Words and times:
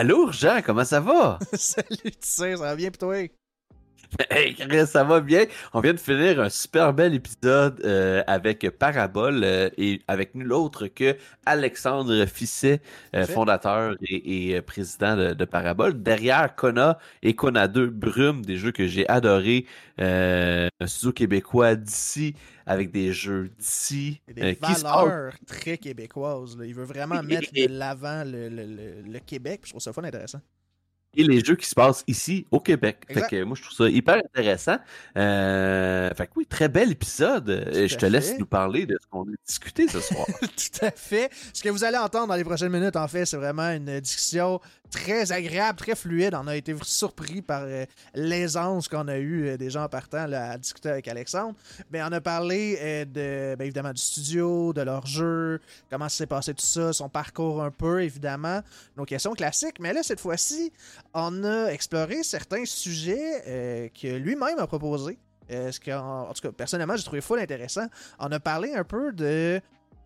Allô, 0.00 0.32
Jean, 0.32 0.62
comment 0.64 0.86
ça 0.86 0.98
va? 0.98 1.38
Salut, 1.52 1.86
tu 2.00 2.16
sais, 2.22 2.56
ça 2.56 2.62
va 2.62 2.74
bien 2.74 2.90
pour 2.90 2.96
toi? 3.00 3.16
Hey, 4.30 4.54
Chris, 4.54 4.86
ça 4.86 5.04
va 5.04 5.20
bien? 5.20 5.44
On 5.72 5.80
vient 5.80 5.92
de 5.94 5.98
finir 6.00 6.40
un 6.40 6.48
super 6.50 6.92
bel 6.92 7.14
épisode 7.14 7.80
euh, 7.84 8.22
avec 8.26 8.68
Parabole 8.78 9.42
euh, 9.44 9.70
et 9.78 10.02
avec 10.08 10.34
nul 10.34 10.52
autre 10.52 10.88
que 10.88 11.16
Alexandre 11.46 12.26
Fisset, 12.26 12.80
euh, 13.14 13.26
fondateur 13.26 13.94
et, 14.02 14.50
et, 14.52 14.62
président 14.62 15.16
de, 15.16 15.32
de 15.34 15.44
Parabole. 15.44 16.02
Derrière 16.02 16.54
Kona 16.54 16.98
et 17.22 17.34
Kona 17.34 17.68
2, 17.68 17.86
Brume, 17.88 18.44
des 18.44 18.56
jeux 18.56 18.72
que 18.72 18.86
j'ai 18.86 19.08
adorés. 19.08 19.66
Un 19.98 20.68
studio 20.86 21.12
québécois 21.12 21.74
d'ici, 21.76 22.34
avec 22.66 22.90
des 22.90 23.12
jeux 23.12 23.50
d'ici. 23.58 24.20
Des 24.28 24.56
qui 24.56 24.60
valeurs 24.82 25.34
très 25.46 25.78
québécoises. 25.78 26.56
là. 26.58 26.64
Il 26.66 26.74
veut 26.74 26.84
vraiment 26.84 27.22
mettre 27.22 27.52
de 27.52 27.66
l'avant 27.68 28.24
le, 28.24 28.48
le- 28.48 28.64
le- 28.66 29.02
le 29.02 29.18
Québec. 29.20 29.60
puis 29.62 29.68
Je 29.68 29.72
trouve 29.72 29.82
ça 29.82 29.92
fun 29.92 30.04
intéressant. 30.04 30.40
Et 31.16 31.24
les 31.24 31.44
jeux 31.44 31.56
qui 31.56 31.66
se 31.66 31.74
passent 31.74 32.04
ici 32.06 32.46
au 32.50 32.60
Québec. 32.60 33.04
Fait 33.08 33.26
que 33.28 33.42
moi 33.42 33.56
je 33.56 33.62
trouve 33.62 33.76
ça 33.76 33.88
hyper 33.88 34.16
intéressant. 34.16 34.76
Euh, 35.16 36.10
fait 36.14 36.26
que 36.26 36.32
oui, 36.36 36.46
très 36.46 36.68
bel 36.68 36.92
épisode. 36.92 37.50
Euh, 37.50 37.88
Je 37.88 37.96
te 37.96 38.06
laisse 38.06 38.38
nous 38.38 38.46
parler 38.46 38.86
de 38.86 38.96
ce 39.00 39.06
qu'on 39.08 39.22
a 39.22 39.34
discuté 39.46 39.88
ce 39.88 40.00
soir. 40.00 40.26
Tout 40.40 40.84
à 40.84 40.90
fait. 40.90 41.30
Ce 41.52 41.62
que 41.62 41.68
vous 41.68 41.84
allez 41.84 41.98
entendre 41.98 42.28
dans 42.28 42.36
les 42.36 42.44
prochaines 42.44 42.72
minutes, 42.72 42.96
en 42.96 43.08
fait, 43.08 43.24
c'est 43.26 43.36
vraiment 43.36 43.70
une 43.70 44.00
discussion 44.00 44.60
très 44.90 45.32
agréable, 45.32 45.78
très 45.78 45.94
fluide. 45.94 46.34
On 46.34 46.46
a 46.46 46.56
été 46.56 46.74
surpris 46.82 47.42
par 47.42 47.62
euh, 47.64 47.86
l'aisance 48.14 48.88
qu'on 48.88 49.08
a 49.08 49.16
eue 49.16 49.48
euh, 49.48 49.56
des 49.56 49.70
gens 49.70 49.84
en 49.84 49.88
partant 49.88 50.26
là, 50.26 50.50
à 50.52 50.58
discuter 50.58 50.90
avec 50.90 51.08
Alexandre. 51.08 51.54
Mais 51.90 52.02
on 52.02 52.12
a 52.12 52.20
parlé 52.20 52.78
euh, 52.80 53.04
de, 53.04 53.56
ben, 53.56 53.64
évidemment 53.64 53.92
du 53.92 54.02
studio, 54.02 54.72
de 54.72 54.82
leur 54.82 55.06
jeu, 55.06 55.60
comment 55.90 56.08
s'est 56.08 56.26
passé 56.26 56.52
tout 56.54 56.64
ça, 56.64 56.92
son 56.92 57.08
parcours 57.08 57.62
un 57.62 57.70
peu, 57.70 58.02
évidemment, 58.02 58.60
nos 58.96 59.04
questions 59.04 59.32
classiques. 59.32 59.80
Mais 59.80 59.92
là, 59.92 60.02
cette 60.02 60.20
fois-ci, 60.20 60.72
on 61.14 61.44
a 61.44 61.68
exploré 61.68 62.22
certains 62.22 62.64
sujets 62.64 63.90
que 64.00 64.16
lui-même 64.16 64.58
a 64.58 64.66
proposés. 64.66 65.18
Ce 65.48 65.90
en 65.96 66.32
tout 66.32 66.42
cas, 66.42 66.52
personnellement, 66.52 66.96
j'ai 66.96 67.04
trouvé 67.04 67.20
full 67.20 67.40
intéressant. 67.40 67.86
On 68.18 68.30
a 68.30 68.40
parlé 68.40 68.74
un 68.74 68.84
peu 68.84 69.12
de 69.12 69.60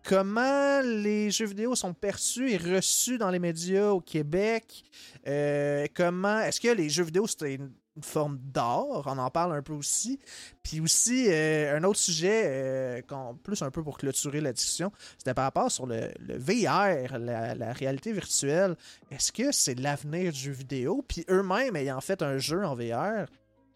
comment 0.05 0.81
les 0.81 1.31
jeux 1.31 1.47
vidéo 1.47 1.75
sont 1.75 1.93
perçus 1.93 2.51
et 2.51 2.57
reçus 2.57 3.17
dans 3.17 3.31
les 3.31 3.39
médias 3.39 3.89
au 3.89 3.99
Québec. 3.99 4.83
Euh, 5.27 5.87
comment 5.93 6.39
est-ce 6.39 6.61
que 6.61 6.67
les 6.69 6.89
jeux 6.89 7.03
vidéo 7.03 7.27
c'était 7.27 7.55
une, 7.55 7.71
forme 8.01 8.37
d'art? 8.39 9.03
On 9.05 9.17
en 9.17 9.31
parle 9.31 9.53
un 9.53 9.61
peu 9.61 9.73
aussi. 9.73 10.19
Puis 10.61 10.81
aussi 10.81 11.27
euh, 11.29 11.77
un 11.77 11.83
autre 11.85 11.99
sujet, 11.99 12.43
euh, 12.45 13.01
plus 13.41 13.61
un 13.61 13.71
peu 13.71 13.83
pour 13.83 13.97
clôturer 13.97 14.41
la 14.41 14.51
discussion, 14.51 14.91
c'était 15.17 15.33
par 15.33 15.45
rapport 15.45 15.71
sur 15.71 15.87
le, 15.87 16.11
VR, 16.19 17.17
la, 17.17 17.73
réalité 17.73 18.11
virtuelle. 18.11 18.75
Est-ce 19.11 19.31
que 19.31 19.51
c'est 19.53 19.79
l'avenir 19.79 20.33
du 20.33 20.39
jeu 20.39 20.51
vidéo? 20.51 21.05
Puis 21.07 21.25
eux-mêmes 21.29 21.77
ayant 21.77 22.01
fait 22.01 22.21
un 22.21 22.37
jeu 22.37 22.65
en 22.65 22.75
VR, 22.75 23.27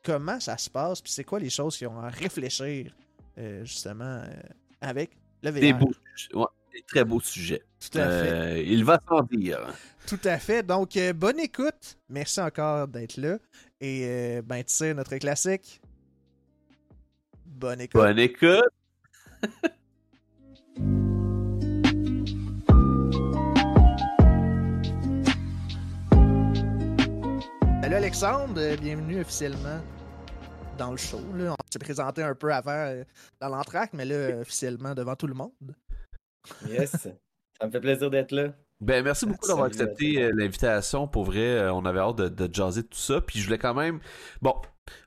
comment 0.03 0.39
ça 0.39 0.57
se 0.57 0.69
passe? 0.69 1.01
Puis 1.01 1.13
c'est 1.13 1.23
quoi 1.23 1.39
les 1.39 1.49
choses 1.49 1.77
qu'ils 1.77 1.87
ont 1.87 1.99
à 1.99 2.09
réfléchir 2.09 2.93
euh, 3.37 3.63
justement 3.63 4.21
avec 4.81 5.11
le 5.43 5.51
VR 5.51 5.59
Des. 5.59 5.73
Ouais, 6.33 6.45
très 6.87 7.03
beaux 7.03 7.19
sujets. 7.19 7.63
Tout 7.79 7.97
à 7.97 8.09
fait. 8.09 8.31
Euh, 8.31 8.63
il 8.65 8.83
va 8.83 9.01
s'en 9.07 9.21
dire. 9.23 9.73
Tout 10.07 10.19
à 10.23 10.37
fait. 10.39 10.63
Donc, 10.63 10.97
euh, 10.97 11.13
bonne 11.13 11.39
écoute. 11.39 11.97
Merci 12.09 12.41
encore 12.41 12.87
d'être 12.87 13.17
là. 13.17 13.37
Et, 13.79 14.05
euh, 14.05 14.41
ben, 14.41 14.63
tu 14.63 14.73
sais, 14.73 14.93
notre 14.93 15.15
classique. 15.17 15.81
Bonne 17.45 17.81
écoute. 17.81 18.01
Bonne 18.01 18.19
écoute. 18.19 18.69
Salut 27.81 27.95
Alexandre, 27.95 28.75
bienvenue 28.79 29.19
officiellement 29.21 29.81
dans 30.77 30.91
le 30.91 30.97
show. 30.97 31.21
Là. 31.35 31.53
On 31.53 31.71
s'est 31.71 31.79
présenté 31.79 32.21
un 32.21 32.35
peu 32.35 32.53
avant 32.53 32.71
euh, 32.71 33.03
dans 33.39 33.49
l'entracte, 33.49 33.93
mais 33.93 34.05
là, 34.05 34.39
officiellement 34.39 34.93
devant 34.93 35.15
tout 35.15 35.25
le 35.25 35.33
monde. 35.33 35.75
Yes. 36.67 36.91
Ça 37.59 37.67
me 37.67 37.71
fait 37.71 37.81
plaisir 37.81 38.09
d'être 38.09 38.31
là. 38.31 38.53
Ben, 38.81 39.03
merci 39.03 39.25
beaucoup 39.25 39.45
d'avoir 39.45 39.65
accepté 39.65 40.21
euh, 40.23 40.31
l'invitation. 40.33 41.05
Pour 41.07 41.25
vrai, 41.25 41.39
euh, 41.41 41.73
on 41.73 41.83
avait 41.83 41.99
hâte 41.99 42.15
de, 42.15 42.29
de 42.29 42.53
jaser 42.53 42.83
tout 42.83 42.97
ça. 42.97 43.19
Puis 43.19 43.39
je 43.39 43.45
voulais 43.45 43.57
quand 43.57 43.73
même. 43.73 43.99
Bon, 44.41 44.55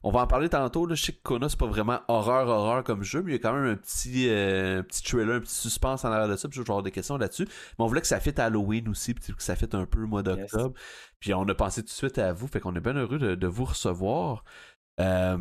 on 0.03 0.11
va 0.11 0.21
en 0.21 0.27
parler 0.27 0.51
tantôt. 0.51 0.85
Là. 0.85 0.95
Je 0.95 1.03
sais 1.03 1.13
que 1.13 1.23
Kona, 1.23 1.49
c'est 1.49 1.59
pas 1.59 1.67
vraiment 1.67 2.01
horreur-horreur 2.09 2.85
comme 2.85 3.03
jeu, 3.03 3.23
mais 3.23 3.33
il 3.33 3.35
y 3.37 3.39
a 3.39 3.41
quand 3.41 3.55
même 3.55 3.65
un 3.73 3.77
petit, 3.77 4.29
euh, 4.29 4.81
un 4.81 4.83
petit 4.83 5.03
thriller, 5.03 5.37
un 5.37 5.41
petit 5.41 5.55
suspense 5.55 6.05
en 6.05 6.13
arrière 6.13 6.29
de 6.29 6.37
ça. 6.37 6.49
Puis 6.49 6.57
je 6.57 6.61
vais 6.61 6.71
avoir 6.71 6.83
des 6.83 6.91
questions 6.91 7.17
là-dessus. 7.17 7.47
Mais 7.47 7.85
on 7.85 7.87
voulait 7.87 8.03
que 8.03 8.07
ça 8.07 8.21
fitte 8.21 8.39
Halloween 8.39 8.89
aussi, 8.89 9.15
puis 9.15 9.33
que 9.33 9.43
ça 9.43 9.57
fitte 9.57 9.75
un 9.75 9.87
peu 9.87 10.01
le 10.01 10.07
mois 10.07 10.23
d'octobre. 10.23 10.75
Puis 11.19 11.33
on 11.33 11.49
a 11.49 11.55
pensé 11.55 11.81
tout 11.81 11.89
de 11.89 11.93
suite 11.93 12.19
à 12.19 12.35
vous. 12.35 12.49
Fait 12.49 12.61
qu'on 12.61 12.77
est 12.77 12.81
bien 12.81 12.95
heureux 12.95 13.19
de, 13.19 13.35
de 13.35 13.47
vous 13.47 13.65
recevoir. 13.65 14.45
Euh, 15.01 15.39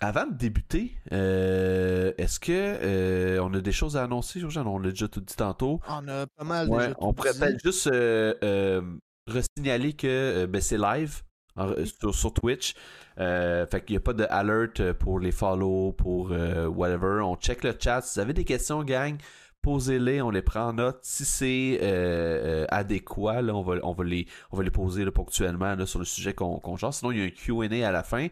avant 0.00 0.26
de 0.26 0.34
débuter, 0.34 0.92
euh, 1.12 2.12
est-ce 2.18 2.38
que 2.40 2.52
euh, 2.52 3.38
on 3.42 3.54
a 3.54 3.60
des 3.60 3.72
choses 3.72 3.96
à 3.96 4.02
annoncer, 4.04 4.40
Jean? 4.40 4.66
On 4.66 4.78
l'a 4.78 4.90
déjà 4.90 5.08
tout 5.08 5.20
dit 5.20 5.36
tantôt. 5.36 5.80
On 5.88 6.06
a 6.08 6.26
pas 6.36 6.44
mal 6.44 6.68
Ouais, 6.68 6.86
déjà 6.88 6.96
on 6.98 7.12
pourrait 7.14 7.32
peut-être 7.32 7.60
juste 7.64 7.86
euh, 7.86 8.34
euh, 8.42 8.82
resignaler 9.28 9.92
que 9.94 10.46
ben, 10.46 10.60
c'est 10.60 10.78
live 10.78 11.22
en- 11.56 11.72
sur, 12.00 12.14
sur 12.14 12.34
Twitch. 12.34 12.74
Fait 13.16 13.84
qu'il 13.86 13.94
n'y 13.94 13.98
a 13.98 14.00
pas 14.00 14.12
de 14.12 14.26
alert 14.28 14.92
pour 14.94 15.20
les 15.20 15.30
follow, 15.32 15.92
pour 15.92 16.30
whatever. 16.30 17.20
On 17.22 17.36
check 17.36 17.62
le 17.62 17.74
chat. 17.78 18.02
Si 18.02 18.14
vous 18.18 18.20
avez 18.20 18.32
des 18.34 18.44
questions, 18.44 18.82
gang, 18.82 19.16
posez-les, 19.64 20.20
on 20.20 20.28
les 20.28 20.42
prend 20.42 20.68
en 20.68 20.72
note. 20.74 20.98
Si 21.02 21.24
c'est 21.24 21.78
euh, 21.82 22.64
euh, 22.64 22.66
adéquat, 22.68 23.42
on, 23.42 23.62
va, 23.62 23.76
on, 23.82 23.94
va 23.94 24.04
les, 24.04 24.26
on 24.52 24.58
va 24.58 24.62
les 24.62 24.70
poser 24.70 25.10
ponctuellement 25.10 25.74
sur 25.86 25.98
le 25.98 26.04
sujet 26.04 26.34
qu'on 26.34 26.58
qu'on 26.60 26.76
genre. 26.76 26.92
Sinon, 26.92 27.12
il 27.12 27.18
y 27.18 27.22
a 27.22 27.24
un 27.24 27.30
QA 27.30 27.88
à 27.88 27.90
la 27.90 28.02
fin. 28.02 28.28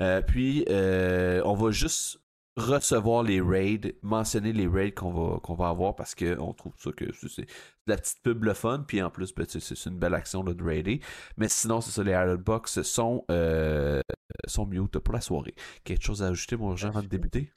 Euh, 0.00 0.20
puis, 0.20 0.64
on 0.68 1.54
va 1.54 1.70
juste 1.70 2.18
recevoir 2.56 3.22
les 3.22 3.40
raids, 3.40 3.96
mentionner 4.02 4.52
les 4.52 4.66
raids 4.66 4.92
qu'on 4.92 5.12
va, 5.12 5.54
va 5.54 5.68
avoir 5.68 5.94
parce 5.94 6.14
qu'on 6.14 6.52
trouve 6.52 6.74
ça 6.76 6.90
que 6.92 7.04
c'est 7.12 7.42
de 7.42 7.46
la 7.86 7.96
petite 7.96 8.20
pub 8.22 8.42
le 8.42 8.52
fun. 8.52 8.84
Puis 8.86 9.00
en 9.00 9.08
plus, 9.08 9.32
ben, 9.32 9.46
c'est 9.48 9.86
une 9.86 9.98
belle 9.98 10.14
action 10.14 10.42
de 10.42 10.62
raider. 10.62 11.00
Mais 11.36 11.48
sinon, 11.48 11.80
c'est 11.80 11.92
ça, 11.92 12.02
les 12.02 12.36
Box 12.36 12.82
sont, 12.82 13.24
euh, 13.30 14.00
sont 14.48 14.66
mute 14.66 14.98
pour 14.98 15.14
la 15.14 15.20
soirée. 15.20 15.54
Quelque 15.84 16.04
chose 16.04 16.22
à 16.24 16.26
ajouter, 16.26 16.56
mon 16.56 16.74
Jean, 16.74 16.88
avant 16.88 17.02
de 17.02 17.06
débuter? 17.06 17.52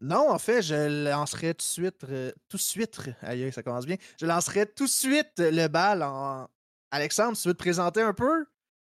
Non, 0.00 0.30
en 0.30 0.38
fait, 0.38 0.62
je 0.62 1.04
lancerai 1.10 1.54
tout 1.54 1.58
de 1.58 1.62
suite, 1.62 2.04
euh, 2.04 2.30
tout 2.48 2.56
de 2.56 2.62
suite, 2.62 3.00
aïe, 3.22 3.52
ça 3.52 3.62
commence 3.62 3.84
bien. 3.86 3.96
Je 4.20 4.26
lancerai 4.26 4.66
tout 4.66 4.84
de 4.84 4.88
suite 4.90 5.32
le 5.38 5.66
bal 5.68 6.02
en. 6.02 6.48
Alexandre, 6.90 7.36
tu 7.36 7.48
veux 7.48 7.54
te 7.54 7.58
présenter 7.58 8.00
un 8.00 8.14
peu? 8.14 8.46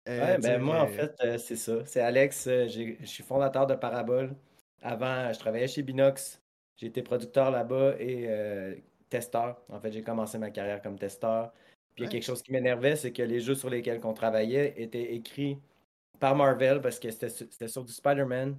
Euh, 0.09 0.37
Ouais, 0.37 0.39
ben 0.39 0.61
moi, 0.61 0.81
en 0.83 0.87
euh, 0.87 0.87
fait, 0.89 1.15
euh, 1.25 1.39
c'est 1.39 1.57
ça. 1.57 1.85
C'est 1.87 2.01
Alex. 2.01 2.45
Je 2.47 2.97
suis 3.05 3.23
fondateur 3.25 3.67
de 3.67 3.75
Parabole. 3.75 4.37
Avant, 4.83 5.33
je 5.33 5.39
travaillais 5.39 5.69
chez 5.69 5.83
Binox. 5.83 6.41
J'ai 6.77 6.87
été 6.87 7.03
producteur 7.03 7.51
là-bas 7.51 7.97
et 7.99 8.83
testeur. 9.09 9.61
En 9.69 9.81
fait, 9.81 9.91
j'ai 9.93 10.03
commencé 10.03 10.39
ma 10.39 10.51
carrière 10.51 10.81
comme 10.83 10.99
testeur. 10.99 11.53
Puis 11.95 12.05
il 12.05 12.05
y 12.05 12.07
a 12.07 12.07
Ouais. 12.07 12.13
quelque 12.13 12.25
chose 12.25 12.43
qui 12.43 12.53
m'énervait, 12.53 12.95
c'est 12.97 13.13
que 13.13 13.23
les 13.23 13.41
jeux 13.41 13.55
sur 13.57 13.71
lesquels 13.71 14.01
on 14.05 14.13
travaillait 14.15 14.75
étaient 14.81 15.15
écrits 15.15 15.59
par 16.21 16.37
Marvel 16.37 16.81
parce 16.83 16.99
que 17.01 17.11
c'était 17.11 17.69
sur 17.69 17.85
du 17.85 17.93
Spider-Man. 17.93 18.59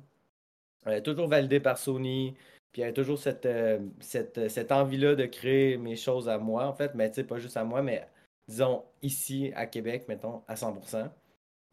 Euh, 0.88 1.02
toujours 1.02 1.28
validé 1.28 1.60
par 1.60 1.78
Sony. 1.78 2.36
Puis 2.72 2.82
il 2.82 2.82
y 2.82 2.84
avait 2.84 2.94
toujours 2.94 3.18
cette, 3.18 3.46
euh, 3.46 3.80
cette, 4.00 4.50
cette 4.50 4.72
envie-là 4.72 5.16
de 5.16 5.26
créer 5.26 5.78
mes 5.78 5.96
choses 5.96 6.30
à 6.30 6.38
moi, 6.38 6.66
en 6.68 6.74
fait. 6.74 6.94
Mais 6.96 7.10
tu 7.10 7.16
sais, 7.16 7.24
pas 7.24 7.40
juste 7.40 7.58
à 7.58 7.64
moi, 7.64 7.82
mais 7.82 8.08
disons 8.48 8.84
ici 9.02 9.52
à 9.56 9.66
Québec, 9.66 10.06
mettons, 10.08 10.44
à 10.48 10.56
100%. 10.56 11.10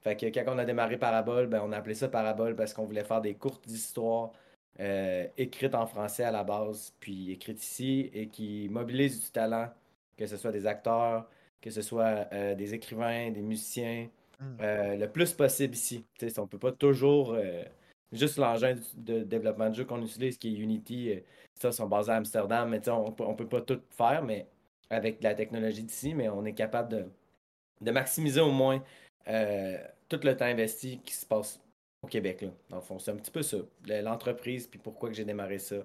Fait 0.02 0.16
que 0.16 0.26
quand 0.26 0.54
on 0.54 0.58
a 0.58 0.64
démarré 0.64 0.98
Parabole, 0.98 1.46
ben, 1.48 1.62
on 1.64 1.72
a 1.72 1.78
appelé 1.78 1.94
ça 1.94 2.08
Parabole 2.08 2.54
parce 2.56 2.72
qu'on 2.72 2.84
voulait 2.84 3.04
faire 3.04 3.20
des 3.20 3.34
courtes 3.34 3.66
histoires 3.66 4.32
euh, 4.80 5.26
écrites 5.36 5.74
en 5.74 5.86
français 5.86 6.24
à 6.24 6.30
la 6.30 6.44
base, 6.44 6.94
puis 7.00 7.32
écrites 7.32 7.62
ici 7.62 8.10
et 8.14 8.28
qui 8.28 8.68
mobilisent 8.70 9.22
du 9.24 9.30
talent, 9.30 9.68
que 10.16 10.26
ce 10.26 10.36
soit 10.36 10.52
des 10.52 10.66
acteurs, 10.66 11.28
que 11.60 11.70
ce 11.70 11.82
soit 11.82 12.28
euh, 12.32 12.54
des 12.54 12.74
écrivains, 12.74 13.30
des 13.30 13.42
musiciens, 13.42 14.08
Mm. 14.40 14.44
euh, 14.60 14.96
le 14.96 15.10
plus 15.10 15.32
possible 15.32 15.74
ici. 15.74 16.04
Tu 16.18 16.28
sais, 16.28 16.38
on 16.38 16.46
peut 16.46 16.58
pas 16.58 16.72
toujours. 16.72 17.36
Juste 18.12 18.38
l'engin 18.38 18.76
de 18.94 19.22
développement 19.24 19.68
de 19.70 19.74
jeu 19.74 19.84
qu'on 19.84 20.02
utilise, 20.02 20.38
qui 20.38 20.54
est 20.54 20.58
Unity, 20.58 21.10
euh, 21.12 21.20
ça, 21.54 21.72
sont 21.72 21.86
basés 21.88 22.12
à 22.12 22.16
Amsterdam, 22.16 22.68
mais 22.68 22.88
on, 22.88 23.14
on 23.18 23.34
peut 23.34 23.48
pas 23.48 23.60
tout 23.60 23.80
faire, 23.90 24.22
mais 24.22 24.46
avec 24.90 25.22
la 25.22 25.34
technologie 25.34 25.82
d'ici, 25.82 26.14
mais 26.14 26.28
on 26.28 26.44
est 26.44 26.52
capable 26.54 26.90
de, 26.90 27.04
de 27.80 27.90
maximiser 27.90 28.40
au 28.40 28.52
moins 28.52 28.82
euh, 29.28 29.76
tout 30.08 30.20
le 30.22 30.36
temps 30.36 30.44
investi 30.44 31.00
qui 31.04 31.14
se 31.14 31.26
passe 31.26 31.60
au 32.02 32.06
Québec. 32.06 32.42
Là. 32.42 32.48
Dans 32.70 32.76
le 32.76 32.82
fond, 32.82 32.98
c'est 32.98 33.10
un 33.10 33.16
petit 33.16 33.30
peu 33.32 33.42
ça. 33.42 33.56
le- 33.86 34.00
L'entreprise, 34.02 34.66
puis 34.68 34.78
pourquoi 34.78 35.08
que 35.08 35.14
j'ai 35.16 35.24
démarré 35.24 35.58
ça. 35.58 35.76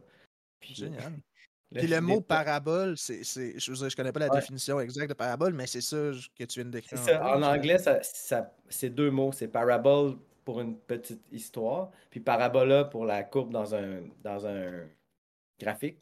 Puis, 0.60 0.76
Génial. 0.76 1.14
le- 1.72 1.80
Puis 1.80 1.88
le 1.88 2.02
mot 2.02 2.22
parabole, 2.22 2.96
c'est, 2.98 3.24
c'est- 3.24 3.58
je, 3.58 3.74
je 3.74 3.96
connais 3.96 4.12
pas 4.12 4.20
la 4.20 4.30
Ouais. 4.30 4.40
définition 4.40 4.80
exacte 4.80 5.10
de 5.10 5.14
parabole, 5.16 5.54
mais 5.54 5.66
c'est 5.66 5.82
ça 5.82 6.12
que 6.38 6.44
tu 6.44 6.60
viens 6.60 6.66
de 6.66 6.70
décrire. 6.72 7.00
peu, 7.04 7.16
En 7.16 7.40
je- 7.40 7.44
anglais, 7.46 7.80
ça, 7.80 8.04
ça- 8.04 8.54
c'est 8.70 8.92
deux 8.92 9.10
mots. 9.10 9.32
C'est 9.32 9.48
parabole 9.48 10.18
pour 10.46 10.62
une 10.62 10.78
petite 10.78 11.22
histoire, 11.32 11.92
puis 12.10 12.20
parabola 12.20 12.86
pour 12.86 13.06
la 13.06 13.24
courbe 13.24 13.52
dans 13.52 13.76
un, 13.76 14.02
dans 14.24 14.46
un 14.48 14.88
graphique. 15.60 16.00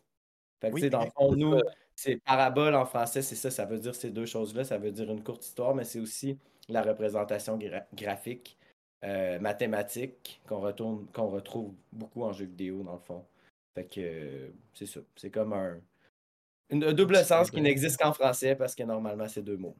Fait 0.61 0.69
que, 0.69 0.73
Oui, 0.75 0.81
tu 0.81 0.85
sais, 0.85 0.89
dans 0.89 1.03
le 1.03 1.11
fond, 1.11 1.35
nous, 1.35 1.59
c'est 1.95 2.17
parabole 2.17 2.75
en 2.75 2.85
français, 2.85 3.21
c'est 3.21 3.35
ça, 3.35 3.51
ça 3.51 3.65
veut 3.65 3.79
dire 3.79 3.95
ces 3.95 4.11
deux 4.11 4.25
choses-là. 4.25 4.63
Ça 4.63 4.77
veut 4.77 4.91
dire 4.91 5.09
une 5.11 5.23
courte 5.23 5.45
histoire, 5.45 5.75
mais 5.75 5.83
c'est 5.83 5.99
aussi 5.99 6.37
la 6.67 6.81
représentation 6.81 7.57
gra- 7.57 7.85
graphique, 7.93 8.57
euh, 9.03 9.39
mathématique, 9.39 10.41
qu'on 10.47 10.59
retourne, 10.59 11.07
qu'on 11.13 11.27
retrouve 11.29 11.73
beaucoup 11.91 12.23
en 12.23 12.33
jeu 12.33 12.45
vidéo, 12.45 12.83
dans 12.83 12.93
le 12.93 12.99
fond. 12.99 13.25
Fait 13.75 13.85
que 13.85 13.99
euh, 14.01 14.49
c'est 14.73 14.85
ça. 14.85 14.99
C'est 15.15 15.31
comme 15.31 15.53
un, 15.53 15.79
une- 16.69 16.83
un 16.83 16.93
double 16.93 17.17
sens 17.23 17.49
qui 17.51 17.61
n'existe 17.61 17.97
qu'en 17.99 18.13
français 18.13 18.55
parce 18.55 18.75
que 18.75 18.83
normalement, 18.83 19.27
c'est 19.27 19.43
deux 19.43 19.57
mots. 19.57 19.75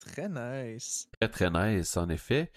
Très 0.00 0.28
nice. 0.28 1.08
Très, 1.20 1.28
très 1.28 1.50
nice, 1.50 1.96
en 1.96 2.08
effet. 2.08 2.50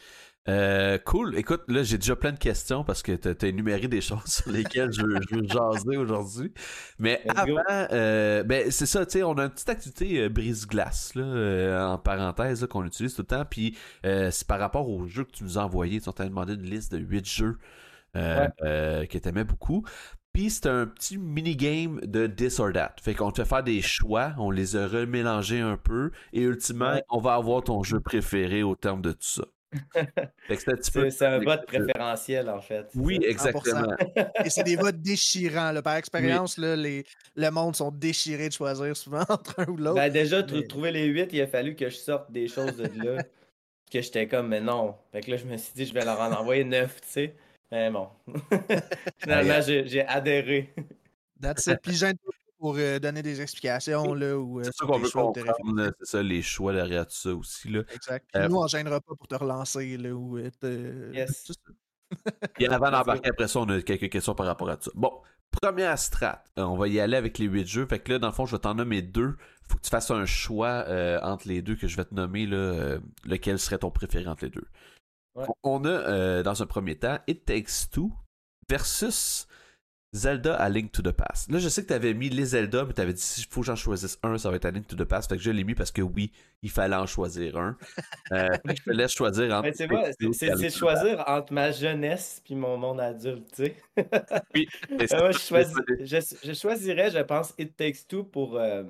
Euh, 0.50 0.98
cool. 0.98 1.38
Écoute, 1.38 1.62
là, 1.70 1.84
j'ai 1.84 1.98
déjà 1.98 2.18
plein 2.18 2.34
de 2.34 2.38
questions 2.38 2.84
parce 2.84 3.02
que 3.02 3.14
t'as 3.14 3.32
as 3.42 3.48
énuméré 3.50 3.88
des 3.88 4.02
choses 4.02 4.26
sur 4.26 4.52
lesquelles 4.52 4.92
je, 4.92 5.02
veux- 5.02 5.20
je 5.30 5.36
veux 5.36 5.48
jaser 5.48 5.96
aujourd'hui. 5.98 6.52
Mais 7.00 7.22
avant, 7.36 7.62
euh, 7.70 8.44
ben, 8.44 8.70
c'est 8.70 8.86
ça, 8.86 9.06
tu 9.06 9.14
sais, 9.14 9.24
on 9.24 9.38
a 9.38 9.44
une 9.46 9.50
petite 9.52 9.70
activité 9.70 10.20
euh, 10.22 10.30
brise-glace, 10.30 11.16
là, 11.16 11.24
euh, 11.24 11.86
en 11.88 11.98
parenthèse, 11.98 12.68
qu'on 12.70 12.84
utilise 12.86 13.14
tout 13.16 13.22
le 13.22 13.28
temps. 13.28 13.46
Puis, 13.50 13.78
c'est 14.04 14.46
par 14.48 14.60
rapport 14.60 14.90
aux 14.90 15.08
jeux 15.08 15.24
que 15.24 15.32
tu 15.32 15.44
nous 15.46 15.58
as 15.58 15.64
envoyés. 15.64 16.02
Tu 16.02 16.12
t'as 16.12 16.26
demandé 16.26 16.54
une 16.56 16.64
liste 16.70 16.92
de 16.92 16.98
8 17.00 17.26
jeux 17.28 17.58
Ouais. 18.16 18.50
que 18.62 19.18
t'aimais 19.18 19.44
beaucoup. 19.46 19.84
Puis 20.34 20.50
c'est 20.50 20.68
un 20.68 20.86
petit 20.88 21.18
mini-game 21.18 22.00
de 22.04 22.28
this 22.28 22.60
or 22.60 22.72
that. 22.74 22.96
Fait 23.02 23.14
qu'on 23.16 23.32
te 23.32 23.42
fait 23.44 23.48
faire 23.48 23.64
des 23.64 23.82
choix, 23.82 24.34
on 24.40 24.52
les 24.52 24.76
a 24.76 24.88
remélangés 24.88 25.60
un 25.62 25.78
peu, 25.78 26.12
et 26.34 26.42
ultimement, 26.42 26.94
Ouais. 26.94 27.04
on 27.10 27.20
va 27.20 27.36
avoir 27.36 27.64
ton 27.64 27.82
jeu 27.84 28.00
préféré 28.00 28.62
au 28.64 28.76
terme 28.76 29.02
de 29.02 29.12
tout 29.12 29.18
ça. 29.22 29.44
c'est 30.58 31.22
un 31.26 31.40
vote 31.40 31.66
préférentiel, 31.66 32.50
en 32.50 32.62
fait. 32.62 32.88
Oui, 32.96 33.20
exactement. 33.22 33.96
Et 34.44 34.50
c'est 34.50 34.64
des 34.64 34.76
votes 34.76 35.02
déchirants. 35.02 35.72
là. 35.72 35.82
Par 35.82 35.96
expérience, 35.96 36.58
là, 36.58 36.76
les... 36.76 37.04
le 37.36 37.50
monde 37.50 37.76
sont 37.76 37.92
déchirés 37.92 38.50
de 38.50 38.54
choisir 38.54 38.96
souvent 38.96 39.24
entre 39.30 39.60
un 39.62 39.68
ou 39.68 39.78
l'autre. 39.78 39.96
Ben, 39.96 40.12
déjà, 40.12 40.42
tr- 40.42 40.62
Mais- 40.62 40.68
trouver 40.68 40.92
les 40.92 41.06
8, 41.06 41.30
il 41.34 41.42
a 41.42 41.48
fallu 41.48 41.76
que 41.76 41.90
je 41.90 41.96
sorte 41.96 42.32
des 42.32 42.48
choses 42.48 42.76
de 42.78 42.90
là. 43.04 43.24
que 43.92 44.02
j'étais 44.02 44.28
comme, 44.28 44.48
mais 44.48 44.62
non. 44.62 44.96
Fait 45.12 45.22
que 45.22 45.32
là, 45.32 45.38
je 45.38 45.46
me 45.46 45.56
suis 45.58 45.74
dit, 45.76 45.86
je 45.86 45.94
vais 45.94 46.04
leur 46.04 46.20
en 46.20 46.32
envoyer 46.32 46.64
9, 46.64 47.02
tu 47.02 47.08
sais. 47.08 47.36
Mais 47.72 47.90
bon. 47.90 48.08
Finalement, 49.18 49.62
j'ai 49.62 49.88
j'ai 49.88 50.06
adhéré. 50.06 50.74
That's 51.42 51.66
it. 51.68 51.80
Puis 51.82 51.96
pour 52.64 52.76
euh, 52.78 52.98
donner 52.98 53.22
des 53.22 53.42
explications. 53.42 54.14
Là, 54.14 54.38
ou, 54.38 54.62
euh, 54.62 54.64
C'est 54.64 54.72
ça 54.74 54.86
qu'on 54.86 54.98
veut 54.98 55.10
comprendre, 55.10 55.76
là, 55.76 55.92
c'est 56.00 56.06
ça, 56.06 56.24
les 56.24 56.42
choix 56.42 56.72
derrière 56.72 57.06
tout 57.06 57.14
ça 57.14 57.36
aussi. 57.36 57.68
Là. 57.68 57.82
Exact. 57.94 58.26
Puis 58.32 58.42
Euh, 58.42 58.48
nous, 58.48 58.56
on 58.56 58.64
ne 58.64 58.70
gênera 58.70 59.02
pas 59.02 59.16
pour 59.16 59.28
te 59.28 59.36
relancer. 59.36 59.98
Là, 59.98 60.12
ou, 60.12 60.38
euh, 60.38 60.50
te- 60.62 61.14
Yes. 61.14 61.52
Et 62.60 62.68
avant 62.70 62.90
d'embarquer 62.90 63.32
après 63.32 63.50
ça, 63.50 63.60
on 63.60 63.68
a 63.68 63.82
quelques 63.82 64.10
questions 64.10 64.34
par 64.34 64.46
rapport 64.46 64.70
à 64.70 64.78
ça. 64.80 64.90
Bon, 64.96 65.12
première 65.62 66.00
strat. 66.00 66.42
Euh, 66.58 66.64
on 66.64 66.78
va 66.78 66.88
y 66.88 67.02
aller 67.02 67.18
avec 67.18 67.38
les 67.38 67.48
8 67.48 67.68
jeux. 67.68 67.86
Fait 67.86 68.00
que 68.00 68.14
là, 68.14 68.20
dans 68.20 68.28
le 68.28 68.34
fond, 68.34 68.46
je 68.46 68.56
vais 68.56 68.62
t'en 68.62 68.76
nommer 68.76 69.02
deux. 69.02 69.36
Faut 69.68 69.76
que 69.76 69.82
tu 69.84 69.90
fasses 69.90 70.10
un 70.12 70.26
choix 70.26 70.86
euh, 70.88 71.20
entre 71.22 71.50
les 71.50 71.62
deux 71.62 71.76
que 71.76 71.90
je 71.90 71.98
vais 71.98 72.06
te 72.06 72.16
nommer. 72.16 72.46
Là, 72.46 72.56
euh, 72.56 73.00
lequel 73.26 73.60
serait 73.60 73.80
ton 73.80 73.92
préféré 73.92 74.26
entre 74.28 74.46
les 74.46 74.52
deux? 74.52 74.68
Ouais. 75.36 75.44
On 75.64 75.84
a, 75.84 75.90
euh, 75.90 76.44
dans 76.44 76.64
un 76.64 76.66
premier 76.66 76.96
temps, 76.96 77.20
It 77.28 77.44
Takes 77.44 77.90
Two 77.92 78.10
versus 78.70 79.50
Zelda 80.14 80.56
à 80.56 80.70
Link 80.70 80.92
to 80.92 81.02
the 81.02 81.12
Past. 81.12 81.52
Là, 81.52 81.58
je 81.60 81.68
sais 81.70 81.82
que 81.82 81.88
tu 81.88 81.94
avais 81.94 82.14
mis 82.14 82.30
les 82.30 82.46
Zelda, 82.46 82.86
mais 82.86 82.94
tu 82.94 83.02
avais 83.02 83.14
dit 83.14 83.22
s'il 83.22 83.46
faut 83.46 83.62
que 83.62 83.66
j'en 83.68 83.76
choisisse 83.76 84.20
un, 84.24 84.38
ça 84.38 84.50
va 84.52 84.58
être 84.58 84.66
à 84.66 84.72
Link 84.72 84.86
to 84.88 84.96
the 84.96 85.06
Past. 85.06 85.30
Fait 85.30 85.38
que 85.38 85.42
je 85.44 85.50
l'ai 85.52 85.64
mis 85.64 85.74
parce 85.76 85.92
que 85.92 86.02
oui, 86.04 86.32
il 86.62 86.70
fallait 86.70 86.96
en 86.96 87.08
choisir 87.08 87.58
un. 87.58 87.78
Euh, 88.32 88.48
fait 88.68 88.74
que 88.76 88.80
je 88.80 88.84
te 88.84 88.92
laisse 88.92 89.12
choisir 89.12 89.52
entre. 89.54 89.64
Mais 89.64 89.74
c'est 90.34 90.70
choisir 90.70 91.24
entre 91.28 91.52
ma 91.54 91.72
jeunesse 91.72 92.42
puis 92.46 92.56
mon 92.56 92.78
monde 92.78 93.00
adulte, 93.02 93.48
tu 93.56 93.66
sais. 93.66 93.76
Oui, 94.54 94.68
mais 94.92 95.12
Euh, 95.14 95.18
moi, 95.20 95.32
je, 95.32 95.40
choisis- 95.40 95.76
je, 96.00 96.18
je 96.48 96.54
choisirais, 96.54 97.10
je 97.12 97.20
pense, 97.20 97.54
It 97.58 97.76
Takes 97.76 98.08
Two 98.08 98.24
pour, 98.24 98.58
euh, 98.58 98.84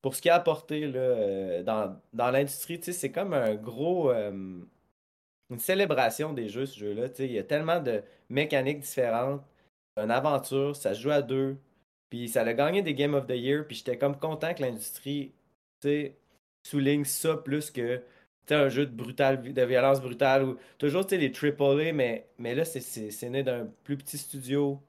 pour 0.00 0.14
ce 0.16 0.22
qu'il 0.22 0.30
a 0.30 0.34
apporté 0.36 0.86
là, 0.86 0.98
euh, 1.00 1.62
dans, 1.62 2.00
dans 2.12 2.30
l'industrie. 2.30 2.78
Tu 2.78 2.86
sais, 2.86 2.92
c'est 2.92 3.12
comme 3.12 3.32
un 3.34 3.54
gros. 3.54 4.10
euh, 4.10 4.60
une 5.50 5.58
célébration 5.58 6.32
des 6.32 6.48
jeux, 6.48 6.64
ce 6.66 6.78
jeu-là. 6.78 7.10
Tu 7.10 7.16
sais, 7.16 7.26
il 7.26 7.32
y 7.32 7.38
a 7.38 7.44
tellement 7.44 7.78
de 7.80 8.02
mécaniques 8.30 8.80
différentes. 8.80 9.42
Une 9.96 10.10
aventure, 10.10 10.74
ça 10.76 10.94
se 10.94 11.00
joue 11.00 11.10
à 11.10 11.22
deux. 11.22 11.58
Puis 12.10 12.28
ça 12.28 12.42
a 12.42 12.52
gagné 12.54 12.82
des 12.82 12.94
Game 12.94 13.14
of 13.14 13.26
the 13.26 13.30
Year. 13.30 13.66
Puis 13.66 13.76
j'étais 13.76 13.98
comme 13.98 14.18
content 14.18 14.54
que 14.54 14.62
l'industrie 14.62 15.32
souligne 16.64 17.04
ça 17.04 17.36
plus 17.36 17.70
que 17.70 18.02
un 18.50 18.68
jeu 18.68 18.86
de, 18.86 19.64
violence 19.64 20.00
brutale. 20.00 20.44
Ou, 20.44 20.58
toujours 20.78 21.06
les 21.10 21.30
AAA, 21.30 21.92
mais, 21.92 22.28
mais 22.38 22.54
là, 22.54 22.64
c'est- 22.64 23.30
né 23.30 23.42
d'un 23.42 23.66
plus 23.84 23.96
petit 23.96 24.18
studio. 24.18 24.80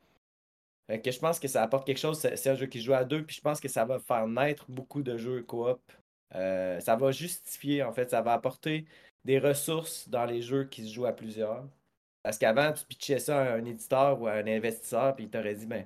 Que 0.88 1.11
je 1.11 1.19
pense 1.19 1.39
que 1.39 1.47
ça 1.47 1.63
apporte 1.63 1.85
quelque 1.88 1.97
chose. 1.97 2.19
C'est 2.19 2.50
un 2.50 2.55
jeu 2.55 2.67
qui 2.67 2.81
joue 2.81 2.94
à 2.94 3.03
deux. 3.03 3.23
Puis 3.25 3.38
je 3.38 3.41
pense 3.41 3.59
que 3.59 3.67
ça 3.69 3.85
va 3.85 4.00
faire 4.00 4.27
naître 4.27 4.65
beaucoup 4.69 5.01
de 5.01 5.17
jeux 5.17 5.44
coop. 5.44 5.79
Euh, 6.35 6.79
ça 6.79 6.95
va 6.95 7.11
justifier, 7.11 7.83
en 7.83 7.94
fait, 7.94 8.09
ça 8.09 8.21
va 8.21 8.33
apporter 8.33 8.85
des 9.23 9.39
ressources 9.39 10.09
dans 10.09 10.25
les 10.25 10.41
jeux 10.41 10.65
qui 10.65 10.85
se 10.88 10.94
jouent 10.94 11.05
à 11.05 11.13
plusieurs. 11.13 11.65
Parce 12.23 12.37
qu'avant, 12.39 12.73
tu 12.73 12.85
pitchais 12.85 13.19
ça 13.19 13.41
à 13.41 13.53
un 13.55 13.65
éditeur 13.65 14.21
ou 14.21 14.27
à 14.27 14.33
un 14.33 14.47
investisseur, 14.47 15.15
puis 15.15 15.25
il 15.25 15.29
t'aurait 15.31 15.55
dit, 15.55 15.67
ben, 15.67 15.85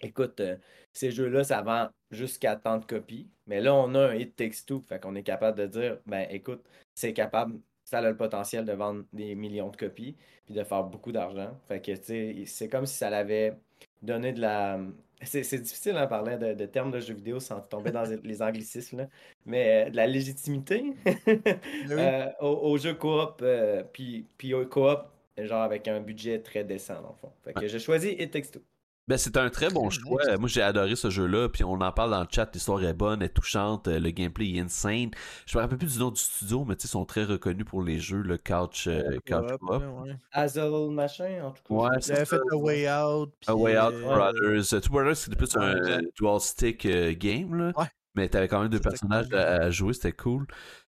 écoute, 0.00 0.40
euh, 0.40 0.56
ces 0.92 1.10
jeux-là, 1.10 1.44
ça 1.44 1.62
vend 1.62 1.88
jusqu'à 2.10 2.56
tant 2.56 2.78
de 2.78 2.84
copies. 2.86 3.30
Mais 3.46 3.60
là, 3.60 3.74
on 3.74 3.94
a 3.94 4.08
un 4.10 4.14
It 4.14 4.36
Takes 4.36 4.64
Two, 4.66 4.80
fait 4.82 5.00
qu'on 5.00 5.14
est 5.16 5.22
capable 5.22 5.58
de 5.58 5.66
dire, 5.66 5.98
ben, 6.06 6.26
écoute, 6.30 6.64
c'est 6.94 7.12
capable, 7.14 7.60
ça 7.84 7.98
a 7.98 8.02
le 8.02 8.16
potentiel 8.16 8.64
de 8.64 8.72
vendre 8.72 9.04
des 9.12 9.34
millions 9.34 9.70
de 9.70 9.76
copies, 9.76 10.16
puis 10.46 10.54
de 10.54 10.64
faire 10.64 10.84
beaucoup 10.84 11.12
d'argent. 11.12 11.58
Fait 11.68 11.80
que, 11.80 11.92
tu 11.92 12.04
sais, 12.04 12.44
c'est 12.46 12.68
comme 12.68 12.86
si 12.86 12.96
ça 12.96 13.10
l'avait 13.10 13.56
donné 14.02 14.32
de 14.32 14.40
la. 14.40 14.80
C'est 15.22 15.42
c'est 15.44 15.58
difficile 15.60 15.96
en 15.96 16.06
parlant 16.06 16.36
de, 16.36 16.52
de 16.54 16.66
termes 16.66 16.90
de 16.90 17.00
jeux 17.00 17.14
vidéo 17.14 17.40
sans 17.40 17.60
tomber 17.62 17.92
dans 17.92 18.04
les 18.22 18.42
anglicismes, 18.42 18.98
là. 18.98 19.08
mais 19.46 19.86
euh, 19.86 19.90
de 19.90 19.96
la 19.96 20.06
légitimité 20.06 20.94
Oui. 21.88 21.94
euh, 21.98 22.30
au, 22.40 22.72
au 22.72 22.76
jeu 22.78 22.94
coop, 22.94 23.40
euh, 23.42 23.84
puis, 23.92 24.28
puis 24.36 24.54
au 24.54 24.66
coop, 24.66 25.00
genre 25.38 25.62
avec 25.62 25.88
un 25.88 26.00
budget 26.00 26.40
très 26.40 26.64
décent, 26.64 27.00
dans 27.02 27.08
le 27.10 27.14
fond. 27.20 27.32
Fait 27.44 27.52
que 27.54 27.66
j'ai 27.66 27.78
choisi 27.78 28.10
It 28.18 28.30
Takes 28.30 28.50
Two. 28.52 28.62
Ben, 29.06 29.18
c'est 29.18 29.36
un 29.36 29.50
très 29.50 29.68
bon 29.68 29.90
choix. 29.90 30.22
Moi, 30.38 30.48
j'ai 30.48 30.62
adoré 30.62 30.96
ce 30.96 31.10
jeu-là. 31.10 31.50
Puis 31.50 31.62
on 31.62 31.74
en 31.74 31.92
parle 31.92 32.12
dans 32.12 32.22
le 32.22 32.26
chat. 32.30 32.48
L'histoire 32.54 32.82
est 32.82 32.94
bonne, 32.94 33.20
elle 33.20 33.26
est 33.26 33.34
touchante. 33.34 33.86
euh, 33.86 33.98
Le 34.00 34.10
gameplay 34.10 34.54
est 34.54 34.60
insane. 34.60 35.10
Je 35.44 35.58
me 35.58 35.62
rappelle 35.62 35.76
plus 35.76 35.92
du 35.92 35.98
nom 35.98 36.10
du 36.10 36.18
studio, 36.18 36.64
mais 36.64 36.74
tu 36.74 36.82
sais, 36.82 36.88
ils 36.88 36.92
sont 36.92 37.04
très 37.04 37.24
reconnus 37.24 37.66
pour 37.66 37.82
les 37.82 37.98
jeux, 37.98 38.22
le 38.22 38.38
Couch, 38.38 38.86
euh, 38.86 39.18
couch 39.26 39.50
ouais. 39.60 40.16
Hazel 40.32 40.88
machin, 40.90 41.42
en 41.44 41.50
tout 41.50 41.62
cas. 41.68 41.74
Ouais, 41.74 41.96
c'est 42.00 42.16
fait 42.16 42.24
ça. 42.24 42.36
A 42.50 42.56
Way 42.56 42.90
Out. 42.90 43.34
A 43.46 43.54
Way 43.54 43.78
Out 43.78 43.92
euh, 43.92 44.00
Brothers. 44.04 44.72
Euh, 44.74 44.80
Two 44.80 44.90
Brothers, 44.92 45.16
c'était 45.16 45.36
plus 45.36 45.54
un 45.56 45.74
Ouais. 45.74 45.90
euh, 45.90 46.00
dual 46.18 46.40
stick 46.40 46.86
euh, 46.86 47.12
game, 47.14 47.54
là. 47.54 47.72
Ouais. 47.76 47.86
Mais 48.14 48.26
t'avais 48.30 48.48
quand 48.48 48.60
même 48.60 48.70
deux 48.70 48.80
personnages 48.80 49.28
cool. 49.28 49.36
à, 49.38 49.64
à 49.64 49.70
jouer, 49.70 49.92
c'était 49.92 50.12
cool. 50.12 50.46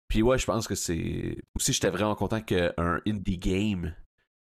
Puis 0.08 0.22
ouais, 0.22 0.36
je 0.36 0.46
pense 0.46 0.66
que 0.66 0.74
c'est. 0.74 1.36
Aussi, 1.54 1.72
j'étais 1.72 1.90
vraiment 1.90 2.16
content 2.16 2.40
qu'un 2.40 2.72
indie 3.06 3.38
game 3.38 3.94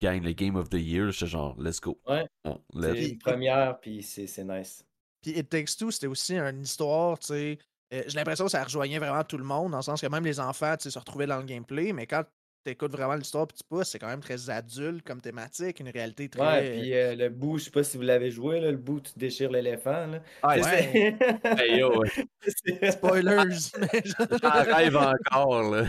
gagne 0.05 0.23
le 0.23 0.33
Game 0.33 0.57
of 0.57 0.69
the 0.71 0.75
Year. 0.75 1.11
J'étais 1.11 1.27
genre, 1.31 1.55
let's 1.61 1.81
go. 1.81 1.99
Ouais. 2.09 2.27
Bon, 2.45 2.61
C'est 2.81 3.09
une 3.11 3.19
première, 3.19 3.79
puis 3.81 4.03
c'est 4.03 4.27
c'est 4.27 4.45
nice. 4.45 4.85
Puis 5.23 5.33
It 5.39 5.49
Takes 5.49 5.77
Two, 5.79 5.91
c'était 5.91 6.07
aussi 6.07 6.37
une 6.37 6.63
histoire, 6.63 7.19
tu 7.19 7.29
sais. 7.29 7.59
euh, 7.95 8.03
J'ai 8.07 8.17
l'impression 8.19 8.45
que 8.45 8.51
ça 8.51 8.63
rejoignait 8.63 8.99
vraiment 8.99 9.25
tout 9.25 9.39
le 9.39 9.45
monde, 9.45 9.71
dans 9.73 9.79
le 9.79 9.83
sens 9.83 10.01
que 10.01 10.07
même 10.07 10.25
les 10.25 10.39
enfants, 10.39 10.77
tu 10.77 10.85
sais, 10.85 10.91
se 10.91 10.99
retrouvaient 10.99 11.27
dans 11.27 11.39
le 11.39 11.45
gameplay, 11.45 11.93
mais 11.93 12.07
quand 12.07 12.23
tu 12.67 12.73
écoutes 12.73 12.93
vraiment 12.93 13.15
l'histoire 13.15 13.47
puis 13.47 13.57
tu 13.59 13.65
pousses, 13.69 13.89
c'est 13.91 13.99
quand 13.99 14.07
même 14.09 14.21
très 14.23 14.49
adulte 14.51 15.03
comme 15.07 15.21
thématique, 15.21 15.81
une 15.81 15.89
réalité 15.91 16.29
très. 16.31 16.41
Ouais, 16.43 16.79
puis 16.81 16.95
euh, 16.95 17.15
le 17.15 17.29
bout, 17.29 17.59
je 17.59 17.65
sais 17.65 17.71
pas 17.71 17.83
si 17.85 17.97
vous 17.99 18.03
l'avez 18.03 18.31
joué, 18.31 18.59
là, 18.61 18.71
le 18.71 18.77
bout 18.79 19.01
tu 19.01 19.13
déchires 19.19 19.51
l'éléphant. 19.51 20.13
Ah, 20.43 20.63
c'est- 20.63 21.17
hey, 21.59 21.79
yo, 21.79 21.99
ouais. 22.01 22.09
c'est- 22.47 22.91
Spoilers! 22.93 23.71
mais 23.81 24.03
je- 24.05 24.39
J'en 24.43 24.75
rêve 24.75 24.97
encore, 24.97 25.63
là. 25.71 25.85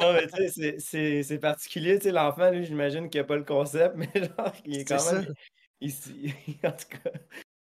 Non, 0.00 0.12
mais 0.12 0.26
tu 0.26 0.78
sais, 0.78 1.22
c'est- 1.22 1.38
particulier, 1.38 1.98
tu 1.98 2.04
sais, 2.04 2.12
l'enfant, 2.12 2.50
lui, 2.50 2.64
j'imagine 2.64 3.08
qu'il 3.10 3.20
a 3.20 3.24
pas 3.24 3.36
le 3.36 3.44
concept, 3.44 3.94
mais 3.96 4.10
genre, 4.14 4.52
il 4.64 4.76
est 4.76 4.88
C'est 4.88 4.96
quand 4.96 5.12
même... 5.12 5.34
Ici, 5.80 6.32
en 6.64 6.70
tout 6.70 6.88
cas, 7.02 7.10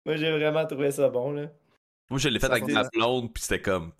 moi, 0.04 0.16
j'ai 0.16 0.30
vraiment 0.30 0.66
trouvé 0.66 0.90
ça 0.90 1.08
bon, 1.08 1.32
là. 1.32 1.50
Moi, 2.10 2.18
je 2.18 2.28
l'ai 2.28 2.40
fait 2.40 2.48
Ça 2.48 2.52
avec 2.52 2.68
ma 2.68 2.84
blonde, 2.88 3.32
puis 3.32 3.42
c'était 3.42 3.62
comme. 3.62 3.92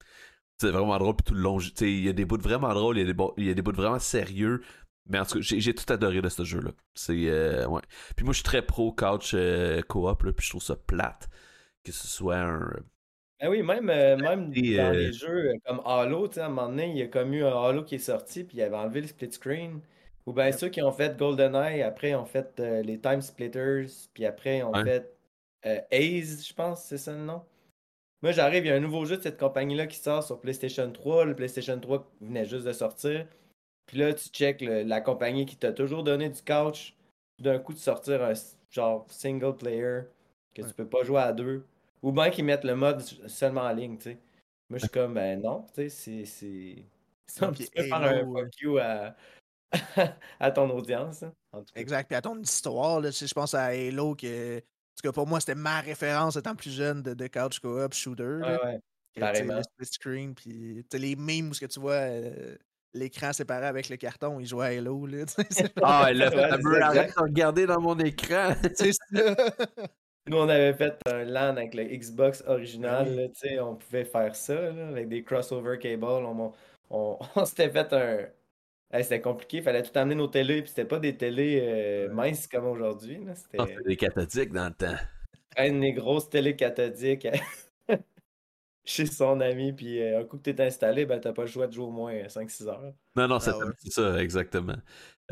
C'est 0.61 0.71
vraiment 0.71 0.99
drôle, 0.99 1.17
puis 1.17 1.25
tout 1.25 1.35
le 1.35 1.41
long, 1.41 1.59
tu 1.59 1.71
sais, 1.75 1.91
il 1.91 2.03
y 2.05 2.09
a 2.09 2.13
des 2.13 2.27
bouts 2.27 2.37
de 2.37 2.43
vraiment 2.43 2.73
drôles, 2.75 2.99
il 2.99 3.07
y 3.07 3.11
a 3.11 3.13
des, 3.13 3.25
il 3.39 3.47
y 3.47 3.51
a 3.51 3.55
des 3.55 3.63
bouts 3.63 3.73
vraiment 3.73 3.99
sérieux. 3.99 4.63
Mais 5.09 5.19
en 5.19 5.25
tout 5.25 5.35
cas, 5.37 5.41
j'ai 5.41 5.59
j'ai 5.61 5.75
tout 5.75 5.91
adoré 5.93 6.21
de 6.21 6.29
ce 6.29 6.45
jeu-là. 6.45 6.73
C'est. 6.95 7.15
euh, 7.31 7.67
ouais. 7.67 7.81
Puis 8.17 8.25
moi, 8.25 8.33
je 8.33 8.39
suis 8.39 8.45
très 8.45 8.61
pro 8.65 8.93
couch 8.93 9.33
euh, 9.35 9.81
co-op, 9.83 10.23
là, 10.23 10.33
puis 10.33 10.45
je 10.45 10.51
trouve 10.51 10.63
ça 10.63 10.77
plate 10.77 11.29
que 11.85 11.93
ce 11.93 12.07
soit 12.09 12.39
un. 12.39 12.71
Ben 13.41 13.49
oui, 13.49 13.63
même, 13.63 13.89
euh, 13.89 14.17
même 14.19 14.53
Et, 14.55 14.77
dans 14.77 14.91
euh, 14.91 14.93
les 14.93 15.13
jeux 15.13 15.49
euh, 15.51 15.55
comme 15.65 15.81
Halo, 15.87 16.29
tu 16.29 16.35
sais, 16.35 16.41
à 16.41 16.47
un 16.47 16.49
moment 16.51 16.69
donné, 16.69 16.91
il 16.91 16.97
y 16.99 17.03
a 17.03 17.07
comme 17.09 17.33
eu 17.33 17.43
un 17.45 17.57
Halo 17.63 17.85
qui 17.85 17.95
est 17.95 17.99
sorti, 17.99 18.45
puis 18.45 18.59
il 18.59 18.63
avait 18.63 18.77
enlevé 18.77 19.01
le 19.01 19.07
split 19.07 19.33
screen. 19.33 19.81
Ou 20.27 20.33
bien 20.35 20.53
ceux 20.53 20.69
qui 20.69 20.83
ont 20.83 20.93
fait 20.93 21.17
GoldenEye, 21.17 21.83
après, 21.83 22.15
ont 22.15 22.27
fait 22.27 22.61
euh, 22.61 22.83
les 22.83 23.01
Time 23.01 23.23
Splitters, 23.23 23.87
puis 24.13 24.27
après, 24.27 24.63
ont 24.63 24.77
fait 24.77 25.11
euh, 25.67 25.81
Aze, 25.91 26.47
je 26.47 26.53
pense, 26.55 26.85
c'est 26.85 26.99
ça 26.99 27.13
le 27.13 27.21
nom. 27.25 27.43
Moi, 28.23 28.33
j'arrive, 28.33 28.65
il 28.67 28.69
y 28.69 28.73
a 28.73 28.77
un 28.77 28.81
nouveau 28.81 29.05
jeu 29.07 29.17
de 29.19 29.23
cette 29.23 29.39
compagnie-là 29.39 29.87
qui 29.87 29.99
sort 29.99 30.25
sur 30.25 30.41
PlayStation 30.41 30.91
3. 30.93 31.25
Le 31.27 31.37
PlayStation 31.37 31.79
3 31.81 32.11
venait 32.21 32.47
juste 32.47 32.67
de 32.67 32.73
sortir. 32.73 33.27
Puis 33.87 33.99
là, 33.99 34.15
tu 34.15 34.29
check 34.31 34.61
le- 34.63 34.83
la 34.85 35.01
compagnie 35.03 35.47
qui 35.47 35.57
t'a 35.57 35.73
toujours 35.73 36.05
donné 36.05 36.31
du 36.31 36.43
couch, 36.43 36.97
d'un 37.41 37.59
coup, 37.59 37.73
de 37.75 37.79
sortir 37.79 38.23
un 38.23 38.35
genre 38.71 39.07
single 39.11 39.57
player 39.57 40.03
que 40.55 40.63
tu 40.63 40.75
peux 40.75 40.89
pas 40.89 41.05
jouer 41.05 41.21
à 41.23 41.33
deux. 41.33 41.65
Ou 42.03 42.13
bien 42.13 42.31
qu'ils 42.31 42.45
mettent 42.45 42.65
le 42.65 42.75
mode 42.75 43.01
seulement 43.01 43.63
en 43.63 43.73
ligne, 43.73 43.97
tu 43.99 44.05
sais. 44.05 44.19
Moi, 44.69 44.79
je 44.79 44.85
suis 44.85 44.91
comme, 44.91 45.15
ben 45.15 45.41
non, 45.41 45.67
tu 45.75 45.89
sais, 45.91 46.25
c'est. 46.25 46.85
C'est 47.27 47.45
un 47.45 47.53
petit 47.53 47.71
peu 47.73 47.85
faire 47.85 48.03
un 48.03 48.25
fuck 48.25 48.61
you 48.61 48.79
à, 48.79 49.15
à 50.41 50.51
ton 50.51 50.69
audience. 50.71 51.23
Hein, 51.23 51.33
exact. 51.77 52.09
Puis 52.09 52.17
à 52.17 52.23
ton 52.23 52.41
histoire, 52.41 53.01
là, 53.01 53.13
si 53.13 53.27
je 53.27 53.35
pense 53.35 53.55
à 53.55 53.67
Halo, 53.67 54.15
que, 54.17 54.59
en 54.59 54.61
tout 54.61 55.09
cas, 55.09 55.13
pour 55.13 55.27
moi, 55.27 55.39
c'était 55.39 55.55
ma 55.55 55.81
référence 55.81 56.37
étant 56.37 56.57
plus 56.57 56.73
jeune 56.73 57.03
de, 57.03 57.15
de 57.15 57.27
couch 57.29 57.61
co-op 57.61 57.95
shooter. 57.95 58.41
Ouais, 58.43 58.59
ouais. 58.65 58.81
Carrément. 59.15 59.57
Le 59.57 59.63
split 59.63 59.87
screen, 59.87 60.35
puis 60.35 60.85
les 60.93 61.17
memes 61.17 61.51
où 61.51 61.55
ce 61.55 61.61
que 61.61 61.67
tu 61.67 61.81
vois 61.81 61.95
euh, 61.95 62.57
l'écran 62.95 63.33
séparé 63.33 63.67
avec 63.67 63.89
le 63.89 63.97
carton, 63.97 64.41
il 64.41 64.47
joue 64.47 64.61
à 64.61 64.67
Halo. 64.67 65.07
Là, 65.07 65.25
ah, 65.83 66.13
le 66.13 66.31
fameux 66.31 66.83
arrête 66.83 67.15
de 67.17 67.23
regarder 67.23 67.67
dans 67.67 67.81
mon 67.81 67.99
écran. 67.99 68.55
C'est 68.75 68.93
ça. 68.93 69.35
Nous, 70.31 70.37
on 70.37 70.49
avait 70.49 70.75
fait 70.75 70.97
un 71.07 71.25
LAN 71.25 71.57
avec 71.57 71.75
le 71.75 71.83
Xbox 71.83 72.45
original. 72.47 73.29
sais 73.35 73.59
on 73.59 73.75
pouvait 73.75 74.05
faire 74.05 74.37
ça 74.37 74.73
avec 74.89 75.09
des 75.09 75.25
crossover 75.25 75.77
cables. 75.77 76.05
On, 76.05 76.53
on, 76.89 77.19
s'était 77.45 77.69
fait 77.69 77.93
un. 77.93 79.03
c'était 79.03 79.21
compliqué, 79.21 79.57
il 79.57 79.65
fallait 79.65 79.83
tout 79.83 79.99
amener 79.99 80.15
nos 80.15 80.29
télés, 80.29 80.63
puis 80.63 80.69
c'était 80.69 80.85
pas 80.85 81.01
des 81.01 81.17
télés 81.17 81.59
euh, 81.61 82.13
minces 82.13 82.47
comme 82.47 82.67
aujourd'hui. 82.67 83.19
C'était 83.35 83.77
des 83.85 83.97
cathodiques 83.97 84.53
dans 84.53 84.67
le 84.67 84.75
temps. 84.75 84.97
Une 85.59 85.81
des 85.81 85.95
grosses 85.95 86.31
télés 86.31 86.55
cathodiques 86.55 87.27
chez 88.85 89.07
son 89.07 89.41
ami, 89.41 89.73
puis 89.73 90.01
euh, 90.01 90.21
un 90.21 90.25
coup 90.25 90.39
que 90.39 90.45
tu 90.45 90.51
es 90.51 90.61
installé, 90.65 91.07
ben 91.07 91.19
t'as 91.19 91.33
pas 91.33 91.43
le 91.43 91.49
choix 91.49 91.67
de 91.67 91.73
jouer 91.73 91.87
au 91.87 91.91
moins 91.91 92.13
5-6 92.13 92.69
heures. 92.69 92.95
Non, 93.17 93.27
non, 93.27 93.41
c'est 93.41 93.51
ah 93.51 93.73
ça, 93.89 94.23
exactement. 94.23 94.77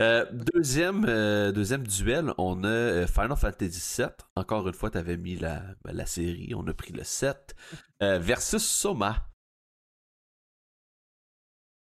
Euh, 0.00 0.24
deuxième, 0.54 1.04
deuxième 1.52 1.86
duel, 1.86 2.32
on 2.38 2.62
a 2.64 3.06
Final 3.06 3.36
Fantasy 3.36 4.02
VII. 4.02 4.08
Encore 4.36 4.66
une 4.68 4.74
fois, 4.74 4.90
tu 4.90 4.98
avais 4.98 5.16
mis 5.16 5.36
la, 5.36 5.62
ben, 5.84 5.92
la 5.92 6.06
série, 6.06 6.52
on 6.54 6.66
a 6.68 6.74
pris 6.74 6.92
le 6.92 7.04
7. 7.04 7.54
versus 8.00 8.64
Soma. 8.64 9.28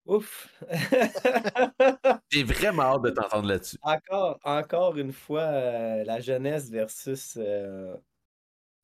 Ouf! 0.05 0.53
J'ai 2.29 2.43
vraiment 2.43 2.83
hâte 2.83 3.01
de 3.01 3.09
t'entendre 3.09 3.47
là-dessus. 3.47 3.77
Encore, 3.81 4.39
encore 4.43 4.97
une 4.97 5.11
fois, 5.11 5.41
euh, 5.41 6.03
la 6.03 6.19
jeunesse 6.19 6.69
versus. 6.69 7.37
Euh... 7.37 7.95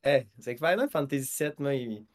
c'est 0.03 0.55
que 0.55 0.65
Final 0.65 0.89
Fantasy 0.89 1.43
VII, 1.43 1.53
moi, 1.59 1.75
il... 1.75 2.05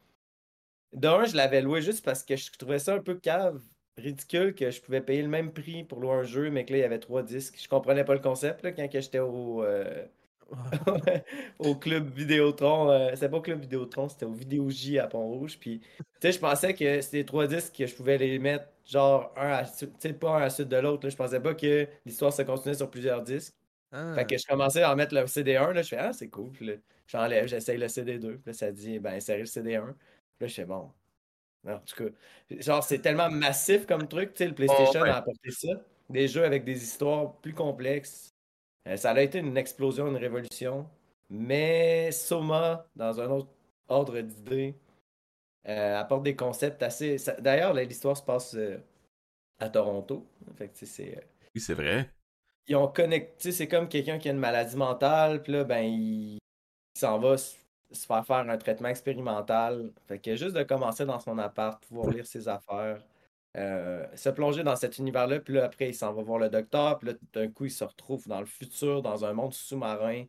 d'un, 0.91 1.23
je 1.23 1.37
l'avais 1.37 1.61
loué 1.61 1.81
juste 1.81 2.03
parce 2.03 2.23
que 2.23 2.35
je 2.35 2.51
trouvais 2.51 2.79
ça 2.79 2.95
un 2.95 2.99
peu 3.01 3.15
cave, 3.15 3.61
ridicule, 3.97 4.53
que 4.55 4.71
je 4.71 4.81
pouvais 4.81 5.01
payer 5.01 5.21
le 5.21 5.27
même 5.27 5.51
prix 5.51 5.83
pour 5.83 5.99
louer 5.99 6.13
un 6.13 6.23
jeu, 6.23 6.49
mais 6.49 6.65
que 6.65 6.71
là, 6.71 6.79
il 6.79 6.81
y 6.81 6.85
avait 6.85 6.99
trois 6.99 7.23
disques. 7.23 7.55
Je 7.61 7.67
comprenais 7.67 8.03
pas 8.03 8.13
le 8.13 8.19
concept 8.19 8.63
là, 8.63 8.71
quand 8.71 8.87
j'étais 8.91 9.19
au. 9.19 9.63
Euh, 9.63 10.05
au 11.59 11.75
club 11.75 12.09
Vidéotron. 12.13 12.89
Euh, 12.89 13.09
c'était 13.13 13.29
pas 13.29 13.37
au 13.37 13.41
club 13.41 13.59
Vidéotron, 13.61 14.07
c'était 14.09 14.25
au 14.25 14.31
Vidéo 14.31 14.69
J 14.69 14.99
à 14.99 15.07
Pont-Rouge. 15.07 15.57
Puis, 15.59 15.79
tu 15.79 16.03
sais, 16.21 16.31
je 16.31 16.39
pensais 16.39 16.73
que 16.73 17.01
c'était 17.01 17.25
trois 17.25 17.47
disques 17.47 17.75
que 17.75 17.85
je 17.85 17.95
pouvais 17.95 18.17
les 18.17 18.39
mettre, 18.39 18.65
genre, 18.85 19.33
un 19.35 19.49
à, 19.49 19.63
pas 20.13 20.29
un 20.29 20.37
à 20.37 20.39
la 20.41 20.49
suite 20.49 20.69
de 20.69 20.77
l'autre. 20.77 21.09
Je 21.09 21.15
pensais 21.15 21.39
pas 21.41 21.53
que 21.53 21.87
l'histoire 22.05 22.31
se 22.31 22.43
continuait 22.43 22.75
sur 22.75 22.89
plusieurs 22.89 23.21
disques. 23.23 23.53
Fait 23.91 23.97
ah. 23.97 24.25
que 24.25 24.37
je 24.37 24.45
commençais 24.45 24.83
à 24.83 24.91
en 24.91 24.95
mettre 24.95 25.15
le 25.15 25.21
CD1. 25.21 25.71
Là, 25.73 25.81
je 25.81 25.87
fais, 25.87 25.97
ah, 25.97 26.13
c'est 26.13 26.29
cool. 26.29 26.51
Puis 26.51 26.71
j'enlève, 27.07 27.47
j'essaye 27.47 27.77
le 27.77 27.87
CD2. 27.87 28.19
Puis 28.19 28.41
là, 28.45 28.53
ça 28.53 28.71
dit, 28.71 28.99
ben, 28.99 29.13
insérer 29.13 29.39
le 29.39 29.45
CD1. 29.45 29.93
Puis 29.93 30.41
là, 30.41 30.47
je 30.47 30.53
fais, 30.53 30.65
bon. 30.65 30.91
En 31.67 31.79
tout 31.79 32.03
cas, 32.03 32.09
genre, 32.59 32.83
c'est 32.83 32.99
tellement 32.99 33.29
massif 33.29 33.85
comme 33.85 34.07
truc. 34.07 34.33
Tu 34.33 34.39
sais, 34.39 34.47
le 34.47 34.55
PlayStation 34.55 35.01
a 35.03 35.15
apporté 35.17 35.51
ça. 35.51 35.69
Des 36.09 36.27
jeux 36.27 36.45
avec 36.45 36.63
des 36.63 36.81
histoires 36.81 37.35
plus 37.37 37.53
complexes, 37.53 38.29
euh, 38.87 38.95
ça 38.95 39.11
a 39.11 39.21
été 39.21 39.39
une 39.39 39.57
explosion, 39.57 40.07
une 40.07 40.17
révolution. 40.17 40.89
Mais 41.29 42.11
Soma, 42.11 42.87
dans 42.95 43.19
un 43.19 43.29
autre 43.29 43.49
ordre 43.89 44.19
d'idées, 44.21 44.75
euh, 45.67 45.99
apporte 45.99 46.23
des 46.23 46.35
concepts 46.35 46.81
assez. 46.81 47.17
D'ailleurs, 47.39 47.73
l'histoire 47.73 48.15
se 48.15 48.23
passe 48.23 48.55
euh, 48.55 48.77
à 49.59 49.69
Toronto. 49.69 50.25
Fait 50.57 50.71
c'est. 50.73 51.27
Oui, 51.53 51.61
c'est 51.61 51.73
vrai. 51.73 52.09
Ils 52.67 52.75
ont 52.75 52.87
connecté. 52.87 53.51
C'est 53.51 53.67
comme 53.67 53.89
quelqu'un 53.89 54.17
qui 54.19 54.29
a 54.29 54.31
une 54.31 54.39
maladie 54.39 54.77
mentale, 54.77 55.43
puis 55.43 55.53
là, 55.53 55.63
ben, 55.65 55.81
il, 55.81 56.39
s'en 56.97 57.19
va 57.19 57.35
se 57.91 58.05
faire 58.05 58.25
faire 58.25 58.37
un 58.49 58.57
traitement 58.57 58.89
expérimental. 58.89 59.91
Fait 60.07 60.19
que 60.19 60.35
juste 60.35 60.55
de 60.55 60.63
commencer 60.63 61.05
dans 61.05 61.19
son 61.19 61.37
appart, 61.37 61.83
pouvoir 61.85 62.09
lire 62.09 62.25
ses 62.25 62.47
affaires, 62.47 63.03
euh, 63.57 64.05
se 64.15 64.29
plonger 64.29 64.63
dans 64.63 64.75
cet 64.75 64.97
univers-là, 64.97 65.39
puis 65.39 65.55
là, 65.55 65.65
après, 65.65 65.89
il 65.89 65.93
s'en 65.95 66.13
va 66.13 66.21
voir 66.21 66.39
le 66.39 66.49
docteur, 66.49 66.99
puis 66.99 67.09
là, 67.09 67.15
d'un 67.33 67.47
coup, 67.47 67.65
il 67.65 67.71
se 67.71 67.83
retrouve 67.83 68.27
dans 68.27 68.39
le 68.39 68.45
futur, 68.45 69.01
dans 69.01 69.25
un 69.25 69.33
monde 69.33 69.53
sous-marin, 69.53 70.25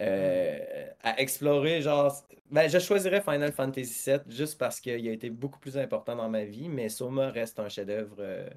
euh, 0.00 0.88
à 1.02 1.20
explorer, 1.20 1.82
genre... 1.82 2.12
Ben, 2.50 2.68
je 2.68 2.78
choisirais 2.78 3.20
Final 3.20 3.52
Fantasy 3.52 4.10
VII 4.10 4.20
juste 4.28 4.58
parce 4.58 4.80
qu'il 4.80 5.08
a 5.08 5.12
été 5.12 5.30
beaucoup 5.30 5.58
plus 5.58 5.76
important 5.78 6.16
dans 6.16 6.28
ma 6.28 6.44
vie, 6.44 6.68
mais 6.68 6.88
Soma 6.88 7.30
reste 7.30 7.58
un 7.60 7.68
chef-d'œuvre... 7.68 8.16
Euh, 8.20 8.48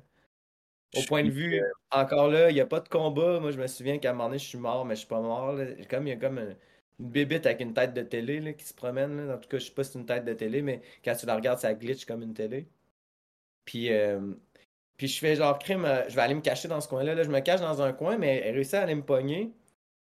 au 0.95 1.01
point 1.01 1.23
de 1.23 1.29
vue, 1.29 1.61
encore 1.91 2.29
là, 2.29 2.49
il 2.49 2.53
n'y 2.53 2.61
a 2.61 2.65
pas 2.65 2.79
de 2.79 2.87
combat. 2.87 3.41
Moi, 3.41 3.51
je 3.51 3.59
me 3.59 3.67
souviens 3.67 3.97
qu'à 3.97 4.11
un 4.11 4.13
moment 4.13 4.27
donné, 4.27 4.39
je 4.39 4.45
suis 4.45 4.57
mort, 4.57 4.85
mais 4.85 4.95
je 4.95 4.99
suis 4.99 5.07
pas 5.07 5.19
mort. 5.19 5.57
Comme 5.89 6.07
il 6.07 6.11
y 6.11 6.13
a 6.13 6.15
comme 6.15 6.39
une 6.99 7.09
bébite 7.09 7.45
avec 7.45 7.61
une 7.61 7.73
tête 7.73 7.93
de 7.93 8.01
télé 8.01 8.39
là, 8.39 8.53
qui 8.53 8.65
se 8.65 8.73
promène. 8.73 9.31
En 9.31 9.37
tout 9.37 9.49
cas, 9.49 9.59
je 9.59 9.65
sais 9.65 9.71
pas 9.73 9.83
si 9.83 9.91
c'est 9.93 9.99
une 9.99 10.05
tête 10.05 10.25
de 10.25 10.33
télé, 10.33 10.61
mais 10.61 10.81
quand 11.03 11.15
tu 11.15 11.25
la 11.25 11.35
regardes, 11.35 11.59
ça 11.59 11.73
glitch 11.73 12.05
comme 12.05 12.23
une 12.23 12.33
télé. 12.33 12.67
Puis, 13.65 13.91
euh, 13.91 14.33
puis 14.97 15.07
je 15.07 15.19
fais 15.19 15.35
genre 15.35 15.59
crime, 15.59 15.85
euh, 15.85 16.09
je 16.09 16.15
vais 16.15 16.21
aller 16.21 16.35
me 16.35 16.41
cacher 16.41 16.67
dans 16.67 16.81
ce 16.81 16.87
coin-là. 16.87 17.15
Là, 17.15 17.23
je 17.23 17.29
me 17.29 17.39
cache 17.41 17.61
dans 17.61 17.81
un 17.81 17.93
coin, 17.93 18.17
mais 18.17 18.37
elle 18.45 18.55
réussit 18.55 18.75
à 18.75 18.83
aller 18.83 18.95
me 18.95 19.03
pogner. 19.05 19.53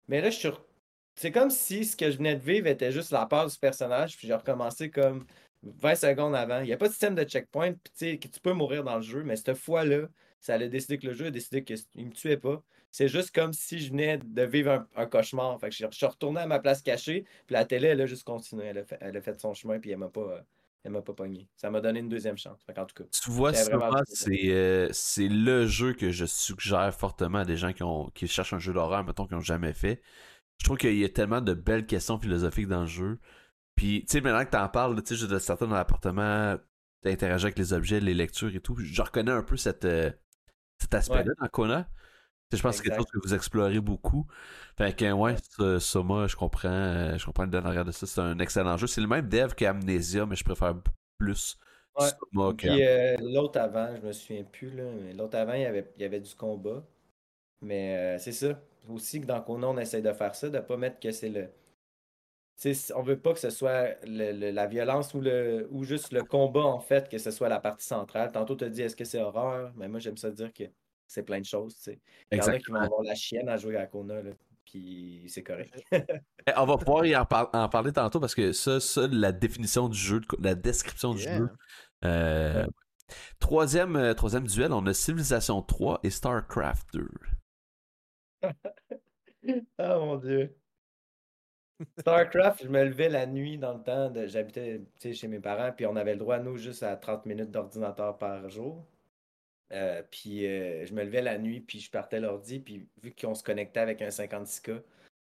Mais 0.08 0.22
là, 0.22 0.30
je 0.30 0.38
suis. 0.38 0.50
C'est 1.16 1.32
comme 1.32 1.50
si 1.52 1.86
ce 1.86 1.96
que 1.98 2.12
je 2.12 2.18
venais 2.18 2.36
de 2.36 2.42
vivre 2.44 2.68
était 2.68 2.92
juste 2.92 3.12
la 3.12 3.26
part 3.26 3.48
du 3.48 3.58
personnage, 3.58 4.18
puis 4.18 4.28
j'ai 4.28 4.34
recommencé 4.36 4.92
comme 4.92 5.26
20 5.64 5.96
secondes 5.96 6.36
avant. 6.36 6.60
Il 6.62 6.66
n'y 6.66 6.74
a 6.74 6.78
pas 6.78 6.88
de 6.88 6.92
système 6.94 7.16
de 7.16 7.24
checkpoint, 7.24 7.74
puis 7.74 7.94
tu 7.98 8.06
sais, 8.12 8.20
que 8.20 8.28
tu 8.28 8.40
peux 8.42 8.54
mourir 8.54 8.84
dans 8.84 8.98
le 8.98 9.02
jeu, 9.02 9.24
mais 9.24 9.36
cette 9.38 9.56
fois-là, 9.56 10.08
ça 10.42 10.54
allait 10.56 10.70
décider 10.70 11.00
que 11.00 11.08
le 11.08 11.14
jeu 11.14 11.28
a 11.28 11.32
décidé 11.32 11.64
qu'il 11.64 11.78
ne 11.96 12.06
me 12.06 12.12
tuait 12.12 12.38
pas. 12.38 12.62
C'est 12.96 13.10
juste 13.10 13.36
comme 13.36 13.52
si 13.52 13.80
je 13.80 13.90
venais 13.90 14.20
de 14.20 14.44
vivre 14.44 14.88
un, 14.96 15.06
cauchemar. 15.06 15.60
Fait 15.60 15.68
que 15.68 15.76
je, 15.76 15.86
suis 15.92 16.06
retourné 16.06 16.40
à 16.40 16.48
ma 16.48 16.60
place 16.60 16.82
cachée, 16.82 17.26
puis 17.46 17.54
la 17.54 17.66
télé, 17.66 17.88
elle 17.88 18.00
a 18.00 18.06
juste 18.06 18.24
continué. 18.24 18.68
Elle 18.68 18.78
a 18.78 18.86
fait, 18.86 18.98
elle 19.02 19.18
a 19.18 19.22
fait 19.22 19.38
son 19.38 19.54
chemin, 19.54 19.80
puis 19.80 19.92
elle 19.92 19.98
m'a 19.98 20.08
pas 20.08 20.46
elle 20.86 20.94
m'a 20.94 21.02
pas 21.02 21.12
pogné. 21.12 21.50
Ça 21.58 21.70
m'a 21.70 21.82
donné 21.82 22.00
une 22.00 22.08
deuxième 22.08 22.38
chance. 22.38 22.58
en 22.70 22.86
tout 22.86 22.96
cas, 22.96 23.04
tu 23.12 23.30
vois, 23.30 23.52
euh, 23.52 24.90
c'est 24.94 25.28
le 25.28 25.66
jeu 25.66 25.92
que 25.92 26.12
je 26.12 26.26
suggère 26.26 26.96
fortement 26.96 27.40
à 27.40 27.44
des 27.44 27.58
gens 27.58 27.74
qui, 27.74 27.84
ont, 27.84 28.10
qui 28.12 28.30
cherchent 28.30 28.54
un 28.54 28.60
jeu 28.60 28.72
d'horreur, 28.72 29.04
mettons, 29.04 29.28
qui 29.28 29.34
n'ont 29.34 29.42
jamais 29.42 29.74
fait. 29.74 30.02
Je 30.60 30.64
trouve 30.64 30.78
qu'il 30.78 30.96
y 30.96 31.04
a 31.04 31.10
tellement 31.10 31.42
de 31.42 31.54
belles 31.54 31.86
questions 31.86 32.18
philosophiques 32.18 32.70
dans 32.70 32.82
le 32.82 32.88
jeu. 32.88 33.20
Puis, 33.76 34.06
tu 34.06 34.14
sais, 34.14 34.22
maintenant 34.22 34.46
que 34.46 34.52
tu 34.52 34.58
en 34.58 34.70
parles, 34.70 35.04
tu 35.04 35.18
sais, 35.18 35.28
de 35.28 35.40
certains 35.40 35.68
dans 35.68 35.76
l'appartement, 35.76 36.56
d'interagir 37.04 37.48
avec 37.48 37.58
les 37.58 37.74
objets, 37.74 38.00
les 38.00 38.14
lectures 38.14 38.56
et 38.56 38.62
tout, 38.62 38.78
je 38.78 39.02
reconnais 39.02 39.34
un 39.34 39.44
peu 39.44 39.58
cette, 39.58 39.84
euh, 39.84 40.12
cet 40.80 40.94
aspect-là 40.94 41.34
dans 41.42 41.48
Kona. 41.50 41.90
Je 42.54 42.62
pense 42.62 42.78
que 42.78 42.84
c'est 42.84 42.90
quelque 42.90 42.98
chose 42.98 43.12
que 43.12 43.28
vous 43.28 43.34
explorez 43.34 43.80
beaucoup. 43.80 44.28
Fait 44.78 44.96
que, 44.96 45.12
ouais, 45.12 45.36
Soma, 45.80 46.28
je 46.28 46.36
comprends, 46.36 46.70
euh, 46.70 47.18
je 47.18 47.26
comprends 47.26 47.44
le 47.44 47.50
dernier 47.50 47.84
de 47.84 47.92
ça. 47.92 48.06
C'est 48.06 48.22
un 48.22 48.38
excellent 48.40 48.78
jeu. 48.78 48.88
C'est 48.88 49.02
le 49.02 49.08
même 49.08 49.28
dev 49.28 49.54
qu'Amnesia, 49.54 50.26
mais 50.26 50.36
je 50.36 50.44
préfère 50.44 50.74
beaucoup 50.76 50.96
plus 51.18 51.58
Soma 51.98 52.54
Puis 52.56 52.84
euh, 52.86 53.18
l'autre 53.20 53.60
avant, 53.60 53.96
je 53.96 54.02
me 54.02 54.12
souviens 54.12 54.44
plus, 54.44 54.70
là. 54.72 54.84
L'autre 55.18 55.38
avant, 55.38 55.54
il 55.54 55.62
y, 55.62 55.66
avait, 55.66 55.92
il 55.96 56.02
y 56.02 56.06
avait 56.06 56.20
du 56.20 56.34
combat. 56.36 56.84
Mais 57.62 57.98
euh, 57.98 58.20
c'est 58.20 58.32
ça. 58.32 58.62
Aussi 58.90 59.22
que 59.22 59.26
dans 59.26 59.42
Kona, 59.42 59.70
on 59.70 59.78
essaye 59.78 60.02
de 60.04 60.14
faire 60.14 60.36
ça, 60.36 60.50
de 60.50 60.60
pas 60.60 60.78
mettre 60.78 61.00
que 61.00 61.12
c'est 61.12 61.30
le. 61.30 61.50
on 62.96 63.02
veut 63.02 63.20
pas 63.20 63.34
que 63.34 63.40
ce 63.40 63.50
soit 63.50 63.96
la 64.06 64.68
violence 64.68 65.14
ou, 65.16 65.22
le, 65.22 65.68
ou 65.72 65.84
juste 65.84 66.12
le 66.14 66.24
combat, 66.24 66.64
en 66.66 66.80
fait, 66.80 67.10
que 67.10 67.18
ce 67.18 67.32
soit 67.32 67.50
la 67.50 67.60
partie 67.60 67.86
centrale. 67.88 68.32
Tantôt, 68.32 68.56
tu 68.56 68.66
as 68.66 68.70
dit, 68.70 68.84
est-ce 68.84 68.96
que 68.96 69.06
c'est 69.06 69.22
horreur? 69.22 69.74
Mais 69.78 69.88
moi, 69.88 70.00
j'aime 70.00 70.18
ça 70.18 70.30
dire 70.32 70.54
que 70.54 70.66
c'est 71.08 71.24
plein 71.24 71.40
de 71.40 71.46
choses. 71.46 71.78
Il 72.32 72.38
y 72.38 72.42
en 72.42 72.48
a 72.48 72.58
qui 72.58 72.72
vont 72.72 72.80
avoir 72.80 73.02
la 73.04 73.16
chienne 73.16 73.50
à 73.50 73.58
jouer 73.58 73.78
à 73.78 73.86
Kona, 73.86 74.22
puis 74.66 75.26
c'est 75.28 75.44
correct. 75.44 75.74
Eh, 76.48 76.52
on 76.58 76.66
va 76.68 76.78
pouvoir 76.78 77.04
y 77.08 77.16
en, 77.16 77.26
parler 77.26 77.92
tantôt 77.92 78.20
parce 78.20 78.36
que 78.36 78.52
ça, 78.52 78.80
ça, 78.80 79.08
la 79.08 79.32
définition 79.32 79.90
du 79.90 79.98
jeu, 79.98 80.22
la 80.40 80.54
description 80.54 81.16
du 81.16 81.24
jeu. 81.24 81.50
Euh, 82.04 82.68
troisième, 83.40 83.96
euh, 83.96 84.14
troisième 84.14 84.46
duel, 84.46 84.72
on 84.72 84.86
a 84.86 84.94
Civilization 84.94 85.64
3 85.64 86.02
et 86.04 86.12
StarCraft 86.12 86.88
2. 86.94 87.10
oh 89.80 90.06
mon 90.06 90.18
dieu. 90.18 90.56
StarCraft, 91.98 92.64
je 92.64 92.70
me 92.70 92.84
levais 92.84 93.10
la 93.10 93.26
nuit 93.26 93.58
dans 93.58 93.74
le 93.74 93.82
temps, 93.82 94.14
j'habitais 94.28 94.84
chez 95.14 95.28
mes 95.28 95.40
parents, 95.40 95.72
puis 95.76 95.88
on 95.88 95.96
avait 95.96 96.14
le 96.14 96.20
droit, 96.20 96.38
nous, 96.38 96.58
juste 96.58 96.84
à 96.84 96.96
30 96.96 97.26
minutes 97.26 97.50
d'ordinateur 97.50 98.20
par 98.20 98.48
jour. 98.50 98.86
Euh, 99.72 100.04
puis 100.10 100.46
euh, 100.46 100.86
je 100.86 100.94
me 100.94 101.04
levais 101.04 101.22
la 101.22 101.38
nuit, 101.38 101.60
puis 101.60 101.80
je 101.80 101.90
partais 101.90 102.20
l'ordi, 102.20 102.60
puis 102.60 102.88
vu 103.02 103.14
qu'on 103.20 103.34
se 103.36 103.44
connectait 103.44 103.80
avec 103.80 104.02
un 104.02 104.10
56K, 104.10 104.82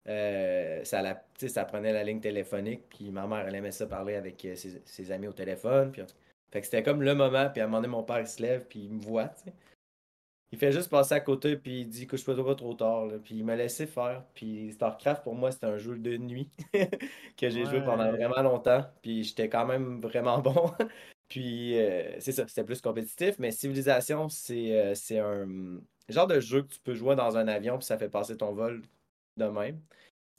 euh, 0.09 0.85
ça, 0.85 1.03
la, 1.03 1.25
ça 1.37 1.65
prenait 1.65 1.93
la 1.93 2.05
ligne 2.05 2.21
téléphonique, 2.21 2.83
puis 2.89 3.11
ma 3.11 3.27
mère, 3.27 3.47
elle 3.47 3.55
aimait 3.55 3.73
ça 3.73 3.87
parler 3.87 4.15
avec 4.15 4.47
ses, 4.55 5.13
amis 5.13 5.29
au 5.29 5.33
téléphone. 5.33 5.93
Puis, 5.93 6.03
fait 6.53 6.61
que 6.61 6.67
c'était 6.67 6.83
comme 6.83 7.03
le 7.03 7.15
moment, 7.15 7.51
puis 7.51 7.61
à 7.61 7.65
un 7.65 7.67
moment 7.67 7.79
donné, 7.79 7.89
mon 7.89 8.03
père, 8.03 8.21
il 8.21 8.27
se 8.27 8.41
lève, 8.43 8.67
puis 8.67 8.81
il 8.81 8.93
me 8.93 9.01
voit, 9.01 9.35
il 10.53 10.59
fait 10.59 10.73
juste 10.73 10.91
passer 10.91 11.15
à 11.15 11.21
côté, 11.21 11.57
puis 11.57 11.83
il 11.83 11.89
dit 11.89 12.07
couche-toi 12.09 12.35
pas 12.45 12.55
trop 12.57 12.75
tard. 12.75 13.07
là. 13.07 13.19
Puis 13.23 13.37
il 13.37 13.45
m'a 13.45 13.55
laissé 13.55 13.87
faire. 13.87 14.25
Puis 14.35 14.73
StarCraft, 14.73 15.23
pour 15.23 15.35
moi, 15.35 15.53
c'était 15.53 15.67
un 15.67 15.79
jeu 15.79 15.97
de 15.97 16.17
nuit 16.17 16.51
que 17.37 17.49
j'ai 17.51 17.65
joué 17.67 17.81
pendant 17.83 18.11
vraiment 18.11 18.43
longtemps. 18.43 18.85
Puis 19.01 19.23
j'étais 19.23 19.49
quand 19.49 19.65
même 19.65 20.01
vraiment 20.01 20.39
bon. 20.41 20.73
Puis 21.31 21.79
euh, 21.79 22.21
c'est 22.21 22.33
ça, 22.33 22.47
c'était 22.49 22.65
plus 22.65 22.83
compétitif. 22.83 23.39
Mais 23.39 23.53
Civilisation, 23.53 24.29
c'est 24.29 24.79
euh, 24.79 24.95
c'est 24.95 25.19
un 25.21 25.81
genre 26.09 26.27
de 26.27 26.41
jeu 26.41 26.63
que 26.63 26.75
tu 26.75 26.81
peux 26.81 26.95
jouer 26.95 27.17
dans 27.17 27.37
un 27.39 27.49
avion, 27.49 27.79
puis 27.79 27.87
ça 27.87 27.97
fait 27.99 28.11
passer 28.11 28.37
ton 28.37 28.53
vol 28.53 28.83
de 29.39 29.47
même. 29.47 29.81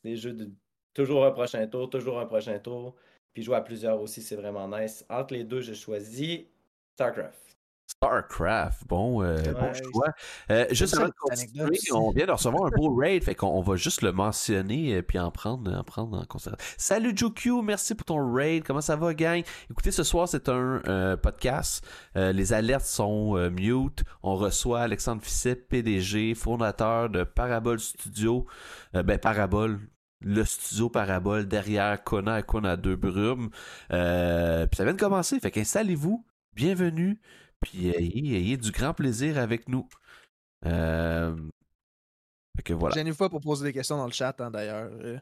Des 0.03 0.17
jeux 0.17 0.33
de 0.33 0.51
toujours 0.93 1.25
un 1.25 1.31
prochain 1.31 1.67
tour, 1.67 1.89
toujours 1.89 2.19
un 2.19 2.25
prochain 2.27 2.59
tour. 2.59 2.95
Puis 3.33 3.43
jouer 3.43 3.55
à 3.57 3.61
plusieurs 3.61 4.01
aussi, 4.01 4.21
c'est 4.21 4.35
vraiment 4.35 4.67
nice. 4.67 5.05
Entre 5.09 5.33
les 5.33 5.45
deux, 5.45 5.61
j'ai 5.61 5.75
choisi 5.75 6.49
StarCraft. 6.95 7.57
StarCraft, 7.91 8.87
bon, 8.87 9.23
euh, 9.23 9.37
bon 9.53 9.73
choix. 9.73 10.13
Euh, 10.49 10.65
juste 10.71 10.97
avant 10.97 11.07
de 11.07 11.13
continuer, 11.19 11.77
on 11.93 12.11
vient 12.11 12.25
de 12.25 12.31
recevoir 12.31 12.65
un 12.65 12.69
beau 12.69 12.95
raid, 12.95 13.23
fait 13.23 13.35
qu'on 13.35 13.47
on 13.47 13.61
va 13.61 13.75
juste 13.75 14.01
le 14.01 14.11
mentionner 14.11 14.89
et 14.89 15.01
puis 15.01 15.19
en 15.19 15.31
prendre, 15.31 15.71
en 15.73 15.83
prendre 15.83 16.17
en 16.17 16.25
considération. 16.25 16.75
Salut 16.77 17.13
JoQ, 17.15 17.61
merci 17.61 17.95
pour 17.95 18.05
ton 18.05 18.33
raid. 18.33 18.63
Comment 18.63 18.81
ça 18.81 18.95
va, 18.95 19.13
gang? 19.13 19.43
Écoutez, 19.69 19.91
ce 19.91 20.03
soir, 20.03 20.27
c'est 20.27 20.49
un 20.49 20.81
euh, 20.87 21.17
podcast. 21.17 21.85
Euh, 22.15 22.31
les 22.31 22.53
alertes 22.53 22.85
sont 22.85 23.37
euh, 23.37 23.49
mute. 23.49 24.03
On 24.23 24.35
reçoit 24.35 24.81
Alexandre 24.81 25.21
Fisset, 25.21 25.55
PDG, 25.55 26.33
fondateur 26.33 27.09
de 27.09 27.23
Parabole 27.23 27.79
Studio. 27.79 28.45
Euh, 28.95 29.03
ben, 29.03 29.17
Parabole, 29.17 29.79
le 30.21 30.43
studio 30.43 30.89
Parabole 30.89 31.47
derrière 31.47 32.03
Kona 32.03 32.39
et 32.39 32.43
Kona 32.43 32.77
2 32.77 32.95
Brume. 32.95 33.49
Euh, 33.91 34.67
puis 34.67 34.77
ça 34.77 34.83
vient 34.83 34.93
de 34.93 34.99
commencer, 34.99 35.39
fait 35.39 35.51
qu'installez-vous. 35.51 36.25
Bienvenue. 36.53 37.19
Puis 37.61 37.89
ayez, 37.89 38.37
ayez 38.37 38.57
du 38.57 38.71
grand 38.71 38.93
plaisir 38.93 39.37
avec 39.37 39.67
nous. 39.69 39.87
Euh... 40.65 41.35
Que 42.63 42.73
voilà. 42.73 42.95
Gênez-vous 42.95 43.17
pas 43.17 43.29
pour 43.29 43.41
poser 43.41 43.63
des 43.65 43.73
questions 43.73 43.97
dans 43.97 44.05
le 44.05 44.11
chat, 44.11 44.39
hein, 44.41 44.51
d'ailleurs. 44.51 44.89
euh, 44.91 45.17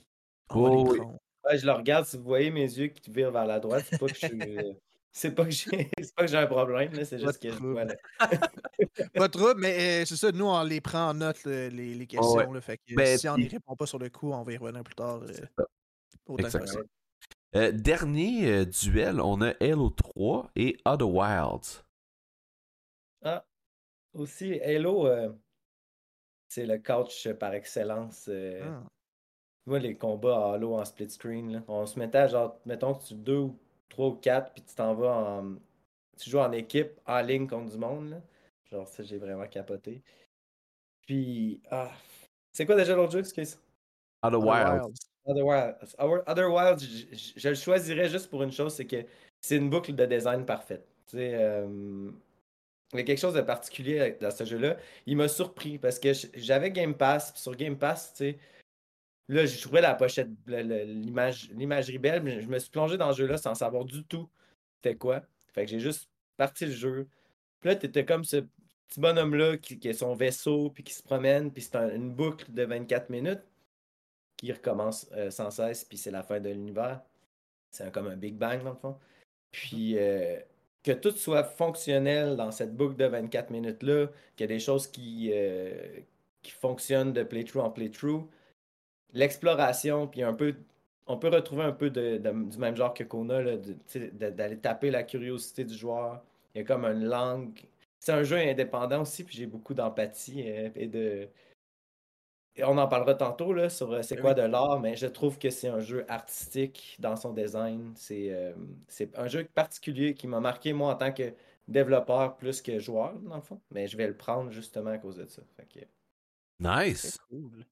Oh, 0.53 0.87
oui. 0.91 0.99
Ouais, 1.45 1.57
je 1.57 1.65
le 1.65 1.71
regarde, 1.71 2.05
si 2.05 2.17
vous 2.17 2.23
voyez 2.23 2.49
mes 2.51 2.63
yeux 2.63 2.87
qui 2.87 3.11
virent 3.11 3.31
vers 3.31 3.45
la 3.45 3.59
droite, 3.59 3.85
c'est 3.89 3.97
pas 3.99 4.07
que 4.07 4.13
je 4.15 4.25
suis. 4.27 4.41
euh, 4.57 4.73
C'est 5.11 5.31
pas 5.31 5.43
que 5.43 5.49
j'ai 5.49 5.89
c'est 6.01 6.13
pas 6.15 6.21
que 6.23 6.27
j'ai 6.29 6.37
un 6.37 6.45
problème, 6.45 6.91
c'est 7.03 7.17
Pas 7.17 7.25
juste 7.31 7.41
que 7.41 7.47
voilà. 7.49 7.95
Pas 9.15 9.27
de 9.27 9.31
trouble, 9.31 9.59
mais 9.59 10.01
euh, 10.03 10.05
c'est 10.05 10.15
ça, 10.15 10.31
nous, 10.31 10.45
on 10.45 10.63
les 10.63 10.81
prend 10.81 11.09
en 11.09 11.13
note, 11.15 11.43
les, 11.45 11.69
les 11.71 12.05
questions. 12.07 12.35
ouais. 12.35 12.53
là, 12.53 12.61
fait 12.61 12.77
que 12.77 12.93
Ben, 12.93 13.17
si 13.17 13.27
on 13.27 13.35
n'y 13.35 13.47
répond 13.47 13.75
pas 13.75 13.87
sur 13.87 13.97
le 13.97 14.09
coup, 14.09 14.31
on 14.31 14.43
va 14.43 14.53
y 14.53 14.57
revenir 14.57 14.83
plus 14.83 14.93
tard. 14.93 15.19
euh. 15.23 16.83
Euh, 17.55 17.71
dernier 17.71 18.51
euh, 18.51 18.65
duel, 18.65 19.19
on 19.19 19.41
a 19.41 19.53
Halo 19.59 19.89
3 19.89 20.51
et 20.55 20.77
Other 20.85 21.09
Wilds. 21.09 21.83
Ah, 23.23 23.45
aussi, 24.13 24.59
Halo, 24.61 25.07
euh, 25.07 25.31
c'est 26.47 26.65
le 26.65 26.77
couch 26.79 27.27
par 27.33 27.53
excellence. 27.53 28.27
euh, 28.29 28.61
Ah. 28.63 28.83
Moi, 29.65 29.79
les 29.79 29.95
combats 29.95 30.49
à 30.49 30.53
Halo 30.55 30.75
en 30.75 30.85
split 30.85 31.09
screen, 31.09 31.51
là, 31.51 31.63
on 31.67 31.85
se 31.85 31.99
mettait 31.99 32.17
à 32.19 32.27
genre, 32.27 32.59
mettons, 32.65 32.95
tu 32.95 33.13
deux 33.13 33.37
ou 33.37 33.59
trois 33.87 34.07
ou 34.07 34.15
quatre, 34.15 34.51
puis 34.53 34.63
tu 34.63 34.73
t'en 34.75 34.95
vas 34.95 35.13
en. 35.13 35.55
Tu 36.17 36.29
joues 36.29 36.39
en 36.39 36.51
équipe, 36.51 36.99
en 37.05 37.21
ligne 37.21 37.47
contre 37.47 37.71
du 37.71 37.77
monde, 37.77 38.09
là. 38.09 38.21
Genre, 38.71 38.87
ça, 38.87 39.03
j'ai 39.03 39.17
vraiment 39.17 39.47
capoté. 39.47 40.01
Puis, 41.05 41.61
ah. 41.71 41.91
C'est 42.53 42.65
quoi 42.65 42.75
déjà 42.75 42.95
l'autre 42.95 43.11
jeu, 43.11 43.19
excuse? 43.19 43.59
Wilds. 44.41 44.81
Wilds. 44.81 44.99
Other 45.25 45.45
Wilds, 45.45 45.95
Our- 45.99 46.23
Other 46.27 46.49
Wilds, 46.51 46.83
je, 46.83 47.15
je- 47.15 47.33
je 47.39 47.49
le 47.49 47.55
choisirais 47.55 48.09
juste 48.09 48.29
pour 48.29 48.41
une 48.41 48.51
chose, 48.51 48.73
c'est 48.73 48.87
que 48.87 49.05
c'est 49.41 49.57
une 49.57 49.69
boucle 49.69 49.93
de 49.93 50.05
design 50.05 50.45
parfaite. 50.45 50.87
Tu 51.05 51.17
sais, 51.17 51.35
euh, 51.35 52.11
il 52.93 52.99
y 52.99 53.01
a 53.01 53.03
quelque 53.05 53.19
chose 53.19 53.33
de 53.35 53.41
particulier 53.41 54.17
dans 54.19 54.31
ce 54.31 54.45
jeu-là. 54.45 54.77
Il 55.05 55.15
m'a 55.17 55.27
surpris 55.27 55.77
parce 55.77 55.99
que 55.99 56.11
j'avais 56.35 56.71
Game 56.71 56.95
Pass, 56.95 57.33
sur 57.35 57.55
Game 57.55 57.77
Pass, 57.77 58.13
tu 58.13 58.17
sais, 58.17 58.39
là, 59.27 59.45
je 59.45 59.61
trouvais 59.61 59.81
la 59.81 59.93
pochette, 59.95 60.29
le- 60.47 60.63
le- 60.63 60.83
l'image, 60.85 61.49
l'imagerie 61.51 61.99
belle, 61.99 62.23
mais 62.23 62.41
je 62.41 62.47
me 62.47 62.57
suis 62.59 62.71
plongé 62.71 62.97
dans 62.97 63.11
ce 63.13 63.19
jeu-là 63.19 63.37
sans 63.37 63.55
savoir 63.55 63.85
du 63.85 64.03
tout 64.05 64.29
c'était 64.81 64.95
quoi. 64.95 65.21
Fait 65.53 65.65
que 65.65 65.71
j'ai 65.71 65.79
juste 65.79 66.09
parti 66.37 66.65
le 66.65 66.71
jeu. 66.71 67.07
Puis 67.59 67.69
là, 67.69 67.75
t'étais 67.75 68.05
comme 68.05 68.23
ce 68.23 68.37
petit 68.87 68.99
bonhomme-là 69.01 69.57
qui, 69.57 69.77
qui 69.77 69.89
a 69.89 69.93
son 69.93 70.15
vaisseau, 70.15 70.69
puis 70.69 70.83
qui 70.85 70.93
se 70.93 71.03
promène, 71.03 71.51
puis 71.51 71.61
c'est 71.61 71.75
un- 71.75 71.93
une 71.93 72.13
boucle 72.15 72.49
de 72.53 72.63
24 72.63 73.09
minutes 73.09 73.41
qui 74.37 74.53
recommence 74.53 75.05
euh, 75.11 75.29
sans 75.31 75.51
cesse, 75.51 75.83
puis 75.83 75.97
c'est 75.97 76.11
la 76.11 76.23
fin 76.23 76.39
de 76.39 76.47
l'univers. 76.49 77.01
C'est 77.71 77.91
comme 77.91 78.07
un 78.07 78.15
Big 78.15 78.35
Bang, 78.35 78.63
dans 78.63 78.69
le 78.71 78.77
fond. 78.77 78.97
Puis 79.51 79.97
euh, 79.97 80.39
que 80.83 80.91
tout 80.91 81.11
soit 81.11 81.43
fonctionnel 81.43 82.35
dans 82.35 82.51
cette 82.51 82.75
boucle 82.75 82.95
de 82.95 83.05
24 83.05 83.49
minutes-là, 83.51 84.07
qu'il 84.35 84.49
y 84.49 84.49
a 84.51 84.55
des 84.55 84.59
choses 84.59 84.87
qui, 84.87 85.31
euh, 85.33 85.99
qui 86.41 86.51
fonctionnent 86.51 87.13
de 87.13 87.23
playthrough 87.23 87.63
en 87.63 87.69
playthrough, 87.69 88.27
l'exploration, 89.13 90.07
puis 90.07 90.23
un 90.23 90.33
peu. 90.33 90.55
On 91.07 91.17
peut 91.17 91.29
retrouver 91.29 91.63
un 91.63 91.71
peu 91.71 91.89
de, 91.89 92.17
du 92.17 92.57
même 92.59 92.75
genre 92.75 92.93
que 92.93 93.03
Kona, 93.03 93.41
d'aller 94.13 94.57
taper 94.59 94.91
la 94.91 95.03
curiosité 95.03 95.63
du 95.65 95.73
joueur. 95.75 96.21
Il 96.53 96.59
y 96.59 96.61
a 96.61 96.63
comme 96.65 96.85
une 96.85 97.05
langue. 97.05 97.59
C'est 97.99 98.11
un 98.13 98.23
jeu 98.23 98.37
indépendant 98.37 99.01
aussi, 99.01 99.23
puis 99.23 99.35
j'ai 99.37 99.47
beaucoup 99.47 99.73
d'empathie 99.73 100.43
euh, 100.47 100.69
et 100.75 100.87
de. 100.87 101.27
On 102.63 102.77
en 102.77 102.87
parlera 102.87 103.15
tantôt 103.15 103.53
là, 103.53 103.69
sur 103.69 103.91
euh, 103.91 104.01
c'est 104.01 104.15
Ben 104.15 104.21
quoi 104.21 104.29
oui. 104.31 104.37
de 104.37 104.41
l'art, 104.43 104.79
mais 104.79 104.95
je 104.95 105.07
trouve 105.07 105.37
que 105.37 105.49
c'est 105.49 105.67
un 105.67 105.79
jeu 105.79 106.05
artistique 106.07 106.95
dans 106.99 107.15
son 107.15 107.33
design. 107.33 107.93
C'est 107.95 108.31
euh, 108.31 108.53
c'est 108.87 109.17
un 109.17 109.27
jeu 109.27 109.45
particulier 109.53 110.13
qui 110.13 110.27
m'a 110.27 110.39
marqué 110.39 110.73
moi 110.73 110.93
en 110.93 110.95
tant 110.95 111.11
que 111.11 111.33
développeur 111.67 112.35
plus 112.37 112.61
que 112.61 112.79
joueur, 112.79 113.13
dans 113.19 113.35
le 113.35 113.41
fond. 113.41 113.59
Mais 113.71 113.87
je 113.87 113.95
vais 113.97 114.07
le 114.07 114.15
prendre 114.17 114.51
justement 114.51 114.89
à 114.91 114.97
cause 114.97 115.17
de 115.17 115.25
ça. 115.25 115.41
Fait 115.55 115.67
que- 115.67 115.85
Nice. 116.59 117.17
Cool. 117.29 117.65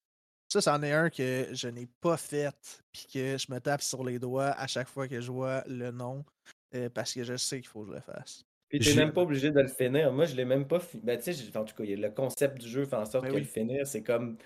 Ça, 0.50 0.62
c'en 0.62 0.82
est 0.82 0.94
un 0.94 1.10
que 1.10 1.48
je 1.52 1.68
n'ai 1.68 1.88
pas 2.00 2.16
fait, 2.16 2.56
puis 2.94 3.06
que 3.12 3.38
je 3.38 3.52
me 3.52 3.60
tape 3.60 3.82
sur 3.82 4.04
les 4.06 4.18
doigts 4.18 4.52
à 4.52 4.66
chaque 4.68 4.88
fois 4.88 5.08
que 5.08 5.20
je 5.20 5.30
vois 5.30 5.62
le 5.68 5.92
nom, 5.92 6.24
euh, 6.74 6.90
parce 6.90 7.14
que 7.14 7.24
je 7.24 7.36
sais 7.36 7.60
qu'il 7.60 7.68
faut 7.68 7.82
que 7.82 7.90
je 7.90 7.96
le 7.96 8.00
fasse. 8.00 8.46
Puis 8.70 8.80
t'es 8.80 8.96
même 8.96 9.12
pas 9.14 9.22
obligé 9.22 9.52
de 9.52 9.60
le 9.62 9.68
finir. 9.68 10.12
Moi, 10.12 10.26
je 10.26 10.36
l'ai 10.36 10.46
même 10.46 10.68
pas 10.68 10.80
fini. 10.80 11.02
Ben, 11.04 11.18
tu 11.20 11.34
sais, 11.34 11.58
en 11.58 11.64
tout 11.66 11.74
cas, 11.76 11.84
le 11.86 12.10
concept 12.10 12.60
du 12.60 12.68
jeu 12.68 12.86
fait 12.86 12.96
en 12.96 13.06
sorte 13.06 13.24
Ben 13.24 13.32
que 13.32 13.36
oui. 13.36 13.42
le 13.42 13.48
finir, 13.48 13.88
c'est 13.88 14.04
comme. 14.04 14.38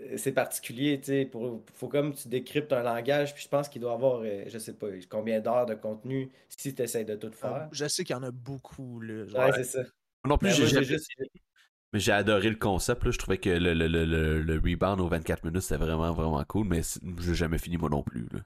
Euh, 0.00 0.16
C'est 0.16 0.32
particulier, 0.32 0.98
tu 1.00 1.06
sais. 1.06 1.26
Pour... 1.26 1.64
Faut 1.74 1.88
comme 1.88 2.14
tu 2.14 2.28
décryptes 2.28 2.72
un 2.72 2.82
langage, 2.82 3.34
puis 3.34 3.42
je 3.44 3.48
pense 3.48 3.68
qu'il 3.68 3.80
doit 3.82 3.92
avoir, 3.94 4.20
euh, 4.22 4.44
je 4.48 4.58
sais 4.58 4.74
pas, 4.74 4.88
combien 5.08 5.40
d'heures 5.40 5.66
de 5.66 5.74
contenu 5.74 6.30
si 6.48 6.74
tu 6.74 6.82
essaies 6.82 7.04
de 7.04 7.16
tout 7.16 7.28
Euh, 7.28 7.30
faire. 7.32 7.68
je 7.72 7.86
sais 7.88 8.04
qu'il 8.04 8.14
y 8.14 8.18
en 8.18 8.22
a 8.22 8.30
beaucoup, 8.30 9.00
là. 9.00 9.26
genre, 9.26 9.46
Ouais, 9.46 9.52
c'est 9.52 9.64
ça. 9.64 9.80
Moi 9.82 10.30
non 10.30 10.38
plus, 10.38 10.48
Ben, 10.48 10.54
j'ai 10.54 10.66
j'ai 10.66 10.84
juste. 10.84 11.10
adoré 12.10 12.50
le 12.50 12.56
concept. 12.56 13.04
Là. 13.04 13.10
Je 13.10 13.18
trouvais 13.18 13.38
que 13.38 13.48
le, 13.50 13.74
le, 13.74 13.88
le, 13.88 14.04
le, 14.04 14.42
le 14.42 14.54
rebound 14.54 15.00
aux 15.00 15.08
24 15.08 15.44
minutes, 15.44 15.62
c'était 15.62 15.76
vraiment, 15.82 16.12
vraiment 16.12 16.44
cool, 16.44 16.66
mais 16.66 16.82
j'ai 17.20 17.34
jamais 17.34 17.58
fini 17.58 17.76
moi 17.76 17.88
non 17.88 18.02
plus. 18.02 18.28
Là. 18.32 18.40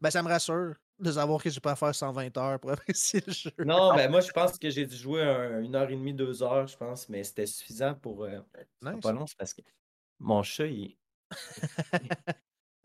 Ben, 0.00 0.10
ça 0.10 0.22
me 0.22 0.28
rassure 0.28 0.74
de 0.98 1.12
savoir 1.12 1.42
que 1.42 1.48
j'ai 1.50 1.60
pas 1.60 1.72
à 1.72 1.76
faire 1.76 1.94
120 1.94 2.36
heures 2.36 2.60
pour 2.60 2.70
apprécier 2.72 3.22
le 3.26 3.32
jeu. 3.32 3.50
Non, 3.58 3.94
ben 3.94 4.10
moi, 4.10 4.20
je 4.20 4.30
pense 4.32 4.58
que 4.58 4.68
j'ai 4.70 4.84
dû 4.86 4.96
jouer 4.96 5.22
un- 5.22 5.60
une 5.60 5.74
heure 5.74 5.88
et 5.90 5.94
demie, 5.96 6.12
deux 6.14 6.42
heures, 6.42 6.66
je 6.66 6.76
pense, 6.76 7.08
mais 7.08 7.24
c'était 7.24 7.46
suffisant 7.46 7.94
pour. 7.94 8.24
euh, 8.24 8.38
Nice. 8.82 9.00
Pas 9.02 9.12
long, 9.12 9.26
c'est 9.26 9.36
parce 9.38 9.54
que 9.54 9.62
mon 10.18 10.42
chat, 10.42 10.66
il. 10.66 10.96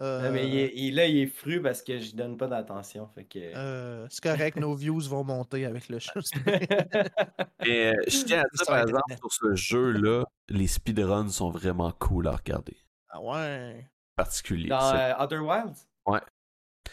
Euh, 0.02 0.21
Non, 0.24 0.32
mais 0.32 0.48
il 0.48 0.56
est- 0.58 0.71
il- 0.76 0.95
là, 0.95 1.06
il 1.08 1.17
est 1.19 1.28
fru 1.28 1.62
parce 1.62 1.82
que 1.82 2.00
je 2.00 2.15
donne 2.15 2.36
pas 2.38 2.48
d'attention. 2.48 3.08
Fait 3.15 3.24
que. 3.26 3.39
euh, 3.39 4.08
c'est 4.10 4.21
correct, 4.24 4.58
nos 4.58 4.76
views 4.76 5.00
vont 5.02 5.24
monter 5.24 5.65
avec 5.65 5.88
le 5.89 6.00
jeu. 6.00 6.12
Mais 7.62 7.93
euh, 7.93 8.04
je 8.08 8.24
tiens 8.26 8.41
à 8.41 8.43
dire, 8.43 8.65
par 8.67 8.80
exemple, 8.80 9.02
Internet. 9.10 9.19
sur 9.19 9.32
ce 9.34 9.56
jeu-là, 9.56 10.24
les 10.50 10.67
speedruns 10.67 11.30
sont 11.30 11.50
vraiment 11.50 11.91
cool 11.93 12.28
à 12.28 12.32
regarder. 12.36 12.78
ah 13.10 13.21
ouais. 13.21 13.86
Particulier. 14.15 14.69
Dans 14.69 14.91
C'est- 14.91 15.12
euh, 15.12 15.17
Other 15.17 15.41
Wilds? 15.43 15.88
Ouais. 16.06 16.19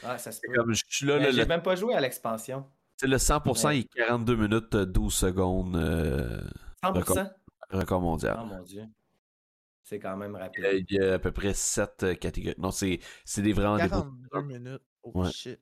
Ah, 0.03 0.19
ça 0.19 0.33
se 0.33 0.41
c'est 0.41 0.49
peut. 0.49 0.55
comme 0.55 0.73
je 0.75 0.83
suis 0.89 1.07
là, 1.07 1.19
le, 1.19 1.31
j'ai 1.33 1.43
le, 1.43 1.47
même 1.47 1.63
pas 1.63 1.77
joué 1.77 1.95
à 1.95 2.01
l'expansion. 2.01 2.67
c'est 2.97 3.07
le 3.07 3.19
100%, 3.19 3.67
Ouais. 3.69 3.79
il 3.79 3.81
est 3.83 3.89
42 3.95 4.37
minutes, 4.37 4.75
euh, 4.75 4.87
12 4.87 5.15
secondes, 5.15 5.77
euh, 5.77 6.41
100%? 6.83 7.31
record 7.71 8.01
mondial. 8.01 8.37
Oh 8.41 8.47
mon 8.47 8.63
dieu. 8.63 8.85
C'est 9.85 9.99
quand 9.99 10.17
même 10.17 10.37
rapide. 10.37 10.65
Euh, 10.65 10.81
Il 10.89 10.97
y 10.97 11.01
a 11.01 11.15
à 11.15 11.19
peu 11.19 11.33
près 11.33 11.55
7 11.55 12.19
catégories. 12.19 12.55
Non, 12.59 12.71
c'est 12.71 13.01
c'est 13.25 13.43
des 13.43 13.53
vraiment 13.53 13.77
des 13.77 13.89
beaux 13.89 14.03
42 14.31 14.43
minutes. 14.43 14.83
Oh 15.03 15.13
Ouais. 15.23 15.31
shit. 15.33 15.61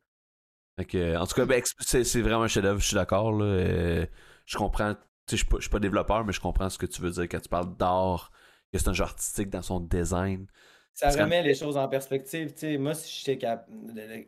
Que, 0.88 1.16
en 1.16 1.26
tout 1.26 1.34
cas, 1.34 1.44
ben, 1.44 1.62
c'est 1.80 2.22
vraiment 2.22 2.44
un 2.44 2.48
chef-d'œuvre, 2.48 2.80
je 2.80 2.86
suis 2.86 2.94
d'accord. 2.94 3.32
là. 3.32 3.44
Euh, 3.44 4.06
je 4.46 4.56
comprends. 4.56 4.94
Je 5.30 5.36
suis 5.36 5.44
pas- 5.44 5.56
je 5.58 5.62
suis 5.62 5.70
pas 5.70 5.78
développeur, 5.78 6.24
mais 6.24 6.32
je 6.32 6.40
comprends 6.40 6.70
ce 6.70 6.78
que 6.78 6.86
tu 6.86 7.02
veux 7.02 7.10
dire 7.10 7.24
quand 7.24 7.40
tu 7.40 7.48
parles 7.50 7.76
d'art, 7.76 8.30
que 8.72 8.78
c'est 8.78 8.88
un 8.88 8.92
jeu 8.94 9.04
artistique 9.04 9.50
dans 9.50 9.60
son 9.62 9.78
design. 9.80 10.46
Ça 10.94 11.10
remet 11.10 11.42
les 11.42 11.54
choses 11.54 11.76
en 11.76 11.88
perspective. 11.88 12.52
Tu 12.52 12.58
sais, 12.58 12.78
moi, 12.78 12.94
si 12.94 13.18
j'étais 13.20 13.38
cap... 13.38 13.68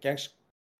quand 0.02 0.16
je... 0.16 0.28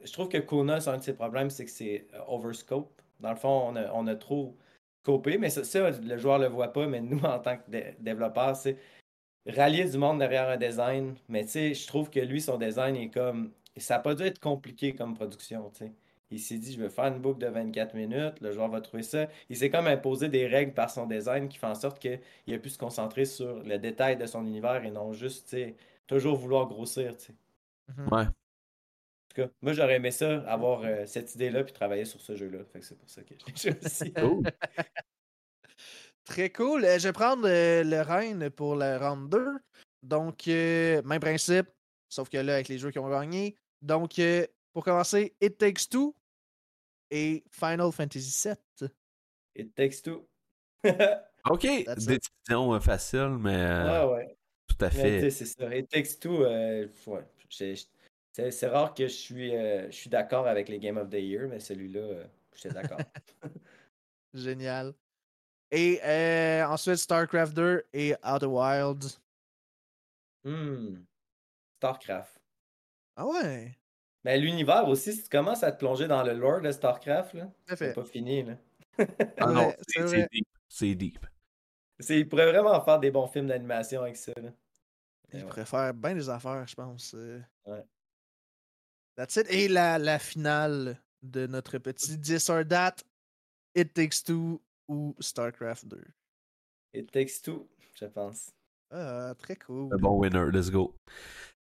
je 0.04 0.12
trouve 0.12 0.28
que 0.28 0.38
Kona, 0.38 0.80
c'est 0.80 0.90
un 0.90 0.98
de 0.98 1.02
ses 1.02 1.14
problèmes, 1.14 1.50
c'est 1.50 1.64
que 1.64 1.70
c'est 1.70 2.06
euh, 2.14 2.20
overscope. 2.28 3.00
Dans 3.20 3.30
le 3.30 3.36
fond, 3.36 3.68
on 3.68 3.76
a, 3.76 3.92
on 3.92 4.06
a 4.06 4.16
trop 4.16 4.56
scopé, 5.02 5.38
mais 5.38 5.50
ça, 5.50 5.64
ça, 5.64 5.90
le 5.90 6.16
joueur 6.18 6.38
le 6.38 6.48
voit 6.48 6.72
pas, 6.72 6.86
mais 6.86 7.00
nous, 7.00 7.18
en 7.24 7.38
tant 7.38 7.56
que 7.58 7.70
dé- 7.70 7.94
développeurs, 8.00 8.56
c'est 8.56 8.78
rallier 9.46 9.84
du 9.88 9.98
monde 9.98 10.18
derrière 10.18 10.48
un 10.48 10.56
design. 10.56 11.16
Mais 11.28 11.44
tu 11.44 11.50
sais, 11.52 11.74
je 11.74 11.86
trouve 11.86 12.10
que 12.10 12.20
lui, 12.20 12.40
son 12.40 12.58
design 12.58 12.96
est 12.96 13.10
comme. 13.10 13.52
Ça 13.76 13.96
n'a 13.96 14.00
pas 14.00 14.14
dû 14.14 14.24
être 14.24 14.38
compliqué 14.40 14.94
comme 14.94 15.14
production, 15.14 15.70
tu 15.70 15.86
sais. 15.86 15.92
Il 16.32 16.40
s'est 16.40 16.58
dit, 16.58 16.72
je 16.72 16.80
vais 16.80 16.88
faire 16.88 17.06
une 17.06 17.20
boucle 17.20 17.38
de 17.40 17.46
24 17.46 17.94
minutes, 17.94 18.40
le 18.40 18.52
joueur 18.52 18.68
va 18.68 18.80
trouver 18.80 19.02
ça. 19.02 19.28
Il 19.48 19.56
s'est 19.56 19.70
comme 19.70 19.86
imposé 19.86 20.28
des 20.28 20.46
règles 20.46 20.72
par 20.72 20.90
son 20.90 21.06
design 21.06 21.48
qui 21.48 21.58
font 21.58 21.68
en 21.68 21.74
sorte 21.74 21.98
qu'il 21.98 22.20
a 22.54 22.58
pu 22.58 22.70
se 22.70 22.78
concentrer 22.78 23.24
sur 23.24 23.62
le 23.62 23.78
détail 23.78 24.16
de 24.16 24.26
son 24.26 24.44
univers 24.46 24.84
et 24.84 24.90
non 24.90 25.12
juste, 25.12 25.48
tu 25.48 25.56
sais, 25.56 25.76
toujours 26.06 26.36
vouloir 26.36 26.66
grossir, 26.66 27.16
tu 27.16 27.26
sais. 27.26 27.34
Mhm. 27.96 28.08
Ouais. 28.12 28.22
En 28.22 29.34
tout 29.34 29.42
cas, 29.42 29.48
moi, 29.60 29.72
j'aurais 29.72 29.96
aimé 29.96 30.10
ça, 30.10 30.42
avoir 30.42 30.82
euh, 30.84 31.06
cette 31.06 31.34
idée-là, 31.34 31.64
puis 31.64 31.72
travailler 31.72 32.04
sur 32.04 32.20
ce 32.20 32.36
jeu-là. 32.36 32.64
Fait 32.72 32.80
que 32.80 32.84
c'est 32.84 32.98
pour 32.98 33.08
ça 33.08 33.22
que 33.22 33.34
je 33.38 33.68
l'ai 33.68 33.80
choisi. 33.80 34.12
Cool. 34.16 34.42
Très 36.24 36.50
cool. 36.50 36.84
Euh, 36.84 36.98
je 36.98 37.08
vais 37.08 37.12
prendre 37.12 37.48
euh, 37.48 37.82
le 37.82 38.00
Reign 38.00 38.50
pour 38.50 38.76
le 38.76 38.96
round 38.96 39.28
2. 39.30 39.58
Donc, 40.02 40.48
euh, 40.48 41.02
même 41.02 41.20
principe, 41.20 41.66
sauf 42.08 42.28
que 42.28 42.38
là, 42.38 42.54
avec 42.54 42.68
les 42.68 42.78
jeux 42.78 42.90
qui 42.90 42.98
ont 42.98 43.08
gagné. 43.08 43.56
Donc, 43.80 44.18
euh, 44.18 44.46
pour 44.72 44.84
commencer, 44.84 45.34
It 45.40 45.58
Takes 45.58 45.88
Two 45.90 46.14
et 47.12 47.44
Final 47.50 47.92
Fantasy 47.92 48.48
VII. 48.48 48.88
It 49.54 49.74
takes 49.76 50.02
two. 50.02 50.26
Ok, 51.48 51.66
décision 51.96 52.72
euh, 52.74 52.80
facile, 52.80 53.36
mais 53.38 53.54
euh, 53.54 53.86
Ah 53.88 54.08
ouais. 54.08 54.36
tout 54.66 54.82
à 54.84 54.90
fait. 54.90 55.30
c'est 55.30 55.46
ça. 55.46 55.74
It 55.76 55.88
takes 55.88 56.18
two, 56.18 56.42
euh, 56.42 56.88
ouais. 57.06 57.24
C'est 57.50 58.66
rare 58.66 58.94
que 58.94 59.06
je 59.06 59.12
suis, 59.12 59.54
euh, 59.54 59.86
je 59.90 59.96
suis 59.96 60.08
d'accord 60.08 60.46
avec 60.46 60.68
les 60.68 60.78
Game 60.78 60.96
of 60.96 61.10
the 61.10 61.14
Year, 61.14 61.48
mais 61.48 61.60
celui-là, 61.60 62.00
euh, 62.00 62.24
j'étais 62.54 62.74
d'accord. 62.74 62.98
Génial. 64.34 64.94
Et 65.70 66.00
euh, 66.02 66.64
ensuite, 66.66 66.96
StarCraft 66.96 67.54
2 67.54 67.84
et 67.92 68.14
Outer 68.24 68.46
Wilds. 68.46 69.20
Hmm. 70.44 71.04
StarCraft. 71.76 72.40
Ah 73.16 73.26
ouais, 73.26 73.76
Mais 74.24 74.38
l'univers 74.38 74.86
aussi, 74.88 75.12
si 75.12 75.22
tu 75.24 75.28
commences 75.28 75.62
à 75.62 75.72
te 75.72 75.78
plonger 75.78 76.06
dans 76.06 76.22
le 76.22 76.32
lore 76.34 76.60
de 76.60 76.70
StarCraft, 76.70 77.36
c'est 77.76 77.92
pas 77.94 78.04
fini. 78.04 78.44
Là. 78.44 78.54
Ah 79.38 79.46
non, 79.46 79.72
c'est 79.88 80.28
deep. 80.30 80.46
C'est 80.68 80.94
deep. 80.94 81.26
C'est- 81.98 82.20
Il 82.20 82.28
pourrait 82.28 82.50
vraiment 82.50 82.80
faire 82.84 82.98
des 83.00 83.10
bons 83.10 83.26
films 83.26 83.46
d'animation 83.48 84.02
avec 84.02 84.16
ça. 84.16 84.32
Là. 84.36 84.50
Mais 85.32 85.38
Il 85.40 85.42
ouais. 85.42 85.48
pourrait 85.48 85.64
faire 85.66 85.94
bien 85.94 86.14
des 86.14 86.28
affaires, 86.28 86.66
je 86.66 86.74
pense. 86.74 87.14
euh. 87.14 87.40
Ouais. 87.66 87.84
That's 89.16 89.36
it. 89.36 89.46
Et 89.50 89.68
la, 89.68 89.98
la 89.98 90.18
finale 90.18 90.96
de 91.22 91.46
notre 91.46 91.78
petit 91.78 92.16
10 92.16 92.48
or 92.50 92.64
That, 92.68 92.96
It 93.74 93.92
Takes 93.94 94.22
Two 94.24 94.60
ou 94.88 95.14
StarCraft 95.20 95.86
2. 95.86 96.02
It 96.94 97.10
takes 97.10 97.40
two, 97.40 97.68
je 97.94 98.04
pense. 98.06 98.50
Ah, 98.90 99.34
très 99.38 99.56
cool. 99.56 99.92
Un 99.94 99.96
bon 99.96 100.18
winner, 100.18 100.50
let's 100.52 100.70
go. 100.70 100.94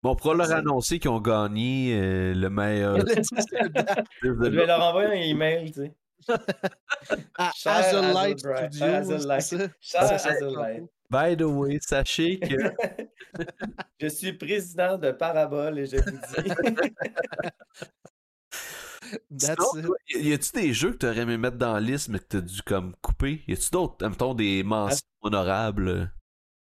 Bon, 0.03 0.11
on 0.11 0.15
pourra 0.15 0.33
leur 0.33 0.51
annoncer 0.51 0.97
qu'ils 0.97 1.11
ont 1.11 1.19
gagné 1.19 1.93
euh, 1.93 2.33
le 2.33 2.49
meilleur. 2.49 2.97
Le 2.97 3.03
10 3.03 3.15
or 3.33 3.85
That 3.85 4.03
Je 4.23 4.29
vais 4.29 4.65
leur 4.65 4.81
envoyer 4.81 5.09
un 5.09 5.29
email, 5.29 5.71
tu 5.71 5.81
sais. 5.81 5.93
à 7.37 7.51
Azulite 7.65 8.39
Studios, 8.39 9.11
Azulite. 9.11 9.71
Azulite. 9.95 10.89
By 11.09 11.35
the 11.35 11.43
way, 11.43 11.77
sachez 11.81 12.39
que 12.39 12.55
je 13.99 14.07
suis 14.07 14.33
président 14.33 14.97
de 14.97 15.11
Parabole 15.11 15.79
et 15.79 15.85
je 15.85 15.97
vous 15.97 16.11
dis. 16.11 16.51
Sinon, 19.37 19.93
y 20.09 20.29
y 20.29 20.33
a-tu 20.33 20.51
des 20.53 20.73
jeux 20.73 20.91
que 20.93 20.97
t'aurais 20.97 21.19
aimé 21.19 21.37
mettre 21.37 21.57
dans 21.57 21.73
la 21.73 21.81
liste 21.81 22.07
mais 22.07 22.19
que 22.19 22.25
t'as 22.29 22.41
dû 22.41 22.61
comme 22.61 22.95
couper? 23.01 23.43
Y 23.47 23.53
a-tu 23.53 23.69
d'autres, 23.71 24.07
mettons, 24.07 24.33
des 24.33 24.63
mentions 24.63 25.05
honorables? 25.21 26.13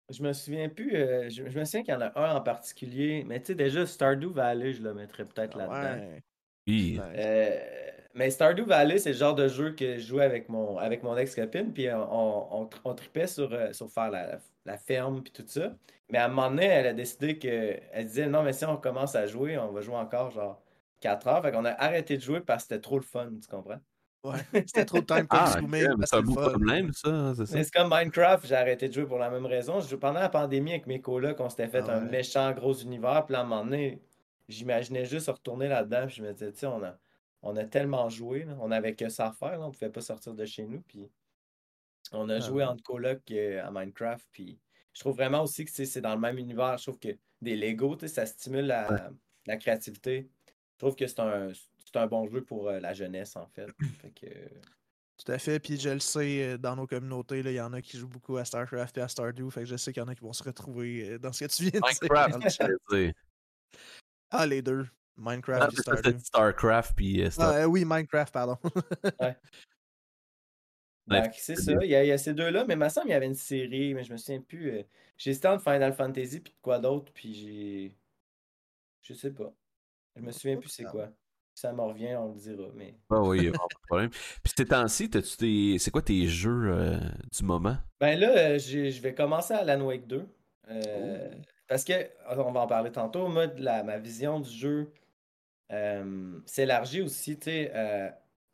Je 0.08 0.22
me 0.22 0.32
souviens 0.32 0.68
plus. 0.68 0.94
euh, 0.96 1.28
je, 1.28 1.48
je 1.48 1.58
me 1.58 1.64
souviens 1.64 1.82
qu'il 1.82 1.92
y 1.94 1.96
en 1.96 2.00
a 2.00 2.12
un 2.20 2.36
en 2.36 2.40
particulier. 2.40 3.24
Mais 3.26 3.40
tu 3.40 3.46
sais, 3.46 3.54
déjà, 3.54 3.86
Stardew 3.86 4.32
Valley, 4.32 4.72
je 4.72 4.82
le 4.82 4.94
mettrais 4.94 5.24
peut-être 5.26 5.56
Ah 5.58 5.58
là-dedans. 5.58 6.02
ouais. 6.08 6.22
Oui. 6.68 7.00
Nice. 7.00 7.06
Euh, 7.16 7.60
mais 8.14 8.30
Stardew 8.30 8.64
Valley, 8.66 8.98
c'est 8.98 9.12
le 9.12 9.18
genre 9.18 9.34
de 9.34 9.48
jeu 9.48 9.74
que 9.74 9.98
je 9.98 10.06
jouais 10.06 10.24
avec 10.24 10.48
mon, 10.48 10.78
avec 10.78 11.02
mon 11.02 11.16
ex-copine, 11.16 11.72
puis 11.72 11.90
on, 11.92 11.96
on, 12.12 12.62
on, 12.64 12.70
on 12.84 12.94
tripait 12.94 13.26
sur, 13.28 13.52
euh, 13.52 13.72
sur 13.72 13.90
faire 13.90 14.10
la, 14.10 14.40
la 14.64 14.78
ferme, 14.78 15.22
puis 15.22 15.32
tout 15.32 15.44
ça. 15.46 15.76
Mais 16.10 16.18
à 16.18 16.26
un 16.26 16.28
moment 16.28 16.50
donné, 16.50 16.66
elle 16.66 16.86
a 16.88 16.94
décidé 16.94 17.38
que. 17.38 17.48
Elle 17.92 18.06
disait 18.06 18.28
non, 18.28 18.42
mais 18.42 18.52
si 18.52 18.64
on 18.64 18.76
commence 18.78 19.14
à 19.16 19.26
jouer, 19.26 19.58
on 19.58 19.72
va 19.72 19.80
jouer 19.82 19.96
encore 19.96 20.30
genre 20.30 20.62
4 21.00 21.26
heures. 21.28 21.42
Fait 21.42 21.52
qu'on 21.52 21.64
a 21.64 21.70
arrêté 21.72 22.16
de 22.16 22.22
jouer 22.22 22.40
parce 22.42 22.64
que 22.64 22.68
c'était 22.74 22.80
trop 22.82 22.98
le 22.98 23.04
fun, 23.04 23.30
tu 23.42 23.48
comprends? 23.48 23.80
Ouais. 24.24 24.40
C'était 24.66 24.84
trop 24.84 25.00
de 25.00 25.06
time 25.06 25.26
Ah, 25.30 25.56
parce 25.60 26.10
c'est 26.10 26.16
un 26.16 26.22
beau 26.22 26.34
problème, 26.36 26.92
ça, 26.92 27.34
c'est 27.36 27.46
ça? 27.46 27.56
Mais 27.56 27.64
c'est 27.64 27.72
comme 27.72 27.88
Minecraft, 27.90 28.46
j'ai 28.46 28.54
arrêté 28.56 28.88
de 28.88 28.92
jouer 28.94 29.06
pour 29.06 29.18
la 29.18 29.30
même 29.30 29.46
raison. 29.46 29.80
Je 29.80 29.88
jouais 29.88 29.98
pendant 29.98 30.20
la 30.20 30.28
pandémie 30.28 30.72
avec 30.72 30.86
mes 30.86 31.00
colocs, 31.00 31.38
on 31.40 31.48
s'était 31.48 31.68
fait 31.68 31.88
Ah 31.88 31.96
un 31.96 32.02
ouais. 32.02 32.08
méchant 32.08 32.52
gros 32.52 32.74
univers, 32.74 33.24
puis 33.26 33.36
à 33.36 33.40
un 33.40 33.44
moment 33.44 33.64
donné, 33.64 34.02
j'imaginais 34.48 35.04
juste 35.04 35.28
retourner 35.28 35.68
là-dedans, 35.68 36.06
puis 36.06 36.16
je 36.16 36.22
me 36.22 36.32
disais, 36.32 36.52
tu 36.52 36.58
sais, 36.60 36.66
on 36.66 36.82
a, 36.82 36.98
on 37.42 37.56
a 37.56 37.64
tellement 37.64 38.08
joué, 38.08 38.44
là, 38.44 38.56
on 38.60 38.70
avait 38.72 38.94
que 38.96 39.08
ça 39.08 39.28
à 39.28 39.32
faire, 39.32 39.58
là, 39.58 39.66
on 39.66 39.70
pouvait 39.70 39.90
pas 39.90 40.00
sortir 40.00 40.34
de 40.34 40.44
chez 40.44 40.66
nous, 40.66 40.80
puis 40.82 41.10
on 42.12 42.28
a 42.28 42.40
Ah 42.40 42.40
joué 42.40 42.64
ouais. 42.64 42.64
entre 42.64 42.82
colocs 42.82 43.30
euh, 43.30 43.64
à 43.64 43.70
Minecraft, 43.70 44.26
puis 44.32 44.58
je 44.92 45.00
trouve 45.00 45.16
vraiment 45.16 45.42
aussi 45.42 45.64
que 45.64 45.70
c'est 45.70 46.00
dans 46.00 46.14
le 46.14 46.20
même 46.20 46.38
univers. 46.38 46.78
Je 46.78 46.84
trouve 46.84 46.98
que 46.98 47.16
des 47.42 47.54
Lego, 47.56 47.96
tu 47.96 48.08
sais, 48.08 48.14
ça 48.14 48.26
stimule 48.26 48.66
la, 48.66 49.10
la 49.46 49.56
créativité. 49.58 50.30
Je 50.74 50.78
trouve 50.78 50.96
que 50.96 51.06
c'est 51.06 51.20
un, 51.20 51.48
c'est 51.96 52.02
un 52.02 52.06
bon 52.06 52.28
jeu 52.28 52.42
pour 52.44 52.68
euh, 52.68 52.78
la 52.78 52.92
jeunesse, 52.92 53.36
en 53.36 53.46
fait. 53.46 53.68
Fait 54.02 54.10
que, 54.10 54.26
Tout 55.16 55.32
à 55.32 55.38
fait. 55.38 55.58
Puis 55.58 55.78
je 55.78 55.88
le 55.88 56.00
sais, 56.00 56.42
euh, 56.42 56.58
dans 56.58 56.76
nos 56.76 56.86
communautés, 56.86 57.40
il 57.40 57.50
y 57.52 57.60
en 57.60 57.72
a 57.72 57.80
qui 57.80 57.96
jouent 57.96 58.08
beaucoup 58.08 58.36
à 58.36 58.44
StarCraft 58.44 58.98
et 58.98 59.00
à 59.00 59.08
Stardew. 59.08 59.48
Fait 59.50 59.60
que 59.60 59.66
je 59.66 59.76
sais 59.76 59.92
qu'il 59.92 60.02
y 60.02 60.04
en 60.04 60.08
a 60.08 60.14
qui 60.14 60.20
vont 60.20 60.34
se 60.34 60.42
retrouver 60.42 61.12
euh, 61.12 61.18
dans 61.18 61.32
ce 61.32 61.44
que 61.44 61.50
tu 61.50 61.62
viens 61.62 61.80
de 61.80 61.86
dire. 61.86 61.98
Minecraft. 62.10 62.62
Ah, 64.30 64.44
les 64.46 64.60
deux. 64.60 64.86
Ah, 64.86 64.92
Minecraft 65.16 65.72
et 65.72 65.76
c'est 65.76 65.82
ça, 65.82 65.96
Stardew. 65.96 66.18
Starcraft 66.18 66.94
puis 66.94 67.22
euh, 67.22 67.30
Star- 67.30 67.54
Ah, 67.54 67.66
oui, 67.68 67.84
Minecraft, 67.86 68.32
pardon. 68.32 68.58
Ouais, 71.08 71.22
Donc, 71.22 71.34
c'est 71.34 71.54
ça. 71.54 71.72
Il 71.84 71.88
y, 71.88 71.94
a, 71.94 72.02
il 72.02 72.08
y 72.08 72.10
a 72.12 72.18
ces 72.18 72.34
deux-là, 72.34 72.64
mais 72.66 72.74
il 72.74 72.80
me 72.80 72.88
semble 72.88 73.04
qu'il 73.06 73.12
y 73.12 73.16
avait 73.16 73.26
une 73.26 73.34
série, 73.36 73.94
mais 73.94 74.02
je 74.02 74.12
me 74.12 74.16
souviens 74.18 74.40
plus. 74.40 74.72
euh, 74.72 74.82
J'ai 75.16 75.30
hésité 75.30 75.46
entre 75.46 75.62
Final 75.62 75.92
Fantasy 75.94 76.40
puis 76.40 76.52
de 76.52 76.58
quoi 76.60 76.80
d'autre, 76.80 77.12
puis 77.14 77.32
j'ai. 77.32 77.94
Je 79.02 79.14
sais 79.14 79.30
pas. 79.30 79.54
Je 80.16 80.20
me 80.22 80.32
souviens 80.32 80.56
plus 80.56 80.68
c'est 80.68 80.82
quoi. 80.84 81.12
Ça 81.56 81.72
me 81.72 81.80
revient, 81.80 82.14
on 82.16 82.28
le 82.34 82.38
dira, 82.38 82.68
mais. 82.74 82.94
Ah 83.08 83.22
oui, 83.22 83.44
y 83.46 83.48
a 83.48 83.52
pas 83.52 83.66
de 83.72 83.86
problème. 83.86 84.10
Puis 84.10 84.52
ces 84.54 84.66
temps-ci, 84.66 85.08
tes... 85.08 85.78
c'est 85.78 85.90
quoi 85.90 86.02
tes 86.02 86.26
jeux 86.26 86.70
euh, 86.70 86.98
du 87.34 87.44
moment? 87.44 87.78
Ben 87.98 88.20
là, 88.20 88.28
euh, 88.36 88.58
je 88.58 89.00
vais 89.00 89.14
commencer 89.14 89.54
à 89.54 89.58
Alan 89.60 89.80
Wake 89.80 90.06
2. 90.06 90.26
euh, 90.68 91.30
Oh. 91.32 91.40
Parce 91.66 91.82
que, 91.82 91.94
on 92.28 92.52
va 92.52 92.60
en 92.60 92.66
parler 92.66 92.92
tantôt, 92.92 93.26
moi, 93.28 93.46
la, 93.56 93.82
ma 93.82 93.96
vision 93.98 94.38
du 94.38 94.50
jeu 94.50 94.92
euh, 95.72 96.38
s'élargit 96.44 97.00
aussi. 97.00 97.38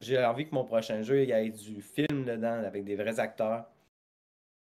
j'ai 0.01 0.25
envie 0.25 0.49
que 0.49 0.55
mon 0.55 0.65
prochain 0.65 1.03
jeu, 1.03 1.25
il 1.25 1.29
y 1.29 1.33
ait 1.33 1.51
du 1.51 1.83
film 1.83 2.25
dedans, 2.25 2.63
avec 2.65 2.85
des 2.85 2.95
vrais 2.95 3.19
acteurs. 3.19 3.65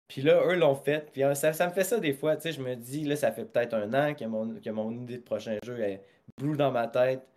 Puis 0.07 0.21
là, 0.21 0.43
eux 0.45 0.55
l'ont 0.55 0.75
fait. 0.75 1.11
Puis 1.11 1.23
ça, 1.33 1.53
ça 1.53 1.67
me 1.67 1.73
fait 1.73 1.83
ça 1.83 1.99
des 1.99 2.13
fois. 2.13 2.35
Tu 2.35 2.43
sais, 2.43 2.51
je 2.51 2.61
me 2.61 2.75
dis, 2.75 3.03
là, 3.03 3.15
ça 3.15 3.31
fait 3.31 3.45
peut-être 3.45 3.73
un 3.73 3.91
an 3.95 4.13
que 4.13 4.25
mon, 4.25 4.59
que 4.61 4.69
mon 4.69 4.91
idée 4.91 5.17
de 5.17 5.23
prochain 5.23 5.57
jeu 5.65 5.79
est 5.79 6.03
brûle 6.37 6.55
dans 6.55 6.71
ma 6.71 6.87
tête. 6.87 7.27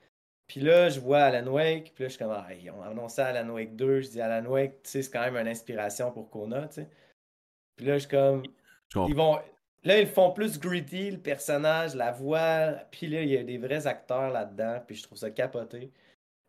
Puis 0.51 0.59
là, 0.61 0.89
je 0.89 0.99
vois 0.99 1.21
Alan 1.21 1.47
Wake. 1.49 1.93
Puis 1.95 2.03
là, 2.03 2.09
je 2.09 2.15
suis 2.15 2.19
comme, 2.19 2.33
ah, 2.33 2.49
ils 2.53 2.69
ont 2.73 2.83
annoncé 2.83 3.23
Alan 3.23 3.49
Wake 3.55 3.77
2. 3.77 4.01
Je 4.01 4.09
dis, 4.09 4.21
Alan 4.21 4.45
Wake, 4.51 4.83
tu 4.83 4.91
sais, 4.91 5.03
c'est 5.03 5.11
quand 5.13 5.21
même 5.21 5.37
une 5.37 5.47
inspiration 5.47 6.11
pour 6.11 6.29
Kona, 6.29 6.67
tu 6.67 6.75
sais. 6.75 6.89
Puis 7.77 7.87
là, 7.87 7.95
je 7.95 8.01
suis 8.01 8.09
comme, 8.09 8.43
ils 9.07 9.15
vont. 9.15 9.39
Là, 9.85 10.01
ils 10.01 10.09
font 10.09 10.33
plus 10.33 10.59
gritty, 10.59 11.13
le 11.13 11.19
personnage, 11.19 11.95
la 11.95 12.11
voix. 12.11 12.73
Puis 12.91 13.07
là, 13.07 13.23
il 13.23 13.29
y 13.29 13.37
a 13.39 13.45
des 13.45 13.59
vrais 13.59 13.87
acteurs 13.87 14.31
là-dedans. 14.33 14.83
Puis 14.85 14.97
je 14.97 15.05
trouve 15.05 15.17
ça 15.19 15.31
capoté. 15.31 15.93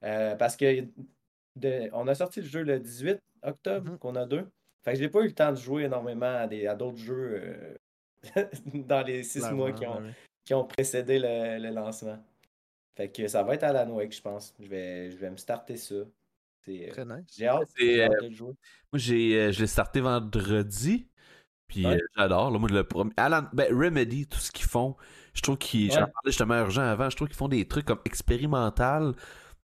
Euh, 0.03 0.35
parce 0.35 0.57
que 0.57 0.81
de- 1.55 1.89
on 1.93 2.07
a 2.07 2.15
sorti 2.15 2.41
le 2.41 2.47
jeu 2.47 2.63
le 2.63 2.79
18 2.79 3.19
octobre, 3.43 3.91
Mhm. 3.91 3.97
qu'on 3.99 4.15
a 4.15 4.25
deux. 4.25 4.49
Fait 4.83 4.93
que 4.93 4.97
j'ai 4.99 5.09
pas 5.09 5.19
eu 5.21 5.27
le 5.27 5.33
temps 5.35 5.51
de 5.51 5.57
jouer 5.57 5.83
énormément 5.83 6.25
à 6.39 6.47
des- 6.47 6.65
à 6.65 6.73
d'autres 6.73 6.97
jeux 6.97 7.39
euh, 7.39 7.75
dans 8.73 9.05
les 9.05 9.21
six 9.21 9.47
mois 9.51 9.71
qui 9.73 9.85
ont, 9.85 10.01
ouais. 10.01 10.09
qui 10.43 10.53
ont 10.55 10.65
précédé 10.65 11.19
le, 11.19 11.59
le 11.59 11.69
lancement. 11.69 12.17
Fait 13.01 13.09
que 13.11 13.27
ça 13.27 13.41
va 13.41 13.55
être 13.55 13.63
à 13.63 13.73
la 13.73 13.85
Wake, 13.85 14.15
je 14.15 14.21
pense. 14.21 14.53
Je 14.59 14.67
vais, 14.67 15.09
je 15.09 15.17
vais 15.17 15.31
me 15.31 15.37
starter 15.37 15.75
ça. 15.75 15.95
C'est, 16.63 16.87
euh, 16.89 16.91
Très 16.91 17.05
nice. 17.05 17.25
J'ai 17.35 17.47
hâte, 17.47 17.67
euh, 17.81 18.07
de 18.21 18.27
le 18.27 18.31
jouer. 18.35 18.53
Moi, 18.93 18.99
j'ai, 18.99 19.35
euh, 19.39 19.51
je 19.51 19.61
l'ai 19.61 19.67
starté 19.67 20.01
vendredi. 20.01 21.07
Puis 21.67 21.85
Ouais. 21.87 21.95
euh, 21.95 22.07
j'adore. 22.15 22.51
là. 22.51 22.59
Moi, 22.59 22.69
le 22.69 22.83
premier. 22.83 23.11
Alan, 23.17 23.45
ben, 23.53 23.73
Remedy, 23.75 24.27
tout 24.27 24.37
ce 24.37 24.51
qu'ils 24.51 24.67
font, 24.67 24.95
je 25.33 25.41
trouve 25.41 25.57
qu'ils. 25.57 25.87
J'en 25.91 26.01
parlais 26.01 26.11
justement 26.27 26.53
à 26.53 26.59
Urgent 26.59 26.83
avant. 26.83 27.09
Je 27.09 27.15
trouve 27.15 27.27
qu'ils 27.29 27.37
font 27.37 27.47
des 27.47 27.67
trucs 27.67 27.85
comme 27.85 28.01
expérimental. 28.05 29.13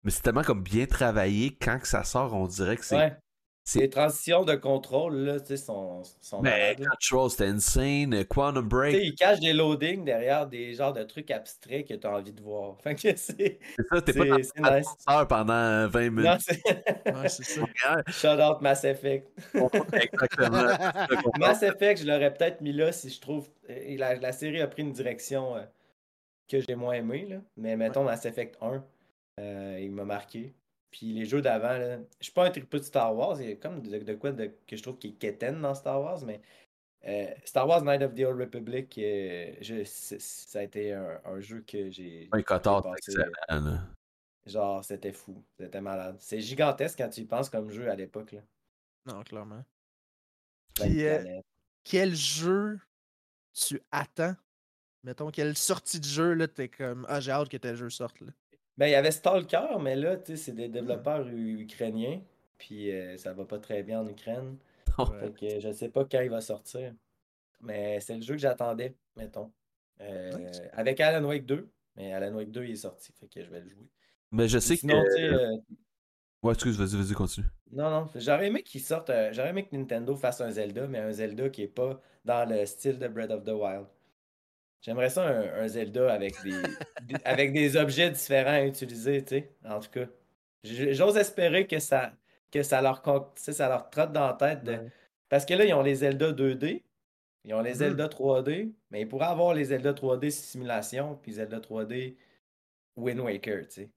Mais 0.03 0.11
c'est 0.11 0.21
tellement 0.21 0.43
comme 0.43 0.61
bien 0.61 0.85
travaillé. 0.85 1.55
Quand 1.55 1.79
que 1.79 1.87
ça 1.87 2.03
sort, 2.03 2.33
on 2.35 2.45
dirait 2.45 2.77
que 2.77 2.85
c'est. 2.85 2.97
Ouais. 2.97 3.17
C'est- 3.63 3.79
Les 3.79 3.89
transitions 3.89 4.43
de 4.45 4.55
contrôle, 4.55 5.15
là, 5.15 5.39
tu 5.39 5.47
sais, 5.47 5.57
sont, 5.57 6.03
sont 6.21 6.41
Ben, 6.41 6.49
malades. 6.51 6.85
Control, 6.87 7.29
c'était 7.29 7.45
insane. 7.47 8.25
Quantum 8.25 8.55
Tu 8.55 8.61
sais, 8.63 8.69
Break, 8.69 8.95
ils 9.03 9.15
cachent 9.15 9.39
des 9.39 9.53
loadings 9.53 10.03
derrière 10.03 10.47
des 10.47 10.73
genres 10.73 10.93
de 10.93 11.03
trucs 11.03 11.31
abstraits 11.31 11.87
que 11.87 11.93
tu 11.93 12.05
as 12.07 12.11
envie 12.11 12.33
de 12.33 12.41
voir. 12.41 12.77
Fait 12.83 12.95
que 12.95 13.01
c'est. 13.01 13.15
c'est 13.17 13.59
ça. 13.89 14.01
T'es 14.01 14.13
pas 14.13 14.25
dans 14.25 14.35
c'est- 14.37 14.51
c'est 14.55 14.77
nice. 14.77 14.87
pendant 15.29 15.87
20 15.87 16.09
minutes. 16.09 16.25
Non, 16.25 16.37
c'est. 16.39 16.61
Ouais, 17.13 17.29
c'est 17.29 17.43
ça. 17.43 17.61
Shout 18.07 18.41
out 18.41 18.61
Mass 18.61 18.83
Effect. 18.83 19.29
Exactement. 19.93 20.67
Mass 21.39 21.63
Effect, 21.63 22.01
je 22.01 22.07
l'aurais 22.07 22.33
peut-être 22.33 22.61
mis 22.61 22.73
là 22.73 22.91
si 22.91 23.09
je 23.09 23.19
trouve. 23.21 23.49
La, 23.69 24.15
la 24.15 24.31
série 24.31 24.61
a 24.61 24.67
pris 24.67 24.81
une 24.81 24.91
direction 24.91 25.55
euh, 25.55 25.61
que 26.49 26.59
j'ai 26.59 26.75
moins 26.75 26.93
aimée, 26.95 27.25
là. 27.29 27.37
Mais 27.57 27.77
mettons 27.77 28.03
Mass 28.03 28.25
Effect 28.25 28.57
1, 28.61 28.83
euh, 29.39 29.79
il 29.81 29.91
m'a 29.91 30.03
marqué. 30.03 30.53
Puis 30.93 31.11
les 31.11 31.25
jeux 31.25 31.41
d'avant, 31.41 31.75
là, 31.75 31.97
je 32.19 32.23
suis 32.25 32.31
pas 32.33 32.45
un 32.45 32.51
tripeux 32.51 32.77
de 32.77 32.83
Star 32.83 33.15
Wars, 33.15 33.41
il 33.41 33.49
y 33.49 33.51
a 33.51 33.55
comme 33.55 33.81
de, 33.81 33.97
de 33.97 34.13
quoi 34.13 34.31
de- 34.31 34.51
que 34.67 34.77
je 34.77 34.83
trouve 34.83 34.97
qui 34.99 35.07
est 35.07 35.13
quétaine 35.13 35.59
dans 35.59 35.73
Star 35.73 35.99
Wars, 35.99 36.23
mais 36.23 36.39
euh, 37.05 37.33
Star 37.45 37.67
Wars 37.67 37.83
Night 37.83 38.03
of 38.03 38.13
the 38.13 38.19
Old 38.19 38.39
Republic, 38.39 38.95
euh, 38.99 39.55
je- 39.59 39.83
ça 39.83 40.59
a 40.59 40.61
été 40.61 40.93
un, 40.93 41.19
un 41.25 41.39
jeu 41.41 41.61
que 41.67 41.89
j'ai. 41.89 42.29
Ouais, 42.31 42.43
Cotard, 42.43 42.85
excellent. 42.95 43.25
là. 43.49 43.87
Genre, 44.45 44.85
c'était 44.85 45.13
fou, 45.13 45.43
c'était 45.59 45.81
malade. 45.81 46.17
C'est 46.19 46.39
gigantesque 46.41 46.99
quand 46.99 47.09
tu 47.09 47.21
y 47.21 47.25
penses 47.25 47.49
comme 47.49 47.71
jeu 47.71 47.89
à 47.89 47.95
l'époque. 47.95 48.33
là. 48.33 48.41
Non, 49.07 49.23
clairement. 49.23 49.65
Puis, 50.75 51.05
euh. 51.05 51.41
Quel 51.83 52.13
jeu 52.15 52.79
tu 53.53 53.81
attends? 53.91 54.35
Mettons, 55.03 55.31
quelle 55.31 55.57
sortie 55.57 55.99
de 55.99 56.05
jeu, 56.05 56.33
là, 56.33 56.47
t'es 56.47 56.69
comme, 56.69 57.05
ah, 57.09 57.19
j'ai 57.19 57.31
hâte 57.31 57.49
que 57.49 57.57
tel 57.57 57.75
jeu 57.75 57.89
sorte, 57.89 58.21
là. 58.21 58.31
Ben, 58.77 58.87
il 58.87 58.91
y 58.91 58.95
avait 58.95 59.11
Stalker, 59.11 59.77
mais 59.81 59.95
là, 59.95 60.17
tu 60.17 60.31
sais, 60.31 60.37
c'est 60.37 60.51
des 60.53 60.67
développeurs 60.69 61.27
u- 61.27 61.59
ukrainiens. 61.61 62.21
Puis 62.57 62.91
euh, 62.91 63.17
ça 63.17 63.33
va 63.33 63.45
pas 63.45 63.59
très 63.59 63.83
bien 63.83 64.01
en 64.01 64.07
Ukraine. 64.07 64.57
Ouais. 64.97 65.19
Fait 65.19 65.31
que 65.33 65.59
je 65.59 65.71
sais 65.71 65.89
pas 65.89 66.05
quand 66.05 66.21
il 66.21 66.29
va 66.29 66.39
sortir. 66.41 66.93
Mais 67.61 67.99
c'est 67.99 68.15
le 68.15 68.21
jeu 68.21 68.35
que 68.35 68.41
j'attendais, 68.41 68.95
mettons. 69.15 69.51
Euh, 70.01 70.37
Nice. 70.37 70.61
Avec 70.73 70.99
Alan 70.99 71.25
Wake 71.27 71.45
2. 71.47 71.67
Mais 71.95 72.13
Alan 72.13 72.35
Wake 72.35 72.51
2, 72.51 72.65
il 72.65 72.71
est 72.71 72.75
sorti. 72.75 73.11
Fait 73.13 73.27
que 73.27 73.43
je 73.43 73.49
vais 73.49 73.61
le 73.61 73.69
jouer. 73.69 73.87
Mais 74.31 74.47
je 74.47 74.59
sais 74.59 74.75
Sinon, 74.75 75.01
que. 75.03 75.19
euh, 75.21 75.57
Ouais, 76.43 76.53
excuse, 76.53 76.77
vas-y, 76.77 77.01
vas-y, 77.01 77.13
continue. 77.13 77.47
non, 77.71 77.89
non. 77.89 78.09
J'aurais 78.15 78.47
aimé 78.47 78.63
qu'il 78.63 78.81
sorte. 78.81 79.09
euh, 79.09 79.31
J'aurais 79.33 79.49
aimé 79.49 79.65
que 79.65 79.75
Nintendo 79.75 80.15
fasse 80.15 80.41
un 80.41 80.51
Zelda, 80.51 80.87
mais 80.87 80.99
un 80.99 81.11
Zelda 81.11 81.49
qui 81.49 81.63
est 81.63 81.67
pas 81.67 81.99
dans 82.25 82.47
le 82.49 82.65
style 82.65 82.99
de 82.99 83.07
Breath 83.07 83.31
of 83.31 83.43
the 83.45 83.49
Wild. 83.49 83.85
J'aimerais 84.83 85.09
ça 85.09 85.25
un, 85.25 85.63
un 85.63 85.67
Zelda 85.67 86.13
avec 86.13 86.35
des, 86.43 86.51
des- 87.03 87.15
avec 87.25 87.53
des 87.53 87.75
objets 87.77 88.11
différents 88.11 88.51
à 88.51 88.65
utiliser, 88.65 89.23
tu 89.23 89.29
sais. 89.39 89.51
En 89.65 89.79
tout 89.79 89.89
cas. 89.89 90.05
J'ose 90.63 91.17
espérer 91.17 91.65
que 91.67 91.79
ça, 91.79 92.13
que 92.51 92.61
ça 92.63 92.81
leur, 92.81 93.01
ça 93.35 93.69
leur 93.69 93.89
trotte 93.89 94.11
dans 94.11 94.27
la 94.27 94.33
tête. 94.33 94.63
de- 94.63 94.73
Ouais. 94.73 94.91
Parce 95.29 95.45
que 95.45 95.53
là, 95.55 95.65
ils 95.65 95.73
ont 95.73 95.81
les 95.81 95.95
Zelda 95.95 96.31
2D, 96.31 96.83
ils 97.45 97.53
ont 97.53 97.61
les 97.61 97.71
Mhm. 97.71 97.75
Zelda 97.77 98.07
3D, 98.07 98.71
mais 98.91 99.01
ils 99.01 99.07
pourraient 99.07 99.25
avoir 99.27 99.53
les 99.55 99.65
Zelda 99.65 99.93
3D 99.93 100.29
simulation, 100.29 101.15
puis 101.21 101.33
Zelda 101.33 101.59
3D 101.59 102.15
Wind 102.97 103.19
Waker, 103.19 103.67
tu 103.67 103.71
sais. 103.73 103.89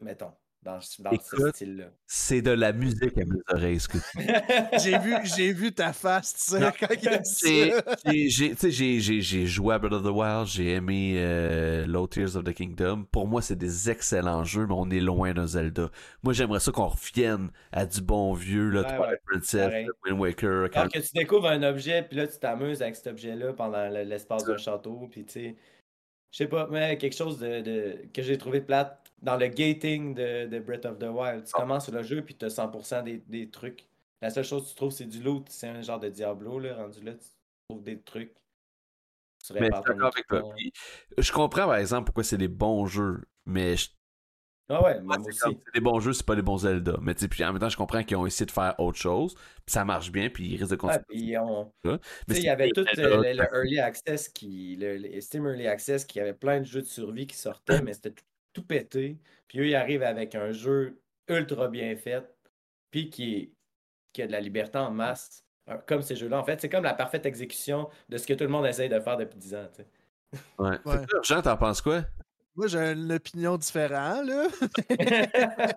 Mettons, 0.00 0.32
dans, 0.66 0.74
dans 0.74 0.80
ce 0.80 1.36
Écoute, 1.36 1.54
style-là. 1.54 1.84
C'est 2.06 2.42
de 2.42 2.50
la 2.50 2.72
musique 2.72 3.16
à 3.16 3.24
mes 3.24 3.40
oreilles, 3.52 3.78
ce 3.80 3.88
que 3.88 3.98
tu 3.98 4.04
J'ai 4.84 4.98
vu, 4.98 5.14
j'ai 5.24 5.52
vu 5.52 5.72
ta 5.72 5.92
face, 5.92 6.34
tu 6.34 6.40
sais, 6.52 6.60
Non, 6.60 6.70
quand 6.78 6.88
il 7.00 7.08
a 7.08 7.18
dit 7.18 7.30
J'ai- 7.42 7.70
ça. 7.70 7.82
j'ai- 8.04 8.28
j'ai- 8.28 8.50
tu 8.50 8.56
sais, 8.56 8.70
j'ai- 8.70 9.00
j'ai 9.00 9.20
j'ai 9.20 9.46
joué 9.46 9.74
à 9.74 9.78
Breath 9.78 9.92
of 9.92 10.02
the 10.02 10.06
Wild, 10.10 10.46
j'ai 10.46 10.72
aimé 10.72 11.14
euh, 11.18 11.86
Low 11.86 12.06
Tears 12.06 12.36
of 12.36 12.44
the 12.44 12.52
Kingdom. 12.52 13.04
Pour 13.10 13.26
moi, 13.28 13.40
c'est 13.42 13.56
des 13.56 13.88
excellents 13.90 14.44
jeux, 14.44 14.66
mais 14.66 14.74
on 14.76 14.90
est 14.90 15.00
loin 15.00 15.32
d'un 15.32 15.46
Zelda. 15.46 15.90
Moi, 16.22 16.32
j'aimerais 16.32 16.60
ça 16.60 16.72
qu'on 16.72 16.88
revienne 16.88 17.50
à 17.72 17.86
du 17.86 18.00
bon 18.00 18.34
vieux, 18.34 18.70
là, 18.70 18.82
Ouais, 19.00 19.16
Princess. 19.26 19.72
Wind 20.04 20.18
Waker. 20.20 20.68
quand- 20.72 20.88
que 20.92 20.98
tu 20.98 21.10
découvres 21.14 21.46
un 21.48 21.62
objet, 21.62 22.02
puis 22.02 22.16
là, 22.16 22.26
tu 22.26 22.38
t'amuses 22.38 22.82
avec 22.82 22.96
cet 22.96 23.06
objet-là 23.06 23.52
pendant 23.52 23.88
le- 23.88 24.02
l'espace 24.02 24.44
d'un 24.44 24.56
château, 24.56 25.08
puis 25.10 25.24
tu 25.24 25.32
sais, 25.32 25.56
je 26.32 26.38
sais 26.38 26.48
pas, 26.48 26.68
mais 26.70 26.98
quelque 26.98 27.16
chose 27.16 27.38
de, 27.38 27.60
de- 27.62 27.96
que 28.12 28.22
j'ai 28.22 28.36
trouvé 28.36 28.60
plate 28.60 29.05
dans 29.26 29.36
le 29.36 29.48
gating 29.48 30.14
de, 30.14 30.46
de 30.46 30.58
Breath 30.60 30.86
of 30.86 30.98
the 31.00 31.08
Wild. 31.10 31.44
Tu 31.44 31.50
Ah. 31.54 31.58
commences 31.60 31.88
le 31.90 32.02
jeu, 32.04 32.22
puis 32.24 32.36
tu 32.36 32.44
as 32.44 32.48
100% 32.48 33.02
des, 33.02 33.18
des 33.26 33.50
trucs. 33.50 33.84
La 34.22 34.30
seule 34.30 34.44
chose 34.44 34.62
que 34.64 34.68
tu 34.70 34.74
trouves, 34.76 34.92
c'est 34.92 35.04
du 35.04 35.20
loot. 35.20 35.44
C'est 35.50 35.66
un 35.66 35.82
genre 35.82 35.98
de 35.98 36.08
Diablo, 36.08 36.60
là, 36.60 36.76
rendu 36.76 37.02
là, 37.02 37.12
tu 37.14 37.26
trouves 37.68 37.82
des 37.82 38.00
trucs. 38.00 38.32
Tu 39.44 39.52
Mais 39.52 39.66
je 39.66 39.70
ton 39.70 40.00
avec 40.06 40.26
toi. 40.28 40.42
comprends, 41.34 41.66
par 41.66 41.76
exemple, 41.76 42.06
pourquoi 42.06 42.22
c'est 42.24 42.38
des 42.38 42.48
bons 42.48 42.86
jeux, 42.86 43.22
mais 43.46 43.76
je- 43.76 43.90
Ah 44.68 44.82
ouais, 44.82 45.00
moi, 45.00 45.16
c'est 45.18 45.38
comme, 45.38 45.52
aussi. 45.52 45.60
c'est 45.66 45.74
des 45.74 45.80
bons 45.80 45.98
jeux, 46.00 46.12
c'est 46.12 46.26
pas 46.26 46.34
des 46.36 46.42
bons 46.42 46.58
Zelda. 46.58 46.96
Mais 47.02 47.14
tu 47.14 47.20
sais, 47.22 47.28
puis 47.28 47.44
en 47.44 47.52
même 47.52 47.60
temps, 47.60 47.68
je 47.68 47.76
comprends 47.76 48.02
qu'ils 48.04 48.16
ont 48.16 48.26
essayé 48.26 48.46
de 48.46 48.50
faire 48.52 48.74
autre 48.78 48.98
chose, 48.98 49.34
puis 49.34 49.72
ça 49.72 49.84
marche 49.84 50.10
bien, 50.12 50.28
puis 50.30 50.48
ils 50.48 50.56
risquent 50.56 50.70
de 50.70 50.76
continuer. 50.76 51.38
on... 51.38 51.72
C'est 52.28 52.38
il 52.38 52.44
y 52.44 52.48
avait 52.48 52.70
tout 52.70 52.80
euh, 52.98 53.22
le, 53.22 53.32
le 53.32 53.44
Early 53.54 53.78
Access 53.80 54.28
qui. 54.28 54.76
Le, 54.76 54.96
le 54.98 55.20
Steam 55.20 55.46
Early 55.46 55.66
Access 55.66 56.04
qui 56.04 56.20
avait 56.20 56.34
plein 56.34 56.60
de 56.60 56.64
jeux 56.64 56.82
de 56.82 56.86
survie 56.86 57.26
qui 57.26 57.36
sortaient, 57.36 57.66
mais 57.82 57.92
c'était 57.92 58.12
tout, 58.12 58.24
tout 58.56 58.62
pété. 58.66 59.18
Puis 59.48 59.60
eux, 59.60 59.66
ils 59.68 59.74
arrivent 59.76 60.02
avec 60.02 60.34
un 60.34 60.50
jeu 60.52 60.98
ultra 61.28 61.68
bien 61.68 61.94
fait, 61.96 62.24
puis 62.90 63.10
qui, 63.10 63.34
est- 63.36 63.52
qui 64.14 64.22
a 64.22 64.26
de 64.26 64.32
la 64.32 64.40
liberté 64.40 64.78
en 64.78 64.90
masse. 64.90 65.42
Euh, 65.68 65.76
Comme 65.86 66.00
ces 66.00 66.16
jeux-là, 66.16 66.38
en 66.40 66.44
fait, 66.44 66.58
c'est 66.60 66.68
comme 66.70 66.84
la 66.84 66.94
parfaite 66.94 67.26
exécution 67.26 67.88
de 68.08 68.16
ce 68.16 68.26
que 68.26 68.32
tout 68.34 68.44
le 68.44 68.50
monde 68.50 68.64
essaye 68.66 68.88
de 68.88 68.98
faire 69.00 69.16
depuis 69.18 69.38
10 69.38 69.54
ans. 69.54 69.68
tu 69.76 69.82
sais. 69.82 70.40
Ouais. 70.58 70.78
Ouais. 70.86 71.04
Jean, 71.22 71.42
t'en 71.42 71.56
penses 71.56 71.82
quoi? 71.82 72.04
Moi, 72.54 72.68
j'ai 72.68 72.78
une 72.92 73.12
opinion 73.12 73.58
différente, 73.58 74.26
là. 74.26 74.46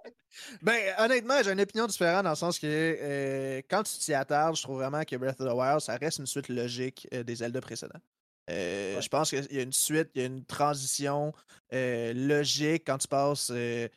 Ben, 0.61 0.77
honnêtement, 0.99 1.41
j'ai 1.43 1.51
une 1.51 1.59
opinion 1.59 1.87
différente 1.87 2.23
dans 2.23 2.29
le 2.29 2.35
sens 2.35 2.59
que 2.59 2.67
euh, 2.67 3.61
quand 3.67 3.81
tu 3.81 3.97
t'y 3.97 4.13
attardes, 4.13 4.55
je 4.55 4.61
trouve 4.61 4.77
vraiment 4.77 5.01
que 5.03 5.15
Breath 5.15 5.41
of 5.41 5.47
the 5.49 5.53
Wild, 5.55 5.79
ça 5.81 5.95
reste 5.97 6.19
une 6.19 6.27
suite 6.27 6.49
logique 6.49 7.07
euh, 7.13 7.23
des 7.23 7.35
Zelda 7.35 7.59
précédents. 7.61 7.99
Euh, 8.49 8.95
Ouais. 8.95 9.01
Je 9.01 9.09
pense 9.09 9.29
qu'il 9.29 9.45
y 9.51 9.59
a 9.59 9.63
une 9.63 9.73
suite, 9.73 10.09
il 10.15 10.21
y 10.21 10.23
a 10.23 10.27
une 10.27 10.43
transition 10.45 11.33
euh, 11.73 12.13
logique 12.13 12.83
quand 12.85 12.97
tu 12.97 13.07
passes, 13.07 13.51
euh, 13.51 13.87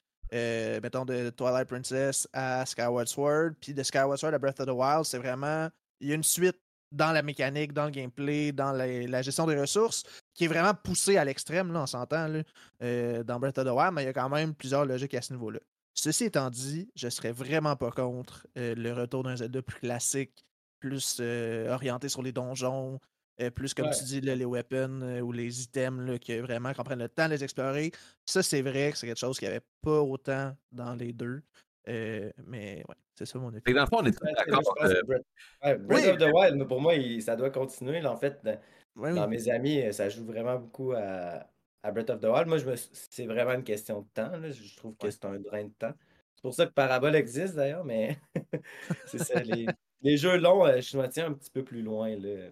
mettons, 0.81 1.05
de 1.05 1.31
Twilight 1.31 1.69
Princess 1.69 2.29
à 2.33 2.65
Skyward 2.67 3.09
Sword, 3.09 3.53
puis 3.61 3.75
de 3.75 3.83
Skyward 3.83 4.19
Sword 4.19 4.35
à 4.35 4.39
Breath 4.39 4.61
of 4.61 4.67
the 4.67 4.71
Wild, 4.71 5.05
c'est 5.05 5.19
vraiment. 5.19 5.69
Il 6.01 6.09
y 6.09 6.13
a 6.13 6.15
une 6.15 6.23
suite 6.23 6.59
dans 6.91 7.13
la 7.13 7.23
mécanique, 7.23 7.73
dans 7.73 7.87
le 7.87 7.91
gameplay, 7.91 8.53
dans 8.53 8.73
la, 8.73 8.87
la 9.07 9.23
gestion 9.23 9.47
des 9.47 9.59
ressources, 9.59 10.03
qui 10.35 10.45
est 10.45 10.49
vraiment 10.49 10.75
poussée 10.75 11.17
à 11.17 11.25
l'extrême, 11.25 11.73
là, 11.73 11.83
on 11.83 11.87
s'entend, 11.87 12.29
là, 12.29 13.23
dans 13.23 13.41
Breath 13.41 13.59
of 13.59 13.65
the 13.65 13.71
Wild, 13.71 13.95
mais 13.95 14.03
il 14.03 14.07
y 14.07 14.09
a 14.09 14.13
quand 14.13 14.29
même 14.29 14.55
plusieurs 14.55 14.85
logiques 14.85 15.15
à 15.15 15.23
ce 15.23 15.33
niveau-là. 15.33 15.61
Ceci 15.95 16.25
étant 16.25 16.51
dit, 16.51 16.91
je 16.95 17.09
serais 17.09 17.33
vraiment 17.33 17.77
pas 17.77 17.91
contre 17.91 18.47
le 18.57 18.93
retour 18.93 19.23
d'un 19.23 19.37
Zelda 19.37 19.63
plus 19.63 19.81
classique, 19.81 20.45
plus 20.81 21.21
orienté 21.69 22.09
sur 22.11 22.23
les 22.23 22.33
donjons, 22.33 22.99
euh, 23.41 23.51
plus 23.51 23.73
comme 23.75 23.87
Ouais. 23.87 23.97
tu 23.97 24.05
dis, 24.05 24.21
là, 24.21 24.35
les 24.35 24.45
weapons 24.45 25.01
euh, 25.03 25.21
ou 25.21 25.33
les 25.33 25.63
items, 25.63 26.07
là, 26.07 26.19
que 26.19 26.41
vraiment 26.41 26.73
qu'on 26.75 26.85
prenne 26.85 26.99
le 27.01 27.09
temps 27.09 27.27
de 27.27 27.33
les 27.35 27.43
explorer. 27.45 27.91
Ça, 28.27 28.43
c'est 28.43 28.63
vrai 28.63 28.93
que 28.93 28.99
c'est 28.99 29.07
quelque 29.07 29.19
chose 29.19 29.39
qu'il 29.39 29.49
n'y 29.49 29.55
avait 29.55 29.65
pas 29.83 30.01
autant 30.03 30.55
dans 30.71 30.95
les 30.95 31.13
deux. 31.13 31.43
Euh, 31.89 32.31
mais 32.47 32.85
ouais, 32.89 32.95
c'est 33.17 33.27
ça 33.27 33.39
mon 33.39 33.49
opinion. 33.55 33.77
dans 33.77 33.83
le 33.83 33.87
fond, 33.87 34.03
on 34.03 34.07
est 34.07 34.17
je 34.17 34.51
d'accord. 34.51 34.75
euh, 34.83 35.03
Breath, 35.03 35.23
ouais, 35.65 35.79
Breath 35.79 36.05
Oui. 36.05 36.11
of 36.11 36.19
the 36.19 36.33
Wild, 36.33 36.57
mais 36.57 36.67
pour 36.67 36.81
moi, 36.81 36.95
il- 36.95 37.23
ça 37.23 37.35
doit 37.35 37.51
continuer. 37.51 38.01
là, 38.01 38.13
en 38.13 38.17
fait, 38.17 38.39
dans, 38.45 38.59
Ouais, 38.95 39.15
dans 39.15 39.25
oui. 39.29 39.37
mes 39.37 39.49
amis, 39.51 39.93
ça 39.93 40.09
joue 40.09 40.25
vraiment 40.25 40.59
beaucoup 40.59 40.93
à, 40.93 41.47
à 41.83 41.91
Breath 41.91 42.11
of 42.11 42.21
the 42.21 42.27
Wild. 42.27 42.47
Moi, 42.47 42.59
je 42.59 42.67
me, 42.67 42.75
c'est 42.77 43.27
vraiment 43.27 43.55
une 43.55 43.65
question 43.65 44.03
de 44.03 44.07
temps. 44.15 44.37
là. 44.37 44.51
Je 44.53 44.77
trouve 44.77 44.95
que 44.97 45.07
Ouais. 45.07 45.11
c'est 45.11 45.25
un 45.25 45.39
drain 45.41 45.65
de 45.65 45.73
temps. 45.79 45.95
C'est 46.37 46.43
pour 46.43 46.55
ça 46.55 46.67
que 46.67 46.73
Parabole 46.73 47.15
existe 47.17 47.55
d'ailleurs, 47.55 47.85
mais 47.85 48.17
c'est 49.07 49.19
ça. 49.19 49.41
Les, 49.43 49.67
les 50.03 50.17
jeux 50.17 50.37
longs, 50.37 50.67
je 50.81 50.99
me 50.99 51.07
tiens 51.09 51.27
un 51.27 51.33
petit 51.33 51.51
peu 51.51 51.65
plus 51.65 51.83
loin. 51.83 52.15
Là. 52.17 52.51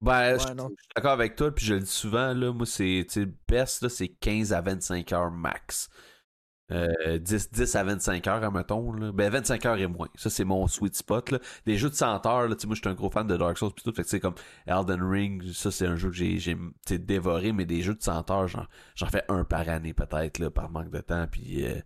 Ben, 0.00 0.36
Ouais, 0.36 0.38
je 0.38 0.52
non. 0.52 0.68
je 0.68 0.82
suis 0.82 0.88
d'accord 0.94 1.12
avec 1.12 1.36
toi, 1.36 1.54
puis 1.54 1.64
je 1.64 1.74
le 1.74 1.80
dis 1.80 1.86
souvent, 1.90 2.32
là, 2.34 2.52
moi, 2.52 2.66
c'est, 2.66 3.06
sais, 3.08 3.26
best, 3.48 3.88
c'est 3.88 4.08
15 4.08 4.52
à 4.52 4.60
25 4.60 5.12
heures 5.12 5.30
max. 5.30 5.88
Euh, 6.72 7.18
10, 7.18 7.52
10 7.52 7.76
à 7.76 7.84
25 7.84 8.26
heures, 8.26 8.42
admettons, 8.44 8.92
là. 8.92 9.12
Ben, 9.12 9.30
25 9.30 9.64
heures 9.66 9.78
et 9.78 9.86
moins. 9.86 10.08
Ça, 10.16 10.30
c'est 10.30 10.44
mon 10.44 10.66
sweet 10.66 10.96
spot, 10.96 11.30
là. 11.30 11.38
Des 11.64 11.76
jeux 11.76 11.88
de 11.90 11.94
100 11.94 12.26
heures, 12.26 12.48
là, 12.48 12.56
moi, 12.66 12.74
je 12.74 12.80
suis 12.80 12.88
un 12.88 12.94
gros 12.94 13.08
fan 13.10 13.26
de 13.26 13.36
Dark 13.36 13.56
Souls, 13.56 13.72
pis 13.72 13.84
tout, 13.84 13.92
fait 13.92 14.02
que, 14.02 14.08
c'est 14.08 14.20
comme 14.20 14.34
Elden 14.66 15.02
Ring, 15.02 15.44
ça, 15.52 15.70
c'est 15.70 15.86
un 15.86 15.96
jeu 15.96 16.10
que 16.10 16.16
j'ai, 16.16 16.56
dévoré, 16.98 17.52
mais 17.52 17.64
des 17.66 17.82
jeux 17.82 17.94
de 17.94 18.02
100 18.02 18.30
heures, 18.30 18.48
j'en, 18.48 18.66
j'en 18.96 19.06
fais 19.06 19.24
un 19.28 19.44
par 19.44 19.68
année, 19.68 19.94
peut-être, 19.94 20.38
là, 20.40 20.50
par 20.50 20.70
manque 20.70 20.90
de 20.90 21.00
temps, 21.00 21.26
puis 21.30 21.64
euh, 21.66 21.80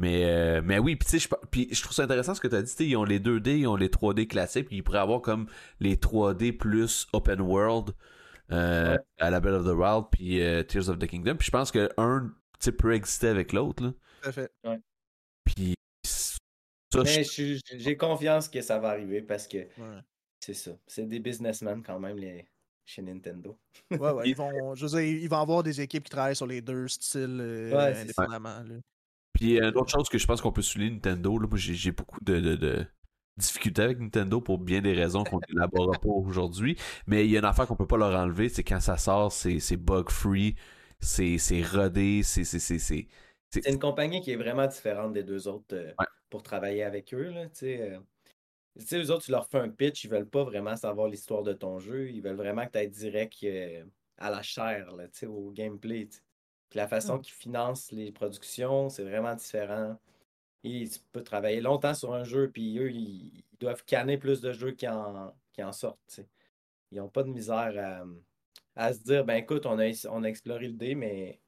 mais, 0.00 0.24
euh, 0.24 0.62
mais 0.64 0.78
oui, 0.78 0.96
puis 0.96 1.06
tu 1.08 1.18
sais, 1.18 1.28
je, 1.28 1.28
puis 1.50 1.68
je 1.70 1.80
trouve 1.82 1.92
ça 1.94 2.04
intéressant 2.04 2.34
ce 2.34 2.40
que 2.40 2.48
tu 2.48 2.54
as 2.56 2.62
dit. 2.62 2.70
tu 2.70 2.76
sais, 2.76 2.86
Ils 2.86 2.96
ont 2.96 3.04
les 3.04 3.20
2D, 3.20 3.58
ils 3.60 3.66
ont 3.66 3.76
les 3.76 3.88
3D 3.88 4.26
classiques, 4.26 4.66
puis 4.68 4.76
ils 4.76 4.82
pourraient 4.82 4.98
avoir 4.98 5.20
comme 5.20 5.46
les 5.80 5.96
3D 5.96 6.52
plus 6.56 7.06
open 7.12 7.40
world 7.40 7.90
euh, 8.52 8.92
Ouais. 8.96 8.98
à 9.18 9.30
la 9.30 9.40
Breath 9.40 9.54
of 9.54 9.64
the 9.66 9.76
Wild, 9.76 10.04
puis 10.10 10.42
euh, 10.42 10.62
Tears 10.62 10.88
of 10.88 10.98
the 10.98 11.06
Kingdom. 11.06 11.36
Puis 11.36 11.46
je 11.46 11.50
pense 11.52 11.70
que 11.70 11.88
un 11.96 12.32
peut 12.78 12.92
exister 12.94 13.28
avec 13.28 13.52
l'autre. 13.52 13.82
là. 13.84 13.92
Tout 14.22 14.28
à 14.28 14.32
fait. 14.32 14.52
Puis 15.44 15.74
ça, 16.04 16.36
je- 16.94 16.98
Mais 17.02 17.24
je 17.24 17.60
j'ai 17.78 17.96
confiance 17.96 18.48
que 18.48 18.60
ça 18.60 18.78
va 18.78 18.90
arriver 18.90 19.22
parce 19.22 19.46
que 19.46 19.58
Ouais. 19.58 20.00
c'est 20.40 20.54
ça. 20.54 20.72
C'est 20.86 21.06
des 21.06 21.20
businessmen 21.20 21.82
quand 21.82 21.98
même 22.00 22.16
les... 22.18 22.46
chez 22.84 23.02
Nintendo. 23.02 23.56
Ouais, 23.92 23.98
ouais, 24.10 24.28
ils 24.30 24.34
vont, 24.36 24.74
je 24.74 24.86
veux 24.86 24.90
dire, 25.00 25.00
ils 25.22 25.28
vont 25.28 25.40
avoir 25.40 25.62
des 25.62 25.80
équipes 25.80 26.04
qui 26.04 26.10
travaillent 26.10 26.34
sur 26.36 26.46
les 26.48 26.60
deux 26.60 26.88
styles 26.88 27.38
euh, 27.40 27.70
Ouais, 27.70 27.96
indépendamment. 28.00 28.64
Puis 29.32 29.60
euh, 29.60 29.70
une 29.70 29.76
autre 29.78 29.90
chose 29.90 30.08
que 30.08 30.18
je 30.18 30.26
pense 30.26 30.40
qu'on 30.40 30.52
peut 30.52 30.62
souligner 30.62 30.92
Nintendo, 30.94 31.38
là, 31.38 31.46
moi 31.48 31.58
j'ai 31.58 31.92
beaucoup 31.92 32.18
de, 32.22 32.40
de, 32.40 32.56
de 32.56 32.86
difficultés 33.36 33.82
avec 33.82 33.98
Nintendo 34.00 34.40
pour 34.40 34.58
bien 34.58 34.80
des 34.82 34.92
raisons 34.92 35.24
qu'on 35.24 35.40
n'élaborera 35.48 35.98
pas 36.00 36.08
aujourd'hui. 36.08 36.76
Mais 37.06 37.24
il 37.26 37.30
y 37.30 37.36
a 37.36 37.40
une 37.40 37.44
affaire 37.46 37.66
qu'on 37.66 37.76
peut 37.76 37.86
pas 37.86 37.96
leur 37.96 38.18
enlever, 38.18 38.48
c'est 38.48 38.64
quand 38.64 38.80
ça 38.80 38.96
sort, 38.98 39.32
c'est 39.32 39.60
c'est 39.60 39.76
bug 39.76 40.10
free, 40.10 40.56
c'est 41.00 41.38
c'est 41.38 41.62
rodé, 41.62 42.22
c'est 42.22 42.44
c'est 42.44 42.58
c'est 42.58 42.78
c'est 42.78 43.08
C'est 43.50 43.66
une 43.68 43.78
compagnie 43.78 44.20
qui 44.20 44.32
est 44.32 44.36
vraiment 44.36 44.66
différente 44.66 45.12
des 45.12 45.24
deux 45.24 45.48
autres 45.48 45.74
euh, 45.74 45.92
Ouais. 45.98 46.06
pour 46.30 46.42
travailler 46.42 46.82
avec 46.84 47.12
eux. 47.14 47.30
Là, 47.30 47.46
tu 47.48 47.58
sais, 47.60 47.80
euh. 47.82 48.00
Tu 48.78 48.86
sais, 48.86 48.98
eux 49.02 49.10
autres, 49.12 49.24
tu 49.24 49.32
leur 49.32 49.48
fais 49.48 49.58
un 49.58 49.68
pitch, 49.70 50.04
ils 50.04 50.10
veulent 50.10 50.28
pas 50.28 50.44
vraiment 50.44 50.76
savoir 50.76 51.08
l'histoire 51.08 51.42
de 51.42 51.52
ton 51.54 51.78
jeu. 51.80 52.10
Ils 52.10 52.22
veulent 52.22 52.36
vraiment 52.36 52.66
que 52.66 52.72
tu 52.72 52.78
ailles 52.78 52.90
direct 52.90 53.36
euh, 53.44 53.84
à 54.18 54.30
la 54.30 54.42
chair, 54.42 54.92
là, 54.96 55.08
tu 55.08 55.20
sais, 55.20 55.26
au 55.26 55.50
gameplay. 55.52 56.08
Puis 56.70 56.78
la 56.78 56.88
façon 56.88 57.18
qu'ils 57.18 57.34
financent 57.34 57.92
les 57.92 58.12
productions, 58.12 58.88
c'est 58.88 59.02
vraiment 59.02 59.34
différent. 59.34 59.98
ils, 60.62 60.88
tu 60.88 61.00
peux 61.12 61.22
travailler 61.22 61.60
longtemps 61.60 61.94
sur 61.94 62.14
un 62.14 62.24
jeu, 62.24 62.50
puis 62.50 62.78
eux, 62.78 62.90
ils, 62.90 63.44
doivent 63.58 63.84
canner 63.84 64.16
plus 64.16 64.40
de 64.40 64.52
jeux 64.52 64.72
qui 64.72 64.88
en, 64.88 65.34
qui 65.52 65.62
en 65.62 65.72
sortent. 65.72 66.20
Ils 66.90 66.98
n'ont 66.98 67.10
pas 67.10 67.22
de 67.22 67.28
misère 67.28 68.06
à, 68.74 68.92
se 68.94 69.00
dire 69.00 69.24
ben 69.24 69.34
écoute, 69.34 69.66
on 69.66 69.78
a, 69.78 70.08
on 70.08 70.24
a 70.24 70.28
exploré 70.28 70.68
le 70.68 70.74
dé, 70.74 70.94
mais 70.94 71.42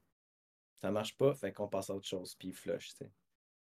ça 0.75 0.91
marche 0.91 1.17
pas, 1.17 1.33
fait 1.33 1.51
qu'on 1.51 1.67
passe 1.67 1.89
à 1.89 1.95
autre 1.95 2.07
chose, 2.07 2.35
puis 2.35 2.49
ils 2.49 2.53
flush. 2.53 2.91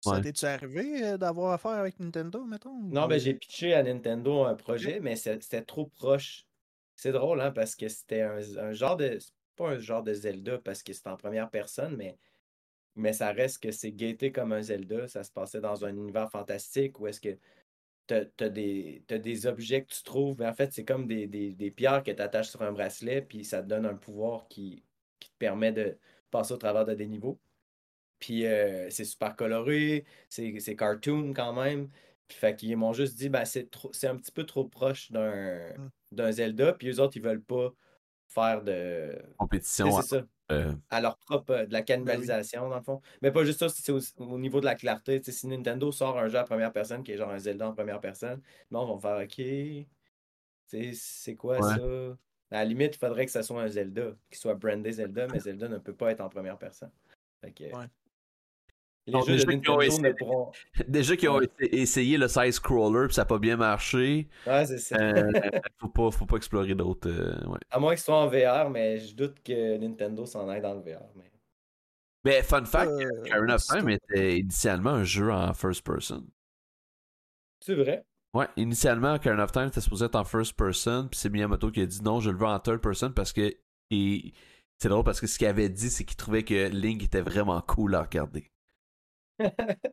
Ça 0.01 0.21
t'es-tu 0.21 0.47
arrivé 0.47 1.05
euh, 1.05 1.17
d'avoir 1.17 1.53
affaire 1.53 1.73
avec 1.73 2.01
Nintendo, 2.01 2.45
mettons? 2.45 2.81
Non, 2.83 3.07
ben 3.07 3.21
j'ai 3.21 3.35
pitché 3.35 3.75
à 3.75 3.83
Nintendo 3.83 4.45
un 4.45 4.55
projet, 4.55 4.99
mais 4.99 5.15
c'était 5.15 5.63
trop 5.63 5.87
proche. 5.87 6.47
C'est 6.97 7.13
drôle, 7.13 7.41
hein, 7.41 7.53
parce 7.53 7.77
que 7.77 7.89
c'était 7.89 8.23
un, 8.23 8.73
genre 8.73 8.97
de. 8.97 9.19
Pas 9.63 9.71
un 9.71 9.79
genre 9.79 10.03
de 10.03 10.15
Zelda 10.15 10.59
parce 10.59 10.83
que 10.83 10.93
c'est 10.93 11.07
en 11.07 11.17
première 11.17 11.51
personne, 11.51 11.97
mais, 11.97 12.19
mais 12.97 13.13
ça 13.13 13.33
reste 13.33 13.63
que 13.63 13.71
c'est 13.71 13.93
gaité 13.93 14.33
comme 14.33 14.53
un 14.53 14.63
Zelda. 14.63 15.09
Ça 15.09 15.25
se 15.25 15.31
passait 15.31 15.61
dans 15.61 15.85
un 15.85 15.97
univers 15.97 16.31
fantastique 16.31 16.99
où 17.01 17.07
est-ce 17.07 17.21
que 17.21 17.39
t'as 18.07 18.25
as 18.41 18.49
des, 18.49 19.05
des 19.09 19.47
objets 19.47 19.85
que 19.85 19.93
tu 19.93 20.03
trouves, 20.03 20.37
mais 20.39 20.47
en 20.47 20.55
fait, 20.55 20.73
c'est 20.73 20.85
comme 20.85 21.07
des, 21.07 21.73
pierres 21.77 22.03
que 22.03 22.11
tu 22.11 22.23
attaches 22.23 22.49
sur 22.49 22.63
un 22.63 22.73
bracelet, 22.73 23.23
puis 23.23 23.45
ça 23.45 23.63
te 23.63 23.69
donne 23.69 23.87
un 23.87 23.95
pouvoir 23.95 24.49
qui, 24.49 24.83
qui 25.21 25.31
te 25.31 25.37
permet 25.39 25.73
de 25.73 25.97
passer 26.31 26.55
au 26.55 26.57
travers 26.57 26.85
de 26.85 26.95
des 26.95 27.07
niveaux. 27.07 27.39
Puis 28.19 28.47
euh, 28.47 28.89
c'est 28.91 29.05
super 29.05 29.37
coloré, 29.37 30.05
c'est 30.29 30.77
cartoon 30.77 31.33
quand 31.35 31.53
même. 31.53 31.89
Puis 32.29 32.39
fait 32.39 32.57
qu'ils 32.57 32.77
m'ont 32.77 32.93
juste 32.93 33.17
dit, 33.17 33.29
ben, 33.29 33.45
c'est 33.45 33.69
un 34.07 34.17
petit 34.17 34.33
peu 34.33 34.45
trop 34.45 34.65
proche 34.65 35.11
mmh. 35.11 35.91
d'un 36.13 36.33
Zelda. 36.33 36.73
Puis 36.75 36.89
eux 36.89 37.01
autres, 37.01 37.17
ils 37.17 37.23
veulent 37.23 37.43
pas 37.43 37.75
faire 38.33 38.63
de 38.63 39.21
compétition. 39.39 40.01
C'est 40.01 40.19
ça. 40.19 40.25
Euh, 40.51 40.73
à 40.91 41.01
leur 41.01 41.17
propre, 41.19 41.65
de 41.65 41.73
la 41.73 41.81
ben 41.81 41.85
cannibalisation, 41.85 42.69
dans 42.69 42.77
le 42.77 42.83
fond. 42.83 43.01
Mais 43.23 43.31
pas 43.31 43.45
juste 43.45 43.61
ça, 43.61 43.69
c'est 43.69 43.93
au, 43.93 44.39
niveau 44.39 44.61
de 44.61 44.67
la 44.67 44.75
clarté. 44.75 45.23
si 45.23 45.47
Nintendo 45.47 45.91
sort 45.93 46.19
un 46.19 46.29
jeu 46.29 46.39
à 46.39 46.45
première 46.45 46.73
personne 46.73 47.03
qui 47.03 47.13
est 47.13 47.17
genre 47.17 47.31
un 47.31 47.39
Zelda 47.39 47.69
en 47.69 47.73
première 47.73 48.01
personne, 48.01 48.43
non, 48.71 48.81
on 48.81 48.97
va 48.97 49.27
faire 49.27 49.27
OK. 49.27 49.87
C'est 50.95 51.37
quoi 51.37 51.61
ça? 51.63 51.77
À 52.51 52.57
la 52.57 52.65
limite, 52.67 52.97
il 52.97 52.99
faudrait 52.99 53.25
que 53.25 53.33
ça 53.33 53.43
soit 53.43 53.63
un 53.63 53.69
Zelda, 53.69 54.13
qu'il 54.29 54.39
soit 54.39 54.55
brandé 54.55 54.93
Zelda, 54.93 55.27
mais 55.29 55.41
Zelda 55.41 55.69
ne 55.69 55.79
peut 55.79 55.95
pas 55.95 56.11
être 56.11 56.21
en 56.21 56.29
première 56.29 56.59
personne. 56.59 56.91
Fait 57.41 57.53
que, 57.53 57.65
les 59.07 59.21
jeux 59.23 59.37
de 59.37 59.53
Nintendo 59.53 59.81
essayé, 59.81 60.15
pourront... 60.15 60.53
Déjà 60.89 61.17
qui 61.17 61.29
ont 61.29 61.41
essayé 61.59 62.17
le 62.17 62.29
side 62.29 62.53
scroller 62.53 63.07
puis 63.07 63.15
ça 63.15 63.23
n'a 63.23 63.27
pas 63.27 63.39
bien 63.39 63.57
marché. 63.57 64.29
Ouais, 64.47 64.65
c'est 64.65 64.79
ça. 64.79 64.97
Euh, 64.97 65.31
faut, 65.81 65.89
pas, 65.89 66.11
faut 66.11 66.27
pas 66.27 66.37
explorer 66.37 66.75
d'autres. 66.75 67.11
Euh, 67.11 67.47
ouais. 67.49 67.59
À 67.71 67.81
moins 67.81 67.95
qu'ils 67.95 68.05
soient 68.05 68.21
en 68.21 68.29
VR, 68.29 68.71
mais 68.71 68.99
je 68.99 69.15
doute 69.15 69.43
que 69.43 69.77
Nintendo 69.79 70.25
s'en 70.25 70.49
aille 70.49 70.63
dans 70.63 70.75
le 70.75 70.81
VR. 70.81 71.03
Mais, 71.17 71.31
mais 72.25 72.43
fun 72.43 72.65
fact, 72.65 72.93
euh, 72.93 73.55
of 73.55 73.63
Time 73.67 73.89
était 73.89 74.39
initialement 74.39 74.91
un 74.91 75.05
jeu 75.05 75.33
en 75.33 75.53
first 75.53 75.85
person. 75.85 76.25
C'est 77.61 77.75
vrai? 77.75 78.05
Ouais, 78.35 78.47
initialement, 78.57 79.19
Karen 79.19 79.41
of 79.41 79.53
Time 79.53 79.67
était 79.67 79.81
supposé 79.81 80.07
être 80.07 80.15
en 80.15 80.25
first 80.25 80.57
person, 80.57 81.09
puis 81.09 81.19
c'est 81.19 81.29
Miyamoto 81.29 81.71
qui 81.71 81.83
a 81.83 81.87
dit 81.87 82.03
non, 82.03 82.21
je 82.21 82.31
le 82.31 82.39
veux 82.39 82.47
en 82.47 82.59
third 82.59 82.81
person 82.81 83.13
parce 83.13 83.33
que. 83.33 83.53
C'est 84.79 84.89
drôle 84.89 85.05
parce 85.05 85.21
que 85.21 85.27
ce 85.27 85.39
qu'il 85.39 85.47
avait 85.47 85.69
dit, 85.69 85.91
c'est 85.91 86.05
qu'il 86.05 86.17
trouvait 86.17 86.45
que 86.45 86.69
Link 86.69 87.05
était 87.05 87.21
vraiment 87.21 87.61
cool 87.61 87.95
à 87.95 88.03
regarder. 88.03 88.52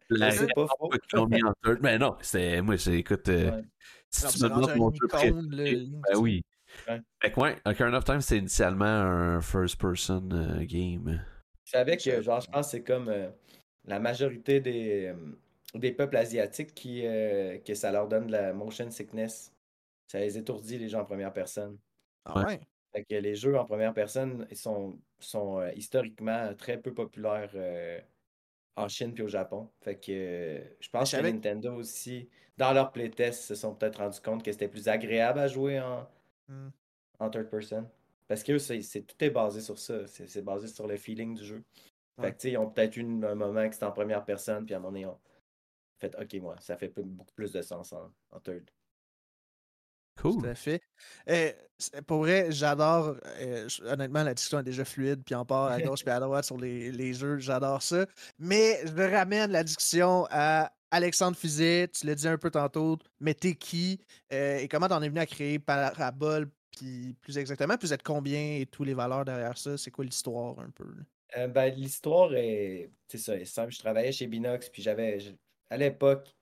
La 0.10 0.32
c'est 0.32 0.54
pas 0.54 0.68
faux. 0.78 0.90
Qu'ils 0.90 1.20
ont 1.20 1.28
mis 1.28 1.44
en 1.44 1.54
third. 1.64 1.80
Mais 1.82 1.98
non, 1.98 2.18
c'est. 2.22 2.62
Moi, 2.62 2.78
c'est. 2.78 2.98
Écoute. 2.98 3.30
Euh, 3.30 3.62
si 4.12 4.28
tu 4.28 4.44
me 4.44 4.50
demandes 4.50 4.76
mon 4.76 4.92
jeu 4.92 5.08
préféré. 5.08 5.32
Ben 5.36 6.18
oui. 6.18 6.44
Ouais. 6.88 7.02
Fait 7.22 7.32
que 7.32 7.40
ouais, 7.40 7.56
Ocarina 7.66 7.98
of 7.98 8.06
Time, 8.06 8.22
c'est 8.22 8.38
initialement 8.38 8.86
un 8.86 9.42
first-person 9.42 10.30
euh, 10.32 10.64
game. 10.66 11.24
Je 11.66 11.72
savais 11.72 11.98
que, 11.98 12.22
genre, 12.22 12.42
je 12.42 12.50
pense 12.50 12.68
que 12.68 12.72
c'est 12.72 12.84
comme 12.84 13.10
euh, 13.10 13.30
la 13.86 14.00
majorité 14.00 14.60
des, 14.60 15.08
euh, 15.08 15.38
des 15.76 15.92
peuples 15.92 16.18
asiatiques 16.18 16.74
qui, 16.74 17.02
que 17.02 17.74
ça 17.74 17.92
leur 17.92 18.08
donne 18.08 18.28
de 18.28 18.32
la 18.32 18.54
motion 18.54 18.90
sickness. 18.90 19.54
Ça 20.08 20.20
les 20.20 20.38
étourdit, 20.38 20.78
les 20.78 20.90
gens 20.90 21.02
en 21.02 21.06
première 21.06 21.34
personne. 21.34 21.78
Ah 22.26 22.46
ouais. 22.46 22.60
Fait 22.92 23.04
que 23.04 23.16
les 23.16 23.36
jeux 23.36 23.58
en 23.58 23.66
première 23.66 23.94
personne 23.94 24.48
ils 24.50 24.58
sont, 24.58 25.00
sont 25.20 25.64
historiquement 25.76 26.56
très 26.56 26.80
peu 26.80 26.92
populaires 26.92 27.52
en 28.76 28.88
Chine 28.88 29.14
puis 29.14 29.24
au 29.24 29.28
Japon. 29.28 29.70
Fait 29.82 29.96
que 29.96 30.12
euh, 30.12 30.64
je 30.80 30.90
pense 30.90 31.12
que 31.12 31.18
Nintendo 31.18 31.74
aussi, 31.76 32.30
dans 32.58 32.74
leur 32.74 32.92
playtest, 32.92 33.44
se 33.44 33.56
sont 33.56 33.76
peut-être 33.76 33.98
rendus 33.98 34.22
compte 34.22 34.44
que 34.44 34.52
c'était 34.52 34.68
plus 34.68 34.88
agréable 34.88 35.40
à 35.40 35.48
jouer 35.48 35.80
en, 35.80 36.08
hmm. 36.48 36.70
en 37.20 37.30
third 37.30 37.50
person. 37.50 37.90
Parce 38.28 38.44
que 38.44 38.58
c'est 38.58 39.02
tout 39.02 39.24
est 39.24 39.32
basé 39.32 39.62
sur 39.62 39.80
ça. 39.80 40.06
C'est 40.08 40.44
basé 40.44 40.68
sur 40.68 40.88
le 40.88 40.98
feeling 40.98 41.34
du 41.36 41.44
jeu. 41.44 41.64
Fait 42.22 42.36
que, 42.36 42.48
ils 42.48 42.58
ont 42.58 42.70
peut-être 42.70 42.98
eu 42.98 43.02
un 43.02 43.36
moment 43.36 43.68
que 43.68 43.74
c'était 43.74 43.86
en 43.86 43.92
première 43.92 44.26
personne, 44.26 44.66
puis 44.66 44.76
à 44.76 44.78
un 44.78 44.82
moment 44.82 44.92
donné, 44.92 45.06
on 45.06 45.18
fait 46.00 46.16
OK, 46.20 46.34
moi, 46.42 46.56
ça 46.60 46.78
fait 46.78 46.90
beaucoup 46.96 47.34
plus 47.34 47.52
de 47.52 47.62
sens 47.62 47.94
en, 47.94 48.12
en 48.32 48.40
third. 48.40 48.70
Cool. 50.22 50.42
Tout 50.42 50.48
à 50.48 50.56
fait. 50.56 50.82
Eh, 51.28 51.54
pour 52.06 52.20
vrai, 52.20 52.48
j'adore. 52.52 53.16
Eh, 53.40 53.66
honnêtement, 53.86 54.24
la 54.24 54.34
discussion 54.34 54.60
est 54.60 54.64
déjà 54.64 54.84
fluide, 54.84 55.24
puis 55.26 55.36
on 55.36 55.46
part 55.46 55.72
à 55.72 55.82
gauche 55.82 56.04
puis 56.04 56.12
à 56.12 56.20
droite 56.20 56.46
sur 56.46 56.58
les, 56.58 56.92
les 56.92 57.14
jeux. 57.14 57.40
J'adore 57.40 57.82
ça. 57.82 58.06
Mais 58.38 58.82
je 58.86 59.02
ramène 59.02 59.52
la 59.52 59.64
discussion 59.64 60.28
à 60.30 60.72
Alexandre 60.92 61.38
Fizet. 61.38 61.88
Tu 61.88 62.06
l'as 62.06 62.16
dit 62.16 62.28
un 62.28 62.38
peu 62.38 62.52
tantôt, 62.52 62.98
mais 63.20 63.34
t'es 63.34 63.56
qui 63.56 64.02
eh, 64.30 64.64
et 64.64 64.68
comment 64.68 64.88
t'en 64.88 65.02
es 65.02 65.10
venu 65.10 65.20
à 65.20 65.26
créer 65.26 65.60
Parabole, 65.60 66.50
puis 66.78 67.16
plus 67.22 67.38
exactement, 67.38 67.78
puis 67.78 67.88
vous 67.88 67.94
êtes 67.94 68.04
combien 68.04 68.58
et 68.60 68.66
tous 68.66 68.84
les 68.84 68.94
valeurs 68.94 69.26
derrière 69.26 69.58
ça? 69.58 69.78
C'est 69.78 69.92
quoi 69.92 70.06
l'histoire 70.06 70.60
un 70.60 70.70
peu? 70.72 70.86
Euh, 71.38 71.48
ben, 71.48 71.74
l'histoire 71.74 72.34
est. 72.34 72.92
C'est 73.08 73.18
ça, 73.18 73.46
simple. 73.46 73.72
Je 73.72 73.80
travaillais 73.80 74.12
chez 74.12 74.28
Binox, 74.28 74.70
puis 74.70 74.82
j'avais. 74.82 75.20
À 75.70 75.78
l'époque, 75.78 76.36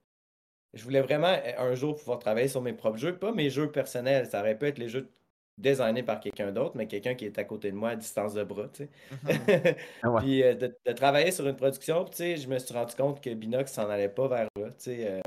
je 0.78 0.84
voulais 0.84 1.02
vraiment 1.02 1.28
euh, 1.28 1.72
un 1.72 1.76
jour 1.76 1.96
pouvoir 1.96 2.20
travailler 2.20 2.48
sur 2.48 2.62
mes 2.62 2.74
propres 2.74 2.98
jeux, 2.98 3.18
pas 3.18 3.32
mes 3.32 3.50
jeux 3.50 3.72
personnels. 3.72 4.28
Ça 4.28 4.42
aurait 4.42 4.58
pu 4.58 4.68
être 4.68 4.78
les 4.78 4.90
jeux 4.90 5.10
designés 5.58 6.04
par 6.04 6.20
quelqu'un 6.20 6.52
d'autre, 6.52 6.78
mais 6.78 6.88
quelqu'un 6.88 7.16
qui 7.16 7.26
est 7.26 7.38
à 7.40 7.44
côté 7.44 7.72
de 7.72 7.76
moi 7.76 7.90
à 7.90 7.96
distance 7.96 8.34
de 8.34 8.44
bras, 8.44 8.70
tu 8.70 8.86
sais. 8.86 8.90
Mm-hmm. 9.26 9.76
Ah 10.04 10.16
puis 10.20 10.44
euh, 10.44 10.54
de, 10.54 10.92
travailler 10.94 11.32
sur 11.32 11.48
une 11.48 11.56
production, 11.56 12.06
tu 12.06 12.18
sais, 12.18 12.38
je 12.38 12.48
me 12.48 12.60
suis 12.60 12.74
rendu 12.74 12.96
compte 12.96 13.22
que 13.22 13.34
Binox 13.34 13.72
s'en 13.72 13.90
allait 13.90 14.10
pas 14.10 14.28
vers 14.28 14.48
là, 14.56 14.70
tu 14.70 14.76
sais. 14.78 15.08
Euh, 15.08 15.22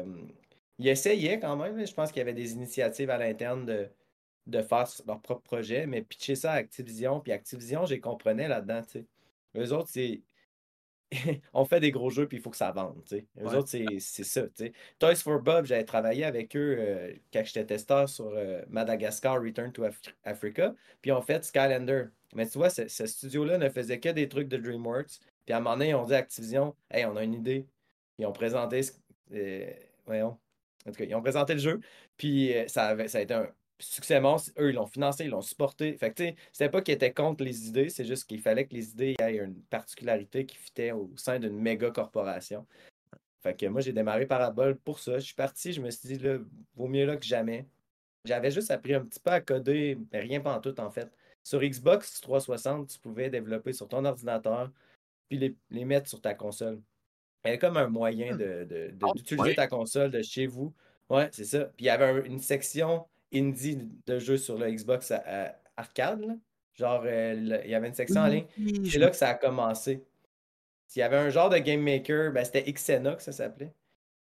il 0.79 0.89
essayait 0.89 1.39
quand 1.41 1.57
même, 1.57 1.85
je 1.85 1.93
pense 1.93 2.11
qu'il 2.11 2.21
y 2.21 2.23
avait 2.23 2.33
des 2.33 2.53
initiatives 2.53 3.11
à 3.11 3.19
l'interne 3.19 3.67
de, 3.67 3.89
de 4.47 4.63
faire 4.63 4.87
leur 5.07 5.21
propre 5.21 5.43
projet, 5.43 5.87
mais 5.87 6.03
pitcher 6.03 6.37
ça 6.37 6.53
à 6.53 6.55
Activision, 6.57 7.21
puis 7.21 7.33
Activision, 7.33 7.85
j'ai 7.87 8.01
comprenais 8.01 8.49
là-dedans, 8.49 8.83
tu 8.83 9.01
sais. 9.01 9.07
Eux 9.57 9.73
autres, 9.73 9.89
c'est 9.91 10.23
on 11.53 11.65
fait 11.65 11.81
des 11.81 11.91
gros 11.91 12.11
jeux 12.11 12.29
puis 12.29 12.39
il 12.39 12.41
faut 12.43 12.51
que 12.51 12.57
ça 12.57 12.71
vende. 12.71 13.03
Eux 13.13 13.57
autres, 13.57 13.69
c'est 13.69 14.25
ça. 14.25 14.43
Toys 14.99 15.17
for 15.17 15.41
Bob, 15.41 15.67
j'avais 15.67 15.85
travaillé 15.85 16.25
avec 16.25 16.57
eux 16.57 16.77
euh, 16.79 17.13
quand 17.33 17.45
j'étais 17.45 17.65
testeur 17.65 18.09
sur 18.09 18.29
euh, 18.29 18.63
Madagascar 18.69 19.43
Return 19.43 19.73
to 19.73 19.85
Africa. 20.25 20.75
Puis 21.03 21.13
on 21.13 21.21
fait 21.23 21.45
Skylander. 21.45 22.07
Mais 22.35 22.47
tu 22.47 22.59
vois, 22.59 22.71
ce, 22.71 22.87
studio-là 22.87 23.59
ne 23.59 23.69
faisait 23.69 23.99
que 23.99 24.09
des 24.09 24.29
trucs 24.29 24.49
de 24.49 24.57
DreamWorks. 24.57 25.19
Puis 25.45 25.53
à 25.53 25.57
un 25.57 25.61
moment 25.61 25.77
donné, 25.77 25.91
ils 25.91 25.95
ont 25.95 26.05
dit 26.05 26.15
à 26.15 26.19
Activision 26.19 26.77
Hey, 26.91 27.05
on 27.05 27.17
a 27.17 27.25
une 27.25 27.35
idée. 27.35 27.67
Ils 28.19 28.27
ont 28.27 28.33
présenté. 28.33 28.83
Euh, 29.33 29.71
voyons. 30.07 30.39
En 30.87 30.93
tout 30.93 30.97
cas, 30.97 31.05
ils 31.05 31.15
ont 31.15 31.23
présenté 31.23 31.55
le 31.55 31.61
jeu. 31.61 31.81
Puis 32.17 32.55
ça, 32.69 32.87
avait, 32.87 33.09
ça 33.09 33.19
a 33.19 33.21
été 33.23 33.35
un 33.35 33.49
succèdement, 33.81 34.37
eux, 34.59 34.71
ils 34.71 34.75
l'ont 34.75 34.87
financé, 34.87 35.25
ils 35.25 35.31
l'ont 35.31 35.41
supporté. 35.41 35.97
Fait 35.97 36.11
que, 36.11 36.15
tu 36.15 36.25
sais, 36.25 36.37
c'était 36.53 36.71
pas 36.71 36.83
qu'ils 36.83 36.95
étaient 36.95 37.13
contre 37.13 37.45
les 37.45 37.69
idées, 37.69 37.89
c'est 37.89 38.05
juste 38.05 38.29
qu'il 38.29 38.41
fallait 38.41 38.67
que 38.67 38.75
les 38.75 38.91
idées 38.91 39.17
aient 39.19 39.37
une 39.37 39.61
particularité 39.63 40.47
qui 40.47 40.57
fitait 40.57 40.93
au 40.93 41.11
sein 41.17 41.39
d'une 41.39 41.59
méga 41.59 41.91
corporation. 41.91 42.67
Fait 43.43 43.57
que 43.57 43.67
moi, 43.67 43.81
j'ai 43.81 43.93
démarré 43.93 44.27
Parabole 44.27 44.77
pour 44.77 44.99
ça. 44.99 45.19
Je 45.19 45.25
suis 45.25 45.35
parti, 45.35 45.73
je 45.73 45.81
me 45.81 45.91
suis 45.91 46.09
dit, 46.09 46.19
là, 46.19 46.39
vaut 46.77 46.89
mieux 46.89 47.07
là 47.07 47.17
que 47.17 47.25
jamais. 47.25 47.67
J'avais 48.25 48.51
juste 48.51 48.71
appris 48.71 48.95
un 48.95 49.05
petit 49.05 49.21
peu 49.21 49.31
à 49.31 49.41
coder, 49.41 49.99
mais 50.13 50.21
rien 50.21 50.41
pas 50.41 50.55
en 50.55 50.61
tout, 50.61 50.79
en 50.79 50.91
fait. 50.91 51.11
Sur 51.43 51.61
Xbox 51.61 52.21
360, 52.21 52.89
tu 52.89 52.99
pouvais 52.99 53.31
développer 53.31 53.73
sur 53.73 53.89
ton 53.89 54.05
ordinateur, 54.05 54.71
puis 55.29 55.39
les, 55.39 55.57
les 55.71 55.87
mettre 55.87 56.09
sur 56.09 56.21
ta 56.21 56.35
console. 56.35 56.83
Il 57.45 57.49
y 57.49 57.51
avait 57.51 57.59
comme 57.59 57.79
un 57.79 57.89
moyen 57.89 58.35
hmm. 58.35 58.67
d'utiliser 59.15 59.45
de, 59.45 59.51
de, 59.51 59.55
ta 59.55 59.67
console 59.67 60.11
de 60.11 60.21
chez 60.21 60.47
vous. 60.47 60.75
Ouais, 61.09 61.31
c'est 61.33 61.45
ça. 61.45 61.65
Puis 61.65 61.87
il 61.87 61.87
y 61.87 61.91
avait 61.91 62.27
une 62.27 62.39
section 62.39 63.09
indie 63.33 63.79
de 64.07 64.19
jeux 64.19 64.37
sur 64.37 64.59
le 64.59 64.71
Xbox 64.71 65.13
arcade. 65.77 66.39
Genre, 66.75 67.03
euh, 67.05 67.61
il 67.65 67.71
y 67.71 67.75
avait 67.75 67.89
une 67.89 67.95
section 67.95 68.23
en 68.23 68.27
ligne. 68.27 68.47
C'est 68.85 68.99
là 68.99 69.11
que 69.11 69.17
ça 69.17 69.31
a 69.31 69.35
commencé. 69.35 70.05
S'il 70.87 71.01
y 71.01 71.03
avait 71.03 71.17
un 71.17 71.31
genre 71.31 71.51
de 71.51 71.59
Game 71.59 71.83
Maker, 71.83 72.33
ben, 72.33 72.45
c'était 72.45 72.65
Xena 72.73 73.15
que 73.15 73.23
ça 73.23 73.33
s'appelait. 73.33 73.73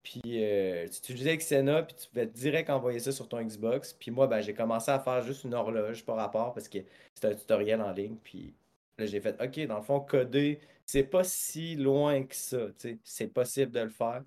Puis 0.02 0.20
euh, 0.26 0.86
tu 0.88 1.12
utilisais 1.12 1.36
Xena, 1.36 1.82
puis 1.82 1.94
tu 1.96 2.08
pouvais 2.08 2.26
direct 2.26 2.70
envoyer 2.70 2.98
ça 2.98 3.12
sur 3.12 3.28
ton 3.28 3.42
Xbox. 3.42 3.92
Puis 3.92 4.10
moi, 4.10 4.26
ben, 4.26 4.40
j'ai 4.40 4.54
commencé 4.54 4.90
à 4.90 4.98
faire 4.98 5.22
juste 5.22 5.44
une 5.44 5.54
horloge 5.54 6.04
par 6.04 6.16
rapport 6.16 6.52
parce 6.52 6.68
que 6.68 6.78
c'était 7.14 7.28
un 7.28 7.34
tutoriel 7.34 7.80
en 7.80 7.92
ligne. 7.92 8.16
Puis 8.22 8.54
là, 8.98 9.06
j'ai 9.06 9.20
fait, 9.20 9.40
OK, 9.42 9.66
dans 9.66 9.76
le 9.76 9.82
fond, 9.82 10.00
coder, 10.00 10.60
c'est 10.84 11.04
pas 11.04 11.24
si 11.24 11.76
loin 11.76 12.24
que 12.24 12.34
ça. 12.34 12.58
C'est 13.04 13.28
possible 13.28 13.72
de 13.72 13.80
le 13.80 13.90
faire. 13.90 14.22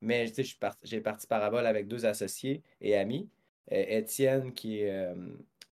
Mais 0.00 0.26
j'ai 0.26 0.44
parti, 0.60 1.00
parti 1.00 1.26
parabole 1.26 1.66
avec 1.66 1.88
deux 1.88 2.04
associés 2.04 2.62
et 2.80 2.94
amis. 2.94 3.28
Étienne, 3.70 4.52
qui 4.52 4.80
est, 4.80 4.90
euh, 4.90 5.14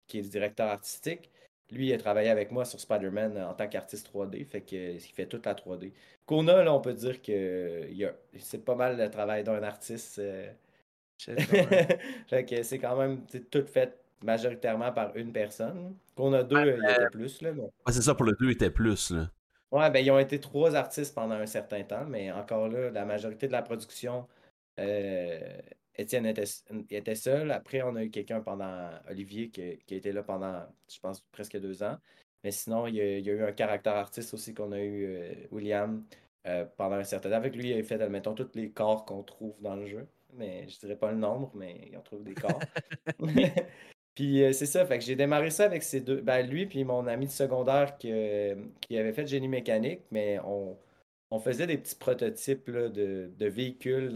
qui 0.08 0.20
est 0.20 0.22
le 0.22 0.30
directeur 0.30 0.68
artistique, 0.70 1.30
lui, 1.72 1.88
il 1.88 1.94
a 1.94 1.98
travaillé 1.98 2.30
avec 2.30 2.52
moi 2.52 2.66
sur 2.66 2.80
Spider-Man 2.80 3.38
en 3.38 3.54
tant 3.54 3.68
qu'artiste 3.68 4.12
3D, 4.14 4.46
fait 4.46 4.62
qu'il 4.62 5.00
fait 5.00 5.26
toute 5.26 5.46
la 5.46 5.54
3D. 5.54 5.94
Kona, 6.26 6.64
là, 6.64 6.74
on 6.74 6.82
peut 6.82 6.94
dire 6.94 7.22
que 7.22 7.88
c'est 8.40 8.64
pas 8.66 8.76
mal 8.76 8.98
le 8.98 9.10
travail 9.10 9.44
d'un 9.44 9.64
artiste. 9.64 10.20
Euh. 10.20 10.52
fait 12.28 12.46
que 12.46 12.64
c'est 12.64 12.80
quand 12.80 12.98
même 12.98 13.26
tout 13.50 13.66
fait 13.66 13.98
majoritairement 14.24 14.92
par 14.92 15.16
une 15.16 15.32
personne. 15.32 15.96
Kona 16.16 16.44
2, 16.44 16.78
il 16.78 16.92
était 16.92 17.10
plus. 17.10 17.42
Là, 17.42 17.52
c'est 17.88 18.02
ça, 18.02 18.16
pour 18.16 18.26
le 18.26 18.34
2, 18.34 18.48
il 18.48 18.52
était 18.52 18.70
plus. 18.70 19.12
Là. 19.12 19.30
Ouais, 19.72 19.90
ben 19.90 20.06
ils 20.06 20.12
ont 20.12 20.20
été 20.20 20.40
trois 20.40 20.76
artistes 20.76 21.16
pendant 21.16 21.36
un 21.36 21.46
certain 21.46 21.84
temps, 21.84 22.06
mais 22.06 22.32
encore 22.32 22.68
là, 22.68 22.90
la 22.90 23.06
majorité 23.06 23.48
de 23.48 23.54
la 23.54 23.62
production, 23.62 24.28
euh, 24.80 25.40
Étienne 26.02 26.26
était, 26.26 27.16
seul. 27.16 27.52
Après, 27.52 27.82
on 27.82 27.96
a 27.96 28.04
eu 28.04 28.10
quelqu'un 28.10 28.42
pendant 28.42 28.90
Olivier 29.10 29.50
qui, 29.50 29.78
qui, 29.86 29.94
a 29.94 29.98
été 29.98 30.12
là 30.12 30.24
pendant, 30.24 30.64
je 30.92 31.00
pense, 31.00 31.22
presque 31.32 31.60
deux 31.60 31.84
ans. 31.84 31.98
Mais 32.44 32.52
sinon, 32.52 32.88
il 32.88 32.96
y 32.96 33.02
a, 33.02 33.18
eu 33.18 33.44
un 33.44 33.52
caractère 33.52 33.96
artiste 33.96 34.34
aussi 34.34 34.54
qu'on 34.54 34.72
a 34.72 34.80
eu, 34.80 35.06
euh, 35.06 35.34
William, 35.52 36.04
euh, 36.48 36.66
pendant 36.78 36.96
un 36.96 37.04
certain 37.04 37.30
temps. 37.30 37.36
Avec 37.36 37.56
lui, 37.56 37.70
il 37.70 37.80
a 37.80 37.84
fait, 37.84 38.02
admettons, 38.02 38.34
tous 38.34 38.50
les 38.56 38.72
corps 38.72 39.06
qu'on 39.06 39.24
trouve 39.24 39.56
dans 39.62 39.76
le 39.76 39.86
jeu. 39.86 40.08
Mais 40.34 40.68
je 40.68 40.80
dirais 40.80 40.96
pas 40.96 41.12
le 41.12 41.18
nombre, 41.18 41.52
mais 41.56 41.90
il 41.90 41.98
en 41.98 42.02
trouve 42.02 42.24
des 42.24 42.34
corps. 42.34 42.60
puis 44.16 44.44
euh, 44.44 44.54
c'est 44.54 44.66
ça, 44.66 44.86
fait 44.86 44.98
que 44.98 45.04
j'ai 45.04 45.16
démarré 45.16 45.50
ça 45.52 45.66
avec 45.66 45.84
ces 45.84 46.02
deux. 46.02 46.22
Ben, 46.22 46.48
lui, 46.48 46.66
puis 46.66 46.84
mon 46.84 47.06
ami 47.08 47.28
de 47.28 47.32
secondaire 47.32 47.98
qui, 47.98 48.12
qui 48.80 48.98
avait 48.98 49.14
fait 49.14 49.28
génie 49.28 49.50
mécanique, 49.50 50.02
mais 50.10 50.40
on 50.40 50.78
on 51.32 51.40
faisait 51.40 51.66
des 51.66 51.78
petits 51.78 51.96
prototypes 51.96 52.70
de, 52.70 53.32
véhicules, 53.40 54.12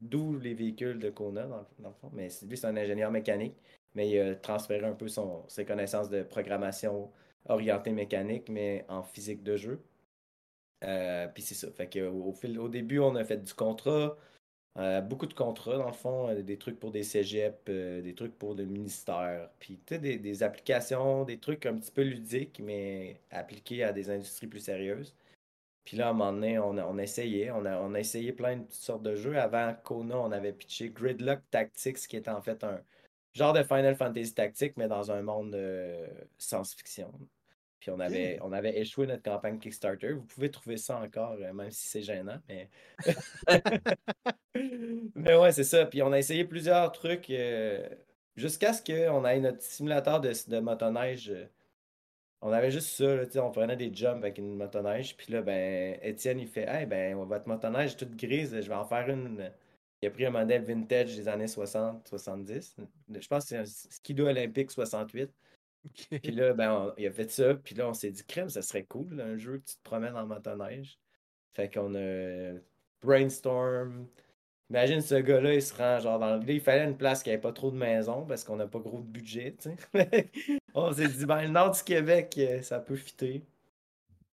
d'où 0.00 0.38
les 0.38 0.54
véhicules 0.54 0.98
de 1.00 1.10
Kona, 1.10 1.46
dans, 1.46 1.88
le 1.88 1.94
fond. 2.00 2.10
Mais 2.12 2.28
lui, 2.48 2.56
c'est 2.56 2.66
un 2.68 2.76
ingénieur 2.76 3.10
mécanique, 3.10 3.56
mais 3.94 4.08
il 4.08 4.20
a 4.20 4.34
transféré 4.36 4.86
un 4.86 4.94
peu 4.94 5.08
ses 5.48 5.64
connaissances 5.66 6.08
de 6.08 6.22
programmation 6.22 7.10
orientée 7.46 7.92
mécanique, 7.92 8.48
mais 8.48 8.84
en 8.88 9.02
physique 9.02 9.42
de 9.42 9.56
jeu. 9.56 9.82
Euh, 10.84 11.28
puis 11.28 11.42
c'est 11.42 11.54
ça. 11.54 11.70
Fait 11.72 11.88
que, 11.88 12.00
au, 12.08 12.32
fil, 12.32 12.58
au 12.58 12.68
début, 12.68 13.00
on 13.00 13.14
a 13.16 13.24
fait 13.24 13.38
du 13.38 13.54
contrat, 13.54 14.16
euh, 14.78 15.00
beaucoup 15.00 15.26
de 15.26 15.34
contrats, 15.34 15.78
dans 15.78 15.86
le 15.86 15.92
fond, 15.92 16.28
euh, 16.28 16.42
des 16.42 16.58
trucs 16.58 16.78
pour 16.80 16.92
des 16.92 17.02
cégep, 17.04 17.70
des 17.70 18.14
trucs 18.14 18.38
pour 18.38 18.54
le 18.54 18.64
ministère, 18.64 19.50
puis 19.60 19.80
des, 19.88 20.18
des 20.18 20.42
applications, 20.42 21.24
des 21.24 21.38
trucs 21.38 21.66
un 21.66 21.76
petit 21.78 21.92
peu 21.92 22.02
ludiques, 22.02 22.60
mais 22.62 23.20
appliqués 23.30 23.84
à 23.84 23.92
des 23.92 24.10
industries 24.10 24.46
plus 24.48 24.60
sérieuses. 24.60 25.14
Puis 25.84 25.96
là, 25.96 26.08
à 26.08 26.10
un 26.10 26.12
moment 26.12 26.32
donné, 26.32 26.58
on 26.58 26.76
a, 26.78 26.84
on 26.86 26.98
essayé. 26.98 27.50
On 27.50 27.64
a, 27.64 27.78
on 27.80 27.94
a 27.94 28.00
essayé 28.00 28.32
plein 28.32 28.58
de 28.58 28.66
sortes 28.70 29.02
de 29.02 29.14
jeux. 29.16 29.36
Avant 29.38 29.74
Kona, 29.84 30.18
on 30.18 30.32
avait 30.32 30.52
pitché 30.52 30.90
Gridlock 30.90 31.40
Tactics, 31.50 31.98
qui 32.08 32.16
est 32.16 32.28
en 32.28 32.40
fait 32.40 32.62
un 32.64 32.80
genre 33.34 33.52
de 33.52 33.62
Final 33.62 33.96
Fantasy 33.96 34.34
Tactics, 34.34 34.76
mais 34.76 34.88
dans 34.88 35.10
un 35.10 35.22
monde 35.22 35.52
de 35.52 36.06
science-fiction. 36.38 37.12
Puis 37.80 37.90
on 37.90 37.98
avait, 37.98 38.38
on 38.42 38.52
avait 38.52 38.78
échoué 38.78 39.08
notre 39.08 39.24
campagne 39.24 39.58
Kickstarter. 39.58 40.12
Vous 40.12 40.22
pouvez 40.22 40.52
trouver 40.52 40.76
ça 40.76 41.00
encore, 41.00 41.32
euh, 41.40 41.52
même 41.52 41.72
si 41.72 41.88
c'est 41.88 42.02
gênant, 42.02 42.38
mais. 42.48 42.70
mais 45.16 45.34
ouais, 45.34 45.50
c'est 45.50 45.64
ça. 45.64 45.86
Puis 45.86 46.00
on 46.00 46.12
a 46.12 46.18
essayé 46.18 46.44
plusieurs 46.44 46.92
trucs 46.92 47.28
euh, 47.30 47.88
jusqu'à 48.36 48.72
ce 48.72 48.82
qu'on 48.82 49.24
ait 49.24 49.40
notre 49.40 49.62
simulateur 49.62 50.20
de, 50.20 50.32
de 50.48 50.60
motoneige. 50.60 51.32
On 52.42 52.52
avait 52.52 52.70
juste 52.70 52.88
ça, 52.88 53.16
là, 53.16 53.24
on 53.36 53.50
prenait 53.52 53.76
des 53.76 53.94
jumps 53.94 54.18
avec 54.18 54.38
une 54.38 54.56
motoneige. 54.56 55.16
Puis 55.16 55.32
là, 55.32 55.42
ben, 55.42 55.98
Étienne, 56.02 56.40
il 56.40 56.48
fait 56.48 56.64
Hey, 56.68 56.86
ben, 56.86 57.16
votre 57.16 57.48
motoneige 57.48 57.92
est 57.92 57.96
toute 57.96 58.16
grise, 58.16 58.60
je 58.60 58.68
vais 58.68 58.74
en 58.74 58.84
faire 58.84 59.08
une. 59.08 59.50
Il 60.02 60.08
a 60.08 60.10
pris 60.10 60.26
un 60.26 60.30
modèle 60.30 60.64
vintage 60.64 61.16
des 61.16 61.28
années 61.28 61.46
60-70. 61.46 62.76
Je 63.20 63.28
pense 63.28 63.44
que 63.44 63.48
c'est 63.50 63.56
un 63.58 63.64
skido 63.64 64.26
olympique 64.26 64.72
68. 64.72 65.30
Puis 66.22 66.32
là, 66.32 66.52
ben, 66.54 66.92
il 66.98 67.06
a 67.06 67.12
fait 67.12 67.30
ça. 67.30 67.54
Puis 67.54 67.74
là, 67.76 67.88
on 67.88 67.94
s'est 67.94 68.10
dit 68.10 68.24
Crème, 68.26 68.48
ça 68.48 68.62
serait 68.62 68.84
cool, 68.84 69.20
un 69.20 69.36
jeu 69.36 69.58
que 69.58 69.64
tu 69.70 69.76
te 69.76 69.82
promènes 69.82 70.16
en 70.16 70.26
motoneige. 70.26 70.98
Fait 71.54 71.72
qu'on 71.72 71.94
a 71.94 72.54
brainstorm. 73.02 74.06
Imagine 74.70 75.02
ce 75.02 75.16
gars-là, 75.16 75.54
il 75.54 75.62
se 75.62 75.74
rend 75.74 75.98
genre 75.98 76.18
dans 76.18 76.36
le. 76.36 76.50
il 76.50 76.60
fallait 76.60 76.84
une 76.84 76.96
place 76.96 77.22
qui 77.22 77.28
n'avait 77.28 77.42
pas 77.42 77.52
trop 77.52 77.70
de 77.70 77.76
maisons 77.76 78.24
parce 78.24 78.42
qu'on 78.42 78.56
n'a 78.56 78.66
pas 78.66 78.78
gros 78.78 79.00
de 79.00 79.06
budget, 79.06 79.54
on 80.74 80.92
s'est 80.92 81.08
dit, 81.08 81.26
ben, 81.26 81.42
le 81.42 81.48
nord 81.48 81.72
du 81.72 81.82
Québec, 81.82 82.34
euh, 82.38 82.62
ça 82.62 82.80
peut 82.80 82.96
fitter. 82.96 83.44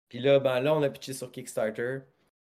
Puis 0.08 0.20
là, 0.20 0.40
ben, 0.40 0.60
là, 0.60 0.74
on 0.74 0.82
a 0.82 0.90
pitché 0.90 1.12
sur 1.12 1.30
Kickstarter, 1.30 2.00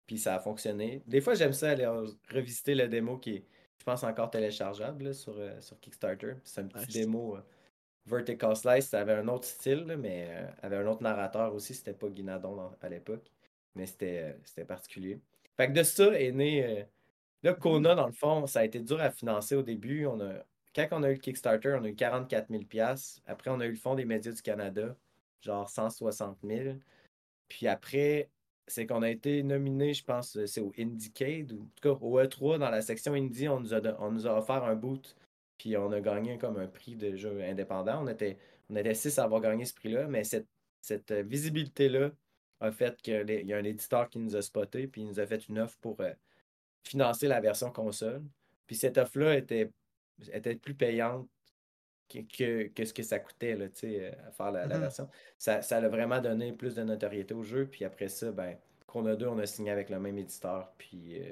puis 0.08 0.18
ça 0.18 0.36
a 0.36 0.40
fonctionné. 0.40 1.04
Des 1.06 1.22
fois, 1.22 1.36
j'aime 1.36 1.54
ça 1.54 1.70
aller 1.72 1.86
revisiter 2.34 2.74
le 2.74 2.88
démo 2.88 3.18
qui 3.18 3.36
est, 3.36 3.46
je 3.78 3.84
pense, 3.84 4.04
encore 4.04 4.32
téléchargeable 4.32 5.14
sur, 5.14 5.36
euh, 5.38 5.62
sur 5.62 5.80
Kickstarter. 5.80 6.34
C'est 6.44 6.62
un 6.62 6.68
petit 6.68 7.02
démo 7.02 7.36
euh, 7.36 7.42
Vertical 8.08 8.56
Slice. 8.56 8.90
Ça 8.90 9.02
avait 9.02 9.14
un 9.14 9.28
autre 9.28 9.46
style, 9.46 9.98
mais 10.00 10.30
avait 10.64 10.78
un 10.78 10.88
autre 10.88 11.04
narrateur 11.04 11.54
aussi. 11.54 11.76
C'était 11.76 11.94
pas 11.94 12.10
Guinadon 12.10 12.72
à 12.82 12.90
l'époque, 12.90 13.30
mais 13.76 13.86
c'était 13.86 14.36
particulier. 14.68 15.20
Fait 15.58 15.68
que 15.68 15.74
de 15.74 15.84
ça 15.84 16.20
est 16.20 16.32
né. 16.32 16.88
Là, 17.44 17.54
Kona, 17.54 17.96
dans 17.96 18.08
le 18.08 18.14
fond, 18.14 18.48
ça 18.48 18.60
a 18.62 18.66
été 18.66 18.80
dur 18.80 19.00
à 19.02 19.12
financer 19.12 19.56
au 19.56 19.64
début. 19.64 20.06
On 20.06 20.20
a, 20.22 20.44
quand 20.76 20.88
on 20.92 21.04
a 21.04 21.10
eu 21.10 21.14
le 21.14 21.20
Kickstarter, 21.20 21.76
on 21.80 21.84
a 21.84 21.90
eu 21.90 21.96
44 21.96 22.50
000 22.50 22.64
Après, 23.26 23.50
on 23.52 23.60
a 23.60 23.66
eu 23.66 23.72
le 23.72 23.78
Fonds 23.78 23.96
des 23.96 24.06
médias 24.06 24.32
du 24.32 24.42
Canada, 24.42 24.96
genre 25.42 25.70
160 25.70 26.38
000 26.44 26.76
Puis 27.48 27.68
après, 27.68 28.30
c'est 28.68 28.86
qu'on 28.86 29.02
a 29.02 29.10
été 29.10 29.44
nominé, 29.44 29.94
je 29.94 30.04
pense, 30.04 30.38
c'est 30.46 30.62
au 30.62 30.74
Indiecade, 30.78 31.54
ou 31.54 31.62
en 31.62 31.66
tout 31.76 31.82
cas 31.82 32.06
au 32.06 32.20
E3, 32.20 32.60
dans 32.60 32.70
la 32.70 32.82
section 32.82 33.14
Indie, 33.14 33.48
on 33.48 33.60
nous 33.62 33.74
a, 33.74 33.82
on 34.00 34.12
nous 34.12 34.28
a 34.28 34.38
offert 34.38 34.64
un 34.64 34.76
boot, 34.76 35.16
puis 35.58 35.78
on 35.78 35.92
a 35.92 36.02
gagné 36.02 36.38
comme 36.38 36.58
un 36.58 36.68
prix 36.68 36.96
de 36.96 37.16
jeu 37.16 37.42
indépendant. 37.44 38.04
On 38.04 38.08
était, 38.08 38.38
on 38.70 38.76
était 38.76 38.94
six 38.94 39.18
à 39.20 39.24
avoir 39.24 39.42
gagné 39.42 39.66
ce 39.66 39.74
prix-là, 39.74 40.08
mais 40.08 40.24
cette, 40.24 40.48
cette 40.82 41.12
visibilité-là 41.12 42.12
a 42.60 42.72
fait 42.72 43.02
qu'il 43.02 43.30
y 43.30 43.54
a 43.54 43.58
un 43.58 43.64
éditeur 43.64 44.10
qui 44.10 44.20
nous 44.20 44.36
a 44.36 44.42
spoté, 44.42 44.88
puis 44.88 45.02
il 45.02 45.08
nous 45.08 45.20
a 45.20 45.26
fait 45.26 45.48
une 45.48 45.60
offre 45.60 45.78
pour 45.80 46.00
euh, 46.02 46.12
financer 46.84 47.28
la 47.28 47.40
version 47.40 47.72
console. 47.72 48.24
Puis 48.66 48.76
cette 48.76 48.98
offre-là 48.98 49.36
était 49.36 49.72
était 50.32 50.56
plus 50.56 50.74
payante 50.74 51.28
que, 52.10 52.68
que, 52.68 52.86
ce 52.86 52.94
que 52.94 53.04
ça 53.04 53.20
coûtait 53.20 53.56
là, 53.56 53.66
euh, 53.84 54.12
à 54.28 54.32
faire 54.32 54.52
la, 54.52 54.68
mm-hmm. 54.68 54.80
version. 54.80 55.10
Ça, 55.38 55.62
ça 55.62 55.78
a 55.78 55.88
vraiment 55.88 56.22
donné 56.22 56.54
plus 56.54 56.76
de 56.76 56.84
notoriété 56.84 57.34
au 57.34 57.44
jeu. 57.44 57.68
Puis 57.68 57.86
après 57.86 58.08
ça, 58.08 58.32
ben, 58.32 58.58
a 58.96 59.16
deux, 59.16 59.28
on 59.28 59.38
a 59.38 59.46
signé 59.46 59.72
avec 59.72 59.90
le 59.90 60.00
même 60.00 60.18
éditeur, 60.18 60.72
puis 60.78 61.22
euh, 61.22 61.32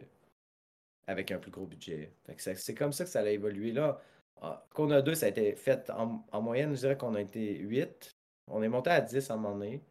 avec 1.08 1.32
un 1.32 1.40
plus 1.40 1.52
gros 1.52 1.66
budget. 1.66 2.12
C'est 2.38 2.76
comme 2.76 2.92
ça 2.94 3.06
que 3.06 3.10
ça 3.10 3.22
a 3.22 3.30
évolué. 3.30 3.72
Là, 3.72 4.00
a 4.42 5.02
deux, 5.02 5.16
ça 5.16 5.26
a 5.26 5.30
été 5.30 5.56
fait 5.56 5.90
en, 5.90 6.42
moyenne, 6.42 6.76
je 6.76 6.82
dirais 6.82 6.98
qu'on 6.98 7.16
a 7.16 7.22
été 7.22 7.58
8. 7.58 8.16
On 8.48 8.62
est 8.62 8.70
monté 8.70 8.92
à 8.92 9.02
10 9.02 9.32
à 9.32 9.34
un 9.34 9.38
moment 9.38 9.56
donné. 9.56 9.82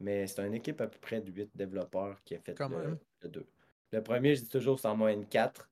Mais 0.00 0.26
c'est 0.26 0.44
une 0.44 0.54
équipe 0.54 0.80
à 0.80 0.88
peu 0.88 0.98
près 0.98 1.20
de 1.20 1.30
8 1.30 1.50
développeurs 1.54 2.20
qui 2.24 2.34
a 2.34 2.40
fait 2.40 2.58
le, 2.58 2.98
le 3.22 3.28
2. 3.28 3.46
Le 3.92 4.02
premier, 4.02 4.34
je 4.34 4.42
dis 4.42 4.48
toujours, 4.48 4.80
c'est 4.80 4.88
en 4.88 4.96
moyenne 4.96 5.26
4. 5.26 5.68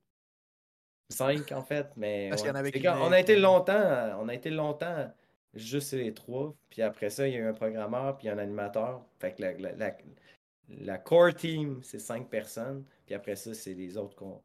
5 1.11 1.53
en 1.53 1.63
fait, 1.63 1.89
mais 1.97 2.31
on 2.33 3.13
a 3.13 3.19
été 3.19 3.37
longtemps, 3.37 4.17
on 4.21 4.29
a 4.29 4.35
été 4.35 4.49
longtemps 4.49 5.13
juste 5.55 5.93
les 5.93 6.15
trois, 6.15 6.55
puis 6.69 6.83
après 6.83 7.11
ça, 7.11 7.27
il 7.27 7.35
y 7.35 7.37
a 7.37 7.41
eu 7.41 7.47
un 7.47 7.53
programmeur, 7.53 8.17
puis 8.17 8.29
un 8.29 8.39
animateur. 8.39 9.05
Fait 9.19 9.35
que 9.35 9.43
la, 9.43 9.93
la, 10.69 10.99
core 10.99 11.35
team, 11.35 11.81
c'est 11.83 11.99
cinq 11.99 12.29
personnes, 12.29 12.85
puis 13.07 13.15
après 13.15 13.37
ça, 13.37 13.55
c'est 13.55 13.75
les 13.75 13.97
autres 13.97 14.15
qu'on. 14.15 14.41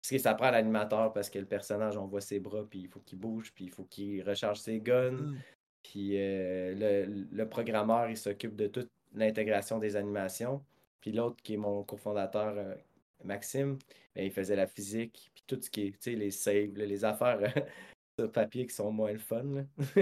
Parce 0.00 0.10
que 0.10 0.18
ça 0.18 0.34
prend 0.34 0.50
l'animateur 0.50 1.12
parce 1.12 1.28
que 1.28 1.38
le 1.38 1.46
personnage, 1.46 1.96
on 1.96 2.06
voit 2.06 2.20
ses 2.20 2.38
bras, 2.38 2.64
puis 2.68 2.80
il 2.80 2.88
faut 2.88 3.00
qu'il 3.00 3.18
bouge, 3.18 3.52
puis 3.54 3.64
il 3.64 3.70
faut 3.70 3.84
qu'il 3.84 4.22
recharge 4.22 4.58
ses 4.58 4.80
guns. 4.80 5.12
Hmm. 5.12 5.36
Puis 5.82 6.12
euh, 6.14 6.74
le, 7.06 7.26
le, 7.30 7.48
programmeur, 7.48 8.08
il 8.08 8.16
s'occupe 8.16 8.54
de 8.56 8.68
toute 8.68 8.90
l'intégration 9.14 9.78
des 9.78 9.96
animations. 9.96 10.62
Puis 11.00 11.12
l'autre, 11.12 11.36
qui 11.42 11.54
est 11.54 11.58
mon 11.58 11.82
cofondateur, 11.82 12.54
euh, 12.56 12.74
Maxime, 13.24 13.78
ben, 14.14 14.24
il 14.24 14.30
faisait 14.30 14.56
la 14.56 14.66
physique, 14.66 15.30
puis 15.34 15.44
tout 15.46 15.58
ce 15.60 15.70
qui 15.70 15.88
est, 15.88 15.90
tu 15.92 15.96
sais, 16.00 16.12
les 16.12 16.30
saves, 16.30 16.74
les 16.76 17.04
affaires 17.04 17.40
sur 18.18 18.30
papier 18.32 18.66
qui 18.66 18.74
sont 18.74 18.90
moins 18.90 19.12
le 19.12 19.18
fun. 19.18 19.44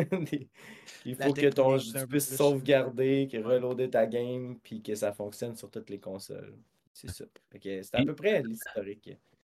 il 1.05 1.17
faut 1.17 1.33
que 1.33 1.51
ton 1.51 1.79
tu 1.79 2.07
puisses 2.07 2.35
sauvegarder, 2.37 3.29
que 3.31 3.39
reloader 3.39 3.91
ta 3.91 4.07
game, 4.07 4.59
puis 4.63 4.83
que 4.83 4.95
ça 4.95 5.13
fonctionne 5.13 5.55
sur 5.57 5.71
toutes 5.71 5.91
les 5.91 6.01
consoles. 6.01 6.55
C'est 6.93 7.11
ça. 7.11 7.25
C'est 7.53 7.95
à 7.95 8.05
peu 8.05 8.15
près 8.15 8.43
l'historique. 8.43 9.11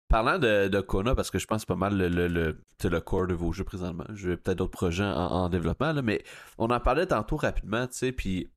Parlant 0.09 0.39
de, 0.39 0.69
de, 0.69 0.81
Kona, 0.81 1.15
parce 1.15 1.31
que 1.31 1.39
je 1.39 1.47
pense 1.47 1.57
que 1.57 1.61
c'est 1.62 1.67
pas 1.67 1.77
mal 1.77 1.97
le, 1.97 2.09
le, 2.09 2.29
le, 2.29 3.01
core 3.01 3.27
de 3.27 3.35
vos 3.35 3.53
jeux 3.53 3.65
présentement. 3.65 4.05
J'ai 4.15 4.37
peut-être 4.37 4.59
d'autres 4.59 4.71
projets 4.71 5.05
en, 5.05 5.11
en 5.11 5.49
développement, 5.49 5.93
là, 5.93 6.03
mais 6.03 6.23
on 6.57 6.71
en 6.71 6.81
parlait 6.81 7.07
tantôt 7.07 7.37
rapidement, 7.37 7.87
tu 7.87 7.95
sais, 7.95 8.12
puis 8.12 8.49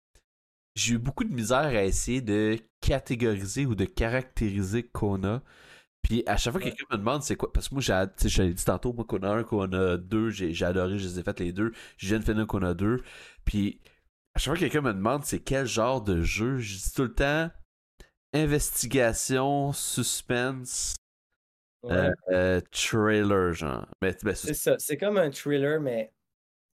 j'ai 0.78 0.94
eu 0.94 0.98
beaucoup 1.00 1.24
de 1.24 1.34
misère 1.34 1.58
à 1.58 1.84
essayer 1.84 2.22
de 2.22 2.60
catégoriser 2.82 3.66
ou 3.66 3.76
de 3.76 3.86
caractériser 3.86 4.84
Kona. 4.84 5.42
Puis 6.04 6.24
à 6.28 6.38
chaque 6.38 6.54
fois 6.54 6.62
que 6.62 6.68
quelqu'un 6.68 6.86
me 6.92 6.98
demande 6.98 7.24
c'est 7.24 7.36
quoi, 7.36 7.52
parce 7.52 7.70
que 7.70 7.76
moi 7.76 7.82
j'ai, 7.82 8.30
je 8.30 8.44
dit 8.44 8.64
tantôt, 8.64 8.94
moi 8.94 9.04
Kona 9.04 9.32
1, 9.32 9.44
Kona 9.44 9.98
2, 9.98 10.30
j'ai, 10.30 10.64
adoré, 10.64 11.00
je 11.00 11.08
les 11.08 11.20
ai 11.20 11.24
fait 11.24 11.40
les 11.40 11.52
deux. 11.52 11.74
Je 11.98 12.08
viens 12.08 12.20
de 12.20 12.24
finir 12.24 12.46
Kona 12.46 12.74
2. 12.76 13.02
Puis 13.44 13.82
à 14.36 14.40
chaque 14.40 14.54
fois 14.54 14.56
que 14.56 14.60
quelqu'un 14.60 14.82
me 14.82 14.94
demande 14.94 15.26
c'est 15.26 15.40
quel 15.40 15.66
genre 15.66 16.02
de 16.02 16.22
jeu, 16.22 16.60
je 16.60 16.76
dis 16.76 16.94
tout 16.94 17.04
le 17.04 17.14
temps 17.14 17.50
investigation, 18.34 19.74
suspense, 19.74 20.96
euh, 21.86 22.12
euh, 22.30 22.62
trailer, 22.72 23.54
genre. 23.54 23.88
c'est 24.36 24.54
ça, 24.54 24.76
c'est 24.78 24.98
comme 24.98 25.18
un 25.18 25.32
thriller, 25.32 25.82
mais 25.82 26.12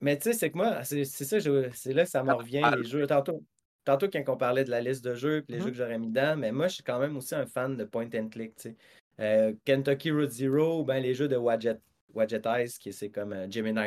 mais 0.00 0.16
tu 0.16 0.24
sais, 0.24 0.32
c'est 0.32 0.50
que 0.50 0.56
moi, 0.56 0.82
c'est 0.82 1.04
ça, 1.04 1.38
c'est 1.40 1.92
là 1.92 2.04
que 2.04 2.10
ça 2.10 2.24
me 2.24 2.32
revient, 2.32 2.68
les 2.76 2.84
jeux. 2.84 3.06
Tantôt, 3.06 3.44
tantôt, 3.84 4.08
quand 4.08 4.22
on 4.28 4.36
parlait 4.36 4.64
de 4.64 4.70
la 4.70 4.80
liste 4.80 5.04
de 5.04 5.14
jeux 5.14 5.38
et 5.38 5.52
les 5.52 5.58
mm-hmm. 5.58 5.62
jeux 5.64 5.70
que 5.70 5.76
j'aurais 5.76 5.98
mis 5.98 6.08
dedans, 6.08 6.36
mais 6.36 6.52
moi, 6.52 6.68
je 6.68 6.74
suis 6.74 6.82
quand 6.82 6.98
même 6.98 7.16
aussi 7.16 7.34
un 7.34 7.46
fan 7.46 7.76
de 7.76 7.84
point 7.84 8.08
and 8.14 8.28
click, 8.28 8.56
tu 8.56 8.70
sais. 8.70 8.76
Euh, 9.20 9.52
Kentucky 9.64 10.10
Road 10.10 10.30
Zero, 10.30 10.84
ben, 10.84 11.00
les 11.00 11.14
jeux 11.14 11.28
de 11.28 11.36
Wadget, 11.36 11.78
Eyes, 12.16 12.70
qui 12.80 12.92
c'est 12.92 13.10
comme 13.10 13.32
euh, 13.32 13.50
Gemini 13.50 13.80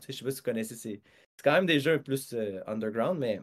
tu 0.00 0.06
sais, 0.06 0.12
je 0.12 0.18
sais 0.18 0.24
pas 0.24 0.30
si 0.30 0.38
vous 0.38 0.42
connaissez, 0.42 0.74
c'est 0.74 1.00
quand 1.42 1.52
même 1.52 1.66
des 1.66 1.80
jeux 1.80 2.02
plus 2.02 2.32
euh, 2.34 2.60
underground, 2.66 3.18
mais, 3.18 3.40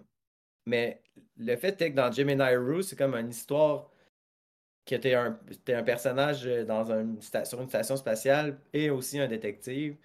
mais 0.65 1.01
le 1.37 1.55
fait 1.55 1.81
est 1.81 1.91
que 1.91 1.95
dans 1.95 2.11
Gemini 2.11 2.55
Rue, 2.55 2.83
c'est 2.83 2.97
comme 2.97 3.15
une 3.15 3.29
histoire 3.29 3.89
que 4.85 4.95
tu 4.95 5.07
es, 5.07 5.15
un 5.15 5.83
personnage 5.83 6.45
dans 6.65 6.91
une 6.91 7.21
sur 7.21 7.61
une 7.61 7.69
station 7.69 7.95
spatiale 7.95 8.59
et 8.73 8.89
aussi 8.89 9.19
un 9.19 9.27
détective. 9.27 9.95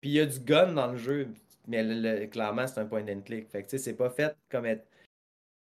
Puis 0.00 0.10
il 0.10 0.12
y 0.14 0.20
a 0.20 0.26
du 0.26 0.40
gun 0.40 0.72
dans 0.72 0.92
le 0.92 0.98
jeu, 0.98 1.28
mais 1.66 2.28
clairement, 2.28 2.66
c'est 2.66 2.80
un 2.80 2.86
point 2.86 3.06
and 3.08 3.22
click. 3.22 3.48
Fait 3.48 3.62
que 3.62 3.78
c'est 3.78 3.94
pas 3.94 4.10
fait 4.10 4.36
comme 4.50 4.66
être. 4.66 4.86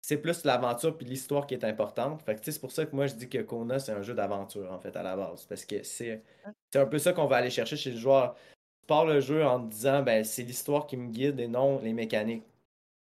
C'est 0.08 0.16
plus 0.16 0.42
l'aventure 0.46 0.96
puis 0.96 1.04
l'histoire 1.04 1.46
qui 1.46 1.52
est 1.52 1.64
importante. 1.64 2.22
Fait 2.22 2.34
que 2.34 2.40
c'est 2.42 2.58
pour 2.58 2.72
ça 2.72 2.86
que 2.86 2.96
moi 2.96 3.06
je 3.06 3.14
dis 3.14 3.28
que 3.28 3.42
Kona, 3.42 3.78
c'est 3.78 3.92
un 3.92 4.00
jeu 4.00 4.14
d'aventure, 4.14 4.72
en 4.72 4.78
fait, 4.78 4.96
à 4.96 5.02
la 5.02 5.14
base. 5.14 5.44
Parce 5.44 5.66
que 5.66 5.82
c'est 5.82 6.22
un 6.74 6.86
peu 6.86 6.98
ça 6.98 7.12
qu'on 7.12 7.26
va 7.26 7.36
aller 7.36 7.50
chercher 7.50 7.76
chez 7.76 7.90
le 7.90 7.98
joueur. 7.98 8.34
Tu 8.80 8.86
pars 8.86 9.04
le 9.04 9.20
jeu 9.20 9.44
en 9.44 9.62
te 9.62 9.70
disant, 9.70 10.02
ben, 10.02 10.24
c'est 10.24 10.44
l'histoire 10.44 10.86
qui 10.86 10.96
me 10.96 11.10
guide 11.10 11.38
et 11.40 11.46
non 11.46 11.78
les 11.82 11.92
mécaniques. 11.92 12.44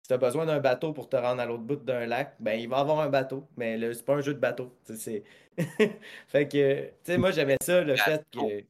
Si 0.00 0.08
tu 0.08 0.14
as 0.14 0.16
besoin 0.16 0.46
d'un 0.46 0.58
bateau 0.58 0.94
pour 0.94 1.10
te 1.10 1.16
rendre 1.16 1.42
à 1.42 1.44
l'autre 1.44 1.64
bout 1.64 1.76
d'un 1.76 2.06
lac, 2.06 2.34
ben, 2.40 2.58
il 2.58 2.66
va 2.66 2.78
avoir 2.78 3.00
un 3.00 3.10
bateau. 3.10 3.46
Mais 3.58 3.78
c'est 3.92 4.06
pas 4.06 4.14
un 4.14 4.22
jeu 4.22 4.32
de 4.32 4.40
bateau. 4.40 4.74
fait 4.88 6.48
que, 6.48 6.86
tu 6.86 6.92
sais, 7.02 7.18
moi, 7.18 7.30
j'aimais 7.30 7.58
ça, 7.60 7.82
le 7.82 7.94
fait 7.96 8.24
que. 8.32 8.64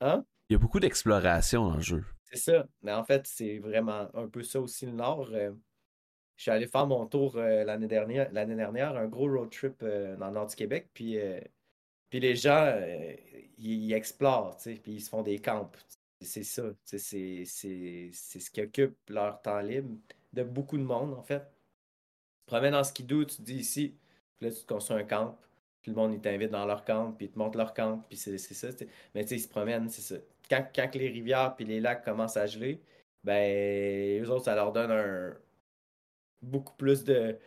Hein? 0.00 0.24
Il 0.48 0.54
y 0.54 0.56
a 0.56 0.58
beaucoup 0.58 0.80
d'exploration 0.80 1.68
dans 1.68 1.76
le 1.76 1.82
jeu. 1.82 2.02
C'est 2.32 2.38
ça. 2.38 2.66
Mais 2.80 2.94
en 2.94 3.04
fait, 3.04 3.26
c'est 3.26 3.58
vraiment 3.58 4.08
un 4.14 4.26
peu 4.26 4.42
ça 4.42 4.58
aussi 4.58 4.86
le 4.86 4.92
Nord. 4.92 5.28
Euh, 5.34 5.52
je 6.36 6.42
suis 6.42 6.50
allé 6.50 6.66
faire 6.66 6.86
mon 6.86 7.06
tour 7.06 7.36
euh, 7.36 7.64
l'année 7.64 7.86
dernière, 7.86 8.30
l'année 8.32 8.56
dernière, 8.56 8.96
un 8.96 9.06
gros 9.06 9.28
road 9.28 9.50
trip 9.50 9.82
euh, 9.82 10.16
dans 10.16 10.28
le 10.28 10.34
nord 10.34 10.46
du 10.46 10.56
Québec. 10.56 10.88
Puis, 10.94 11.18
puis 12.10 12.20
les 12.20 12.36
gens, 12.36 12.72
ils, 13.58 13.92
explorent, 13.92 14.56
puis 14.58 14.80
ils 14.86 15.00
se 15.00 15.08
font 15.08 15.22
des 15.22 15.38
camps. 15.38 15.70
C'est 16.20 16.44
ça. 16.44 16.64
C'est, 16.84 16.98
c'est, 17.44 18.10
ce 18.12 18.50
qui 18.50 18.62
occupe 18.62 18.96
leur 19.08 19.40
temps 19.42 19.60
libre 19.60 19.96
de 20.32 20.42
beaucoup 20.42 20.78
de 20.78 20.82
monde, 20.82 21.14
en 21.14 21.22
fait. 21.22 21.40
Tu 21.40 22.46
te 22.46 22.54
promènes 22.54 22.72
dans 22.72 22.84
skidoo, 22.84 23.24
tu 23.24 23.36
te 23.36 23.42
dis 23.42 23.56
ici, 23.56 23.96
puis 24.38 24.48
là, 24.48 24.54
tu 24.54 24.62
te 24.62 24.66
construis 24.66 24.98
un 24.98 25.04
camp. 25.04 25.38
Puis 25.82 25.92
le 25.92 25.96
monde, 25.96 26.14
il 26.14 26.20
t'invite 26.20 26.50
dans 26.50 26.66
leur 26.66 26.84
camp, 26.84 27.12
puis 27.12 27.26
ils 27.26 27.30
te 27.32 27.38
montrent 27.38 27.58
leur 27.58 27.74
camp, 27.74 28.04
puis 28.08 28.16
c'est, 28.16 28.38
ça. 28.38 28.68
Mais 29.14 29.22
tu 29.22 29.30
sais, 29.30 29.36
ils 29.36 29.40
se 29.40 29.48
promènent, 29.48 29.88
c'est 29.88 30.02
ça 30.02 30.20
quand, 30.48 30.66
quand 30.74 30.94
les 30.94 31.08
rivières 31.08 31.54
puis 31.56 31.64
les 31.64 31.80
lacs 31.80 32.04
commencent 32.04 32.36
à 32.36 32.46
geler, 32.46 32.80
ben, 33.24 34.22
eux 34.22 34.30
autres, 34.30 34.44
ça 34.44 34.54
leur 34.54 34.72
donne 34.72 34.90
un 34.90 35.36
beaucoup 36.46 36.74
plus 36.76 37.04
de 37.04 37.38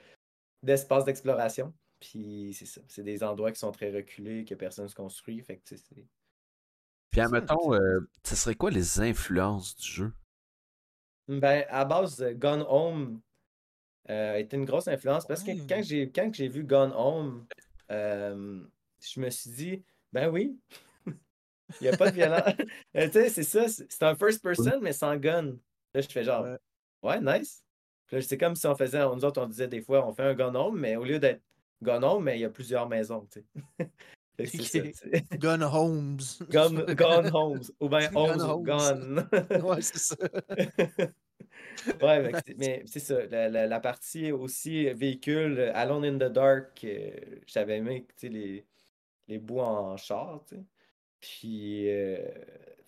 d'espace 0.63 1.05
d'exploration. 1.05 1.73
Puis 1.99 2.55
c'est 2.57 2.65
ça. 2.65 2.81
C'est 2.87 3.03
des 3.03 3.23
endroits 3.23 3.51
qui 3.51 3.59
sont 3.59 3.71
très 3.71 3.91
reculés, 3.91 4.45
que 4.45 4.55
personne 4.55 4.85
ne 4.85 4.89
se 4.89 4.95
construit. 4.95 5.41
Fait 5.41 5.57
que 5.57 5.63
c'est. 5.65 6.07
Puis 7.11 7.21
admettons, 7.21 7.73
euh, 7.73 8.07
ce 8.23 8.35
serait 8.35 8.55
quoi 8.55 8.71
les 8.71 8.99
influences 8.99 9.75
du 9.75 9.87
jeu? 9.87 10.13
Ben, 11.27 11.65
à 11.69 11.85
base, 11.85 12.23
Gone 12.37 12.65
Home 12.67 13.21
euh, 14.09 14.33
a 14.33 14.39
été 14.39 14.57
une 14.57 14.65
grosse 14.65 14.87
influence 14.87 15.25
parce 15.27 15.43
que 15.43 15.51
quand 15.67 15.83
j'ai 15.83 16.11
quand 16.11 16.33
j'ai 16.33 16.47
vu 16.47 16.63
Gone 16.63 16.91
Home, 16.95 17.45
euh, 17.91 18.63
je 19.01 19.19
me 19.19 19.29
suis 19.29 19.51
dit, 19.51 19.83
ben 20.11 20.29
oui, 20.29 20.57
il 21.05 21.13
n'y 21.81 21.87
a 21.87 21.97
pas 21.97 22.09
de 22.09 22.15
violence. 22.15 22.43
Euh, 22.95 23.05
tu 23.05 23.13
sais, 23.13 23.29
c'est 23.29 23.43
ça. 23.43 23.67
C'est 23.67 24.01
un 24.01 24.15
first 24.15 24.41
person, 24.41 24.79
mais 24.81 24.93
sans 24.93 25.15
gun. 25.15 25.57
Là, 25.93 26.01
je 26.01 26.07
fais 26.07 26.23
genre, 26.23 26.43
ouais, 27.03 27.21
nice. 27.21 27.63
C'est 28.21 28.37
comme 28.37 28.55
si 28.55 28.67
on 28.67 28.75
faisait, 28.75 29.03
nous 29.03 29.25
autres, 29.25 29.41
on 29.41 29.47
disait 29.47 29.67
des 29.67 29.81
fois, 29.81 30.05
on 30.07 30.13
fait 30.13 30.23
un 30.23 30.33
gun 30.33 30.55
home, 30.55 30.79
mais 30.79 30.95
au 30.95 31.03
lieu 31.03 31.19
d'être 31.19 31.41
gun 31.81 32.01
home, 32.03 32.23
mais 32.23 32.37
il 32.37 32.41
y 32.41 32.45
a 32.45 32.49
plusieurs 32.49 32.87
maisons, 32.87 33.27
tu 33.31 33.41
sais. 33.41 33.89
gun 35.37 35.61
homes. 35.61 36.17
Gun, 36.49 36.85
gun 36.93 37.29
homes. 37.33 37.61
Ou 37.79 37.89
bien 37.89 38.09
homes 38.15 38.63
gun. 38.63 39.15
ouais, 39.63 39.81
c'est 39.81 39.97
ça. 39.97 40.15
ouais, 42.01 42.31
mais 42.57 42.83
c'est 42.85 42.99
ça. 42.99 43.25
La, 43.25 43.67
la, 43.67 43.79
partie 43.79 44.31
aussi 44.31 44.89
véhicule, 44.93 45.71
Alone 45.73 46.05
in 46.05 46.15
the 46.15 46.31
Dark, 46.31 46.81
euh, 46.85 47.11
j'avais 47.47 47.77
aimé 47.77 48.07
les, 48.23 48.65
les 49.27 49.37
bouts 49.39 49.59
en 49.59 49.97
char. 49.97 50.41
Puis, 51.19 51.89
euh, 51.89 52.17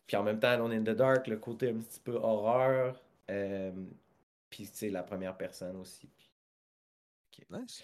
puis 0.08 0.16
en 0.18 0.24
même 0.24 0.40
temps, 0.40 0.50
Alone 0.50 0.72
in 0.72 0.84
the 0.84 0.96
Dark, 0.96 1.28
le 1.28 1.38
côté 1.38 1.70
un 1.70 1.80
petit 1.80 2.00
peu 2.00 2.14
horreur. 2.14 3.02
Euh, 3.30 3.72
puis, 4.52 4.70
tu 4.70 4.78
sais, 4.78 4.90
la 4.90 5.02
première 5.02 5.36
personne 5.36 5.78
aussi. 5.78 6.08
Nice. 7.50 7.84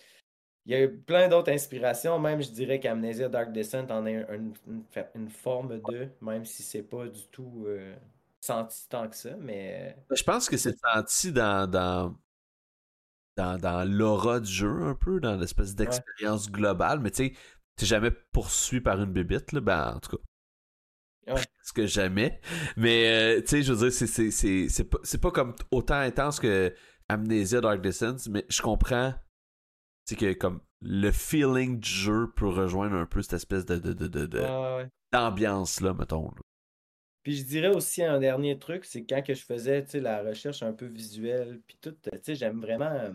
Il 0.65 0.73
y 0.73 0.75
a 0.75 0.83
eu 0.83 0.97
plein 0.99 1.29
d'autres 1.29 1.51
inspirations, 1.51 2.19
même 2.19 2.41
je 2.41 2.51
dirais 2.51 2.79
qu'Amnesia 2.79 3.29
Dark 3.29 3.53
Descent 3.53 3.89
en 3.89 4.05
est 4.05 4.25
une, 4.29 4.53
une, 5.15 5.29
forme 5.29 5.79
de, 5.79 6.09
même 6.21 6.45
si 6.45 6.61
c'est 6.61 6.83
pas 6.83 7.07
du 7.07 7.25
tout 7.31 7.63
euh, 7.67 7.95
senti 8.41 8.87
tant 8.89 9.07
que 9.07 9.15
ça, 9.15 9.35
mais... 9.37 9.95
Je 10.13 10.23
pense 10.23 10.49
que 10.49 10.57
c'est 10.57 10.75
senti 10.77 11.31
dans, 11.31 11.71
dans, 11.71 12.13
dans, 13.37 13.57
dans 13.57 13.89
l'aura 13.89 14.41
du 14.41 14.51
jeu 14.51 14.83
un 14.83 14.93
peu, 14.93 15.21
dans 15.21 15.37
l'espèce 15.37 15.73
d'expérience 15.73 16.51
globale, 16.51 16.99
mais 16.99 17.11
tu 17.11 17.29
sais, 17.29 17.33
t'es 17.77 17.85
jamais 17.85 18.11
poursuivi 18.11 18.81
par 18.81 19.01
une 19.01 19.13
bébite, 19.13 19.53
là, 19.53 19.61
ben 19.61 19.93
en 19.95 19.99
tout 20.01 20.17
cas, 20.17 20.23
ce 21.63 21.73
que 21.73 21.85
jamais. 21.85 22.39
Mais, 22.75 23.07
euh, 23.07 23.41
tu 23.41 23.47
sais, 23.47 23.63
je 23.63 23.73
veux 23.73 23.89
dire, 23.89 24.69
c'est, 24.69 24.83
pas, 24.83 24.99
pas 25.21 25.31
comme 25.31 25.55
autant 25.71 25.99
intense 25.99 26.39
que 26.39 26.73
Amnesia 27.09 27.61
Dark 27.61 27.81
Descent, 27.81 28.29
mais 28.29 28.45
je 28.49 28.61
comprends. 28.61 29.13
C'est 30.05 30.15
que, 30.15 30.33
comme, 30.33 30.61
le 30.81 31.11
feeling 31.11 31.79
du 31.79 31.89
jeu 31.89 32.31
peut 32.35 32.47
rejoindre 32.47 32.95
un 32.95 33.05
peu 33.05 33.21
cette 33.21 33.33
espèce 33.33 33.65
de, 33.65 33.77
de, 33.77 34.07
de, 34.07 34.87
d'ambiance-là, 35.11 35.93
mettons. 35.93 36.31
Puis 37.23 37.37
je 37.37 37.43
dirais 37.43 37.75
aussi 37.75 38.03
un 38.03 38.19
dernier 38.19 38.57
truc, 38.57 38.85
c'est 38.85 39.05
quand 39.05 39.21
que 39.21 39.33
je 39.33 39.43
faisais, 39.43 39.85
la 39.95 40.23
recherche 40.23 40.63
un 40.63 40.73
peu 40.73 40.85
visuelle, 40.85 41.61
puis 41.67 41.77
tout, 41.81 41.91
tu 41.91 42.09
sais, 42.21 42.35
j'aime 42.35 42.61
vraiment... 42.61 43.11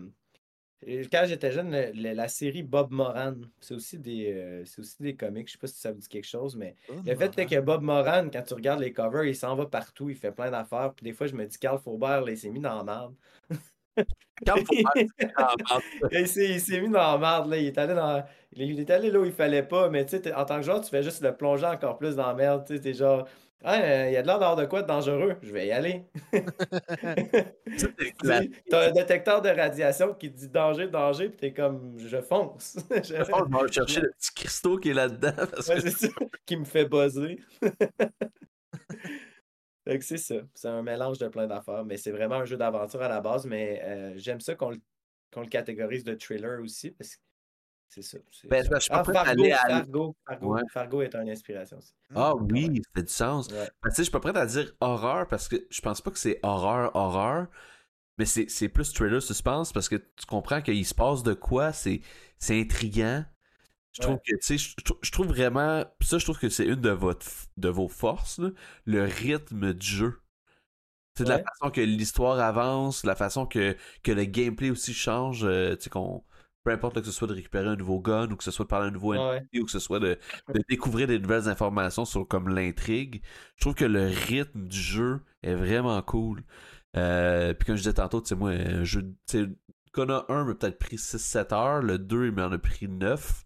Quand 1.11 1.23
j'étais 1.25 1.51
jeune, 1.51 1.71
la 1.93 2.27
série 2.27 2.63
Bob 2.63 2.91
Moran, 2.91 3.35
c'est 3.59 3.73
aussi 3.73 3.99
des 3.99 4.31
euh, 4.33 4.63
aussi 4.77 5.01
des 5.01 5.15
comics. 5.15 5.47
Je 5.47 5.53
sais 5.53 5.57
pas 5.57 5.67
si 5.67 5.79
ça 5.79 5.91
vous 5.91 5.99
dit 5.99 6.07
quelque 6.07 6.27
chose, 6.27 6.55
mais 6.55 6.75
le 7.05 7.15
fait 7.15 7.37
est 7.37 7.45
que 7.45 7.59
Bob 7.59 7.81
Moran, 7.81 8.29
quand 8.31 8.41
tu 8.43 8.53
regardes 8.53 8.81
les 8.81 8.93
covers, 8.93 9.25
il 9.25 9.35
s'en 9.35 9.55
va 9.55 9.65
partout, 9.65 10.09
il 10.09 10.15
fait 10.15 10.31
plein 10.31 10.51
d'affaires. 10.51 10.93
Puis 10.95 11.03
des 11.03 11.13
fois, 11.13 11.27
je 11.27 11.35
me 11.35 11.45
dis 11.45 11.57
Carl 11.57 11.79
Faubert, 11.83 12.27
il 12.27 12.37
s'est 12.37 12.49
mis 12.49 12.59
dans 12.59 12.77
la 12.77 12.83
merde. 12.83 13.15
Carl 14.45 14.63
Faubert, 14.65 16.11
il 16.11 16.59
s'est 16.59 16.81
mis 16.81 16.89
dans 16.89 17.11
la 17.13 17.17
merde. 17.17 17.49
Là. 17.49 17.57
Il, 17.57 17.65
est 17.67 17.77
allé 17.77 17.93
dans... 17.93 18.23
il 18.55 18.79
est 18.79 18.89
allé 18.89 19.11
là 19.11 19.19
où 19.19 19.25
il 19.25 19.31
fallait 19.31 19.63
pas, 19.63 19.89
mais 19.89 20.05
tu 20.05 20.17
sais, 20.17 20.33
en 20.33 20.45
tant 20.45 20.57
que 20.57 20.63
joueur, 20.63 20.81
tu 20.81 20.89
fais 20.89 21.03
juste 21.03 21.21
le 21.21 21.35
plonger 21.35 21.65
encore 21.65 21.97
plus 21.97 22.15
dans 22.15 22.27
la 22.27 22.33
merde. 22.33 22.65
Tu 22.65 22.81
sais, 22.81 22.93
genre. 22.93 23.27
Ah, 23.65 24.07
il 24.07 24.13
y 24.13 24.17
a 24.17 24.21
de 24.21 24.27
l'air 24.27 24.39
d'avoir 24.39 24.57
de 24.57 24.65
quoi 24.65 24.81
de 24.81 24.87
dangereux. 24.87 25.37
Je 25.41 25.53
vais 25.53 25.67
y 25.67 25.71
aller. 25.71 26.03
T'as 28.69 28.89
un 28.89 28.91
détecteur 28.91 29.41
de 29.41 29.47
radiation 29.49 30.13
qui 30.13 30.29
dit 30.29 30.49
danger, 30.49 30.87
danger, 30.87 31.29
puis 31.29 31.37
t'es 31.37 31.53
comme 31.53 31.97
je 31.97 32.21
fonce. 32.21 32.77
je 32.91 33.23
fonce, 33.23 33.47
je 33.49 33.65
vais 33.65 33.71
chercher 33.71 34.01
le 34.01 34.11
petit 34.11 34.33
cristaux 34.33 34.77
qui 34.77 34.89
est 34.89 34.93
là-dedans. 34.93 35.31
C'est 35.61 35.89
ça 35.89 36.09
qui 36.45 36.57
me 36.57 36.65
fait 36.65 36.83
buzzer. 36.85 37.39
Donc 39.85 40.03
c'est 40.03 40.17
ça. 40.17 40.35
C'est 40.53 40.67
un 40.67 40.81
mélange 40.81 41.19
de 41.19 41.29
plein 41.29 41.47
d'affaires, 41.47 41.85
mais 41.85 41.95
c'est 41.97 42.11
vraiment 42.11 42.35
un 42.35 42.45
jeu 42.45 42.57
d'aventure 42.57 43.01
à 43.01 43.07
la 43.07 43.21
base. 43.21 43.45
Mais 43.45 43.81
euh, 43.83 44.13
j'aime 44.17 44.41
ça 44.41 44.55
qu'on 44.55 44.71
le, 44.71 44.81
le 45.37 45.47
catégorise 45.47 46.03
de 46.03 46.15
thriller 46.15 46.59
aussi, 46.61 46.91
parce 46.91 47.15
que 47.15 47.21
c'est 47.93 48.01
ça. 48.01 48.17
Ben, 48.49 48.63
je 48.63 48.87
ah, 48.89 49.03
Fargo, 49.03 49.45
à... 49.45 49.57
Fargo, 49.57 50.15
Fargo, 50.25 50.57
Fargo, 50.71 51.01
est 51.01 51.15
une 51.15 51.29
inspiration 51.29 51.77
aussi. 51.77 51.93
Ah 52.15 52.33
oui, 52.35 52.81
ça 52.83 52.89
fait 52.95 53.03
du 53.03 53.13
sens. 53.13 53.47
Ben, 53.49 53.67
je 53.95 54.01
suis 54.01 54.11
pas 54.11 54.19
prêt 54.19 54.35
à 54.35 54.45
dire 54.45 54.73
horreur 54.79 55.27
parce 55.27 55.47
que 55.47 55.67
je 55.69 55.81
pense 55.81 56.01
pas 56.01 56.11
que 56.11 56.17
c'est 56.17 56.39
horreur, 56.43 56.95
horreur. 56.95 57.47
Mais 58.17 58.25
c'est 58.25 58.69
plus 58.69 58.93
thriller 58.93 59.21
suspense 59.21 59.73
parce 59.73 59.89
que 59.89 59.95
tu 59.95 60.25
comprends 60.27 60.61
qu'il 60.61 60.85
se 60.85 60.93
passe 60.93 61.23
de 61.23 61.33
quoi, 61.33 61.73
c'est 61.73 62.01
intriguant. 62.49 63.25
Je 63.93 64.01
trouve 64.01 64.17
que, 64.25 64.35
tu 64.35 64.57
sais, 64.57 64.75
je, 65.01 65.11
trouve 65.11 65.27
vraiment. 65.27 65.85
Ça, 66.01 66.17
je 66.17 66.23
trouve 66.23 66.39
que 66.39 66.49
c'est 66.49 66.65
une 66.65 66.81
de, 66.81 66.89
votre, 66.89 67.27
de 67.57 67.69
vos 67.69 67.87
forces, 67.87 68.41
le 68.85 69.03
rythme 69.03 69.73
du 69.73 69.85
jeu. 69.85 70.19
C'est 71.15 71.25
de 71.25 71.29
la 71.29 71.43
façon 71.43 71.69
que 71.69 71.81
l'histoire 71.81 72.39
avance, 72.39 73.05
la 73.05 73.15
façon 73.15 73.45
que, 73.45 73.77
que 74.01 74.11
le 74.11 74.25
gameplay 74.25 74.71
aussi 74.71 74.95
change. 74.95 75.43
Euh, 75.43 75.75
tu 75.75 75.83
sais, 75.83 75.89
qu'on 75.91 76.23
peu 76.63 76.71
importe 76.71 76.99
que 76.99 77.05
ce 77.05 77.11
soit 77.11 77.27
de 77.27 77.33
récupérer 77.33 77.67
un 77.67 77.75
nouveau 77.75 77.99
gun 77.99 78.29
ou 78.31 78.35
que 78.35 78.43
ce 78.43 78.51
soit 78.51 78.65
de 78.65 78.69
parler 78.69 78.87
un 78.87 78.91
nouveau 78.91 79.13
NPC 79.13 79.61
ou 79.61 79.65
que 79.65 79.71
ce 79.71 79.79
soit 79.79 79.99
de, 79.99 80.17
découvrir 80.69 81.07
des 81.07 81.19
nouvelles 81.19 81.49
informations 81.49 82.05
sur 82.05 82.27
comme 82.27 82.49
l'intrigue, 82.49 83.21
je 83.57 83.61
trouve 83.61 83.75
que 83.75 83.85
le 83.85 84.05
rythme 84.05 84.67
du 84.67 84.77
jeu 84.77 85.21
est 85.41 85.55
vraiment 85.55 86.01
cool. 86.01 86.43
Euh, 86.95 87.53
puis 87.53 87.65
comme 87.65 87.75
je 87.75 87.81
disais 87.81 87.93
tantôt, 87.93 88.21
tu 88.21 88.29
sais, 88.29 88.35
moi, 88.35 88.51
un 88.51 88.83
jeu, 88.83 89.13
Kona 89.91 90.25
1 90.29 90.45
m'a 90.45 90.55
peut-être 90.55 90.79
pris 90.79 90.95
6-7 90.95 91.53
heures, 91.53 91.81
le 91.81 91.97
2 91.97 92.27
il 92.27 92.31
m'en 92.31 92.51
a 92.51 92.57
pris 92.57 92.87
9. 92.87 93.45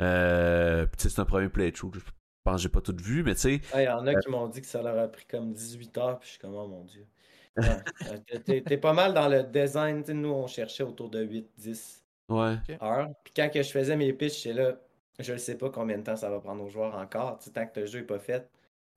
Euh, 0.00 0.86
puis 0.86 1.10
c'est 1.10 1.20
un 1.20 1.24
premier 1.24 1.48
playthrough. 1.48 1.94
Je 1.94 2.00
pense 2.44 2.56
que 2.56 2.62
j'ai 2.62 2.68
pas 2.68 2.80
tout 2.80 2.96
vu, 3.00 3.22
mais 3.22 3.34
tu 3.34 3.40
sais. 3.40 3.60
Il 3.74 3.82
y 3.82 3.88
en 3.88 4.06
a 4.06 4.14
qui 4.14 4.30
m'ont 4.30 4.48
dit 4.48 4.60
que 4.60 4.66
ça 4.66 4.82
leur 4.82 4.98
a 4.98 5.08
pris 5.08 5.24
comme 5.26 5.52
18 5.52 5.98
heures, 5.98 6.18
puis 6.18 6.26
je 6.26 6.32
suis 6.32 6.40
comme, 6.40 6.54
oh 6.54 6.68
mon 6.68 6.84
dieu. 6.84 7.06
Ouais. 7.58 8.62
T'es 8.62 8.78
pas 8.78 8.94
mal 8.94 9.12
dans 9.12 9.28
le 9.28 9.42
design. 9.42 10.02
nous, 10.08 10.30
on 10.30 10.46
cherchait 10.46 10.84
autour 10.84 11.10
de 11.10 11.22
8-10 11.22 12.01
ouais. 12.32 12.56
heures. 12.82 13.08
Puis 13.24 13.32
quand 13.34 13.48
que 13.52 13.62
je 13.62 13.70
faisais 13.70 13.96
mes 13.96 14.12
pitches, 14.12 14.42
c'est 14.42 14.52
là, 14.52 14.78
je 15.18 15.32
ne 15.32 15.38
sais 15.38 15.56
pas 15.56 15.70
combien 15.70 15.98
de 15.98 16.02
temps 16.02 16.16
ça 16.16 16.30
va 16.30 16.40
prendre 16.40 16.62
aux 16.64 16.68
joueurs 16.68 16.94
encore. 16.94 17.38
tant 17.52 17.66
que 17.66 17.80
le 17.80 17.86
jeu 17.86 18.00
n'est 18.00 18.06
pas 18.06 18.18
fait. 18.18 18.48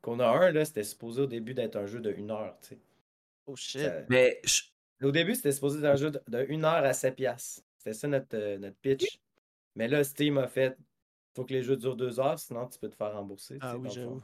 Qu'on 0.02 0.20
a 0.20 0.28
un, 0.28 0.52
là, 0.52 0.66
c'était 0.66 0.84
supposé 0.84 1.22
au 1.22 1.28
début 1.28 1.54
d'être 1.54 1.76
un 1.76 1.86
jeu 1.88 2.00
de 2.00 2.14
1 2.14 2.30
heure. 2.30 2.58
sais. 2.62 2.78
Oh 3.48 3.56
shit. 3.56 3.90
Mais 4.10 4.42
Au 5.04 5.12
début, 5.12 5.36
c'était 5.36 5.52
supposé 5.52 5.80
être 5.80 5.86
un 5.86 5.96
jeu 5.96 6.12
de 6.12 6.48
1 6.50 6.64
heure 6.64 6.86
à 6.86 6.94
7 6.94 7.16
piastres. 7.16 7.64
C'était 7.78 7.94
ça 7.94 8.08
notre, 8.08 8.36
euh, 8.36 8.58
notre 8.58 8.78
pitch. 8.78 9.20
Mais 9.76 9.88
là, 9.88 10.04
Steam 10.04 10.38
a 10.38 10.48
fait 10.48 10.78
faut 11.36 11.44
que 11.44 11.54
les 11.54 11.64
jeux 11.64 11.76
durent 11.76 11.98
deux 11.98 12.20
heures, 12.20 12.40
sinon 12.40 12.68
tu 12.68 12.80
peux 12.80 12.90
te 12.90 12.96
faire 12.96 13.14
rembourser. 13.14 13.58
Ah 13.62 13.78
oui, 13.78 13.90
j'avoue. 13.92 14.22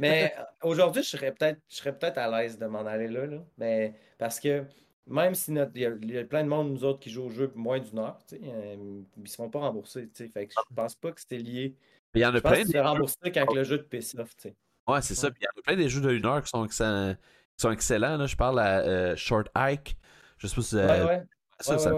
Mais 0.00 0.32
aujourd'hui, 0.62 1.02
je 1.02 1.08
serais 1.08 1.32
peut-être 1.32 1.60
je 1.68 1.76
serais 1.76 1.96
peut-être 1.98 2.16
à 2.18 2.30
l'aise 2.30 2.58
de 2.58 2.66
m'en 2.66 2.86
aller 2.86 3.08
là, 3.08 3.26
là. 3.26 3.44
Mais 3.58 3.94
parce 4.18 4.38
que 4.38 4.64
même 5.06 5.34
si 5.34 5.52
il, 5.52 5.80
y 5.80 6.18
a, 6.18 6.24
plein 6.24 6.44
de 6.44 6.48
monde, 6.48 6.72
nous 6.72 6.84
autres, 6.84 7.00
qui 7.00 7.10
jouent 7.10 7.24
au 7.24 7.30
jeu 7.30 7.52
moins 7.54 7.78
d'une 7.78 7.98
heure, 7.98 8.18
euh, 8.32 9.02
ils 9.16 9.22
ne 9.22 9.28
seront 9.28 9.50
pas 9.50 9.60
remboursés. 9.60 10.08
Tu 10.08 10.24
sais, 10.24 10.28
fait 10.28 10.46
que 10.46 10.54
je 10.56 10.74
pense 10.74 10.94
pas 10.94 11.12
que 11.12 11.20
c'était 11.20 11.38
lié. 11.38 11.76
Il 12.14 12.22
y 12.22 12.26
en 12.26 12.34
a 12.34 12.40
plein. 12.40 12.64
Tu 12.64 12.78
remboursé 12.78 13.16
quand 13.32 13.52
le 13.52 13.64
jeu 13.64 13.78
te 13.78 13.84
pisse 13.84 14.14
off, 14.14 14.34
tu 14.36 14.48
sais. 14.48 14.56
Ouais, 14.86 15.02
c'est 15.02 15.14
ça. 15.14 15.30
Puis 15.30 15.40
il 15.42 15.44
y 15.44 15.48
en 15.48 15.60
a 15.60 15.62
plein 15.62 15.76
des 15.76 15.88
jeux 15.88 16.00
de 16.00 16.10
une 16.10 16.26
heure 16.26 16.42
qui 16.42 16.48
sont, 16.48 16.66
qui 16.66 16.76
sont 16.76 17.70
excellents. 17.70 18.16
Là. 18.16 18.26
Je 18.26 18.36
parle 18.36 18.58
à 18.60 18.80
euh, 18.80 19.16
Short 19.16 19.48
Hike. 19.54 19.96
Je 20.38 20.46
sais 20.46 20.54
pas 20.54 20.62
si. 20.62 20.76
ouais, 20.76 21.04
ouais. 21.04 21.22
Ça, 21.60 21.78
ça, 21.78 21.92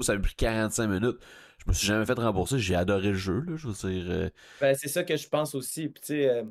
ça, 0.00 0.14
m'a 0.14 0.20
pris 0.20 0.34
45 0.34 0.86
minutes. 0.88 1.18
Je 1.58 1.64
me 1.68 1.72
suis 1.72 1.86
jamais 1.86 2.04
fait 2.04 2.14
rembourser. 2.14 2.58
J'ai 2.58 2.74
adoré 2.74 3.08
le 3.08 3.14
jeu. 3.14 3.40
Là, 3.40 3.56
je 3.56 3.68
veux 3.68 3.90
dire. 3.90 4.06
Euh. 4.10 4.30
Ben, 4.60 4.74
c'est 4.74 4.88
ça 4.88 5.04
que 5.04 5.16
je 5.16 5.28
pense 5.28 5.54
aussi. 5.54 5.88
Puis, 5.88 6.00
tu 6.00 6.06
sais, 6.06 6.44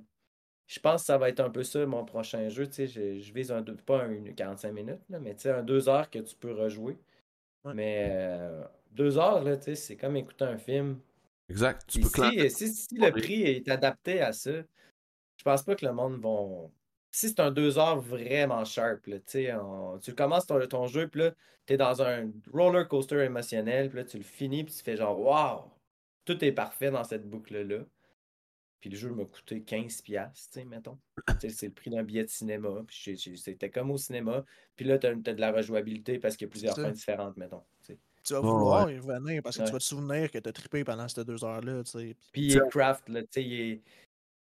je 0.73 0.79
pense 0.79 1.01
que 1.01 1.05
ça 1.05 1.19
va 1.19 1.29
être 1.29 1.39
un 1.39 1.51
peu 1.51 1.63
ça, 1.63 1.85
mon 1.85 2.03
prochain 2.03 2.49
jeu. 2.49 2.65
Tu 2.65 2.73
sais, 2.73 2.87
je, 2.87 3.19
je, 3.19 3.31
vise 3.31 3.51
un, 3.51 3.61
pas 3.63 4.05
un 4.05 4.23
45 4.35 4.71
minutes, 4.71 5.01
là, 5.07 5.19
mais 5.19 5.35
tu 5.35 5.41
sais, 5.41 5.51
un 5.51 5.61
2 5.61 5.87
heures 5.87 6.09
que 6.09 6.17
tu 6.17 6.35
peux 6.35 6.51
rejouer. 6.51 6.97
Mais 7.75 8.09
euh, 8.11 8.63
deux 8.91 9.19
heures, 9.19 9.43
là, 9.43 9.55
tu 9.55 9.65
sais, 9.65 9.75
c'est 9.75 9.95
comme 9.95 10.17
écouter 10.17 10.45
un 10.45 10.57
film. 10.57 10.99
Exact. 11.47 11.85
Tu 11.87 12.01
peux 12.01 12.09
si, 12.09 12.49
si, 12.49 12.73
si, 12.73 12.95
le 12.95 13.11
prix 13.11 13.43
est 13.43 13.69
adapté 13.69 14.21
à 14.21 14.33
ça, 14.33 14.51
je 15.37 15.43
pense 15.43 15.61
pas 15.61 15.75
que 15.75 15.85
le 15.85 15.93
monde 15.93 16.19
va. 16.19 16.67
Si 17.11 17.29
c'est 17.29 17.39
un 17.39 17.51
2 17.51 17.77
heures 17.77 18.01
vraiment 18.01 18.65
sharp, 18.65 19.05
là, 19.05 19.17
on... 19.61 19.99
tu 19.99 20.15
commences 20.15 20.47
ton, 20.47 20.59
ton 20.65 20.87
jeu, 20.87 21.07
puis 21.07 21.21
là, 21.21 21.31
tu 21.67 21.73
es 21.73 21.77
dans 21.77 22.01
un 22.01 22.31
roller 22.51 22.87
coaster 22.87 23.23
émotionnel, 23.23 23.89
puis 23.89 23.99
là, 23.99 24.05
tu 24.05 24.17
le 24.17 24.23
finis, 24.23 24.63
puis 24.63 24.73
tu 24.73 24.81
fais 24.81 24.97
genre, 24.97 25.19
waouh, 25.19 25.61
tout 26.25 26.43
est 26.43 26.51
parfait 26.51 26.89
dans 26.89 27.03
cette 27.03 27.29
boucle-là. 27.29 27.85
Puis 28.83 28.89
le 28.89 28.97
jeu 28.97 29.11
m'a 29.11 29.23
coûté 29.23 29.61
15$, 29.61 29.93
tu 30.03 30.13
sais, 30.33 30.65
mettons. 30.65 30.97
c'est 31.39 31.67
le 31.67 31.71
prix 31.71 31.89
d'un 31.89 32.03
billet 32.03 32.25
de 32.25 32.29
cinéma. 32.29 32.83
Puis 32.85 33.17
c'était 33.37 33.69
comme 33.69 33.91
au 33.91 33.97
cinéma. 33.97 34.43
Puis 34.75 34.83
là, 34.83 34.97
tu 34.97 35.07
as, 35.07 35.15
de 35.15 35.39
la 35.39 35.53
rejouabilité 35.53 36.19
parce 36.19 36.35
qu'il 36.35 36.47
y 36.47 36.49
a 36.49 36.51
plusieurs 36.51 36.75
fins 36.75 36.91
différentes, 36.91 37.37
mettons. 37.37 37.63
Tu 37.87 38.33
vas 38.33 38.41
vouloir 38.41 38.91
y 38.91 38.99
revenir 38.99 39.41
parce 39.41 39.57
que 39.57 39.63
tu 39.63 39.71
vas 39.71 39.77
te 39.77 39.83
souvenir 39.83 40.29
que 40.29 40.37
tu 40.37 40.49
as 40.49 40.51
trippé 40.51 40.83
pendant 40.83 41.07
ces 41.07 41.23
deux 41.23 41.45
heures-là. 41.45 41.83
Puis 42.33 42.57
craft, 42.71 43.07
là, 43.07 43.21
tu 43.21 43.27
sais, 43.31 43.81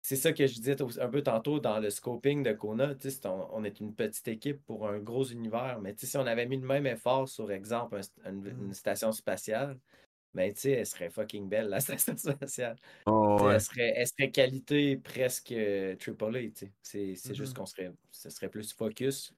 c'est 0.01 0.17
ça 0.17 0.33
que 0.33 0.47
je 0.47 0.55
disais 0.55 0.77
un 0.81 1.09
peu 1.09 1.23
tantôt 1.23 1.61
dans 1.61 1.79
le 1.79 1.91
scoping 1.91 2.43
de 2.43 2.55
Kona. 2.55 2.95
On, 3.27 3.49
on 3.53 3.65
est 3.65 3.81
une 3.81 3.95
petite 3.95 4.29
équipe 4.29 4.65
pour 4.65 4.89
un 4.89 4.99
gros 4.99 5.25
univers, 5.25 5.79
mais 5.83 5.95
si 5.99 6.17
on 6.17 6.27
avait 6.27 6.47
mis 6.47 6.57
le 6.57 6.67
même 6.67 6.87
effort 6.87 7.29
sur, 7.29 7.53
exemple, 7.53 8.01
une, 8.25 8.69
mm. 8.69 8.73
station 8.73 9.13
spatiale, 9.13 9.79
ben, 10.35 10.53
tu 10.53 10.71
elle 10.71 10.87
serait 10.87 11.11
fucking 11.11 11.49
belle, 11.49 11.69
la 11.69 11.81
station 11.81 12.17
spatiale. 12.17 12.77
Oh, 13.07 13.49
elle, 13.51 13.61
serait, 13.61 13.93
elle, 13.97 14.07
serait, 14.07 14.31
qualité 14.31 14.97
presque 14.97 15.53
euh, 15.53 15.95
AAA. 15.97 16.67
C'est 16.83 17.15
juste 17.15 17.27
mm-hmm. 17.27 17.55
qu'on 17.55 17.67
serait, 17.67 17.93
ce 18.11 18.31
serait 18.31 18.49
plus 18.49 18.73
focus 18.73 19.35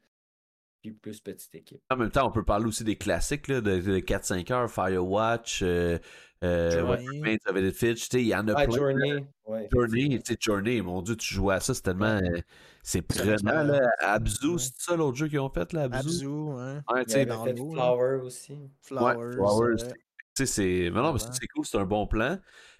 puis 0.84 0.92
plus 0.92 1.20
petite 1.20 1.54
équipe. 1.54 1.80
En 1.90 1.96
même 1.96 2.10
temps, 2.10 2.28
on 2.28 2.30
peut 2.30 2.44
parler 2.44 2.66
aussi 2.66 2.84
des 2.84 2.96
classiques 2.96 3.48
là, 3.48 3.62
de, 3.62 4.00
4-5 4.00 4.52
heures, 4.52 4.70
Firewatch, 4.70 5.62
euh, 5.62 5.98
euh, 6.42 7.72
Fitch, 7.72 8.08
il 8.12 8.26
y 8.26 8.34
en 8.34 8.46
a 8.48 8.66
plein. 8.66 8.76
Journey. 8.76 9.26
Ouais, 9.46 9.68
Journey, 9.72 10.20
Journey, 10.38 10.82
mon 10.82 11.00
dieu, 11.00 11.16
tu 11.16 11.32
joues 11.34 11.50
à 11.50 11.60
ça, 11.60 11.72
c'est 11.72 11.82
tellement. 11.82 12.20
Euh, 12.22 12.40
c'est 12.82 13.10
vraiment 13.14 13.62
là. 13.62 13.80
Abzu, 14.00 14.58
c'est 14.58 14.74
ça 14.76 14.96
l'autre 14.96 15.16
jeu 15.16 15.28
qu'ils 15.28 15.40
ont 15.40 15.48
fait 15.48 15.72
là, 15.72 15.84
Abzu? 15.84 15.96
Abzu, 15.96 16.26
ouais. 16.26 16.78
ouais 16.92 17.04
tu 17.06 17.24
dans 17.24 17.44
fait 17.44 17.56
Flower 17.56 18.20
aussi. 18.22 18.58
Flowers. 18.82 19.32
Flowers. 19.32 19.94
Tu 20.36 20.46
sais, 20.46 20.46
c'est. 20.46 20.90
Mais 20.90 21.00
non, 21.02 21.12
mais 21.12 21.18
c'est 21.18 21.46
cool, 21.48 21.64
c'est 21.64 21.78
un 21.78 21.84
bon 21.84 22.06
plan. 22.06 22.38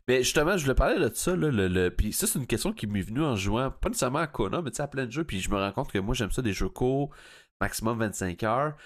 Mais 0.08 0.22
justement, 0.22 0.56
je 0.56 0.64
voulais 0.64 0.74
parler 0.74 0.98
de 0.98 1.14
ça, 1.14 1.34
là, 1.34 1.50
le, 1.50 1.68
le... 1.68 1.90
puis 1.90 2.12
ça, 2.12 2.26
c'est 2.26 2.38
une 2.38 2.46
question 2.46 2.72
qui 2.72 2.86
m'est 2.86 3.00
venue 3.00 3.22
en 3.22 3.36
jouant, 3.36 3.70
pas 3.70 3.88
nécessairement 3.88 4.18
à 4.18 4.26
Kona, 4.26 4.60
mais 4.60 4.70
tu 4.70 4.76
sais, 4.76 4.82
à 4.82 4.88
plein 4.88 5.06
de 5.06 5.10
jeux, 5.10 5.24
puis 5.24 5.40
je 5.40 5.50
me 5.50 5.56
rends 5.56 5.72
compte 5.72 5.90
que 5.90 5.98
moi, 5.98 6.14
j'aime 6.14 6.30
ça 6.30 6.42
des 6.42 6.52
jeux 6.52 6.68
courts, 6.68 7.10
maximum 7.60 7.98
25 7.98 8.42
heures. 8.42 8.76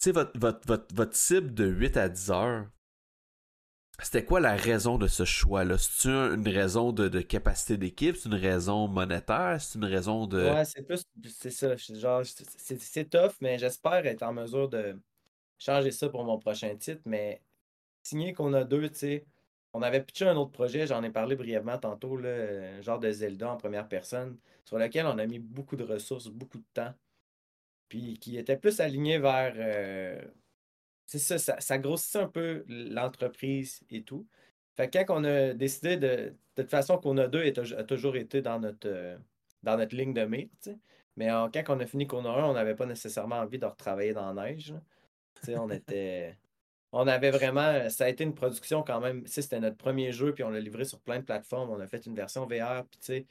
Tu 0.00 0.04
sais, 0.04 0.12
votre, 0.12 0.38
votre, 0.38 0.66
votre, 0.66 0.94
votre 0.94 1.16
cible 1.16 1.52
de 1.54 1.66
8 1.66 1.96
à 1.98 2.08
10 2.08 2.30
heures, 2.30 2.66
c'était 4.00 4.24
quoi 4.24 4.38
la 4.38 4.54
raison 4.54 4.96
de 4.96 5.08
ce 5.08 5.24
choix-là? 5.24 5.76
C'est 5.76 6.08
une 6.08 6.48
raison 6.48 6.92
de, 6.92 7.20
capacité 7.20 7.76
d'équipe? 7.76 8.16
C'est 8.16 8.28
une 8.28 8.36
raison 8.36 8.86
monétaire? 8.86 9.60
C'est 9.60 9.76
une 9.76 9.84
raison 9.84 10.26
de. 10.26 10.38
Ouais, 10.38 10.64
c'est 10.64 10.82
plus. 10.82 11.02
C'est 11.28 11.50
ça. 11.50 11.74
Genre, 11.76 12.22
c'est 12.24 13.10
tough, 13.10 13.32
mais 13.40 13.58
j'espère 13.58 14.06
être 14.06 14.22
en 14.22 14.32
mesure 14.32 14.68
de 14.68 14.96
changer 15.58 15.90
ça 15.90 16.08
pour 16.08 16.24
mon 16.24 16.38
prochain 16.38 16.76
titre. 16.76 17.02
Mais 17.06 17.42
signer 18.08 18.32
qu'on 18.32 18.54
a 18.54 18.64
deux, 18.64 18.88
tu 18.88 18.96
sais. 18.96 19.26
On 19.74 19.82
avait 19.82 20.02
pitché 20.02 20.26
un 20.26 20.36
autre 20.36 20.52
projet, 20.52 20.86
j'en 20.86 21.02
ai 21.02 21.10
parlé 21.10 21.36
brièvement 21.36 21.78
tantôt, 21.78 22.16
là, 22.16 22.80
genre 22.82 22.98
de 22.98 23.10
Zelda 23.10 23.50
en 23.52 23.56
première 23.56 23.88
personne, 23.88 24.38
sur 24.64 24.78
lequel 24.78 25.06
on 25.06 25.18
a 25.18 25.26
mis 25.26 25.38
beaucoup 25.38 25.76
de 25.76 25.84
ressources, 25.84 26.28
beaucoup 26.28 26.58
de 26.58 26.64
temps. 26.74 26.94
Puis 27.88 28.18
qui 28.18 28.38
était 28.38 28.56
plus 28.56 28.80
aligné 28.80 29.18
vers. 29.18 29.54
Euh, 29.56 30.22
c'est 31.06 31.18
ça, 31.18 31.38
ça, 31.38 31.78
grossissait 31.78 32.20
un 32.20 32.28
peu 32.28 32.64
l'entreprise 32.68 33.80
et 33.90 34.02
tout. 34.02 34.26
Fait 34.76 34.90
que 34.90 34.98
quand 34.98 35.20
on 35.20 35.24
a 35.24 35.54
décidé 35.54 35.96
de. 35.96 36.34
De 36.56 36.62
toute 36.62 36.70
façon, 36.70 36.98
qu'on 36.98 37.16
a 37.18 37.28
deux 37.28 37.44
a 37.76 37.84
toujours 37.84 38.16
été 38.16 38.42
dans 38.42 38.58
notre, 38.58 38.88
euh, 38.88 39.16
dans 39.62 39.76
notre 39.76 39.94
ligne 39.96 40.12
de 40.12 40.24
mire, 40.24 40.48
Mais 41.16 41.28
quand 41.28 41.76
on 41.76 41.80
a 41.80 41.86
fini 41.86 42.06
qu'on 42.06 42.24
a 42.24 42.30
un, 42.30 42.44
on 42.50 42.54
n'avait 42.54 42.74
pas 42.74 42.86
nécessairement 42.86 43.36
envie 43.36 43.58
de 43.58 43.66
retravailler 43.66 44.12
dans 44.12 44.32
la 44.32 44.44
neige. 44.44 44.74
on 45.48 45.70
était. 45.70 46.36
On 46.92 47.06
avait 47.06 47.30
vraiment. 47.30 47.88
Ça 47.90 48.04
a 48.04 48.08
été 48.08 48.24
une 48.24 48.34
production 48.34 48.82
quand 48.82 49.00
même. 49.00 49.26
C'était 49.26 49.60
notre 49.60 49.76
premier 49.76 50.12
jeu, 50.12 50.32
puis 50.34 50.44
on 50.44 50.50
l'a 50.50 50.60
livré 50.60 50.84
sur 50.84 51.00
plein 51.00 51.18
de 51.18 51.24
plateformes. 51.24 51.70
On 51.70 51.80
a 51.80 51.86
fait 51.86 52.06
une 52.06 52.14
version 52.14 52.46
VR, 52.46 52.84
puis 52.90 53.00
tu 53.00 53.06
sais. 53.06 53.26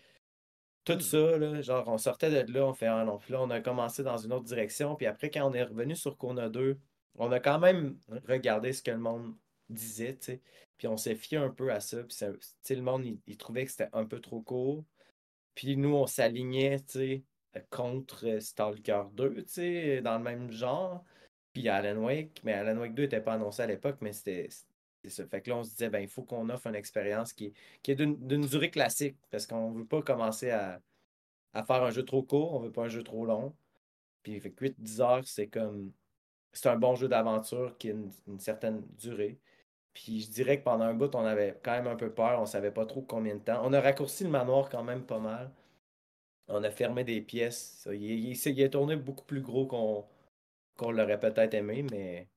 Tout 0.85 0.93
hmm. 0.93 1.01
ça, 1.01 1.37
là, 1.37 1.61
genre, 1.61 1.87
on 1.87 1.97
sortait 1.97 2.45
de 2.45 2.53
là, 2.53 2.65
on 2.65 2.73
fait 2.73 2.87
un 2.87 3.03
long. 3.05 3.19
là, 3.29 3.41
on 3.41 3.49
a 3.49 3.59
commencé 3.61 4.03
dans 4.03 4.17
une 4.17 4.33
autre 4.33 4.45
direction. 4.45 4.95
Puis 4.95 5.05
après, 5.05 5.29
quand 5.29 5.49
on 5.49 5.53
est 5.53 5.63
revenu 5.63 5.95
sur 5.95 6.17
Kona 6.17 6.49
2, 6.49 6.79
on 7.15 7.31
a 7.31 7.39
quand 7.39 7.59
même 7.59 7.97
regardé 8.27 8.73
ce 8.73 8.81
que 8.83 8.91
le 8.91 8.99
monde 8.99 9.35
disait, 9.69 10.15
tu 10.17 10.25
sais. 10.25 10.41
Puis 10.77 10.87
on 10.87 10.97
s'est 10.97 11.15
fié 11.15 11.37
un 11.37 11.49
peu 11.49 11.71
à 11.71 11.79
ça. 11.79 12.03
Puis 12.03 12.75
le 12.75 12.81
monde, 12.81 13.05
il, 13.25 13.37
trouvait 13.37 13.65
que 13.65 13.71
c'était 13.71 13.89
un 13.93 14.05
peu 14.05 14.19
trop 14.21 14.41
court. 14.41 14.85
Puis 15.55 15.75
nous, 15.77 15.95
on 15.95 16.07
s'alignait, 16.07 16.79
tu 16.81 16.99
sais, 16.99 17.23
contre 17.71 18.39
Stalker 18.39 19.03
2, 19.13 19.35
tu 19.35 19.43
sais, 19.47 20.01
dans 20.01 20.17
le 20.17 20.23
même 20.23 20.51
genre. 20.51 21.03
Puis 21.57 21.69
Alan 21.69 22.03
Wake, 22.03 22.39
mais 22.43 22.53
Alan 22.53 22.77
Wake 22.79 22.93
2 22.93 23.03
n'était 23.03 23.19
pas 23.19 23.33
annoncé 23.33 23.63
à 23.63 23.65
l'époque, 23.65 23.97
mais 24.01 24.13
c'était 24.13 24.47
ça. 25.09 25.25
Fait 25.25 25.41
que 25.41 25.49
là, 25.49 25.57
on 25.57 25.63
se 25.63 25.71
disait, 25.71 25.89
ben, 25.89 26.01
il 26.01 26.07
faut 26.07 26.21
qu'on 26.21 26.47
offre 26.49 26.67
une 26.67 26.75
expérience 26.75 27.33
qui, 27.33 27.51
est 27.87 27.95
d'une 27.95 28.45
durée 28.45 28.69
classique, 28.69 29.17
parce 29.31 29.47
qu'on 29.47 29.71
ne 29.71 29.79
veut 29.79 29.87
pas 29.87 30.03
commencer 30.03 30.51
à, 30.51 30.79
faire 31.65 31.83
un 31.83 31.89
jeu 31.89 32.05
trop 32.05 32.21
court, 32.21 32.53
on 32.53 32.59
veut 32.59 32.71
pas 32.71 32.83
un 32.83 32.89
jeu 32.89 33.01
trop 33.01 33.25
long. 33.25 33.55
Puis 34.21 34.39
fait 34.39 34.51
8-10 34.51 35.01
heures, 35.01 35.27
c'est 35.27 35.47
comme 35.47 35.93
c'est 36.53 36.69
un 36.69 36.77
bon 36.77 36.93
jeu 36.95 37.07
d'aventure 37.07 37.75
qui 37.79 37.89
a 37.89 37.93
une, 37.93 38.39
certaine 38.39 38.83
durée. 38.99 39.39
Puis 39.95 40.21
je 40.21 40.29
dirais 40.29 40.59
que 40.59 40.63
pendant 40.63 40.85
un 40.85 40.93
bout, 40.93 41.15
on 41.15 41.25
avait 41.25 41.59
quand 41.63 41.71
même 41.71 41.87
un 41.87 41.95
peu 41.95 42.11
peur, 42.13 42.39
on 42.39 42.45
savait 42.45 42.71
pas 42.71 42.85
trop 42.85 43.01
combien 43.01 43.35
de 43.35 43.41
temps. 43.41 43.61
On 43.63 43.73
a 43.73 43.81
raccourci 43.81 44.23
le 44.25 44.29
manoir 44.29 44.69
quand 44.69 44.83
même 44.83 45.05
pas 45.05 45.19
mal. 45.19 45.51
On 46.49 46.63
a 46.63 46.69
fermé 46.71 47.03
des 47.03 47.21
pièces. 47.21 47.87
Il, 47.91 48.31
est 48.31 48.69
tourné 48.69 48.95
beaucoup 48.95 49.25
plus 49.25 49.41
gros 49.41 49.65
qu'on 49.65 50.05
l'aurait 50.81 51.19
peut-être 51.19 51.53
aimé, 51.53 51.85
mais 51.91 52.27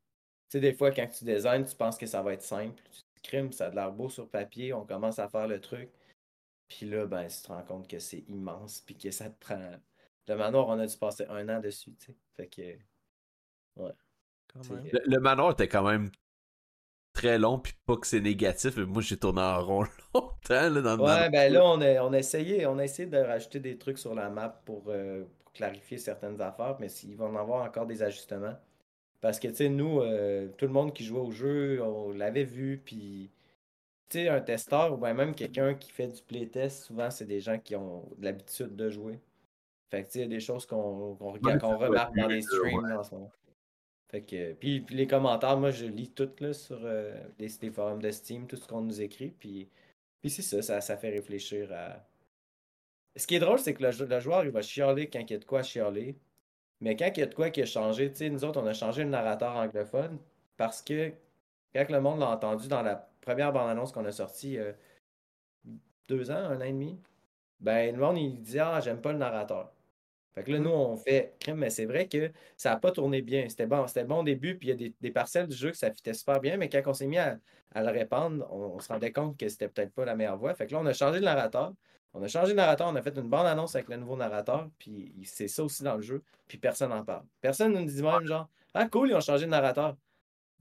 tu 0.49 0.59
sais, 0.59 0.61
des 0.61 0.73
fois, 0.73 0.91
quand 0.91 1.07
tu 1.07 1.25
designs, 1.25 1.65
tu 1.65 1.77
penses 1.77 1.97
que 1.97 2.07
ça 2.07 2.23
va 2.23 2.33
être 2.33 2.43
simple. 2.43 2.83
Tu 2.93 3.21
crimes, 3.23 3.53
ça 3.53 3.67
a 3.67 3.71
de 3.71 3.77
l'air 3.77 3.93
beau 3.93 4.09
sur 4.09 4.29
papier, 4.29 4.73
on 4.73 4.85
commence 4.85 5.19
à 5.19 5.29
faire 5.29 5.47
le 5.47 5.61
truc. 5.61 5.91
Puis 6.69 6.87
là, 6.87 7.07
ben, 7.07 7.27
tu 7.27 7.43
te 7.43 7.49
rends 7.49 7.63
compte 7.63 7.89
que 7.89 7.99
c'est 7.99 8.25
immense, 8.29 8.81
puis 8.81 8.97
que 8.97 9.11
ça 9.11 9.31
te 9.31 9.39
prend. 9.39 9.73
Le 10.29 10.37
manoir, 10.37 10.69
on 10.69 10.79
a 10.79 10.87
dû 10.87 10.97
passer 10.97 11.27
un 11.29 11.49
an 11.49 11.61
dessus, 11.61 11.95
tu 11.99 12.07
sais. 12.07 12.17
Fait 12.37 12.47
que. 12.49 13.83
Ouais. 13.83 13.93
Le, 15.07 15.19
manoir 15.19 15.53
était 15.53 15.69
quand 15.69 15.83
même 15.89 16.11
très 17.13 17.39
long, 17.39 17.59
puis 17.59 17.73
pas 17.87 17.97
que 17.97 18.07
c'est 18.07 18.21
négatif, 18.21 18.77
mais 18.77 18.85
moi 18.85 19.03
j'ai 19.03 19.17
tourné 19.17 19.41
en 19.41 19.65
rond 19.65 19.85
longtemps 20.15 20.71
là, 20.71 20.81
dans 20.81 20.97
le 20.97 21.03
Ouais, 21.03 21.31
ben 21.31 21.53
là, 21.53 21.65
on 21.65 21.81
a, 21.81 22.03
on, 22.03 22.13
a 22.13 22.19
essayé, 22.19 22.67
on 22.67 22.79
a 22.79 22.85
essayé 22.85 23.09
de 23.09 23.19
rajouter 23.19 23.61
des 23.61 23.79
trucs 23.79 23.99
sur 23.99 24.15
la 24.15 24.29
map 24.29 24.49
pour, 24.65 24.85
euh, 24.89 25.25
clarifier 25.53 25.99
certaines 25.99 26.41
affaires, 26.41 26.77
mais 26.81 26.91
il 27.05 27.17
va 27.17 27.27
en 27.27 27.37
avoir 27.37 27.65
encore 27.65 27.87
des 27.87 28.03
ajustements. 28.03 28.57
Parce 29.21 29.39
que, 29.39 29.49
tu 29.49 29.57
sais, 29.57 29.69
nous, 29.69 30.01
euh, 30.01 30.49
tout 30.57 30.67
le 30.67 30.73
monde 30.73 30.95
qui 30.95 31.05
jouait 31.05 31.21
au 31.21 31.31
jeu, 31.31 31.83
on 31.83 32.13
l'avait 32.13 32.45
vu, 32.45 32.81
puis, 32.85 33.31
tu 34.09 34.19
sais, 34.19 34.29
un 34.29 34.41
testeur 34.41 34.93
ou 34.95 34.97
même 34.97 35.35
quelqu'un 35.35 35.75
qui 35.75 35.91
fait 35.91 36.09
du 36.09 36.23
playtest, 36.23 36.85
souvent, 36.85 37.11
c'est 37.11 37.27
des 37.27 37.41
gens 37.41 37.59
qui 37.59 37.77
ont 37.77 38.09
l'habitude 38.19 38.75
de 38.77 38.89
jouer. 38.89 39.21
Fait 39.91 40.05
que, 40.05 40.09
il 40.15 40.21
y 40.23 40.25
a 40.25 40.29
des 40.29 40.41
choses 40.41 40.67
qu'on 40.67 41.15
regarde, 41.15 41.61
qu'on 41.61 41.77
remarque 41.77 42.17
dans 42.17 42.29
les 42.29 42.43
streams 42.43 42.93
en 42.93 43.03
ce 43.03 43.15
moment. 43.15 43.33
Fait 44.11 44.23
que, 44.23 44.55
puis, 44.55 44.85
les 44.91 45.07
commentaires, 45.07 45.59
moi, 45.59 45.71
je 45.71 45.87
lis 45.87 46.11
tout 46.11 46.31
là, 46.41 46.53
sur 46.53 46.81
euh, 46.83 47.15
les, 47.39 47.49
forums 47.71 48.03
de 48.03 48.11
Steam, 48.11 48.47
tout 48.47 48.57
ce 48.57 48.67
qu'on 48.67 48.81
nous 48.81 49.01
écrit. 49.01 49.31
Puis, 49.31 49.69
puis 50.21 50.31
c'est 50.31 50.43
ça, 50.43 50.63
ça, 50.63 50.81
ça, 50.81 50.97
fait 50.97 51.11
réfléchir 51.11 51.73
à. 51.73 52.05
Ce 53.17 53.27
qui 53.27 53.35
est 53.37 53.41
drôle, 53.41 53.59
c'est 53.59 53.75
que 53.75 53.83
le, 53.83 54.21
joueur, 54.21 54.45
il 54.45 54.51
va 54.51 54.63
chialer 54.63 55.09
quand 55.09 55.21
il 55.21 55.31
y 55.31 55.35
a 55.35 55.39
de 55.39 55.45
quoi 55.45 55.63
chialer. 55.63 56.17
Mais 56.81 56.97
quand 56.97 57.11
il 57.17 57.21
y 57.21 57.23
a 57.23 57.27
de 57.27 57.35
quoi 57.35 57.51
qui 57.51 57.63
a 57.63 57.67
changé, 57.67 58.11
tu 58.11 58.17
sais, 58.19 58.31
nous 58.31 58.45
autres, 58.45 58.61
on 58.61 58.67
a 58.67 58.73
changé 58.75 59.05
le 59.05 59.11
narrateur 59.11 59.57
anglophone 59.57 60.19
parce 60.57 60.83
que 60.83 61.13
quand 61.75 61.91
le 61.91 62.01
monde 62.01 62.21
l'a 62.21 62.31
entendu 62.31 62.69
dans 62.69 62.83
la 62.83 63.11
première 63.21 63.53
bande-annonce 63.53 63.93
qu'on 63.93 64.05
a 64.07 64.13
sortie 64.13 64.59
euh, 64.59 64.73
deux 66.09 66.31
ans, 66.31 66.37
un 66.37 66.59
an 66.61 66.65
et 66.65 66.73
demi, 66.73 66.99
ben 67.61 67.95
le 67.95 68.01
monde 68.01 68.19
il 68.19 68.41
dit 68.41 68.59
Ah, 68.59 68.81
j'aime 68.81 69.01
pas 69.01 69.13
le 69.13 69.19
narrateur. 69.19 69.73
Fait 70.35 70.45
que 70.45 70.53
là, 70.53 70.59
nous, 70.61 70.71
on 70.71 70.97
fait 70.97 71.35
mais 71.55 71.71
c'est 71.71 71.87
vrai 71.87 72.09
que 72.09 72.31
ça 72.57 72.71
n'a 72.71 72.77
pas 72.77 72.93
tourné 72.93 73.21
bien. 73.23 73.49
C'était 73.49 73.67
bon, 73.67 73.87
c'était 73.87 74.05
bon 74.05 74.21
au 74.21 74.25
début, 74.25 74.57
puis 74.57 74.69
il 74.69 74.81
y 74.81 74.87
a 74.87 74.91
des, 75.01 75.11
parcelles 75.11 75.49
du 75.49 75.57
jeu 75.57 75.71
que 75.71 75.77
ça 75.77 75.91
fitait 75.93 76.15
super 76.15 76.41
bien, 76.41 76.57
mais 76.57 76.69
quand 76.69 76.83
on 76.87 76.95
s'est 76.95 77.07
mis 77.09 77.19
à, 77.19 77.39
le 77.75 77.91
répandre, 77.91 78.47
on, 78.53 78.79
se 78.79 78.89
rendait 78.89 79.13
compte 79.13 79.37
que 79.39 79.49
c'était 79.49 79.69
peut-être 79.69 79.93
pas 79.93 80.05
la 80.05 80.15
meilleure 80.15 80.39
voie. 80.39 80.55
Fait 80.55 80.67
que 80.67 80.73
là, 80.73 80.81
on 80.81 80.87
a 80.87 80.93
changé 80.93 81.19
le 81.19 81.25
narrateur. 81.25 81.73
On 82.13 82.23
a 82.23 82.29
changé 82.29 82.51
le 82.51 82.57
narrateur, 82.57 82.89
on 82.89 82.97
a 82.97 83.03
fait 83.03 83.17
une 83.17 83.29
bonne 83.29 83.47
annonce 83.47 83.75
avec 83.75 83.89
le 83.89 83.97
nouveau 83.97 84.17
narrateur, 84.17 84.69
puis 84.79 85.13
c'est 85.25 85.49
ça 85.49 85.63
aussi 85.63 85.83
dans 85.85 85.95
le 85.95 86.03
jeu, 86.03 86.23
puis 86.49 86.59
personne 86.59 86.91
n'en 86.91 87.05
parle. 87.05 87.25
Personne 87.41 87.73
ne 87.73 87.81
nous 87.81 87.87
dit 87.87 88.03
même 88.03 88.27
genre 88.27 88.49
Ah 88.75 88.89
cool, 88.89 89.11
ils 89.11 89.15
ont 89.15 89.21
changé 89.21 89.47
de 89.47 89.51
narrateur. 89.51 89.97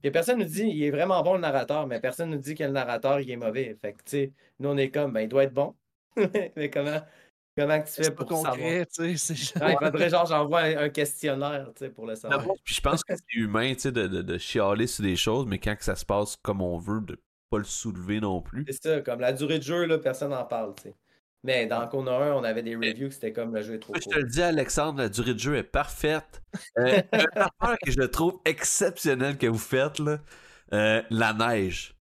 Puis 0.01 0.11
personne 0.11 0.39
nous 0.39 0.45
dit 0.45 0.63
il 0.63 0.83
est 0.83 0.91
vraiment 0.91 1.21
bon 1.23 1.33
le 1.33 1.39
narrateur, 1.39 1.87
mais 1.87 1.99
personne 1.99 2.29
nous 2.29 2.37
dit 2.37 2.55
que 2.55 2.63
le 2.63 2.71
narrateur 2.71 3.19
il 3.19 3.29
est 3.31 3.37
mauvais. 3.37 3.75
Fait 3.81 3.93
que 3.93 3.97
tu 3.97 4.03
sais, 4.05 4.33
nous 4.59 4.69
on 4.69 4.77
est 4.77 4.91
comme 4.91 5.11
ben 5.13 5.21
il 5.21 5.29
doit 5.29 5.43
être 5.43 5.53
bon. 5.53 5.75
mais 6.55 6.69
comment 6.69 7.01
Comment 7.57 7.81
tu 7.81 8.03
fais 8.03 8.11
pour 8.11 8.25
concret, 8.25 8.85
savoir? 8.89 9.71
il 9.71 9.77
faudrait 9.85 10.09
genre 10.09 10.25
j'envoie 10.25 10.61
un, 10.61 10.89
questionnaire 10.89 11.69
pour 11.93 12.05
le 12.05 12.15
savoir. 12.15 12.45
Puis 12.63 12.75
je 12.75 12.81
pense 12.81 13.03
que 13.03 13.13
c'est 13.15 13.37
humain 13.37 13.73
de, 13.73 13.89
de, 13.89 14.21
de, 14.21 14.37
chialer 14.37 14.87
sur 14.87 15.03
des 15.03 15.17
choses, 15.17 15.45
mais 15.45 15.59
quand 15.59 15.75
que 15.75 15.83
ça 15.83 15.97
se 15.97 16.05
passe 16.05 16.37
comme 16.37 16.61
on 16.61 16.77
veut, 16.77 17.01
de 17.01 17.19
pas 17.49 17.57
le 17.57 17.65
soulever 17.65 18.21
non 18.21 18.41
plus. 18.41 18.63
C'est 18.67 18.81
ça, 18.81 19.01
comme 19.01 19.19
la 19.19 19.33
durée 19.33 19.57
de 19.57 19.63
jeu, 19.63 19.85
là, 19.85 19.97
personne 19.97 20.29
n'en 20.29 20.45
parle. 20.45 20.73
sais. 20.81 20.95
Mais 21.43 21.67
dans 21.67 21.87
Kona 21.87 22.11
1, 22.11 22.33
on 22.33 22.43
avait 22.43 22.63
des 22.63 22.75
reviews 22.75 23.11
c'était 23.11 23.31
comme 23.31 23.55
le 23.55 23.61
jeu 23.61 23.75
est 23.75 23.79
trop 23.79 23.93
court. 23.93 24.01
Je 24.01 24.09
te 24.09 24.19
le 24.19 24.25
dis, 24.25 24.41
Alexandre, 24.41 24.99
la 24.99 25.09
durée 25.09 25.33
de 25.33 25.39
jeu 25.39 25.55
est 25.55 25.63
parfaite. 25.63 26.41
Euh, 26.77 27.01
une 27.13 27.19
affaire 27.35 27.77
que 27.83 27.91
je 27.91 28.01
trouve 28.01 28.39
exceptionnelle 28.45 29.37
que 29.37 29.47
vous 29.47 29.57
faites, 29.57 29.99
là, 29.99 30.19
euh, 30.73 31.01
la 31.09 31.33
neige. 31.33 31.95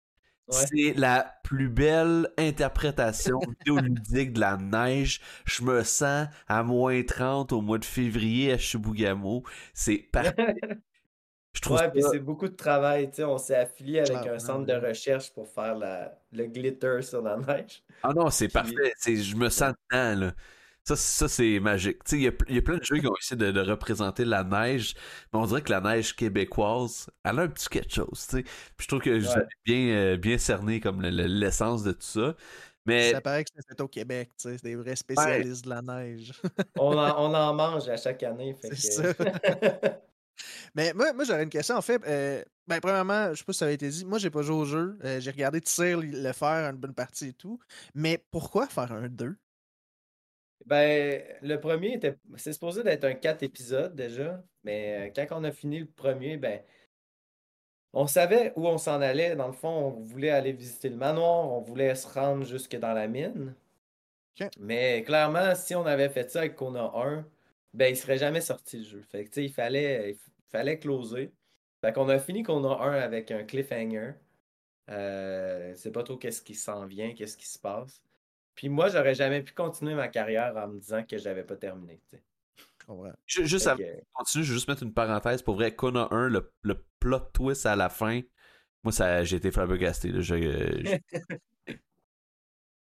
C'est 0.50 0.94
la 0.96 1.40
plus 1.44 1.68
belle 1.68 2.30
interprétation 2.38 3.40
vidéoludique 3.60 4.34
de 4.34 4.40
la 4.40 4.58
neige. 4.58 5.20
Je 5.46 5.62
me 5.64 5.84
sens 5.84 6.28
à 6.48 6.64
moins 6.64 7.04
30 7.04 7.52
au 7.52 7.62
mois 7.62 7.78
de 7.78 7.86
février 7.86 8.54
à 8.54 8.58
Chibougamau. 8.58 9.44
C'est 9.74 9.98
parfait. 9.98 10.56
Je 11.58 11.62
trouve 11.64 11.78
ouais, 11.78 11.90
puis 11.90 12.04
c'est 12.04 12.20
beaucoup 12.20 12.48
de 12.48 12.56
travail. 12.56 13.10
On 13.18 13.40
s'est 13.40 13.56
affilié 13.56 14.02
avec 14.02 14.28
un 14.28 14.38
centre 14.38 14.68
de 14.68 14.74
recherche 14.74 15.34
pour 15.34 15.48
faire 15.48 15.76
la... 15.76 16.16
le 16.32 16.46
glitter 16.46 17.02
sur 17.02 17.24
la 17.24 17.36
neige. 17.36 17.82
Ah 18.04 18.14
non, 18.14 18.30
c'est 18.30 18.48
parfait. 18.48 18.94
Je 19.04 19.36
me 19.36 19.50
sens 19.50 19.74
dedans. 19.90 20.26
Là. 20.26 20.34
Ça, 20.84 20.96
ça 20.96 21.28
c'est 21.28 21.60
magique. 21.60 21.98
Il 22.12 22.22
y, 22.22 22.28
a, 22.28 22.32
y 22.48 22.60
a 22.60 22.62
plein 22.62 22.78
de 22.78 22.84
jeux 22.84 23.00
qui 23.00 23.08
ont 23.08 23.16
essayé 23.20 23.52
de, 23.52 23.60
représenter 23.60 24.24
la 24.24 24.44
neige, 24.44 24.94
mais 25.34 25.40
on 25.40 25.48
dirait 25.48 25.64
que 25.64 25.72
la 25.72 25.82
neige 25.82 26.16
québécoise, 26.16 27.10
elle 27.24 27.40
a 27.40 27.42
un 27.42 27.48
petit 27.48 27.70
quelque 27.70 27.92
chose. 27.92 28.28
Puis 28.30 28.44
je 28.80 28.88
trouve 28.88 29.02
que 29.02 29.20
j'ai 29.20 29.30
bien, 29.66 29.96
euh, 29.96 30.18
bien 30.18 30.38
cerné 30.38 30.80
comme 30.80 31.02
l'essence 31.02 31.82
de 31.82 31.94
tout 31.94 32.02
ça. 32.02 32.36
Mais... 32.86 33.14
Ça 33.14 33.22
paraît 33.22 33.46
que 33.46 33.50
c'est 33.68 33.82
au 33.82 33.88
Québec, 33.88 34.30
c'est 34.38 34.64
des 34.64 34.76
vrais 34.76 34.96
spécialistes 34.96 35.66
de 35.66 35.72
la 35.72 35.82
neige. 35.82 36.34
on, 36.78 36.96
en, 36.96 37.16
on, 37.18 37.34
en, 37.34 37.54
mange 37.56 37.90
à 37.90 37.98
chaque 37.98 38.22
année. 38.22 38.56
C'est 38.62 38.76
ça. 38.76 39.14
Mais 40.76 40.94
moi, 40.94 41.14
moi 41.14 41.24
j'aurais 41.24 41.44
une 41.44 41.50
question. 41.50 41.76
En 41.76 41.82
fait, 41.82 42.02
euh, 42.08 42.44
ben, 42.68 42.80
premièrement, 42.80 43.34
je 43.34 43.40
sais 43.40 43.46
pas 43.46 43.54
si 43.54 43.60
ça 43.60 43.66
avait 43.66 43.76
été 43.76 43.90
dit, 43.90 44.06
moi, 44.06 44.20
j'ai 44.20 44.30
pas 44.30 44.42
joué 44.42 44.56
au 44.56 44.66
jeu. 44.66 44.98
Euh, 45.04 45.20
j'ai 45.20 45.32
regardé 45.32 45.62
Tire 45.62 46.00
le 46.02 46.32
faire 46.34 46.70
une 46.70 46.78
bonne 46.78 46.94
partie 46.94 47.30
et 47.30 47.34
tout. 47.34 47.60
Mais 47.96 48.24
pourquoi 48.32 48.68
faire 48.68 48.92
un 48.92 49.08
2 49.08 49.36
ben, 50.66 51.24
le 51.42 51.60
premier 51.62 51.94
était. 51.94 52.18
C'est 52.36 52.52
supposé 52.52 52.84
d'être 52.84 53.06
un 53.06 53.14
4 53.14 53.44
épisodes 53.44 53.96
déjà, 53.96 54.44
mais 54.64 55.10
euh, 55.10 55.12
quand 55.16 55.40
on 55.40 55.44
a 55.46 55.52
fini 55.52 55.80
le 55.80 55.86
premier, 55.86 56.36
ben. 56.36 56.62
On 57.94 58.06
savait 58.06 58.52
où 58.58 58.68
on 58.68 58.78
s'en 58.78 59.02
allait. 59.02 59.36
Dans 59.36 59.48
le 59.48 59.54
fond, 59.54 59.70
on 59.70 60.04
voulait 60.04 60.30
aller 60.30 60.52
visiter 60.52 60.90
le 60.90 60.98
manoir, 60.98 61.50
on 61.52 61.62
voulait 61.62 61.96
se 61.96 62.08
rendre 62.08 62.44
jusque 62.46 62.76
dans 62.76 62.94
la 62.94 63.08
mine. 63.08 63.56
Mais 64.60 65.04
clairement, 65.04 65.56
si 65.56 65.74
on 65.76 65.86
avait 65.86 66.10
fait 66.10 66.30
ça 66.30 66.40
avec 66.40 66.56
Kona 66.56 66.92
1, 66.96 67.26
ben, 67.74 67.94
il 67.94 67.98
serait 67.98 68.18
jamais 68.18 68.42
sorti 68.42 68.78
le 68.78 68.84
jeu. 68.84 69.02
Fait 69.02 69.26
que, 69.26 69.40
il 69.40 69.52
fallait, 69.52 70.12
il 70.12 70.18
fallait 70.50 70.80
closer. 70.80 71.32
Fait 71.82 71.94
qu'on 71.94 72.10
a 72.10 72.20
fini 72.20 72.44
Kona 72.44 72.82
1 72.82 72.94
avec 72.94 73.32
un 73.32 73.44
cliffhanger. 73.44 74.14
Euh, 74.90 75.74
c'est 75.76 75.92
pas 75.92 76.04
trop 76.04 76.18
qu'est-ce 76.18 76.42
qui 76.42 76.56
s'en 76.56 76.86
vient, 76.86 77.14
qu'est-ce 77.14 77.38
qui 77.38 77.48
se 77.48 77.60
passe. 77.60 78.02
Puis 78.56 78.70
moi, 78.70 78.88
j'aurais 78.90 79.14
jamais 79.14 79.44
pu 79.44 79.54
continuer 79.54 79.94
ma 79.94 80.08
carrière 80.08 80.56
en 80.58 80.68
me 80.68 80.80
disant 80.80 81.04
que 81.04 81.18
j'avais 81.18 81.44
pas 81.44 81.56
terminé. 81.56 82.02
juste 83.28 83.68
avant 83.68 83.84
continuer, 84.14 84.44
je 84.46 84.52
vais 84.52 84.56
juste 84.56 84.68
mettre 84.68 84.84
une 84.84 84.94
parenthèse. 84.94 85.42
Pour 85.44 85.56
vrai, 85.56 85.76
Kona 85.76 86.08
1, 86.12 86.30
le, 86.30 86.52
plot 87.00 87.20
twist 87.34 87.66
à 87.68 87.76
la 87.76 87.90
fin, 87.90 88.22
moi, 88.84 88.92
ça, 88.92 89.24
j'ai 89.24 89.38
été 89.38 89.52
flabbergasté. 89.52 90.12
Là. 90.12 90.22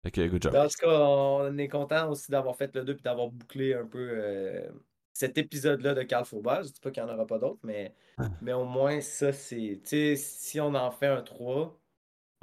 Ok, 0.07 0.19
good 0.29 0.43
job. 0.43 0.55
En 0.55 0.69
tout 0.69 0.77
cas, 0.81 0.89
on 0.89 1.57
est 1.57 1.69
content 1.69 2.11
aussi 2.11 2.31
d'avoir 2.31 2.57
fait 2.57 2.75
le 2.75 2.85
2 2.85 2.93
et 2.93 3.03
d'avoir 3.03 3.29
bouclé 3.29 3.73
un 3.75 3.87
peu 3.87 4.11
euh, 4.13 4.69
cet 5.15 5.39
épisode-là 5.39 5.95
de 5.95 6.03
Carl 6.03 6.27
Faubert. 6.27 6.63
Je 6.63 6.73
dis 6.73 6.81
pas 6.81 6.91
qu'il 6.91 7.03
n'y 7.03 7.11
en 7.11 7.15
aura 7.15 7.27
pas 7.27 7.39
d'autres, 7.39 7.61
mais, 7.63 7.95
ah. 8.19 8.29
mais 8.43 8.53
au 8.53 8.65
moins, 8.65 9.01
ça, 9.01 9.33
c'est. 9.33 9.81
Tu 9.83 9.89
sais, 9.89 10.17
si 10.17 10.61
on 10.61 10.75
en 10.75 10.91
fait 10.91 11.07
un 11.07 11.23
3, 11.23 11.79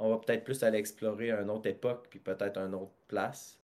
on 0.00 0.10
va 0.10 0.18
peut-être 0.18 0.42
plus 0.42 0.62
aller 0.64 0.78
explorer 0.78 1.30
une 1.30 1.50
autre 1.50 1.68
époque, 1.68 2.08
puis 2.10 2.18
peut-être 2.18 2.58
une 2.58 2.74
autre 2.74 2.94
place. 3.06 3.60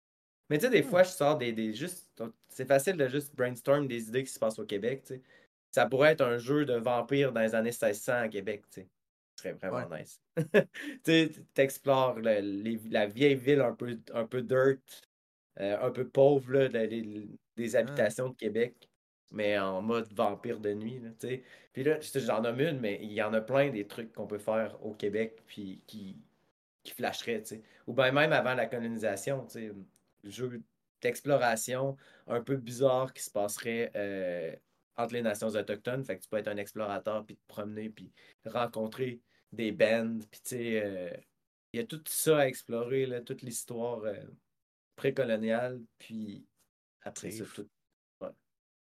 Mais 0.48 0.58
tu 0.58 0.66
sais, 0.66 0.70
des 0.70 0.82
hmm. 0.82 0.90
fois, 0.90 1.02
je 1.02 1.10
sors 1.10 1.36
des, 1.36 1.52
des 1.52 1.74
juste. 1.74 2.22
C'est 2.48 2.66
facile 2.66 2.96
de 2.96 3.08
juste 3.08 3.34
brainstorm 3.34 3.88
des 3.88 4.08
idées 4.08 4.22
qui 4.24 4.32
se 4.32 4.38
passent 4.38 4.58
au 4.58 4.66
Québec, 4.66 5.02
tu 5.06 5.14
sais. 5.14 5.22
Ça 5.70 5.86
pourrait 5.86 6.12
être 6.12 6.22
un 6.22 6.38
jeu 6.38 6.64
de 6.64 6.74
vampire 6.74 7.32
dans 7.32 7.40
les 7.40 7.54
années 7.54 7.70
1600 7.70 8.12
à 8.12 8.28
Québec, 8.28 8.62
tu 8.70 8.82
sais. 8.82 8.88
Ce 9.38 9.44
serait 9.44 9.52
vraiment 9.52 9.96
nice. 9.96 10.20
tu 11.04 11.30
explores 11.56 12.18
la 12.18 13.06
vieille 13.06 13.36
ville 13.36 13.60
un 13.60 13.72
peu, 13.72 13.96
un 14.12 14.26
peu 14.26 14.42
dirt, 14.42 14.80
euh, 15.60 15.78
un 15.80 15.92
peu 15.92 16.08
pauvre, 16.08 16.54
là, 16.54 16.68
des 16.68 17.76
ah. 17.76 17.78
habitations 17.78 18.30
de 18.30 18.34
Québec, 18.34 18.88
mais 19.30 19.56
en 19.56 19.80
mode 19.80 20.12
vampire 20.12 20.58
de 20.58 20.74
nuit. 20.74 21.00
Puis 21.72 21.84
là, 21.84 21.98
j'en 22.00 22.42
nomme 22.42 22.58
une, 22.58 22.80
mais 22.80 22.98
il 23.00 23.12
y 23.12 23.22
en 23.22 23.32
a 23.32 23.40
plein 23.40 23.70
des 23.70 23.86
trucs 23.86 24.12
qu'on 24.12 24.26
peut 24.26 24.38
faire 24.38 24.76
au 24.84 24.92
Québec, 24.92 25.40
puis 25.46 25.82
qui, 25.86 26.16
qui 26.82 26.92
flasheraient. 26.92 27.44
Ou 27.86 27.92
bien 27.92 28.10
même 28.10 28.32
avant 28.32 28.54
la 28.54 28.66
colonisation, 28.66 29.46
tu 29.46 29.52
sais. 29.52 29.72
Jeu 30.24 30.60
d'exploration 31.00 31.96
un 32.26 32.42
peu 32.42 32.56
bizarre 32.56 33.12
qui 33.12 33.22
se 33.22 33.30
passerait 33.30 33.92
euh, 33.94 34.52
entre 34.96 35.14
les 35.14 35.22
nations 35.22 35.46
autochtones. 35.46 36.04
Fait 36.04 36.16
que 36.16 36.24
tu 36.24 36.28
peux 36.28 36.38
être 36.38 36.48
un 36.48 36.56
explorateur, 36.56 37.24
puis 37.24 37.36
te 37.36 37.46
promener, 37.46 37.88
puis 37.88 38.10
rencontrer 38.44 39.20
des 39.52 39.72
bands, 39.72 40.18
puis 40.30 40.40
tu 40.40 40.48
sais, 40.48 40.82
euh, 40.84 41.10
il 41.72 41.80
y 41.80 41.82
a 41.82 41.86
tout 41.86 42.02
ça 42.06 42.38
à 42.38 42.46
explorer, 42.46 43.06
là, 43.06 43.20
toute 43.20 43.42
l'histoire 43.42 44.02
euh, 44.04 44.14
précoloniale, 44.96 45.80
puis 45.98 46.46
après 47.02 47.30
ça, 47.30 47.44
tout. 47.54 47.68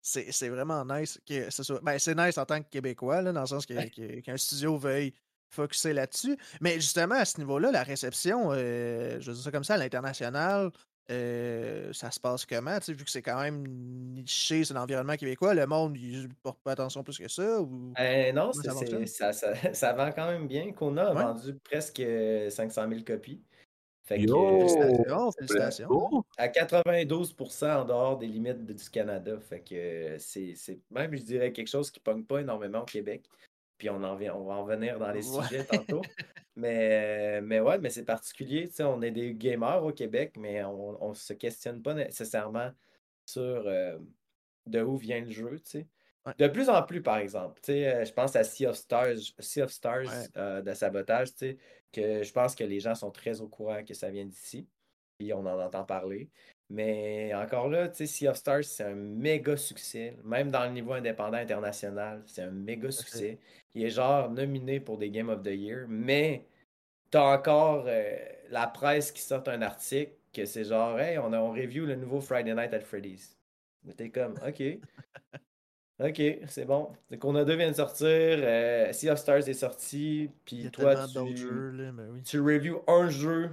C'est 0.00 0.48
vraiment 0.48 0.84
nice 0.86 1.20
que 1.26 1.50
ce 1.50 1.62
soit. 1.62 1.80
Ben, 1.82 1.98
c'est 1.98 2.14
nice 2.14 2.38
en 2.38 2.46
tant 2.46 2.62
que 2.62 2.68
Québécois, 2.68 3.20
là, 3.20 3.32
dans 3.32 3.42
le 3.42 3.46
sens 3.46 3.66
qu'un 3.66 4.36
studio 4.36 4.78
veuille 4.78 5.12
focuser 5.50 5.92
là-dessus. 5.92 6.36
Mais 6.60 6.74
justement, 6.74 7.16
à 7.16 7.24
ce 7.24 7.38
niveau-là, 7.38 7.70
la 7.70 7.82
réception, 7.82 8.52
euh, 8.52 9.20
je 9.20 9.26
veux 9.30 9.34
dire 9.34 9.44
ça 9.44 9.50
comme 9.50 9.64
ça, 9.64 9.74
à 9.74 9.76
l'international, 9.76 10.70
euh, 11.10 11.92
ça 11.92 12.10
se 12.10 12.20
passe 12.20 12.44
comment? 12.44 12.78
Vu 12.86 12.96
que 12.96 13.10
c'est 13.10 13.22
quand 13.22 13.40
même 13.40 13.66
niché, 13.66 14.64
c'est 14.64 14.74
l'environnement 14.74 15.16
québécois, 15.16 15.54
le 15.54 15.66
monde, 15.66 15.96
il 15.96 16.28
porte 16.42 16.60
pas 16.62 16.72
attention 16.72 17.02
plus 17.02 17.18
que 17.18 17.28
ça? 17.28 17.60
Ou... 17.60 17.94
Euh, 17.98 18.32
non, 18.32 18.52
ça, 18.52 19.32
ça, 19.32 19.52
ça, 19.72 19.92
vend 19.94 20.12
quand 20.12 20.30
même 20.30 20.46
bien. 20.46 20.72
Qu'on 20.72 20.96
a 20.98 21.12
vendu 21.12 21.54
presque 21.64 22.02
500 22.50 22.88
000 22.88 23.02
copies. 23.06 23.42
Fait 24.04 24.24
que, 24.24 24.32
félicitations, 25.38 26.24
À 26.38 26.48
92% 26.48 27.70
en 27.70 27.84
dehors 27.84 28.16
des 28.16 28.26
limites 28.26 28.64
du 28.64 28.90
Canada. 28.90 29.38
Fait 29.38 29.60
que 29.60 30.16
c'est 30.18 30.80
même, 30.90 31.14
je 31.14 31.22
dirais, 31.22 31.52
quelque 31.52 31.68
chose 31.68 31.90
qui 31.90 32.00
ne 32.00 32.04
pogne 32.04 32.24
pas 32.24 32.40
énormément 32.40 32.80
au 32.80 32.86
Québec. 32.86 33.24
Puis 33.78 33.88
on, 33.88 34.02
en 34.02 34.16
vient, 34.16 34.34
on 34.34 34.44
va 34.44 34.54
en 34.54 34.64
venir 34.64 34.98
dans 34.98 35.10
les 35.12 35.22
sujets 35.22 35.64
tantôt. 35.64 36.02
Mais, 36.56 37.40
mais 37.40 37.60
ouais, 37.60 37.78
mais 37.78 37.88
c'est 37.88 38.04
particulier. 38.04 38.68
On 38.80 39.00
est 39.00 39.12
des 39.12 39.32
gamers 39.32 39.84
au 39.84 39.92
Québec, 39.92 40.32
mais 40.36 40.64
on 40.64 41.10
ne 41.10 41.14
se 41.14 41.32
questionne 41.32 41.80
pas 41.82 41.94
nécessairement 41.94 42.72
sur 43.24 43.62
euh, 43.68 43.96
de 44.66 44.82
où 44.82 44.96
vient 44.96 45.20
le 45.20 45.30
jeu. 45.30 45.56
De 46.36 46.48
plus 46.48 46.68
en 46.68 46.82
plus, 46.82 47.02
par 47.02 47.18
exemple. 47.18 47.60
Euh, 47.68 48.04
je 48.04 48.12
pense 48.12 48.34
à 48.36 48.42
Sea 48.42 48.66
of 48.66 48.76
Stars, 48.76 49.18
sea 49.38 49.62
of 49.62 49.70
Stars 49.70 50.10
euh, 50.36 50.60
de 50.60 50.74
sabotage, 50.74 51.28
que 51.92 52.22
je 52.22 52.32
pense 52.32 52.54
que 52.54 52.64
les 52.64 52.80
gens 52.80 52.96
sont 52.96 53.12
très 53.12 53.40
au 53.40 53.48
courant 53.48 53.84
que 53.84 53.94
ça 53.94 54.10
vient 54.10 54.26
d'ici. 54.26 54.66
Puis 55.18 55.32
on 55.32 55.46
en 55.46 55.60
entend 55.60 55.84
parler. 55.84 56.28
Mais 56.70 57.32
encore 57.34 57.68
là, 57.68 57.88
tu 57.88 57.96
sais, 57.96 58.06
Sea 58.06 58.28
of 58.28 58.36
Stars, 58.36 58.64
c'est 58.64 58.84
un 58.84 58.94
méga 58.94 59.56
succès. 59.56 60.16
Même 60.24 60.50
dans 60.50 60.64
le 60.64 60.72
niveau 60.72 60.92
indépendant 60.92 61.38
international, 61.38 62.22
c'est 62.26 62.42
un 62.42 62.50
méga 62.50 62.90
succès. 62.90 63.38
Il 63.74 63.84
est 63.84 63.90
genre 63.90 64.30
nominé 64.30 64.78
pour 64.80 64.98
des 64.98 65.10
Game 65.10 65.30
of 65.30 65.42
the 65.42 65.48
Year, 65.48 65.86
mais 65.88 66.44
t'as 67.10 67.36
encore 67.36 67.84
euh, 67.86 68.16
la 68.50 68.66
presse 68.66 69.12
qui 69.12 69.22
sort 69.22 69.44
un 69.48 69.62
article 69.62 70.12
que 70.32 70.44
c'est 70.44 70.64
genre, 70.64 71.00
hey, 71.00 71.18
on, 71.18 71.32
a, 71.32 71.38
on 71.38 71.52
review 71.52 71.86
le 71.86 71.96
nouveau 71.96 72.20
Friday 72.20 72.54
Night 72.54 72.74
at 72.74 72.80
Freddy's. 72.80 73.38
T'es 73.96 74.10
comme, 74.10 74.34
ok. 74.46 74.62
Ok, 76.00 76.22
c'est 76.46 76.64
bon. 76.64 76.92
Donc, 77.10 77.24
on 77.24 77.34
a 77.34 77.44
deux 77.44 77.56
vient 77.56 77.70
de 77.70 77.76
sortir. 77.76 78.06
Euh, 78.08 78.92
sea 78.92 79.10
of 79.10 79.18
Stars 79.18 79.48
est 79.48 79.54
sorti. 79.54 80.30
Puis 80.44 80.70
toi, 80.70 80.94
tu, 81.08 81.36
jeux, 81.36 81.70
là, 81.70 81.90
oui. 82.12 82.22
tu 82.22 82.40
reviews 82.40 82.82
un 82.86 83.08
jeu 83.08 83.50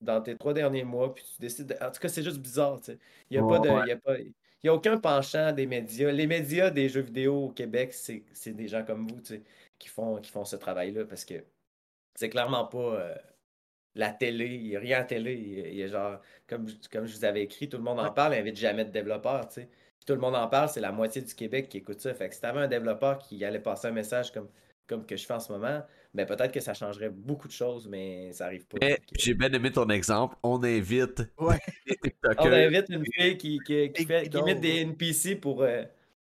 dans 0.00 0.20
tes 0.20 0.36
trois 0.36 0.54
derniers 0.54 0.84
mois. 0.84 1.14
Puis 1.14 1.24
tu 1.24 1.40
décides. 1.40 1.76
En 1.80 1.90
tout 1.90 2.00
cas, 2.00 2.08
c'est 2.08 2.22
juste 2.22 2.38
bizarre. 2.38 2.78
Tu 2.78 2.92
sais. 2.92 2.98
Il 3.30 3.40
n'y 3.40 3.44
a, 3.44 3.48
pas 3.48 3.58
de, 3.58 3.68
il 3.68 3.88
y 3.88 3.92
a, 3.92 3.96
pas... 3.96 4.14
y 4.62 4.68
a 4.68 4.74
aucun 4.74 4.98
penchant 4.98 5.52
des 5.52 5.66
médias. 5.66 6.10
Les 6.10 6.26
médias 6.26 6.70
des 6.70 6.88
jeux 6.88 7.02
vidéo 7.02 7.46
au 7.46 7.48
Québec, 7.50 7.92
c'est 7.92 8.52
des 8.52 8.68
gens 8.68 8.84
comme 8.84 9.08
vous 9.08 9.20
tu 9.20 9.34
sais, 9.36 9.42
qui, 9.78 9.88
font, 9.88 10.16
qui 10.20 10.30
font 10.30 10.44
ce 10.44 10.56
travail-là. 10.56 11.04
Parce 11.04 11.24
que 11.24 11.34
c'est 12.14 12.30
clairement 12.30 12.66
pas. 12.66 12.78
Euh, 12.78 13.14
la 13.94 14.12
télé, 14.12 14.46
il 14.54 14.68
n'y 14.68 14.76
a 14.76 14.80
rien 14.80 15.00
à 15.00 15.04
télé. 15.04 15.34
Il 15.34 15.74
y 15.74 15.82
a, 15.82 15.88
genre, 15.88 16.20
comme, 16.46 16.66
comme 16.92 17.06
je 17.06 17.16
vous 17.16 17.24
avais 17.24 17.42
écrit, 17.42 17.68
tout 17.68 17.78
le 17.78 17.82
monde 17.82 17.98
en 17.98 18.12
parle, 18.12 18.34
il 18.34 18.38
invite 18.38 18.56
jamais 18.56 18.84
de 18.84 18.90
développeurs, 18.90 19.48
tu 19.48 19.62
sais 19.62 19.68
tout 20.08 20.14
le 20.14 20.20
monde 20.20 20.36
en 20.36 20.48
parle, 20.48 20.70
c'est 20.70 20.80
la 20.80 20.90
moitié 20.90 21.20
du 21.20 21.34
Québec 21.34 21.68
qui 21.68 21.78
écoute 21.78 22.00
ça. 22.00 22.14
Fait 22.14 22.30
que 22.30 22.34
si 22.34 22.40
t'avais 22.40 22.60
un 22.60 22.66
développeur 22.66 23.18
qui 23.18 23.44
allait 23.44 23.60
passer 23.60 23.88
un 23.88 23.92
message 23.92 24.32
comme, 24.32 24.48
comme 24.86 25.04
que 25.04 25.16
je 25.16 25.26
fais 25.26 25.34
en 25.34 25.40
ce 25.40 25.52
moment, 25.52 25.82
ben 26.24 26.36
peut-être 26.36 26.52
que 26.52 26.60
ça 26.60 26.74
changerait 26.74 27.10
beaucoup 27.10 27.48
de 27.48 27.52
choses, 27.52 27.86
mais 27.88 28.32
ça 28.32 28.46
arrive 28.46 28.66
pas. 28.66 28.78
J'ai 29.16 29.34
bien 29.34 29.52
aimé 29.52 29.70
ton 29.70 29.88
exemple. 29.88 30.36
On 30.42 30.62
invite 30.62 31.22
ouais. 31.38 31.58
On 32.38 32.46
invite 32.46 32.86
une 32.88 33.04
fille 33.12 33.36
qui, 33.36 33.58
qui, 33.64 33.92
qui, 33.92 34.04
fait, 34.04 34.28
qui 34.28 34.38
imite 34.38 34.60
des 34.60 34.80
NPC 34.80 35.36
pour. 35.36 35.62
Euh, 35.62 35.82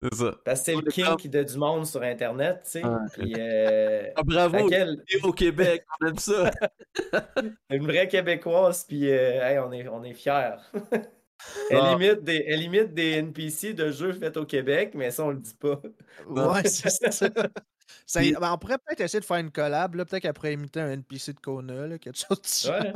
c'est 0.01 0.15
ça. 0.15 0.35
Parce 0.43 0.59
que 0.59 0.65
c'est 0.65 0.75
le 0.75 0.81
king 0.91 1.29
de, 1.29 1.43
du 1.43 1.57
monde 1.57 1.85
sur 1.85 2.01
Internet, 2.01 2.61
tu 2.65 2.71
sais. 2.71 2.81
Euh, 2.83 4.09
ah, 4.15 4.21
bravo! 4.23 4.69
Au 5.23 5.31
Québec, 5.31 5.85
on 6.01 6.07
aime 6.07 6.17
ça! 6.17 6.51
une 7.69 7.85
vraie 7.85 8.07
Québécoise, 8.07 8.83
puis 8.85 9.09
euh, 9.09 9.65
on 9.65 9.71
est, 9.71 9.87
on 9.87 10.03
est 10.03 10.13
fiers. 10.13 10.57
Elle, 11.69 11.79
ah. 11.81 11.95
limite 11.97 12.23
des, 12.23 12.45
elle 12.47 12.59
limite 12.59 12.93
des 12.93 13.11
NPC 13.13 13.73
de 13.73 13.91
jeux 13.91 14.13
faits 14.13 14.37
au 14.37 14.45
Québec, 14.45 14.93
mais 14.95 15.11
ça, 15.11 15.25
on 15.25 15.31
le 15.31 15.39
dit 15.39 15.55
pas. 15.55 15.81
Ouais, 16.27 16.63
c'est 16.65 16.89
ça. 16.89 17.29
ça 18.05 18.21
ben, 18.21 18.51
on 18.51 18.57
pourrait 18.57 18.77
peut-être 18.77 19.01
essayer 19.01 19.19
de 19.19 19.25
faire 19.25 19.37
une 19.37 19.51
collab, 19.51 19.95
peut-être 19.95 20.21
qu'elle 20.21 20.33
pourrait 20.33 20.53
imiter 20.53 20.81
un 20.81 20.91
NPC 20.91 21.33
de 21.33 21.39
Kona, 21.39 21.87
là, 21.87 21.97
quelque 21.97 22.17
chose 22.17 22.65
de 22.65 22.69
ouais. 22.69 22.93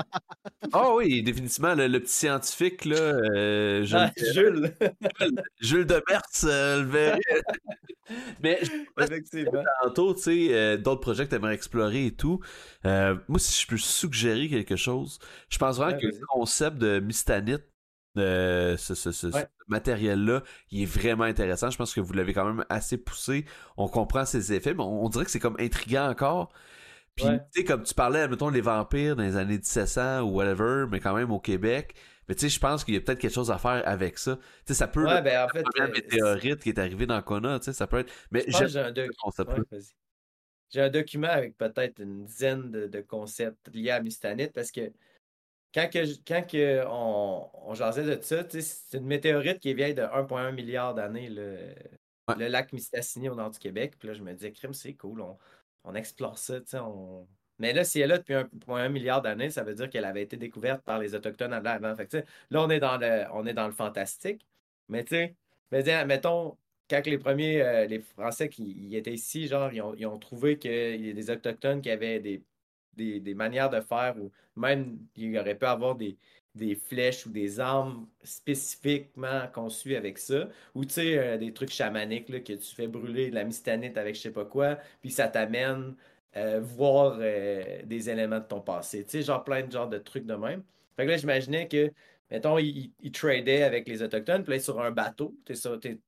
Ah 0.73 0.93
oui, 0.95 1.23
définitivement, 1.23 1.75
le, 1.75 1.99
petit 1.99 2.13
scientifique, 2.13 2.85
là, 2.85 2.97
euh, 2.97 3.85
ah, 3.93 4.11
Jules. 4.33 4.73
Jules 5.61 5.85
de 5.85 6.03
Mertz, 6.07 6.45
euh, 6.47 6.81
le 6.81 6.87
verrait. 6.87 7.19
Mais 8.41 8.61
Effectivement. 8.99 9.63
tantôt, 9.83 10.13
tu 10.13 10.21
sais, 10.21 10.47
euh, 10.51 10.77
d'autres 10.77 11.01
projets 11.01 11.25
que 11.25 11.29
tu 11.29 11.35
aimerais 11.35 11.55
explorer 11.55 12.07
et 12.07 12.11
tout. 12.11 12.39
moi, 12.83 13.39
si 13.39 13.61
je 13.61 13.67
peux 13.67 13.77
suggérer 13.77 14.49
quelque 14.49 14.75
chose, 14.75 15.19
je 15.49 15.57
pense 15.57 15.77
vraiment 15.77 15.97
que 15.97 16.05
le 16.05 16.25
concept 16.27 16.77
de 16.77 16.99
Mistanite 16.99 17.63
ce, 18.17 19.45
matériel-là, 19.67 20.43
il 20.71 20.83
est 20.83 20.85
vraiment 20.85 21.23
intéressant. 21.23 21.69
Je 21.69 21.77
pense 21.77 21.93
que 21.93 22.01
vous 22.01 22.13
l'avez 22.13 22.33
quand 22.33 22.45
même 22.45 22.65
assez 22.69 22.97
poussé. 22.97 23.45
On 23.77 23.87
comprend 23.87 24.25
ses 24.25 24.53
effets, 24.53 24.73
mais 24.73 24.83
on, 24.83 25.07
dirait 25.09 25.25
que 25.25 25.31
c'est 25.31 25.39
comme 25.39 25.57
intriguant 25.59 26.09
encore. 26.09 26.51
Puis, 27.15 27.25
tu 27.25 27.61
sais, 27.61 27.63
comme 27.63 27.83
tu 27.83 27.93
parlais, 27.93 28.27
mettons, 28.27 28.49
les 28.49 28.61
vampires 28.61 29.15
dans 29.15 29.23
les 29.23 29.37
années 29.37 29.57
1700 29.57 30.21
ou 30.21 30.35
whatever, 30.35 30.85
mais 30.89 30.99
quand 30.99 31.15
même 31.15 31.31
au 31.31 31.39
Québec. 31.39 31.95
Mais 32.27 32.35
tu 32.35 32.41
sais, 32.41 32.49
je 32.49 32.59
pense 32.59 32.83
qu'il 32.83 32.93
y 32.93 32.97
a 32.97 33.01
peut-être 33.01 33.19
quelque 33.19 33.33
chose 33.33 33.51
à 33.51 33.57
faire 33.57 33.81
avec 33.85 34.17
ça. 34.17 34.35
Tu 34.35 34.41
sais, 34.67 34.73
ça 34.73 34.87
peut 34.87 35.05
ouais, 35.05 35.21
ben, 35.21 35.45
en 35.45 35.47
fait, 35.47 35.63
un 35.79 35.85
euh, 35.85 35.91
météorite 35.91 36.61
qui 36.61 36.69
est 36.69 36.79
arrivé 36.79 37.05
dans 37.05 37.21
Kona, 37.21 37.59
tu 37.59 37.65
sais, 37.65 37.73
ça 37.73 37.87
peut 37.87 37.99
être. 37.99 38.11
Mais 38.31 38.43
j'ai 38.47 38.77
un, 38.77 38.93
j'ai 40.69 40.81
un 40.81 40.89
document 40.89 41.29
avec 41.29 41.57
peut-être 41.57 42.01
une 42.01 42.25
dizaine 42.25 42.69
de, 42.69 42.87
de, 42.87 42.99
concepts 43.01 43.73
liés 43.73 43.91
à 43.91 44.01
Mustanite 44.01 44.51
parce 44.51 44.71
que 44.71 44.91
quand, 45.73 45.89
que, 45.89 46.85
on, 46.87 47.49
on 47.53 47.73
jasait 47.75 48.03
de 48.03 48.21
ça, 48.21 48.43
c'est 48.49 48.97
une 48.97 49.05
météorite 49.05 49.59
qui 49.59 49.69
est 49.71 49.73
vieille 49.73 49.93
de 49.93 50.01
1,1 50.01 50.53
milliard 50.53 50.93
d'années, 50.95 51.29
le, 51.29 51.57
le, 52.37 52.47
lac 52.47 52.73
Mistassini 52.73 53.29
au 53.29 53.35
nord 53.35 53.51
du 53.51 53.59
Québec. 53.59 53.95
Puis 53.99 54.07
là, 54.07 54.13
je 54.13 54.23
me 54.23 54.33
disais, 54.33 54.51
crime, 54.51 54.73
c'est 54.73 54.93
cool, 54.93 55.21
on, 55.21 55.37
on 55.83 55.95
explore 55.95 56.37
ça. 56.37 56.59
On... 56.83 57.27
Mais 57.59 57.73
là, 57.73 57.83
si 57.83 57.99
elle 57.99 58.11
est 58.11 58.15
là 58.15 58.17
depuis 58.19 58.33
1,1 58.33 58.89
milliard 58.89 59.21
d'années, 59.21 59.49
ça 59.49 59.63
veut 59.63 59.75
dire 59.75 59.89
qu'elle 59.89 60.05
avait 60.05 60.23
été 60.23 60.37
découverte 60.37 60.83
par 60.83 60.99
les 60.99 61.15
Autochtones 61.15 61.53
avant. 61.53 61.95
Fait 61.95 62.07
que, 62.07 62.17
là, 62.49 62.61
on 62.63 62.69
est, 62.69 62.79
dans 62.79 62.97
le, 62.97 63.25
on 63.33 63.45
est 63.45 63.53
dans 63.53 63.67
le 63.67 63.73
fantastique. 63.73 64.45
Mais 64.89 65.03
tu 65.03 65.15
sais, 65.71 66.05
mettons, 66.05 66.57
quand 66.89 67.05
les 67.05 67.17
premiers, 67.17 67.61
euh, 67.61 67.85
les 67.85 67.99
Français 67.99 68.49
qui 68.49 68.95
étaient 68.95 69.13
ici, 69.13 69.47
genre, 69.47 69.71
ils 69.73 69.81
ont, 69.81 69.93
ils 69.95 70.05
ont 70.05 70.19
trouvé 70.19 70.57
qu'il 70.57 71.05
y 71.05 71.09
a 71.09 71.13
des 71.13 71.29
Autochtones 71.29 71.81
qui 71.81 71.89
avaient 71.89 72.19
des 72.19 72.43
des, 72.97 73.33
manières 73.35 73.69
de 73.69 73.81
faire 73.81 74.15
ou 74.17 74.31
même 74.55 74.99
il 75.15 75.37
aurait 75.37 75.57
pu 75.57 75.65
avoir 75.65 75.95
des, 75.95 76.17
des 76.55 76.75
flèches 76.75 77.25
ou 77.25 77.29
des 77.29 77.59
armes 77.59 78.07
spécifiquement 78.23 79.47
conçues 79.53 79.95
avec 79.95 80.17
ça. 80.17 80.49
Ou 80.75 80.85
tu 80.85 80.93
sais, 80.95 81.17
euh, 81.17 81.37
des 81.37 81.53
trucs 81.53 81.69
chamaniques 81.71 82.29
là, 82.29 82.39
que 82.41 82.53
tu 82.53 82.75
fais 82.75 82.87
brûler 82.87 83.29
de 83.29 83.35
la 83.35 83.43
mystanite 83.45 83.97
avec 83.97 84.15
je 84.15 84.21
sais 84.21 84.31
pas 84.31 84.45
quoi, 84.45 84.77
puis 85.01 85.11
ça 85.11 85.27
t'amène 85.27 85.95
euh, 86.35 86.59
voir 86.61 87.17
euh, 87.21 87.81
des 87.85 88.09
éléments 88.09 88.39
de 88.39 88.45
ton 88.45 88.61
passé. 88.61 89.03
Tu 89.05 89.11
sais, 89.11 89.21
genre 89.23 89.43
plein 89.43 89.63
de 89.63 89.71
genres 89.71 89.89
de 89.89 89.97
trucs 89.97 90.25
de 90.25 90.35
même. 90.35 90.63
Fait 90.95 91.05
que 91.05 91.11
là, 91.11 91.17
j'imaginais 91.17 91.67
que, 91.67 91.91
mettons, 92.31 92.57
il, 92.57 92.91
il, 93.01 93.11
tradait 93.11 93.63
avec 93.63 93.87
les 93.87 94.01
Autochtones, 94.01 94.43
puis 94.43 94.53
là, 94.53 94.59
sur 94.59 94.81
un 94.81 94.91
bateau, 94.91 95.35
tu 95.45 95.53
es, 95.53 95.99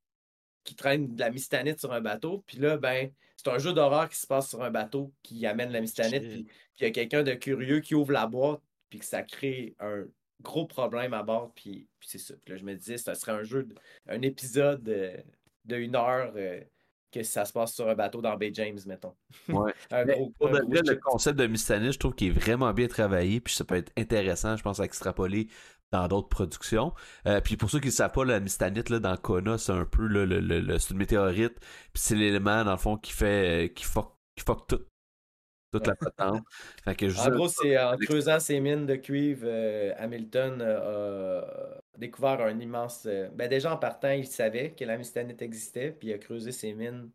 qui 0.63 0.75
traîne 0.75 1.15
de 1.15 1.19
la 1.19 1.31
mystanite 1.31 1.79
sur 1.79 1.93
un 1.93 2.01
bateau, 2.01 2.43
puis 2.47 2.57
là, 2.59 2.77
ben, 2.77 3.11
c'est 3.39 3.49
un 3.51 3.57
jeu 3.57 3.71
d'horreur 3.71 4.09
qui 4.09 4.17
se 4.17 4.27
passe 4.27 4.49
sur 4.49 4.61
un 4.61 4.69
bateau 4.69 5.13
qui 5.23 5.45
amène 5.45 5.71
la 5.71 5.79
mystanite, 5.79 6.27
puis 6.27 6.45
il 6.77 6.83
y 6.83 6.87
a 6.87 6.91
quelqu'un 6.91 7.23
de 7.23 7.33
curieux 7.35 7.79
qui 7.79 7.95
ouvre 7.95 8.11
la 8.11 8.27
boîte, 8.27 8.59
puis 8.89 8.99
que 8.99 9.05
ça 9.05 9.23
crée 9.23 9.77
un 9.79 10.03
gros 10.41 10.65
problème 10.65 11.13
à 11.13 11.23
bord, 11.23 11.53
puis, 11.55 11.87
c'est 12.01 12.17
ça. 12.17 12.33
Puis 12.43 12.53
là, 12.53 12.59
je 12.59 12.65
me 12.65 12.75
disais, 12.75 12.97
ce 12.97 13.13
serait 13.13 13.31
un 13.31 13.43
jeu, 13.43 13.69
un 14.09 14.21
épisode 14.23 14.83
de, 14.83 15.23
une 15.73 15.95
heure 15.95 16.33
euh, 16.35 16.59
que 17.13 17.23
ça 17.23 17.45
se 17.45 17.53
passe 17.53 17.73
sur 17.73 17.87
un 17.87 17.95
bateau 17.95 18.21
dans 18.21 18.35
Bay 18.35 18.51
James, 18.53 18.79
mettons. 18.85 19.15
Ouais. 19.47 19.71
le 19.91 20.95
concept 20.99 21.39
de 21.39 21.47
mystanite, 21.47 21.93
je 21.93 21.99
trouve 21.99 22.15
qu'il 22.15 22.27
est 22.27 22.37
vraiment 22.37 22.73
bien 22.73 22.87
travaillé, 22.87 23.39
puis 23.39 23.53
ça 23.53 23.63
peut 23.63 23.75
être 23.75 23.93
intéressant, 23.95 24.57
je 24.57 24.63
pense, 24.63 24.81
à 24.81 24.83
extrapoler 24.83 25.47
dans 25.91 26.07
d'autres 26.07 26.29
productions. 26.29 26.93
Euh, 27.25 27.41
puis 27.41 27.57
pour 27.57 27.69
ceux 27.69 27.79
qui 27.79 27.87
ne 27.87 27.91
savent 27.91 28.11
pas, 28.11 28.25
la 28.25 28.39
mystanite 28.39 28.89
là, 28.89 28.99
dans 28.99 29.17
Kona, 29.17 29.57
c'est 29.57 29.71
un 29.71 29.85
peu 29.85 30.05
le, 30.05 30.25
le, 30.25 30.39
le 30.39 30.79
c'est 30.79 30.91
une 30.91 30.97
météorite, 30.97 31.59
puis 31.59 32.01
c'est 32.01 32.15
l'élément 32.15 32.63
dans 32.63 32.71
le 32.71 32.77
fond 32.77 32.97
qui 32.97 33.11
fait 33.11 33.65
euh, 33.65 33.67
qui 33.69 33.85
fuck, 33.85 34.13
qui 34.35 34.43
fuck 34.43 34.67
tout. 34.67 34.85
Toute 35.71 35.85
la 35.85 35.95
patente. 35.95 36.43
fait 36.83 36.95
que 36.95 37.27
en 37.27 37.29
gros, 37.29 37.47
c'est 37.47 37.77
en 37.77 37.95
creusant 37.97 38.39
ces 38.39 38.59
mines 38.59 38.87
de 38.87 38.95
cuivre, 38.95 39.43
euh, 39.45 39.93
Hamilton 39.97 40.61
a 40.61 41.43
découvert 41.97 42.41
un 42.41 42.59
immense. 42.59 43.07
ben 43.33 43.47
déjà 43.47 43.73
en 43.73 43.77
partant, 43.77 44.11
il 44.11 44.25
savait 44.25 44.71
que 44.71 44.83
la 44.83 44.97
mystanite 44.97 45.41
existait, 45.43 45.91
puis 45.91 46.09
il 46.09 46.13
a 46.13 46.17
creusé 46.17 46.51
ces 46.51 46.73
mines 46.73 47.09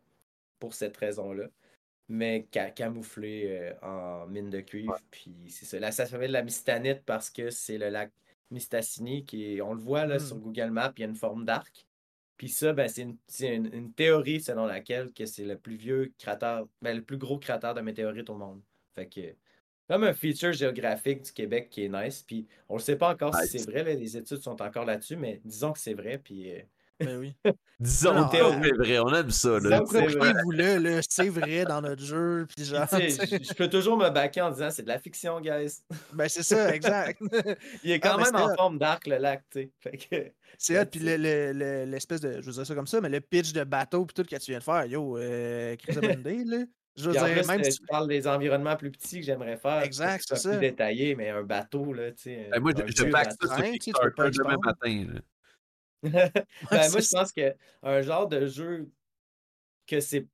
pour 0.59 0.75
cette 0.75 0.97
raison-là 0.97 1.45
mais 2.07 2.47
camouflé 2.77 3.73
en 3.81 4.27
mine 4.27 4.51
de 4.51 4.61
cuivre. 4.61 4.99
Puis 5.11 5.35
c'est 5.49 5.65
ça. 5.65 5.81
Là, 5.81 5.91
ça 5.91 6.05
s'appelle 6.05 6.33
la 6.33 6.43
mystanite 6.43 7.03
parce 7.07 7.31
que 7.31 7.49
c'est 7.49 7.79
le 7.79 7.89
lac 7.89 8.13
Mistassini, 8.55 9.25
qui 9.25 9.61
on 9.63 9.75
le 9.75 9.81
voit 9.81 10.07
là, 10.07 10.19
sur 10.19 10.37
hmm. 10.37 10.41
Google 10.41 10.71
Maps, 10.71 10.93
il 10.97 11.01
y 11.01 11.05
a 11.05 11.09
une 11.09 11.17
forme 11.17 11.45
d'arc. 11.45 11.87
Puis 12.37 12.49
ça, 12.49 12.73
ben, 12.73 12.89
c'est 12.89 13.55
une, 13.55 13.93
théorie 13.93 14.41
selon 14.41 14.67
laquelle 14.67 15.13
que 15.13 15.27
c'est 15.27 15.45
le 15.45 15.57
plus 15.57 15.77
vieux 15.77 16.13
cratère, 16.19 16.65
ben, 16.83 16.97
le 16.97 17.03
plus 17.03 17.19
gros 17.19 17.39
cratère 17.39 17.75
de 17.75 17.81
météorite 17.81 18.31
au 18.31 18.37
monde. 18.37 18.61
Fait 18.95 19.07
que 19.07 19.35
comme 19.89 20.05
un 20.05 20.15
feature 20.15 20.53
géographique 20.53 21.23
du 21.23 21.33
Québec 21.33 21.69
qui 21.71 21.85
est 21.85 21.89
nice. 21.89 22.25
Puis 22.27 22.47
on 22.69 22.77
ne 22.77 22.81
sait 22.81 22.97
pas 22.97 23.13
encore 23.13 23.35
si 23.37 23.59
c'est 23.59 23.71
vrai, 23.71 23.83
les 23.83 24.17
études 24.17 24.39
sont 24.39 24.61
encore 24.63 24.85
là-dessus, 24.85 25.17
mais 25.17 25.41
disons 25.45 25.73
que 25.73 25.79
c'est 25.79 25.95
vrai. 25.95 26.19
Puis 26.19 26.51
euh, 26.51 26.63
ben 27.01 27.19
oui. 27.19 27.35
Disons 27.81 28.29
que 28.29 28.37
c'est 28.37 28.73
vrai, 28.73 28.99
on 29.01 29.15
aime 29.15 29.31
ça. 29.31 29.59
Là. 29.59 29.81
vous 29.83 30.51
le 30.53 31.01
c'est 31.09 31.29
vrai 31.29 31.65
dans 31.65 31.81
notre 31.81 32.03
jeu. 32.03 32.47
Puis 32.55 32.65
genre, 32.65 32.87
je, 32.91 33.55
peux 33.55 33.69
toujours 33.69 33.97
me 33.97 34.11
baquer 34.11 34.43
en 34.43 34.51
disant 34.51 34.71
c'est 34.71 34.83
de 34.83 34.89
la 34.89 34.99
fiction, 34.99 35.41
guys. 35.41 35.83
Ben 36.13 36.29
c'est 36.29 36.43
ça, 36.43 36.75
exact. 36.75 37.21
Il 37.85 37.91
est 37.91 38.01
quand 38.01 38.17
ah, 38.19 38.31
même 38.31 38.37
en 38.37 38.55
forme 38.55 38.79
d'arc, 38.79 39.07
le 39.07 39.19
lac, 39.19 39.43
tu 39.51 39.73
sais. 39.83 40.35
C'est 40.57 40.81
hot, 40.81 40.87
puis 40.87 41.01
l'espèce 41.01 42.21
de, 42.21 42.41
je 42.41 42.47
veux 42.47 42.53
dire 42.53 42.67
ça 42.67 42.75
comme 42.75 42.87
ça, 42.87 43.01
mais 43.01 43.09
le 43.09 43.21
pitch 43.21 43.53
de 43.53 43.65
bateau 43.65 44.05
puis 44.05 44.15
tout 44.15 44.23
que 44.23 44.37
tu 44.37 44.51
viens 44.51 44.59
de 44.59 44.65
faire, 44.65 44.87
yo, 44.87 45.19
euh, 45.19 45.77
Chris 45.77 45.95
là. 45.95 46.65
Je 46.97 47.11
veux 47.11 47.13
dire, 47.13 47.47
même 47.49 47.65
si 47.65 47.81
tu 47.81 47.87
parles 47.87 48.07
des 48.07 48.29
environnements 48.29 48.77
plus 48.77 48.93
petits 48.93 49.19
que 49.19 49.27
j'aimerais 49.27 49.57
faire. 49.57 49.83
Exact, 49.83 50.25
c'est 50.29 50.37
ça. 50.37 50.51
Plus 50.51 50.61
détaillé, 50.61 51.17
mais 51.17 51.31
un 51.31 51.43
bateau, 51.43 51.93
là, 51.93 52.13
tu 52.13 52.23
sais. 52.23 52.49
Ben, 52.53 52.61
moi, 52.61 52.71
je, 52.77 52.85
je 52.87 53.11
back 53.11 53.33
ça 53.33 53.57
sur 53.57 53.73
Kickstarter 53.73 54.31
demain 54.31 54.57
matin. 54.63 55.07
Là. 55.13 55.21
ben, 56.71 56.91
moi, 56.91 57.01
je 57.01 57.11
pense 57.11 57.33
qu'un 57.33 58.03
genre 58.03 58.29
de 58.29 58.47
jeu 58.47 58.91
que 59.87 60.01
c'est 60.01 60.27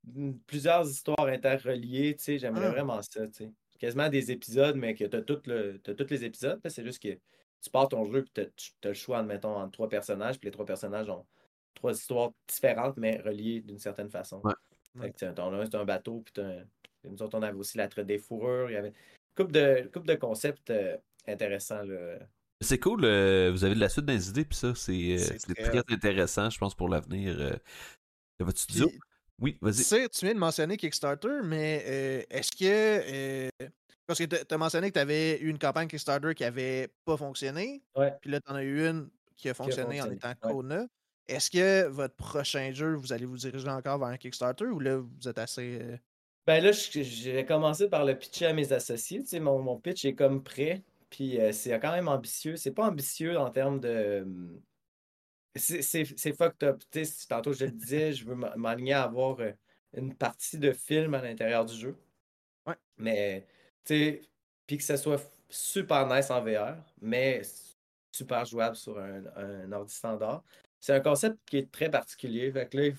plusieurs 0.47 0.89
histoires 0.89 1.27
interreliées, 1.27 2.15
tu 2.17 2.25
sais, 2.25 2.39
j'aimerais 2.39 2.67
ah. 2.67 2.71
vraiment 2.71 3.03
ça, 3.03 3.27
tu 3.27 3.33
sais. 3.33 3.51
Quasiment 3.79 4.11
des 4.11 4.31
épisodes, 4.31 4.77
mais 4.77 4.95
que 4.95 5.05
tu 5.05 5.17
as, 5.17 5.47
le, 5.47 5.81
as 5.87 5.95
tous 5.95 6.11
les 6.11 6.25
épisodes. 6.25 6.61
C'est 6.69 6.85
juste 6.85 7.03
que 7.03 7.15
tu 7.63 7.71
pars 7.73 7.89
ton 7.89 8.05
jeu, 8.05 8.23
puis 8.23 8.33
tu 8.35 8.87
as 8.87 8.89
le 8.89 8.95
choix, 8.95 9.19
admettons, 9.19 9.57
entre 9.57 9.73
trois 9.73 9.89
personnages, 9.89 10.39
puis 10.39 10.49
les 10.49 10.53
trois 10.53 10.67
personnages 10.67 11.09
ont 11.09 11.25
trois 11.75 11.95
histoires 11.95 12.33
différentes, 12.47 12.99
mais 12.99 13.21
reliées 13.21 13.61
d'une 13.61 13.79
certaine 13.79 14.11
façon. 14.11 14.43
Ouais. 14.45 14.53
Fait 15.01 15.13
que, 15.13 15.33
ton 15.33 15.53
un, 15.55 15.65
c'est 15.65 15.77
un 15.77 15.85
bateau, 15.85 16.23
puis 16.25 16.43
nous 17.05 17.23
autres, 17.23 17.39
on 17.39 17.43
avait 17.43 17.57
aussi 17.57 17.79
la 17.79 17.89
traite 17.89 18.07
des 18.07 18.19
fourrures. 18.19 18.71
Il 18.71 18.75
y 18.75 18.77
avait 18.77 18.89
une 18.89 18.95
couple 19.35 19.53
de, 19.53 19.89
couple 19.93 20.09
de 20.09 20.15
concepts 20.15 20.71
euh, 20.71 20.97
intéressants. 21.27 21.85
Là. 21.85 22.19
C'est 22.63 22.79
cool, 22.79 23.05
euh, 23.05 23.51
vous 23.51 23.65
avez 23.65 23.75
de 23.75 23.81
la 23.81 23.89
suite 23.89 24.05
dans 24.05 24.13
les 24.13 24.29
idées, 24.29 24.45
puis 24.45 24.57
ça, 24.59 24.75
c'est 24.75 24.93
euh, 25.19 25.55
très 25.55 25.83
très 25.83 25.95
intéressant, 25.95 26.51
je 26.51 26.59
pense, 26.59 26.75
pour 26.75 26.89
l'avenir 26.91 27.35
euh, 27.39 27.53
de 28.39 28.45
votre 28.45 28.59
studio. 28.59 28.89
Puis, 28.89 28.99
Oui, 29.41 29.53
tu 29.55 29.65
vas-y. 29.65 29.75
sais, 29.83 30.09
tu 30.11 30.27
viens 30.27 30.35
de 30.35 30.39
mentionner 30.39 30.77
Kickstarter, 30.77 31.41
mais 31.43 31.83
euh, 31.87 32.23
est-ce 32.29 32.53
que. 32.53 32.65
euh, 32.67 33.49
parce 34.07 34.19
que 34.19 34.25
tu 34.25 34.37
as 34.55 34.59
mentionné 34.59 34.89
que 34.89 34.95
tu 34.95 35.01
avais 35.01 35.39
eu 35.41 35.49
une 35.49 35.59
campagne 35.59 35.89
Kickstarter 35.89 36.35
qui 36.35 36.45
avait 36.45 36.89
pas 37.07 37.17
fonctionné, 37.17 37.83
Ouais. 37.97 38.13
puis 38.21 38.31
là, 38.31 38.41
tu 38.41 38.53
en 38.53 38.57
as 38.57 38.63
eu 38.65 38.87
une 38.87 39.09
qui 39.37 39.49
a 39.49 39.55
fonctionné 39.55 40.01
en 40.03 40.05
fonctionné, 40.07 40.17
étant 40.17 40.49
ouais. 40.49 40.53
Kona. 40.55 40.87
Est-ce 41.29 41.51
que 41.51 41.87
votre 41.89 42.17
prochain 42.17 42.73
jeu, 42.73 42.93
vous 42.95 43.13
allez 43.13 43.25
vous 43.25 43.37
diriger 43.39 43.69
encore 43.69 43.99
vers 43.99 44.09
un 44.09 44.17
Kickstarter 44.19 44.67
ou 44.67 44.81
là, 44.81 44.97
vous 44.99 45.29
êtes 45.29 45.39
assez. 45.39 45.79
euh, 45.81 45.97
Ben 46.47 46.63
là, 46.63 46.73
je- 46.73 47.03
j'ai 47.03 47.47
commencé 47.47 47.89
par 47.89 48.05
le 48.05 48.19
pitcher 48.19 48.47
à 48.47 48.53
mes 48.53 48.71
associés. 48.73 49.21
Tu 49.21 49.29
sais, 49.29 49.41
mon, 49.41 49.61
mon 49.63 49.79
pitch 49.79 50.05
est 50.05 50.15
comme 50.15 50.43
prêt. 50.43 50.83
Puis 51.11 51.41
euh, 51.41 51.53
c'est 51.53 51.79
quand 51.81 51.93
même 51.93 52.09
ambitieux. 52.09 52.57
C'est 52.57 52.73
pas 52.73 52.87
ambitieux 52.87 53.39
en 53.39 53.51
termes 53.51 53.81
de. 53.81 54.27
C'est 55.57 56.05
fucked 56.37 56.63
up. 56.63 56.83
Tu 56.91 57.05
sais, 57.05 57.27
tantôt, 57.29 57.53
je 57.53 57.65
le 57.65 57.71
disais, 57.73 58.13
je 58.13 58.25
veux 58.25 58.35
m'aligner 58.35 58.95
à 58.95 59.05
avoir 59.05 59.41
euh, 59.41 59.53
une 59.95 60.15
partie 60.15 60.59
de 60.59 60.73
film 60.73 61.15
à 61.15 61.23
l'intérieur 61.23 61.65
du 61.65 61.75
jeu. 61.75 61.97
Ouais. 62.67 62.77
Mais, 62.97 63.47
tu 63.85 63.95
sais, 63.95 64.23
puis 64.67 64.77
que 64.79 64.85
ça 64.85 64.97
soit 64.97 65.21
super 65.49 66.07
nice 66.07 66.31
en 66.31 66.43
VR, 66.43 66.77
mais 67.01 67.43
super 68.13 68.45
jouable 68.45 68.77
sur 68.77 68.99
un, 68.99 69.25
un 69.37 69.73
ordi 69.73 69.95
standard. 69.95 70.45
C'est 70.79 70.95
un 70.95 71.01
concept 71.01 71.39
qui 71.47 71.59
est 71.59 71.71
très 71.71 71.91
particulier. 71.91 72.51
Fait 72.53 72.69
que 72.69 72.79
là, 72.79 72.91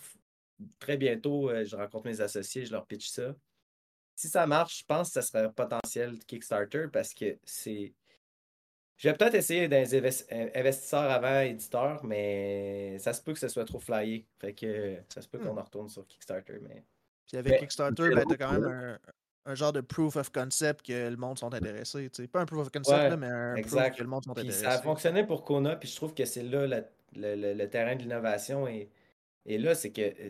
très 0.80 0.98
bientôt, 0.98 1.50
euh, 1.50 1.66
je 1.66 1.76
rencontre 1.76 2.06
mes 2.06 2.22
associés, 2.22 2.66
je 2.66 2.72
leur 2.72 2.86
pitch 2.86 3.10
ça. 3.10 3.36
Si 4.16 4.30
ça 4.30 4.46
marche, 4.46 4.80
je 4.80 4.86
pense 4.86 5.08
que 5.08 5.14
ça 5.14 5.22
serait 5.22 5.46
un 5.46 5.50
potentiel 5.50 6.20
de 6.20 6.24
Kickstarter 6.24 6.86
parce 6.92 7.14
que 7.14 7.38
c'est. 7.44 7.94
Je 9.02 9.10
vais 9.10 9.16
peut-être 9.16 9.34
essayer 9.34 9.68
d'un 9.68 9.82
investisseur 10.54 11.10
avant 11.10 11.40
éditeur, 11.40 12.06
mais 12.06 13.00
ça 13.00 13.14
se 13.14 13.22
peut 13.24 13.34
que 13.34 13.40
ce 13.40 13.48
soit 13.48 13.66
trop 13.66 13.80
flyé. 13.80 14.28
Fait 14.40 14.54
que 14.54 14.98
ça 15.10 15.24
se 15.24 15.28
peut 15.28 15.40
qu'on 15.40 15.56
Hmm. 15.56 15.58
en 15.58 15.64
retourne 15.64 15.90
sur 15.90 16.06
Kickstarter. 16.06 16.60
Mais 16.62 16.84
Puis 17.28 17.38
avec 17.38 17.54
Ben, 17.54 17.60
Kickstarter, 17.62 18.10
ben, 18.14 18.26
t'as 18.30 18.38
quand 18.38 18.52
même 18.52 18.66
un, 18.66 19.00
un 19.52 19.56
genre 19.56 19.74
de 19.74 19.82
proof 19.82 20.18
of 20.18 20.32
concept 20.32 20.86
que 20.86 21.10
le 21.10 21.18
monde 21.18 21.40
sont 21.40 21.52
intéressés. 21.52 22.12
tu 22.12 22.22
sais. 22.22 22.28
Pas 22.28 22.42
un 22.42 22.46
proof 22.46 22.62
of 22.62 22.72
concept, 22.72 22.96
Ouais, 22.96 23.10
là, 23.10 23.18
mais 23.18 23.26
un 23.26 23.56
exact. 23.56 23.88
proof 23.88 23.98
que 23.98 24.04
le 24.04 24.10
monde 24.10 24.24
sont 24.26 24.34
Puis 24.34 24.42
intéressés. 24.44 24.66
ça 24.66 24.72
a 24.74 24.82
fonctionné 24.84 25.26
pour 25.26 25.44
Kona, 25.44 25.78
puis 25.78 25.90
je 25.90 25.96
trouve 25.96 26.14
que 26.14 26.26
c'est 26.26 26.44
là 26.44 26.68
la- 26.68 26.82
le, 27.16 27.36
le- 27.36 27.54
le 27.56 27.70
terrain 27.72 27.96
de 27.96 28.02
l'innovation. 28.04 28.68
Et, 28.68 28.88
et 29.48 29.58
là, 29.58 29.74
c'est 29.74 29.90
que 29.92 30.02
euh, 30.02 30.30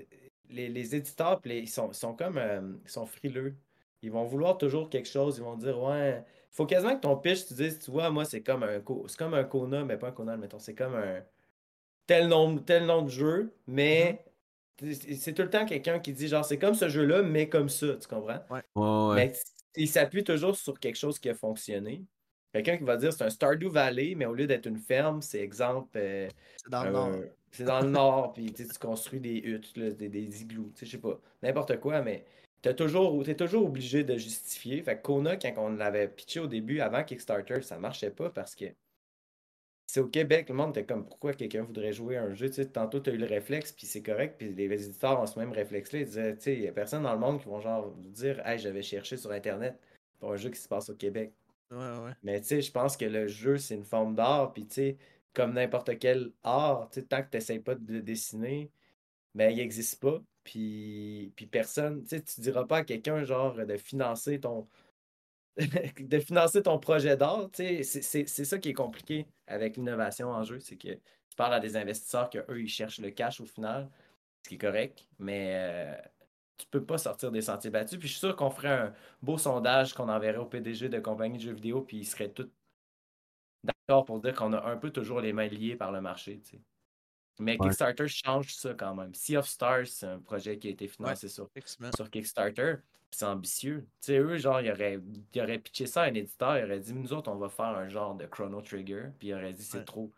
les, 0.50 0.70
les 0.70 0.96
éditeurs, 0.96 1.42
les- 1.44 1.60
ils, 1.60 1.68
sont, 1.70 1.90
ils 1.92 1.96
sont 1.96 2.14
comme 2.16 2.38
euh, 2.38 2.62
ils 2.86 2.90
sont 2.90 3.06
frileux. 3.06 3.54
Ils 4.02 4.12
vont 4.14 4.24
vouloir 4.24 4.58
toujours 4.58 4.90
quelque 4.90 5.10
chose. 5.10 5.38
Ils 5.40 5.44
vont 5.44 5.58
dire 5.58 5.78
Ouais, 5.84 6.24
faut 6.52 6.66
quasiment 6.66 6.96
que 6.96 7.02
ton 7.02 7.18
pitch, 7.18 7.48
tu 7.48 7.54
dises, 7.56 7.80
tu 7.80 7.92
vois, 7.92 8.10
moi, 8.12 8.26
c'est 8.26 8.44
comme 8.44 8.64
un 8.64 8.80
co- 8.82 9.08
c'est 9.08 9.18
comme 9.18 9.34
un 9.34 9.44
Kona, 9.44 9.84
mais 9.86 9.98
pas 9.98 10.10
un 10.10 10.12
Kona, 10.12 10.38
mettons. 10.38 10.60
C'est 10.60 10.76
comme 10.76 10.96
un 10.96 11.24
tel 12.08 12.28
nombre, 12.28 12.64
tel 12.66 12.86
nom 12.86 13.04
de 13.04 13.10
jeu, 13.10 13.54
mais 13.68 14.26
c'est 14.80 15.16
c'est 15.16 15.34
tout 15.34 15.44
le 15.44 15.50
temps 15.50 15.66
quelqu'un 15.66 16.00
qui 16.00 16.14
dit 16.14 16.28
genre 16.28 16.46
c'est 16.46 16.60
comme 16.60 16.74
ce 16.76 16.90
jeu-là, 16.90 17.22
mais 17.24 17.50
comme 17.50 17.70
ça, 17.70 17.96
tu 17.98 18.08
comprends? 18.08 18.40
Ouais, 18.50 18.64
ouais. 18.76 19.16
Mais 19.16 19.34
il 19.76 19.88
s'appuie 19.90 20.24
toujours 20.24 20.56
sur 20.56 20.80
quelque 20.80 20.98
chose 20.98 21.20
qui 21.20 21.30
a 21.30 21.36
fonctionné. 21.36 22.06
Quelqu'un 22.54 22.78
qui 22.78 22.84
va 22.84 22.98
dire 22.98 23.14
c'est 23.14 23.24
un 23.24 23.30
Stardew 23.30 23.70
Valley, 23.70 24.16
mais 24.16 24.26
au 24.26 24.34
lieu 24.34 24.48
d'être 24.48 24.66
une 24.68 24.78
ferme, 24.78 25.22
c'est 25.22 25.40
exemple. 25.40 25.98
euh, 25.98 26.28
C'est 26.58 26.70
dans 26.70 26.84
le 26.86 26.92
nord. 26.92 27.12
C'est 27.52 27.66
dans 27.66 27.82
le 27.82 27.90
nord, 27.90 28.34
puis 28.34 28.54
tu 28.54 28.66
construis 28.80 29.20
des 29.20 29.38
huttes, 29.40 29.76
là, 29.78 29.92
des, 29.92 30.08
des 30.10 30.42
igloos, 30.42 30.72
tu 30.74 30.80
sais, 30.80 30.86
je 30.86 30.92
sais 30.92 30.98
pas, 31.02 31.20
n'importe 31.44 31.80
quoi, 31.82 32.02
mais 32.02 32.26
t'as 32.62 32.74
toujours, 32.74 33.24
t'es 33.24 33.36
toujours 33.36 33.66
obligé 33.66 34.04
de 34.04 34.18
justifier. 34.18 34.82
Fait 34.84 34.98
que 34.98 35.02
Kona, 35.02 35.38
quand 35.38 35.54
on 35.58 35.70
l'avait 35.70 36.08
pitché 36.08 36.40
au 36.40 36.48
début, 36.48 36.80
avant 36.80 37.04
Kickstarter, 37.04 37.62
ça 37.62 37.78
marchait 37.78 38.12
pas 38.12 38.30
parce 38.30 38.56
que 38.56 38.66
c'est 39.88 40.00
au 40.00 40.08
Québec, 40.08 40.48
le 40.48 40.56
monde 40.56 40.70
était 40.70 40.86
comme 40.86 41.06
pourquoi 41.06 41.34
quelqu'un 41.34 41.64
voudrait 41.64 41.92
jouer 41.92 42.16
à 42.16 42.24
un 42.24 42.34
jeu? 42.34 42.48
Tu 42.48 42.56
sais, 42.56 42.66
tantôt, 42.66 43.02
tu 43.02 43.10
as 43.10 43.14
eu 43.14 43.18
le 43.18 43.26
réflexe, 43.26 43.74
puis 43.74 43.86
c'est 43.86 44.02
correct, 44.02 44.36
puis 44.38 44.54
les 44.54 44.86
éditeurs 44.86 45.20
ont 45.20 45.26
ce 45.26 45.38
même 45.38 45.52
réflexe-là. 45.52 46.00
Ils 46.00 46.06
disaient, 46.06 46.36
tu 46.38 46.44
sais, 46.44 46.54
il 46.54 46.62
y 46.62 46.68
a 46.70 46.72
personne 46.72 47.04
dans 47.04 47.12
le 47.12 47.20
monde 47.20 47.42
qui 47.42 47.48
vont 47.48 47.60
genre 47.60 47.90
vous 47.90 48.10
dire, 48.10 48.42
hey, 48.48 48.58
j'avais 48.58 48.84
cherché 48.84 49.18
sur 49.18 49.32
Internet 49.32 49.78
pour 50.20 50.32
un 50.32 50.38
jeu 50.38 50.50
qui 50.50 50.60
se 50.60 50.70
passe 50.70 50.90
au 50.90 50.96
Québec. 50.96 51.34
Ouais, 51.72 51.78
ouais. 51.78 52.12
Mais 52.24 52.40
tu 52.40 52.48
sais, 52.48 52.62
je 52.62 52.72
pense 52.72 52.96
que 52.96 53.04
le 53.04 53.28
jeu, 53.28 53.58
c'est 53.58 53.76
une 53.76 53.84
forme 53.84 54.16
d'art, 54.16 54.54
puis 54.54 54.66
tu 54.66 54.76
sais, 54.76 54.98
comme 55.34 55.54
n'importe 55.54 56.00
quel 56.00 56.32
art, 56.44 56.90
tu 56.90 57.02
sais, 57.02 57.06
tant 57.06 57.22
que 57.22 57.30
tu 57.30 57.36
n'essayes 57.38 57.60
pas 57.60 57.76
de 57.76 57.94
le 57.94 58.02
dessiner, 58.02 58.72
ben, 59.36 59.52
il 59.52 59.58
n'existe 59.58 60.02
pas. 60.02 60.22
Puis, 60.44 61.34
personne, 61.52 62.04
tu 62.04 62.10
sais, 62.10 62.24
tu 62.24 62.42
diras 62.42 62.66
pas 62.66 62.78
à 62.78 62.84
quelqu'un, 62.84 63.24
genre, 63.24 63.54
de 63.56 63.78
financer 63.78 64.40
ton. 64.40 64.68
financer 66.26 66.64
ton 66.64 66.80
projet 66.80 67.18
d'art, 67.18 67.50
c'est- 67.54 67.84
ça 68.46 68.60
qui 68.60 68.70
est 68.70 68.74
compliqué 68.74 69.28
avec 69.48 69.78
l'innovation 69.78 70.30
en 70.30 70.44
jeu, 70.44 70.60
c'est 70.60 70.78
que 70.78 70.90
tu 70.94 71.36
parles 71.38 71.54
à 71.54 71.60
des 71.60 71.78
investisseurs 71.78 72.30
que 72.30 72.40
eux 72.52 72.62
ils 72.62 72.68
cherchent 72.70 73.00
le 73.00 73.12
cash 73.12 73.42
au 73.42 73.46
final, 73.46 73.90
ce 74.44 74.50
qui 74.50 74.56
est 74.56 74.58
correct, 74.58 75.08
mais 75.20 75.54
euh, 75.56 75.98
tu 76.58 76.68
peux 76.68 76.86
pas 76.86 76.98
sortir 76.98 77.32
des 77.32 77.42
sentiers 77.42 77.72
battus. 77.72 78.00
Puis 78.00 78.08
je 78.08 78.14
suis 78.14 78.20
sûr 78.22 78.36
qu'on 78.36 78.50
ferait 78.52 78.70
un 78.70 78.94
beau 79.22 79.38
sondage 79.38 79.94
qu'on 79.94 80.10
enverrait 80.10 80.38
au 80.40 80.46
PDG 80.46 80.90
de 80.90 81.00
compagnie 81.00 81.38
de 81.40 81.44
jeux 81.44 81.54
vidéo, 81.54 81.82
puis 81.82 81.98
ils 82.00 82.06
seraient 82.06 82.32
tous 82.32 82.50
d'accord 83.64 84.06
pour 84.06 84.20
dire 84.22 84.34
qu'on 84.36 84.54
a 84.54 84.64
un 84.70 84.78
peu 84.78 84.92
toujours 84.92 85.20
les 85.22 85.34
mains 85.34 85.48
liées 85.48 85.76
par 85.76 85.92
le 85.92 86.00
marché. 86.02 86.42
Mais 87.40 87.54
Ouais. 87.54 87.68
Kickstarter 87.68 88.08
change 88.08 88.54
ça 88.54 88.74
quand 88.74 88.94
même. 88.96 89.14
Sea 89.16 89.38
of 89.38 89.48
Stars, 89.48 89.88
c'est 89.88 90.06
un 90.06 90.20
projet 90.20 90.58
qui 90.60 90.68
a 90.68 90.72
été 90.72 90.88
financé 90.88 91.28
sur 91.28 91.50
Kickstarter. 92.12 92.76
C'est 93.14 93.26
ambitieux. 93.26 93.82
Tu 94.00 94.06
sais, 94.08 94.20
eux, 94.20 94.38
genre, 94.38 94.62
ils 94.62 94.72
auraient, 94.72 95.00
ils 95.34 95.42
auraient 95.42 95.60
pitché 95.60 95.86
ça 95.86 96.04
à 96.04 96.06
un 96.06 96.14
éditeur, 96.14 96.58
ils 96.58 96.64
auraient 96.64 96.80
dit, 96.80 96.94
nous 96.94 97.12
autres, 97.12 97.30
on 97.30 97.36
va 97.36 97.50
faire 97.50 97.66
un 97.66 97.90
genre 97.90 98.16
de 98.16 98.26
Chrono 98.26 98.62
Trigger, 98.62 99.08
puis 99.20 99.30
ils 99.30 99.34
auraient 99.34 99.52
dit, 99.54 99.64
c'est 99.64 99.80
Ouais. 99.80 99.84
trop. 99.84 100.12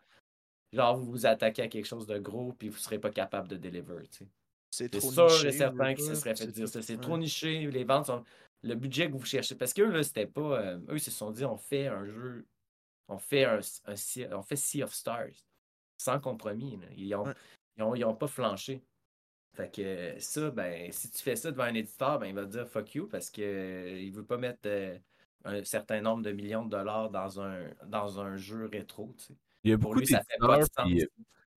Genre, 0.72 0.96
vous 0.96 1.10
vous 1.10 1.26
attaquez 1.26 1.62
à 1.62 1.68
quelque 1.68 1.86
chose 1.86 2.06
de 2.06 2.18
gros, 2.18 2.52
puis 2.52 2.68
vous 2.68 2.76
serez 2.76 2.98
pas 2.98 3.10
capable 3.10 3.48
de 3.48 3.56
deliver, 3.56 4.06
tu 4.10 4.18
sais. 4.18 4.26
C'est 4.70 5.00
sûr 5.00 5.26
niché, 5.26 5.48
et 5.48 5.52
certain 5.52 5.88
veux 5.88 5.94
qu'ils 5.94 6.04
se 6.04 6.10
pas, 6.10 6.16
seraient 6.16 6.36
fait 6.36 6.46
dire 6.48 6.68
ça. 6.68 6.82
C'est 6.82 7.00
trop 7.00 7.16
niché, 7.16 7.70
les 7.70 7.84
ventes 7.84 8.06
sont. 8.06 8.24
Le 8.62 8.74
budget 8.74 9.08
que 9.08 9.12
vous 9.12 9.24
cherchez. 9.24 9.54
Parce 9.54 9.74
qu'eux, 9.74 9.90
là, 9.90 10.02
c'était 10.02 10.26
pas. 10.26 10.60
euh, 10.60 10.78
eux, 10.88 10.96
ils 10.96 11.00
se 11.00 11.10
sont 11.10 11.30
dit, 11.30 11.44
on 11.44 11.56
fait 11.56 11.86
un 11.86 12.04
jeu. 12.06 12.44
On 13.08 13.18
fait 13.18 13.44
un, 13.44 13.60
on 14.32 14.42
fait 14.42 14.56
Sea 14.56 14.82
of 14.82 14.94
Stars. 14.94 15.28
Sans 16.04 16.20
compromis. 16.20 16.76
là. 16.76 16.86
Ils, 16.96 17.14
ont, 17.14 17.24
Ouais. 17.24 17.32
ils, 17.78 17.82
ont, 17.82 17.94
ils 17.94 18.04
ont 18.04 18.14
pas 18.14 18.26
flanché. 18.28 18.84
Fait 19.54 19.70
que 19.74 19.82
euh, 19.82 20.18
ça, 20.18 20.50
ben, 20.50 20.90
si 20.92 21.10
tu 21.10 21.22
fais 21.22 21.36
ça 21.36 21.50
devant 21.52 21.62
un 21.64 21.74
éditeur, 21.74 22.18
ben, 22.18 22.26
il 22.26 22.34
va 22.34 22.44
te 22.44 22.50
dire 22.50 22.68
fuck 22.68 22.94
you 22.94 23.06
parce 23.08 23.30
que 23.30 23.40
euh, 23.42 23.98
il 24.00 24.12
veut 24.12 24.24
pas 24.24 24.36
mettre 24.36 24.60
euh, 24.66 24.98
un 25.44 25.62
certain 25.64 26.00
nombre 26.00 26.22
de 26.22 26.32
millions 26.32 26.64
de 26.64 26.70
dollars 26.70 27.10
dans 27.10 27.40
un, 27.40 27.70
dans 27.86 28.20
un 28.20 28.36
jeu 28.36 28.66
rétro. 28.66 29.14
tu 29.16 29.24
sais. 29.26 29.34
Il 29.62 29.70
y 29.70 29.74
a 29.74 29.78
Pour 29.78 29.90
beaucoup 29.90 30.00
lui, 30.00 30.06
ça 30.06 30.22
fait 30.28 30.36
pas 30.38 30.58
de 30.58 30.62
d'éditeurs, 30.62 30.84
sens. 30.84 30.86
puis, 30.86 31.02
euh, 31.02 31.06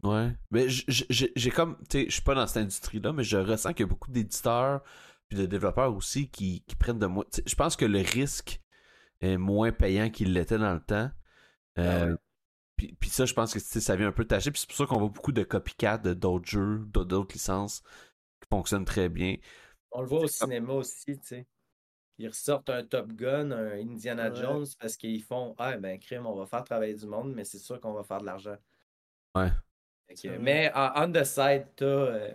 Ouais. 0.04 0.30
Mais 0.52 0.68
j'ai 0.70 1.50
comme. 1.50 1.76
Tu 1.90 2.04
sais, 2.04 2.06
je 2.08 2.14
suis 2.14 2.22
pas 2.22 2.36
dans 2.36 2.46
cette 2.46 2.62
industrie-là, 2.64 3.14
mais 3.14 3.24
je 3.24 3.38
ressens 3.38 3.74
qu'il 3.74 3.82
y 3.82 3.84
a 3.84 3.88
beaucoup 3.88 4.12
d'éditeurs 4.12 4.84
puis 5.28 5.38
de 5.40 5.46
développeurs 5.48 5.94
aussi 5.96 6.30
qui, 6.30 6.64
qui 6.68 6.76
prennent 6.76 7.00
de 7.00 7.08
moi. 7.08 7.26
Je 7.46 7.56
pense 7.56 7.76
que 7.76 7.84
le 7.86 8.00
risque 8.00 8.62
est 9.22 9.38
moins 9.38 9.72
payant 9.72 10.10
qu'il 10.12 10.34
l'était 10.34 10.60
dans 10.60 10.74
le 10.76 10.80
temps. 10.82 11.10
Euh, 11.80 12.02
Ah 12.02 12.06
ouais. 12.06 12.16
Puis, 12.78 12.94
puis 13.00 13.10
ça, 13.10 13.26
je 13.26 13.34
pense 13.34 13.54
que 13.54 13.60
ça 13.60 13.96
vient 13.96 14.08
un 14.08 14.12
peu 14.14 14.26
tâcher. 14.26 14.52
Puis 14.52 14.62
c'est 14.62 14.68
pour 14.68 14.78
ça 14.78 14.86
qu'on 14.86 15.00
voit 15.00 15.10
beaucoup 15.10 15.32
de 15.34 15.44
copycat 15.44 15.98
de 15.98 16.14
d'autres 16.14 16.48
jeux, 16.48 16.80
de- 16.94 17.04
d'autres 17.04 17.34
licences 17.34 17.82
qui 18.42 18.48
fonctionnent 18.50 18.86
très 18.86 19.10
bien. 19.10 19.36
On 19.92 20.02
le 20.02 20.08
voit 20.08 20.22
au 20.22 20.28
cinéma 20.28 20.74
aussi, 20.74 21.18
tu 21.20 21.28
sais. 21.28 21.48
Ils 22.20 22.28
ressortent 22.30 22.70
un 22.70 22.84
Top 22.84 23.14
Gun, 23.14 23.52
un 23.52 23.80
Indiana 23.80 24.30
Ouais. 24.30 24.36
Jones 24.36 24.66
parce 24.80 24.98
qu'ils 24.98 25.22
font 25.24 25.56
Ah, 25.60 25.78
ben, 25.78 26.00
crime, 26.00 26.26
on 26.26 26.36
va 26.36 26.46
faire 26.48 26.64
travailler 26.64 26.96
du 26.96 27.06
monde, 27.06 27.34
mais 27.34 27.44
c'est 27.44 27.60
sûr 27.60 27.80
qu'on 27.80 27.94
va 27.94 28.04
faire 28.04 28.20
de 28.22 28.26
l'argent. 28.26 28.58
Ouais. 29.36 29.52
Mais 30.40 30.72
on 30.76 31.12
the 31.12 31.24
side, 31.24 31.68
t'as. 31.76 31.86
euh, 31.86 32.34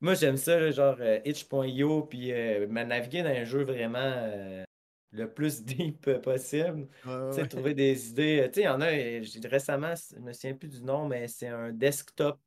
Moi, 0.00 0.14
j'aime 0.14 0.36
ça, 0.38 0.58
là, 0.58 0.70
genre 0.70 0.96
euh, 1.00 1.20
itch.io, 1.24 2.02
puis 2.06 2.32
euh, 2.32 2.66
naviguer 2.66 3.22
dans 3.22 3.28
un 3.30 3.44
jeu 3.44 3.64
vraiment 3.64 3.98
euh, 4.00 4.64
le 5.12 5.32
plus 5.32 5.62
deep 5.64 6.06
euh, 6.08 6.18
possible. 6.20 6.88
Tu 7.30 7.36
sais, 7.36 7.42
ouais. 7.42 7.48
trouver 7.48 7.74
des 7.74 8.10
idées. 8.10 8.48
Tu 8.52 8.56
sais, 8.56 8.60
il 8.62 8.64
y 8.64 8.68
en 8.68 8.80
a, 8.80 8.92
euh, 8.92 9.22
récemment, 9.46 9.94
je 9.96 10.18
me 10.20 10.32
souviens 10.32 10.54
plus 10.54 10.68
du 10.68 10.82
nom, 10.82 11.06
mais 11.08 11.28
c'est 11.28 11.48
un 11.48 11.72
desktop 11.72 12.40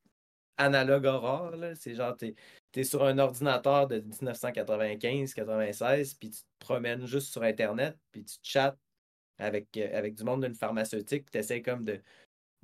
analogue 0.57 1.05
horror. 1.05 1.53
C'est 1.75 1.95
genre, 1.95 2.15
t'es 2.17 2.35
es 2.75 2.83
sur 2.83 3.03
un 3.05 3.17
ordinateur 3.19 3.87
de 3.87 3.99
1995-96, 4.01 6.15
puis 6.15 6.29
tu 6.31 6.41
te 6.41 6.47
promènes 6.59 7.05
juste 7.05 7.31
sur 7.31 7.43
Internet, 7.43 7.97
puis 8.11 8.25
tu 8.25 8.37
chattes 8.43 8.77
avec, 9.37 9.75
euh, 9.77 9.89
avec 9.97 10.15
du 10.15 10.23
monde 10.23 10.43
d'une 10.45 10.55
pharmaceutique, 10.55 11.25
puis 11.25 11.31
tu 11.33 11.37
essaies 11.39 11.61
comme 11.61 11.83
de, 11.85 12.01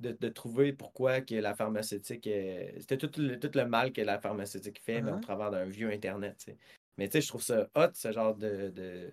de, 0.00 0.12
de 0.12 0.28
trouver 0.28 0.72
pourquoi 0.72 1.20
que 1.20 1.34
la 1.34 1.54
pharmaceutique. 1.54 2.26
euh, 2.26 2.70
C'était 2.80 2.98
tout 2.98 3.10
le, 3.20 3.38
tout 3.38 3.50
le 3.54 3.66
mal 3.66 3.92
que 3.92 4.00
la 4.02 4.18
pharmaceutique 4.20 4.80
fait, 4.82 5.02
mais 5.02 5.12
au 5.12 5.16
Mhm. 5.16 5.20
travers 5.20 5.50
d'un 5.50 5.64
vieux 5.66 5.90
Internet. 5.90 6.38
tu. 6.44 6.56
Mais 6.98 7.08
tu 7.08 7.12
sais, 7.14 7.20
je 7.22 7.28
trouve 7.28 7.42
ça 7.42 7.68
hot, 7.76 7.90
ce 7.94 8.12
genre 8.12 8.34
de, 8.36 8.70
de, 8.70 9.12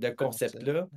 de 0.00 0.10
concept-là. 0.10 0.88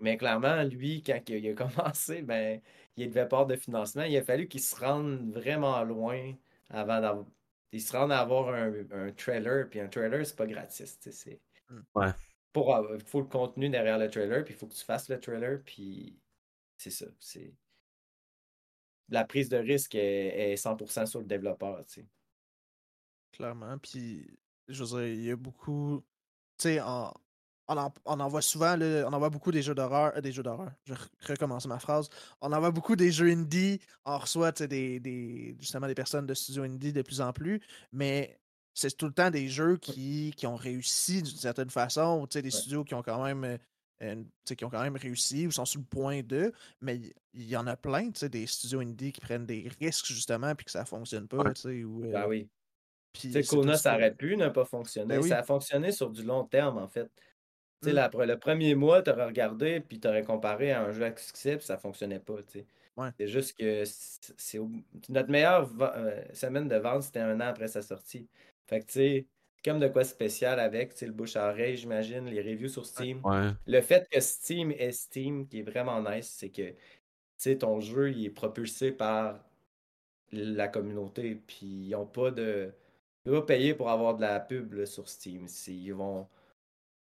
Mais 0.00 0.16
clairement, 0.16 0.62
lui, 0.64 1.02
quand 1.02 1.20
il 1.28 1.48
a 1.48 1.54
commencé, 1.54 2.22
ben, 2.22 2.60
il 2.96 3.08
devait 3.08 3.28
pas 3.28 3.44
de 3.44 3.56
financement. 3.56 4.02
Il 4.02 4.16
a 4.16 4.22
fallu 4.22 4.48
qu'il 4.48 4.60
se 4.60 4.76
rende 4.76 5.32
vraiment 5.32 5.82
loin 5.84 6.34
avant 6.70 7.00
d'avoir. 7.00 7.26
Il 7.72 7.80
se 7.80 7.96
rende 7.96 8.12
à 8.12 8.20
avoir 8.20 8.52
un, 8.52 9.12
trailer, 9.12 9.68
puis 9.70 9.80
un 9.80 9.88
trailer, 9.88 10.26
c'est 10.26 10.36
pas 10.36 10.46
gratis. 10.46 10.98
C'est... 11.00 11.40
Hmm. 11.70 11.80
Ouais. 11.94 12.10
Pour, 12.52 12.76
il 12.92 13.00
faut 13.00 13.20
le 13.20 13.26
contenu 13.26 13.70
derrière 13.70 13.96
le 13.96 14.10
trailer, 14.10 14.44
puis 14.44 14.52
il 14.52 14.56
faut 14.58 14.66
que 14.66 14.74
tu 14.74 14.84
fasses 14.84 15.08
le 15.08 15.18
trailer, 15.18 15.62
puis 15.64 16.18
c'est 16.76 16.90
ça. 16.90 17.06
C'est... 17.18 17.54
La 19.08 19.24
prise 19.24 19.48
de 19.48 19.56
risque 19.56 19.94
est, 19.94 20.54
100% 20.54 21.06
sur 21.06 21.20
le 21.20 21.26
développeur. 21.26 21.84
Tu 21.86 22.00
sais. 22.00 22.06
Clairement. 23.32 23.78
Puis, 23.78 24.26
je 24.68 24.84
veux 24.84 24.88
dire, 25.00 25.06
il 25.06 25.24
y 25.24 25.30
a 25.30 25.36
beaucoup. 25.36 26.04
Tu 26.58 26.68
sais, 26.68 26.80
on, 27.68 27.76
en, 28.20 28.28
voit 28.28 28.42
souvent, 28.42 28.76
on 28.78 29.12
en 29.12 29.18
voit 29.18 29.30
beaucoup 29.30 29.50
des 29.50 29.62
jeux 29.62 29.74
d'horreur. 29.74 30.12
Euh, 30.16 30.20
des 30.20 30.32
jeux 30.32 30.42
d'horreur. 30.42 30.72
Je 30.84 30.94
recommence 31.26 31.66
ma 31.66 31.78
phrase. 31.78 32.08
On 32.40 32.52
en 32.52 32.60
voit 32.60 32.70
beaucoup 32.70 32.96
des 32.96 33.12
jeux 33.12 33.28
indie. 33.28 33.80
On 34.04 34.18
reçoit 34.18 34.52
des, 34.52 35.00
des, 35.00 35.56
justement 35.58 35.86
des 35.86 35.94
personnes 35.94 36.26
de 36.26 36.34
studio 36.34 36.64
indie 36.64 36.92
de 36.92 37.02
plus 37.02 37.20
en 37.20 37.32
plus. 37.32 37.60
Mais 37.92 38.38
c'est 38.74 38.96
tout 38.96 39.06
le 39.06 39.12
temps 39.12 39.30
des 39.30 39.48
jeux 39.48 39.76
qui, 39.76 40.32
qui 40.36 40.46
ont 40.46 40.56
réussi 40.56 41.22
d'une 41.22 41.36
certaine 41.36 41.70
façon. 41.70 42.26
Des 42.32 42.50
studios 42.50 42.84
qui 42.84 42.94
ont 42.94 43.02
quand 43.02 43.22
même. 43.22 43.58
Euh, 44.02 44.16
qui 44.44 44.64
ont 44.64 44.70
quand 44.70 44.82
même 44.82 44.96
réussi 44.96 45.46
ou 45.46 45.52
sont 45.52 45.64
sur 45.64 45.78
le 45.78 45.86
point 45.86 46.22
de, 46.22 46.52
mais 46.80 47.00
il 47.34 47.48
y 47.48 47.56
en 47.56 47.68
a 47.68 47.76
plein, 47.76 48.08
des 48.08 48.46
studios 48.48 48.80
indie 48.80 49.12
qui 49.12 49.20
prennent 49.20 49.46
des 49.46 49.70
risques 49.80 50.06
justement 50.06 50.56
puis 50.56 50.64
que 50.64 50.72
ça 50.72 50.84
fonctionne 50.84 51.28
pas. 51.28 51.52
Ou, 51.66 52.00
ben 52.10 52.26
oui. 52.26 52.48
Puis 53.12 53.32
Kona, 53.46 53.76
ça 53.76 53.94
aurait 53.94 54.14
pu 54.14 54.36
ne 54.36 54.48
pas 54.48 54.64
fonctionner. 54.64 55.18
Ben 55.18 55.22
ça 55.22 55.38
a 55.38 55.42
fonctionné 55.42 55.92
sur 55.92 56.10
du 56.10 56.22
long 56.22 56.44
terme, 56.44 56.78
en 56.78 56.88
fait. 56.88 57.10
Tu 57.82 57.90
sais, 57.90 57.94
mmh. 57.94 58.22
le 58.22 58.38
premier 58.38 58.74
mois, 58.74 59.02
tu 59.02 59.10
aurais 59.10 59.26
regardé, 59.26 59.80
puis 59.80 59.98
tu 59.98 60.06
aurais 60.06 60.22
comparé 60.22 60.70
à 60.70 60.82
un 60.82 60.92
jeu 60.92 61.04
à 61.04 61.16
succès, 61.16 61.56
puis 61.56 61.66
ça 61.66 61.78
fonctionnait 61.78 62.20
pas, 62.20 62.36
C'est 63.18 63.26
juste 63.26 63.58
que 63.58 63.82
c'est 63.84 64.60
notre 65.08 65.30
meilleure 65.30 65.68
euh, 65.80 66.22
semaine 66.32 66.68
de 66.68 66.76
vente, 66.76 67.02
c'était 67.02 67.20
un 67.20 67.40
an 67.40 67.46
après 67.46 67.68
sa 67.68 67.82
sortie. 67.82 68.28
Fait 68.68 68.80
que, 68.80 68.86
tu 68.86 68.92
sais, 68.92 69.26
comme 69.64 69.80
de 69.80 69.88
quoi 69.88 70.04
spécial 70.04 70.60
avec, 70.60 71.00
le 71.00 71.12
bouche 71.12 71.34
à 71.34 71.50
oreille, 71.50 71.76
j'imagine, 71.76 72.26
les 72.26 72.40
reviews 72.40 72.68
sur 72.68 72.86
Steam. 72.86 73.20
Le 73.66 73.80
fait 73.80 74.08
que 74.08 74.20
Steam 74.20 74.70
est 74.72 74.92
Steam, 74.92 75.48
qui 75.48 75.60
est 75.60 75.62
vraiment 75.62 76.00
nice, 76.02 76.32
c'est 76.38 76.50
que, 76.50 76.70
tu 76.70 76.76
sais, 77.36 77.58
ton 77.58 77.80
jeu, 77.80 78.12
il 78.12 78.26
est 78.26 78.30
propulsé 78.30 78.92
par 78.92 79.40
la 80.30 80.68
communauté, 80.68 81.34
puis 81.34 81.66
ils 81.66 81.90
n'ont 81.90 82.06
pas 82.06 82.30
de... 82.30 82.72
Ils 83.24 83.32
vont 83.32 83.42
payer 83.42 83.74
pour 83.74 83.90
avoir 83.90 84.16
de 84.16 84.22
la 84.22 84.40
pub 84.40 84.84
sur 84.84 85.08
Steam. 85.08 85.46
Ils 85.68 85.94
vont 85.94 86.26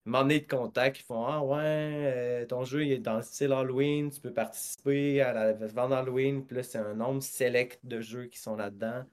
m'emmener 0.06 0.40
de 0.40 0.48
contact, 0.48 1.00
ils 1.00 1.04
font 1.04 1.26
Ah 1.26 1.44
ouais, 1.44 1.58
euh, 1.64 2.46
ton 2.46 2.64
jeu 2.64 2.86
il 2.86 2.92
est 2.92 3.00
dans 3.00 3.18
le 3.18 3.24
style 3.24 3.52
Halloween, 3.52 4.12
tu 4.12 4.22
peux 4.22 4.34
participer 4.34 5.22
à 5.22 5.34
la 5.34 5.54
vente 5.54 5.92
Halloween, 5.92 6.46
puis 6.46 6.58
là 6.58 6.64
c'est 6.64 6.78
un 6.78 6.94
nombre 6.94 7.22
select 7.24 7.80
de 7.86 8.02
jeux 8.02 8.26
qui 8.28 8.40
sont 8.40 8.56
là-dedans. 8.56 9.04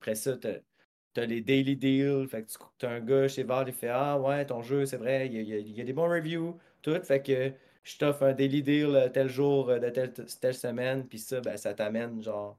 Après 0.00 0.14
ça, 0.16 0.36
tu 0.36 0.48
as, 0.48 1.26
les 1.26 1.40
daily 1.42 1.76
deals, 1.76 2.28
fait 2.28 2.42
que 2.44 2.52
tu 2.78 2.86
as 2.86 2.90
un 2.90 3.00
gars 3.00 3.28
chez 3.28 3.44
Valve, 3.44 3.68
il 3.68 3.74
fait 3.74 3.88
Ah 3.88 4.18
ouais, 4.18 4.44
ton 4.46 4.62
jeu, 4.62 4.86
c'est 4.86 4.96
vrai, 4.96 5.28
il 5.28 5.42
y, 5.42 5.80
a, 5.80 5.84
des 5.84 5.92
bons 5.92 6.08
reviews, 6.08 6.58
tout, 6.82 7.00
fait 7.04 7.22
que 7.22 7.52
je 7.84 7.98
t'offre 7.98 8.24
un 8.24 8.32
daily 8.32 8.62
deal 8.62 8.94
euh, 8.96 9.08
tel 9.08 9.28
jour 9.28 9.70
euh, 9.70 9.78
de 9.78 9.90
telle, 9.90 10.12
telle 10.12 10.54
semaine, 10.54 11.06
puis 11.06 11.18
ça, 11.18 11.40
ben, 11.40 11.56
ça 11.56 11.74
t'amène 11.74 12.22
genre 12.22 12.58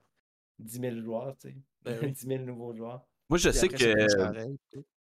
10 0.59 0.79
000 0.79 0.99
joueurs, 1.01 1.35
tu 1.37 1.49
sais. 1.49 1.55
10 2.11 2.27
000 2.27 2.39
ben 2.39 2.45
nouveaux 2.45 2.73
joueurs. 2.73 3.05
Moi, 3.29 3.37
je 3.37 3.49
sais 3.51 3.67
que. 3.67 3.75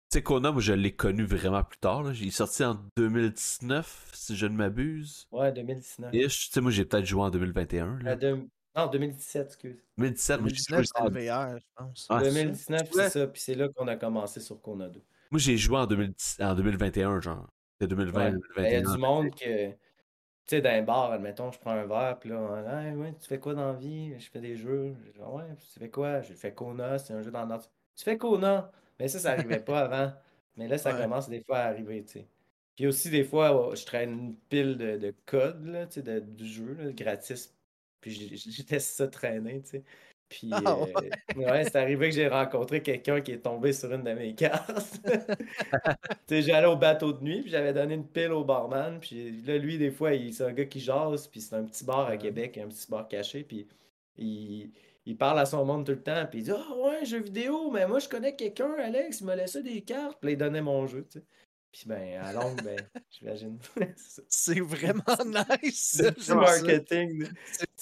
Tu 0.09 0.19
sais, 0.19 0.23
Kona, 0.23 0.53
moi, 0.53 0.61
je 0.61 0.71
l'ai 0.71 0.95
connu 0.95 1.25
vraiment 1.25 1.63
plus 1.63 1.79
tard. 1.79 2.13
Il 2.13 2.29
est 2.29 2.31
sorti 2.31 2.63
en 2.63 2.75
2019, 2.95 4.11
si 4.13 4.37
je 4.37 4.45
ne 4.45 4.55
m'abuse. 4.55 5.27
Ouais, 5.31 5.51
2019. 5.51 6.11
Tu 6.11 6.29
sais, 6.29 6.61
moi, 6.61 6.71
j'ai 6.71 6.85
peut-être 6.85 7.05
joué 7.05 7.23
en 7.23 7.29
2021. 7.29 7.99
Là. 8.01 8.15
Non, 8.77 8.87
2017, 8.87 9.47
excuse. 9.47 9.83
2017, 9.97 10.37
2019, 10.37 10.85
c'est 10.85 11.01
en 11.01 11.09
VR, 11.09 11.57
je 11.57 11.65
pense. 11.75 12.07
2019, 12.09 12.81
ah, 12.81 12.85
c'est 12.93 13.09
ça. 13.09 13.27
Puis 13.27 13.41
c'est 13.41 13.55
là 13.55 13.67
qu'on 13.69 13.87
a 13.87 13.95
commencé 13.97 14.39
sur 14.39 14.61
Kona 14.61 14.87
2. 14.87 15.01
Moi, 15.31 15.39
j'ai 15.39 15.57
joué 15.57 15.77
en, 15.77 15.87
2021, 15.87 17.19
genre. 17.19 17.49
C'est 17.81 17.87
2020, 17.87 18.31
2021. 18.31 18.63
Il 18.65 18.71
y 18.71 18.75
a 18.75 18.81
du 18.81 18.97
monde 18.97 19.31
que. 19.31 19.71
Tu 19.71 20.55
sais, 20.55 20.61
dans 20.61 20.69
un 20.69 20.83
bar, 20.83 21.11
admettons, 21.11 21.51
je 21.51 21.59
prends 21.59 21.71
un 21.71 21.85
verre, 21.85 22.17
puis 22.19 22.29
là, 22.29 22.83
hey, 22.83 22.95
ouais, 22.95 23.13
tu 23.19 23.27
fais 23.27 23.39
quoi 23.39 23.53
dans 23.53 23.67
la 23.67 23.73
vie? 23.73 24.17
Je 24.17 24.29
fais 24.29 24.39
des 24.39 24.55
jeux. 24.55 24.95
Je 25.05 25.11
dis, 25.11 25.19
ouais, 25.19 25.43
tu 25.59 25.79
fais 25.79 25.89
quoi? 25.89 26.21
Je 26.21 26.33
fais 26.33 26.53
Kona, 26.53 26.97
c'est 26.99 27.13
un 27.13 27.21
jeu 27.21 27.31
dans 27.31 27.45
le 27.45 27.57
Tu 27.57 28.03
fais 28.05 28.17
Kona? 28.17 28.71
Mais 28.99 29.07
ça, 29.07 29.19
ça 29.19 29.35
n'arrivait 29.35 29.59
pas 29.59 29.81
avant. 29.81 30.13
Mais 30.57 30.67
là, 30.67 30.77
ça 30.77 30.93
commence 30.93 31.29
des 31.29 31.41
fois 31.41 31.59
à 31.59 31.67
arriver, 31.67 32.03
tu 32.03 32.13
sais. 32.13 32.27
Puis 32.75 32.87
aussi, 32.87 33.09
des 33.09 33.23
fois, 33.23 33.71
je 33.75 33.85
traîne 33.85 34.11
une 34.11 34.35
pile 34.49 34.77
de, 34.77 34.97
de 34.97 35.13
code, 35.25 35.65
là, 35.65 35.87
tu 35.87 35.95
sais, 35.95 36.01
de, 36.03 36.19
du 36.19 36.45
jeu, 36.47 36.75
là, 36.79 36.91
gratis. 36.91 37.55
Puis 38.01 38.37
j'étais 38.37 38.79
ça 38.79 39.07
traîner, 39.07 39.61
tu 39.63 39.69
sais. 39.69 39.83
Puis, 40.29 40.49
ah, 40.51 40.61
euh, 40.65 41.39
ouais, 41.39 41.63
c'est 41.63 41.77
arrivé 41.77 42.09
que 42.09 42.15
j'ai 42.15 42.27
rencontré 42.27 42.81
quelqu'un 42.83 43.21
qui 43.21 43.31
est 43.31 43.39
tombé 43.39 43.71
sur 43.71 43.91
une 43.93 44.03
de 44.03 44.11
mes 44.11 44.35
cartes. 44.35 44.99
tu 45.05 45.45
sais, 46.27 46.41
j'allais 46.41 46.67
au 46.67 46.75
bateau 46.75 47.13
de 47.13 47.23
nuit, 47.23 47.41
puis 47.41 47.49
j'avais 47.49 47.73
donné 47.73 47.93
une 47.93 48.07
pile 48.07 48.33
au 48.33 48.43
barman. 48.43 48.99
Puis 48.99 49.41
là, 49.43 49.57
lui, 49.57 49.77
des 49.77 49.91
fois, 49.91 50.11
c'est 50.31 50.43
un 50.43 50.51
gars 50.51 50.65
qui 50.65 50.81
jase, 50.81 51.27
puis 51.27 51.39
c'est 51.39 51.55
un 51.55 51.63
petit 51.63 51.85
bar 51.85 52.07
à 52.07 52.17
Québec, 52.17 52.57
un 52.57 52.67
petit 52.67 52.87
bar 52.89 53.07
caché. 53.07 53.43
Puis 53.43 53.67
il, 54.17 54.71
il 55.07 55.17
parle 55.17 55.39
à 55.39 55.45
son 55.45 55.63
monde 55.63 55.85
tout 55.85 55.93
le 55.93 56.03
temps, 56.03 56.25
puis 56.29 56.39
il 56.39 56.43
dit 56.43 56.51
Ah 56.51 56.75
ouais, 56.75 57.05
jeu 57.05 57.19
vidéo, 57.19 57.71
mais 57.71 57.87
moi 57.87 57.99
je 57.99 58.09
connais 58.09 58.35
quelqu'un, 58.35 58.73
Alex, 58.77 59.21
il 59.21 59.25
m'a 59.25 59.37
laissé 59.37 59.63
des 59.63 59.81
cartes, 59.81 60.17
puis 60.21 60.33
il 60.33 60.37
donnait 60.37 60.61
mon 60.61 60.85
jeu. 60.85 61.07
Puis 61.78 61.86
ben, 61.88 62.19
à 62.19 62.34
longue, 62.34 62.59
ben, 62.63 62.75
j'imagine. 63.11 63.59
c'est 64.28 64.61
vraiment 64.61 65.03
nice. 65.61 66.01
C'est 66.01 66.19
du 66.19 66.34
marketing, 66.34 67.28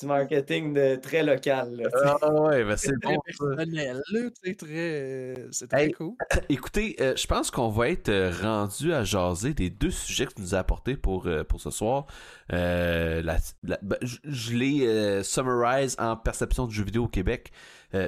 du 0.01 0.05
marketing 0.05 0.73
de, 0.73 0.95
très 0.97 1.23
local. 1.23 1.77
Là, 1.77 2.17
ah 2.21 2.33
ouais, 2.33 2.65
ben 2.65 2.75
c'est 2.75 2.99
bon. 2.99 3.17
Personnel, 3.25 4.01
c'est 4.43 4.57
très, 4.57 5.35
c'est 5.51 5.69
très 5.69 5.91
cool. 5.91 6.15
Écoutez, 6.49 6.97
euh, 6.99 7.15
je 7.15 7.25
pense 7.25 7.51
qu'on 7.51 7.69
va 7.69 7.87
être 7.87 8.09
euh, 8.09 8.33
rendu 8.41 8.91
à 8.91 9.05
jaser 9.05 9.53
des 9.53 9.69
deux 9.69 9.91
sujets 9.91 10.25
que 10.25 10.33
tu 10.33 10.41
nous 10.41 10.55
as 10.55 10.59
apportés 10.59 10.97
pour, 10.97 11.27
euh, 11.27 11.45
pour 11.45 11.61
ce 11.61 11.69
soir. 11.69 12.05
Euh, 12.51 13.23
ben, 13.63 13.97
je, 14.01 14.53
les 14.57 15.23
summarise 15.23 15.95
en 15.99 16.17
perception 16.17 16.67
du 16.67 16.75
jeu 16.75 16.83
vidéo 16.83 17.05
au 17.05 17.07
Québec. 17.07 17.53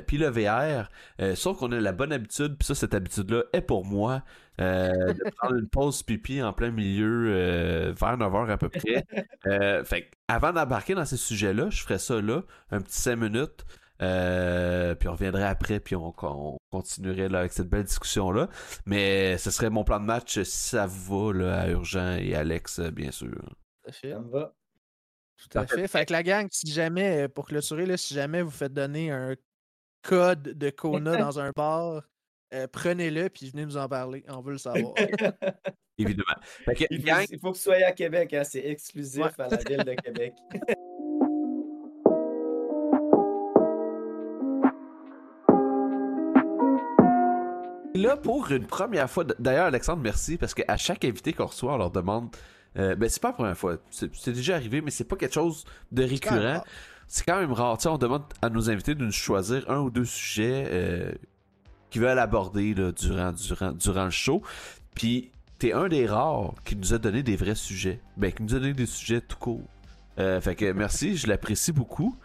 Puis 0.06 0.18
le 0.18 0.28
VR, 0.28 0.90
sauf 1.36 1.58
qu'on 1.58 1.72
a 1.72 1.80
la 1.80 1.92
bonne 1.92 2.12
habitude, 2.14 2.58
puis 2.58 2.66
ça, 2.66 2.76
cette 2.76 2.94
habitude-là 2.94 3.44
est 3.54 3.62
pour 3.62 3.86
moi, 3.86 4.24
euh, 4.60 5.14
de 5.14 5.30
prendre 5.38 5.56
une 5.56 5.70
pause 5.70 6.02
pipi 6.02 6.42
en 6.42 6.52
plein 6.52 6.72
milieu 6.72 7.28
euh, 7.30 7.94
vers 8.00 8.18
9h 8.18 8.50
à 8.50 8.58
peu 8.58 8.70
près. 8.70 9.06
Euh, 9.46 9.84
fait 9.84 10.10
avant 10.28 10.52
d'embarquer 10.52 10.96
dans 10.96 11.06
ces 11.06 11.18
sujets-là, 11.18 11.70
je 11.70 11.84
ferais 11.84 12.00
ça 12.00 12.20
là, 12.22 12.44
un 12.72 12.82
petit 12.82 13.00
5 13.00 13.16
minutes. 13.18 13.66
puis 14.00 15.08
on 15.08 15.12
reviendrait 15.12 15.44
après, 15.44 15.80
puis 15.80 15.96
on, 15.96 16.12
continuerait 16.72 17.30
là, 17.30 17.40
avec 17.40 17.54
cette 17.54 17.70
belle 17.70 17.84
discussion-là. 17.84 18.50
Mais 18.86 19.38
ce 19.38 19.52
serait 19.52 19.70
mon 19.70 19.84
plan 19.84 20.00
de 20.00 20.06
match 20.06 20.42
si 20.42 20.70
ça 20.70 20.88
vous 20.88 21.32
va 21.32 21.34
là, 21.34 21.62
à 21.62 21.70
Urgent 21.70 22.16
et 22.16 22.36
Alex, 22.36 22.80
bien 22.80 23.12
sûr. 23.12 23.30
Tout 23.30 23.90
à 23.90 23.92
fait. 23.92 24.12
Ça 24.12 24.20
me 24.20 24.30
va. 24.30 24.54
Tout 25.38 25.60
à 25.60 25.68
fait. 25.68 25.88
Fait 25.88 26.06
que 26.08 26.14
la 26.14 26.24
gang, 26.24 26.48
si 26.50 26.72
jamais, 26.72 27.28
pour 27.28 27.46
clôturer, 27.46 27.86
là, 27.86 27.96
si 27.96 28.16
jamais 28.16 28.42
vous 28.42 28.50
faites 28.50 28.74
donner 28.74 29.12
un 29.12 29.36
code 30.02 30.42
de 30.42 30.70
Kona 30.70 31.18
dans 31.18 31.40
un 31.40 31.52
bar, 31.56 32.04
euh, 32.54 32.68
prenez-le 32.72 33.30
puis 33.30 33.50
venez 33.50 33.66
nous 33.66 33.78
en 33.78 33.88
parler. 33.88 34.24
On 34.30 34.42
veut 34.42 34.54
le 34.54 34.58
savoir. 34.58 34.94
Évidemment. 35.98 36.26
il, 36.68 37.40
faut, 37.40 37.52
que 37.52 37.58
vous 37.58 37.62
soyez 37.62 37.84
à 37.84 37.92
Québec. 37.92 38.34
Hein. 38.34 38.44
C'est 38.44 38.66
exclusif 38.66 39.40
à 39.40 39.48
la 39.48 39.58
ville 39.58 39.84
de 39.84 39.94
Québec. 39.96 40.34
Là, 47.98 48.16
pour 48.16 48.52
une 48.52 48.68
première 48.68 49.10
fois, 49.10 49.24
d'ailleurs, 49.40 49.66
Alexandre, 49.66 50.04
merci, 50.04 50.38
parce 50.38 50.54
qu'à 50.54 50.78
chaque 50.78 51.04
invité 51.04 51.34
qu'on 51.34 51.48
reçoit, 51.48 51.74
on 51.74 51.78
leur 51.78 51.90
demande. 51.90 52.30
Euh, 52.78 52.96
ben, 52.96 53.10
c'est 53.10 53.22
pas 53.22 53.30
la 53.30 53.34
première 53.34 53.58
fois, 53.58 53.78
c'est 53.90 54.30
déjà 54.30 54.54
arrivé, 54.54 54.82
mais 54.82 54.92
c'est 54.92 55.04
pas 55.04 55.16
quelque 55.16 55.34
chose 55.34 55.66
de 55.92 56.04
récurrent. 56.04 56.64
C'est 57.08 57.26
quand 57.26 57.40
même 57.40 57.54
rare. 57.54 57.78
on 57.86 57.98
demande 57.98 58.24
à 58.42 58.50
nos 58.50 58.70
invités 58.70 58.96
de 58.96 59.04
nous 59.04 59.12
choisir 59.12 59.70
un 59.70 59.80
ou 59.80 59.90
deux 59.90 60.06
sujets 60.06 60.68
euh, 60.68 61.12
qui 61.90 62.00
veulent 62.00 62.20
aborder 62.20 62.74
durant, 62.74 63.32
durant, 63.32 63.72
durant 63.72 64.06
le 64.06 64.12
show. 64.12 64.42
Puis 64.94 65.32
t'es 65.60 65.74
un 65.74 65.88
des 65.88 66.06
rares 66.06 66.54
qui 66.66 66.76
nous 66.76 66.94
a 66.94 66.98
donné 66.98 67.24
des 67.24 67.36
vrais 67.36 67.56
sujets. 67.56 68.00
Ben, 68.18 68.32
qui 68.32 68.44
nous 68.44 68.56
a 68.56 68.60
donné 68.60 68.74
des 68.74 68.86
sujets 68.86 69.22
tout 69.22 69.38
court. 69.38 69.64
Euh, 70.20 70.42
fait 70.42 70.56
que 70.56 70.72
merci, 70.72 71.16
je 71.16 71.28
l'apprécie 71.28 71.72
beaucoup. 71.72 72.16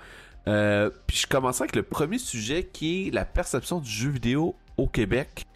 Euh, 0.48 0.90
puis 1.06 1.18
je 1.18 1.26
commence 1.26 1.60
avec 1.60 1.76
le 1.76 1.84
premier 1.84 2.18
sujet 2.18 2.64
qui 2.64 3.06
est 3.06 3.10
la 3.10 3.24
perception 3.24 3.78
du 3.78 3.90
jeu 3.90 4.10
vidéo 4.10 4.56
au 4.76 4.88
Québec. 4.88 5.46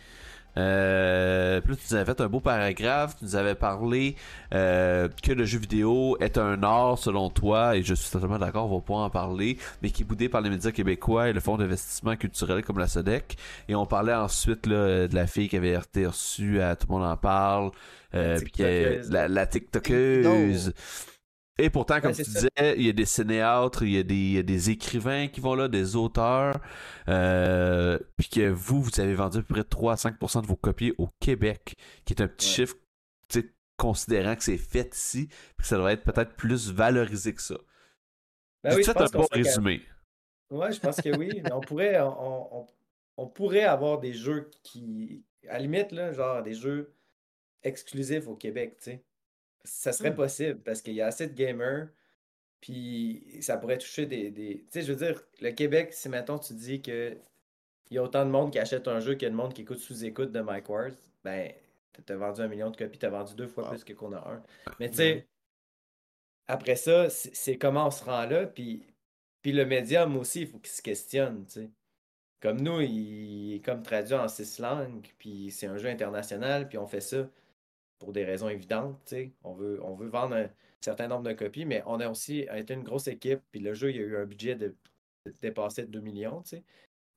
Euh, 0.57 1.61
puis 1.61 1.73
là, 1.73 1.77
tu 1.77 1.95
nous 1.95 1.97
avais 1.97 2.05
fait 2.05 2.21
un 2.21 2.29
beau 2.29 2.41
paragraphe, 2.41 3.17
tu 3.19 3.25
nous 3.25 3.37
avais 3.37 3.55
parlé 3.55 4.17
euh, 4.55 5.09
que 5.23 5.33
le 5.33 5.45
jeu 5.45 5.59
vidéo 5.59 6.17
est 6.21 6.39
un 6.39 6.63
art 6.63 6.99
selon 6.99 7.31
toi, 7.31 7.77
et 7.77 7.83
je 7.83 7.95
suis 7.95 8.11
totalement 8.11 8.39
d'accord, 8.39 8.71
on 8.73 8.77
va 8.77 8.83
pas 8.83 8.95
en 8.95 9.11
parler, 9.11 9.59
mais 9.83 9.91
qui 9.91 10.03
est 10.03 10.05
boudé 10.05 10.29
par 10.29 10.41
les 10.41 10.51
médias 10.51 10.71
québécois 10.71 11.29
et 11.29 11.33
le 11.33 11.41
fonds 11.41 11.57
d'investissement 11.57 12.17
culturel 12.17 12.65
comme 12.65 12.79
la 12.79 12.89
SODEC. 12.89 13.37
Et 13.69 13.75
on 13.75 13.87
parlait 13.87 14.15
ensuite 14.15 14.67
là, 14.67 15.09
de 15.09 15.15
la 15.15 15.27
fille 15.27 15.49
qui 15.49 15.57
avait 15.57 15.75
été 15.75 16.07
reçue 16.07 16.61
à 16.61 16.77
Tout 16.77 16.87
le 16.89 16.95
monde 16.95 17.05
en 17.05 17.17
parle, 17.17 17.71
euh, 18.15 18.39
puis 18.39 18.63
la, 19.11 19.29
la 19.29 19.47
TikTokeuse. 19.47 20.73
Et 21.59 21.71
pourtant, 21.71 22.01
comme 22.01 22.11
Ouais, 22.11 22.17
tu 22.17 22.23
disais, 22.23 22.51
il 22.77 22.83
y 22.83 22.89
a 22.91 22.93
des 22.93 23.07
cinéastes, 23.07 23.79
il 23.81 23.91
y 23.91 23.99
a 23.99 24.03
des, 24.03 24.15
il 24.15 24.33
y 24.33 24.39
a 24.39 24.43
des 24.43 24.71
écrivains 24.71 25.29
qui 25.29 25.41
vont 25.41 25.55
là, 25.55 25.69
des 25.69 25.97
auteurs, 25.97 26.61
euh, 27.09 27.99
puis 28.19 28.29
que 28.29 28.49
vous, 28.51 28.83
vous 28.83 29.01
avez 29.01 29.15
vendu 29.15 29.39
à 29.39 29.43
peu 29.43 29.55
près 29.55 29.65
3 29.65 29.93
à 29.95 29.97
5% 29.97 30.43
de 30.43 30.47
vos 30.47 30.57
copies 30.57 30.93
au 30.99 31.09
Québec, 31.19 31.75
qui 32.05 32.13
est 32.13 32.21
un 32.21 32.29
petit 32.29 32.47
Ouais. 32.49 32.67
chiffre, 32.67 32.77
considérant 33.79 34.37
que 34.37 34.43
c'est 34.43 34.57
fait 34.59 34.95
ici, 34.95 35.27
puis 35.29 35.57
que 35.59 35.67
ça 35.67 35.77
devrait 35.77 35.95
être 35.95 36.05
peut-être 36.05 36.35
plus 36.35 36.71
valorisé 36.71 37.35
que 37.35 37.43
ça. 37.43 37.57
Ben 38.65 38.75
oui, 38.75 38.83
je 38.83 38.91
un 38.91 39.07
bon 39.07 39.27
résumé. 39.31 39.83
Ouais, 40.51 40.73
je 40.73 40.81
pense 40.81 40.97
que 40.97 41.17
oui. 41.17 41.43
on 41.53 41.61
pourrait, 41.61 42.01
on, 42.01 42.61
on- 42.61 42.67
on 43.19 43.27
pourrait 43.27 43.65
avoir 43.65 43.99
des 43.99 44.13
jeux 44.13 44.51
qui, 44.63 45.25
à 45.49 45.55
la 45.55 45.59
limite, 45.61 45.93
là, 45.93 46.13
genre 46.13 46.43
des 46.43 46.55
jeux 46.55 46.93
exclusifs 47.63 48.27
au 48.29 48.35
Québec, 48.37 48.77
tu 48.79 48.85
sais. 48.85 49.05
Ça 49.65 49.93
serait 49.93 50.11
Hmm. 50.11 50.15
possible 50.15 50.63
parce 50.63 50.83
qu'il 50.83 50.95
y 50.95 51.01
a 51.03 51.07
assez 51.07 51.27
de 51.27 51.35
gamers, 51.35 51.89
puis 52.61 53.39
ça 53.43 53.59
pourrait 53.59 53.79
toucher 53.79 54.07
des, 54.07 54.31
des... 54.31 54.61
Tu 54.65 54.67
sais, 54.71 54.83
je 54.83 54.93
veux 54.93 54.99
dire, 55.07 55.23
le 55.41 55.53
Québec, 55.53 55.93
si 55.95 56.09
mettons 56.09 56.39
tu 56.39 56.55
dis 56.55 56.83
que 56.83 57.19
il 57.91 57.97
y 57.97 57.99
a 57.99 58.03
autant 58.05 58.25
de 58.27 58.31
monde 58.31 58.53
qui 58.53 58.59
achète 58.61 58.89
un 58.89 59.01
jeu 59.01 59.15
qu'il 59.15 59.25
y 59.25 59.27
a 59.27 59.31
de 59.31 59.37
monde 59.37 59.55
qui 59.55 59.63
écoute 59.63 59.79
sous-écoute 59.79 60.33
de 60.33 60.41
Mike 60.41 60.69
Ward, 60.71 60.95
ben, 61.25 61.53
t'as 62.07 62.17
vendu 62.17 62.41
un 62.43 62.49
million 62.49 62.71
de 62.71 62.77
copies, 62.77 62.99
t'as 62.99 63.11
vendu 63.11 63.35
deux 63.37 63.49
fois 63.49 63.65
Wow. 63.65 63.71
plus 63.71 63.85
que 63.85 63.93
qu'on 63.95 64.13
a 64.13 64.19
un. 64.31 64.43
Mais 64.81 64.91
tu 64.91 64.97
sais, 64.99 65.29
après 66.49 66.77
ça, 66.77 67.11
c'est 67.11 67.35
c'est 67.35 67.59
comment 67.59 67.87
on 67.89 67.91
se 67.91 68.05
rend 68.05 68.27
là, 68.27 68.47
puis, 68.47 68.87
puis 69.43 69.53
le 69.53 69.65
médium 69.67 70.17
aussi, 70.17 70.43
il 70.43 70.47
faut 70.49 70.59
qu'il 70.59 70.73
se 70.73 70.83
questionne, 70.83 71.47
tu 71.47 71.53
sais. 71.53 71.71
Comme 72.41 72.61
nous, 72.63 72.81
il 72.83 73.55
est 73.57 73.61
comme 73.65 73.83
traduit 73.83 74.15
en 74.17 74.29
six 74.29 74.59
langues, 74.61 75.09
puis 75.19 75.51
c'est 75.53 75.67
un 75.69 75.79
jeu 75.79 75.89
international, 75.89 76.69
puis 76.69 76.79
on 76.79 76.87
fait 76.87 77.01
ça 77.01 77.29
pour 77.99 78.13
des 78.13 78.25
raisons 78.25 78.49
évidentes. 78.49 79.15
On 79.43 79.55
veut, 79.55 79.81
on 79.83 79.95
veut 79.95 80.09
vendre 80.09 80.37
un 80.37 80.51
certain 80.81 81.09
nombre 81.09 81.25
de 81.25 81.33
copies, 81.33 81.65
mais 81.65 81.83
on 81.87 82.01
a 82.01 82.09
aussi 82.09 82.47
été 82.53 82.75
une 82.75 82.83
grosse 82.83 83.09
équipe, 83.09 83.41
puis 83.51 83.61
le 83.61 83.75
jeu, 83.75 83.91
il 83.91 83.97
y 83.97 83.99
a 84.01 84.03
eu 84.03 84.17
un 84.17 84.27
budget 84.27 84.55
de, 84.55 84.75
de 85.25 85.35
dépasser 85.41 85.83
de 85.83 85.91
2 85.91 86.01
millions. 86.01 86.43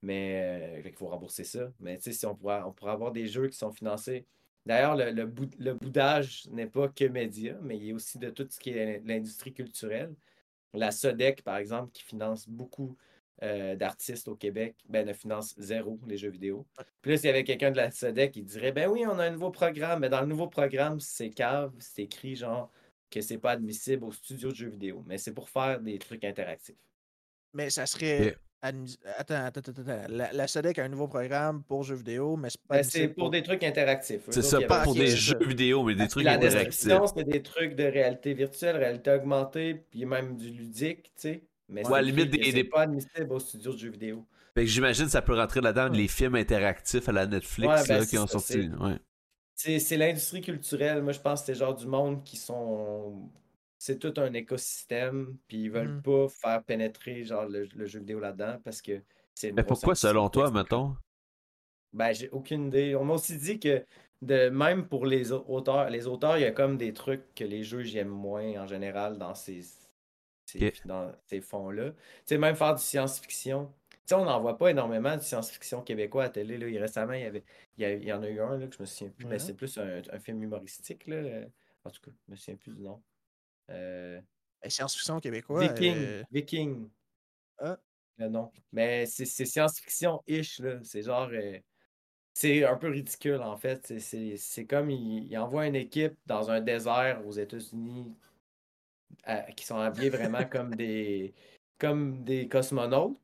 Mais 0.01 0.79
euh, 0.79 0.81
qu'il 0.81 0.93
faut 0.93 1.07
rembourser 1.07 1.43
ça. 1.43 1.71
Mais 1.79 1.99
si 1.99 2.25
on 2.25 2.33
pourra, 2.33 2.65
on 2.67 2.71
pourra 2.71 2.93
avoir 2.93 3.11
des 3.11 3.27
jeux 3.27 3.49
qui 3.49 3.57
sont 3.57 3.71
financés. 3.71 4.25
D'ailleurs, 4.65 4.95
le, 4.95 5.11
le, 5.11 5.29
le 5.57 5.73
boudage 5.73 6.47
n'est 6.51 6.67
pas 6.67 6.87
que 6.87 7.05
média, 7.05 7.57
mais 7.61 7.77
il 7.77 7.85
y 7.85 7.91
a 7.91 7.95
aussi 7.95 8.17
de 8.17 8.29
tout 8.29 8.47
ce 8.49 8.59
qui 8.59 8.69
est 8.69 9.01
l'industrie 9.05 9.53
culturelle. 9.53 10.15
La 10.73 10.91
SODEC, 10.91 11.43
par 11.43 11.57
exemple, 11.57 11.91
qui 11.91 12.03
finance 12.03 12.47
beaucoup 12.47 12.95
euh, 13.43 13.75
d'artistes 13.75 14.27
au 14.27 14.35
Québec, 14.35 14.75
ben, 14.89 15.05
ne 15.07 15.13
finance 15.13 15.55
zéro 15.57 15.99
les 16.07 16.17
jeux 16.17 16.29
vidéo. 16.29 16.65
Puis 17.01 17.11
là, 17.11 17.17
s'il 17.17 17.27
y 17.27 17.29
avait 17.29 17.43
quelqu'un 17.43 17.71
de 17.71 17.77
la 17.77 17.89
SODEC 17.91 18.31
qui 18.31 18.43
dirait 18.43 18.71
Ben 18.71 18.89
oui, 18.89 19.03
on 19.07 19.17
a 19.19 19.25
un 19.25 19.31
nouveau 19.31 19.49
programme, 19.51 20.01
mais 20.01 20.09
dans 20.09 20.21
le 20.21 20.27
nouveau 20.27 20.47
programme, 20.47 20.99
c'est 20.99 21.29
cave, 21.29 21.71
c'est 21.79 22.03
écrit 22.03 22.35
genre 22.35 22.69
que 23.09 23.21
c'est 23.21 23.37
pas 23.37 23.51
admissible 23.51 24.03
au 24.03 24.11
studio 24.11 24.49
de 24.51 24.55
jeux 24.55 24.69
vidéo, 24.69 25.03
mais 25.07 25.17
c'est 25.17 25.33
pour 25.33 25.49
faire 25.49 25.79
des 25.79 25.97
trucs 25.99 26.23
interactifs. 26.23 26.75
Mais 27.53 27.69
ça 27.69 27.85
serait. 27.85 28.37
Admis- 28.61 28.97
Attends, 29.17 29.35
attends, 29.45 29.61
attends, 29.61 29.81
attends. 29.81 30.07
La, 30.09 30.33
la 30.33 30.45
SODEC 30.47 30.79
a 30.79 30.83
un 30.83 30.89
nouveau 30.89 31.07
programme 31.07 31.63
pour 31.63 31.83
jeux 31.83 31.95
vidéo, 31.95 32.35
mais 32.35 32.49
c'est 32.49 32.61
pas 32.67 32.75
Ben, 32.75 32.83
c'est 32.83 33.07
pour 33.07 33.29
des 33.29 33.41
trucs 33.41 33.63
interactifs. 33.63 34.23
C'est 34.29 34.41
ça, 34.41 34.59
il 34.59 34.67
pas 34.67 34.83
pour 34.83 34.93
des 34.95 35.07
jeux 35.15 35.39
vidéo, 35.39 35.81
mais 35.83 35.95
des 35.95 36.09
trucs 36.09 36.25
La 36.25 36.33
interactifs. 36.33 36.67
description, 36.67 37.07
c'est 37.07 37.23
des 37.23 37.41
trucs 37.41 37.75
de 37.75 37.85
réalité 37.85 38.33
virtuelle, 38.33 38.75
réalité 38.75 39.11
augmentée, 39.11 39.75
puis 39.75 40.05
même 40.05 40.35
du 40.35 40.49
ludique, 40.49 41.03
tu 41.03 41.11
sais. 41.15 41.43
Mais 41.69 41.87
Ouais, 41.87 41.99
à 41.99 42.01
limite, 42.01 42.29
des- 42.31 42.51
des- 42.51 42.63
pas 42.63 42.81
admissible 42.81 43.31
au 43.31 43.39
studio 43.39 43.71
de 43.73 43.77
jeux 43.77 43.89
vidéo. 43.91 44.25
Fait 44.55 44.61
que 44.61 44.67
j'imagine 44.69 45.05
que 45.05 45.11
ça 45.11 45.21
peut 45.21 45.35
rentrer 45.35 45.61
là-dedans 45.61 45.89
Ouais. 45.91 45.97
les 45.97 46.07
films 46.07 46.35
interactifs 46.35 47.07
à 47.07 47.11
la 47.11 47.27
Netflix 47.27 47.67
Ouais, 47.67 47.87
ben, 47.87 47.97
là, 47.99 48.01
c'est 48.03 48.09
qui 48.09 48.17
ont 48.17 48.27
ça, 48.27 48.33
sorti. 48.33 48.53
c'est- 48.53 48.69
Ouais. 48.83 48.99
C'est 49.55 49.79
c'est 49.79 49.97
l'industrie 49.97 50.41
culturelle. 50.41 51.01
Moi, 51.03 51.11
je 51.13 51.19
pense 51.19 51.41
que 51.41 51.47
c'est 51.47 51.55
genre 51.55 51.75
du 51.75 51.85
monde 51.85 52.23
qui 52.23 52.37
sont. 52.37 53.29
C'est 53.77 53.99
tout 53.99 54.13
un 54.17 54.33
écosystème, 54.33 55.37
puis 55.47 55.63
ils 55.63 55.71
veulent 55.71 55.95
Mhm. 55.95 56.01
pas 56.01 56.27
faire 56.29 56.63
pénétrer 56.63 57.23
genre 57.23 57.45
le, 57.45 57.67
le 57.75 57.85
jeu 57.85 57.99
vidéo 57.99 58.19
là-dedans 58.19 58.57
parce 58.63 58.81
que 58.81 59.01
c'est 59.35 59.51
Mais 59.51 59.63
pourquoi, 59.63 59.95
selon 59.95 60.29
toi, 60.29 60.49
mettons? 60.51 60.95
Ben, 61.93 62.13
j'ai 62.13 62.29
aucune 62.29 62.67
idée. 62.67 62.95
On 62.95 63.05
m'a 63.05 63.13
aussi 63.15 63.37
dit 63.37 63.59
que 63.59 63.85
de 64.21 64.49
même 64.49 64.87
pour 64.87 65.05
les 65.05 65.31
au- 65.31 65.45
auteurs, 65.47 65.89
les 65.89 66.07
auteurs, 66.07 66.37
il 66.37 66.41
y 66.41 66.45
a 66.45 66.51
comme 66.51 66.77
des 66.77 66.93
trucs 66.93 67.33
que 67.35 67.43
les 67.43 67.63
jeux 67.63 67.83
j'aime 67.83 68.09
moins 68.09 68.61
en 68.61 68.67
général 68.67 69.17
dans 69.17 69.33
ces, 69.33 69.61
dans 70.85 71.11
ces 71.25 71.41
fonds-là. 71.41 71.91
Tu 71.91 71.97
sais, 72.25 72.37
même 72.37 72.55
faire 72.55 72.75
du 72.75 72.81
science-fiction. 72.81 73.71
Tu 73.91 73.97
sais, 74.05 74.15
on 74.15 74.25
n'en 74.25 74.39
voit 74.41 74.57
pas 74.57 74.71
énormément 74.71 75.15
de 75.15 75.21
science-fiction 75.21 75.81
québécois 75.83 76.23
à 76.23 76.25
la 76.27 76.31
télé. 76.31 76.57
Là. 76.57 76.67
Il- 76.67 76.77
Récemment, 76.79 77.13
il 77.13 77.21
y, 77.21 77.25
avait, 77.25 77.43
il 77.77 77.81
y, 77.81 77.85
a- 77.85 77.93
il 77.93 78.03
y 78.03 78.11
en 78.13 78.23
a 78.23 78.29
eu 78.29 78.39
un 78.41 78.57
là, 78.57 78.67
que 78.67 78.75
je 78.75 78.81
me 78.81 78.85
souviens 78.85 79.11
plus, 79.11 79.25
mais 79.27 79.37
c'est 79.39 79.53
plus 79.53 79.77
un, 79.77 80.01
un 80.11 80.19
film 80.19 80.41
humoristique. 80.41 81.05
Là. 81.07 81.45
En 81.83 81.89
tout 81.91 82.01
cas, 82.01 82.11
je 82.27 82.31
me 82.31 82.35
souviens 82.35 82.55
plus 82.55 82.73
du 82.73 82.81
nom. 82.81 83.01
Euh, 83.69 84.19
Science-fiction 84.67 85.19
québécois. 85.19 85.61
Viking. 85.67 85.95
euh, 85.97 86.23
Viking. 86.31 86.89
Ah. 87.59 87.77
Le 88.17 88.27
nom. 88.29 88.51
Mais 88.71 89.05
c'est 89.05 89.25
science-fiction-ish, 89.25 90.59
là. 90.59 90.79
C'est 90.83 91.03
genre. 91.03 91.29
euh, 91.31 91.59
c'est 92.33 92.63
un 92.65 92.75
peu 92.77 92.89
ridicule, 92.89 93.41
en 93.41 93.57
fait. 93.57 93.85
C'est- 93.87 93.99
C'est 93.99 94.37
c'est 94.37 94.65
comme 94.65 94.89
il, 94.89 95.25
il 95.31 95.37
envoie 95.37 95.67
une 95.67 95.75
équipe 95.75 96.13
dans 96.25 96.49
un 96.49 96.61
désert 96.61 97.21
aux 97.25 97.31
États-Unis 97.31 98.15
à- 99.23 99.51
qui 99.51 99.65
sont 99.65 99.77
habillés 99.77 100.09
vraiment 100.09 100.45
comme 100.45 100.75
des 100.75 101.33
comme 101.77 102.23
des 102.23 102.47
cosmonautes. 102.47 103.17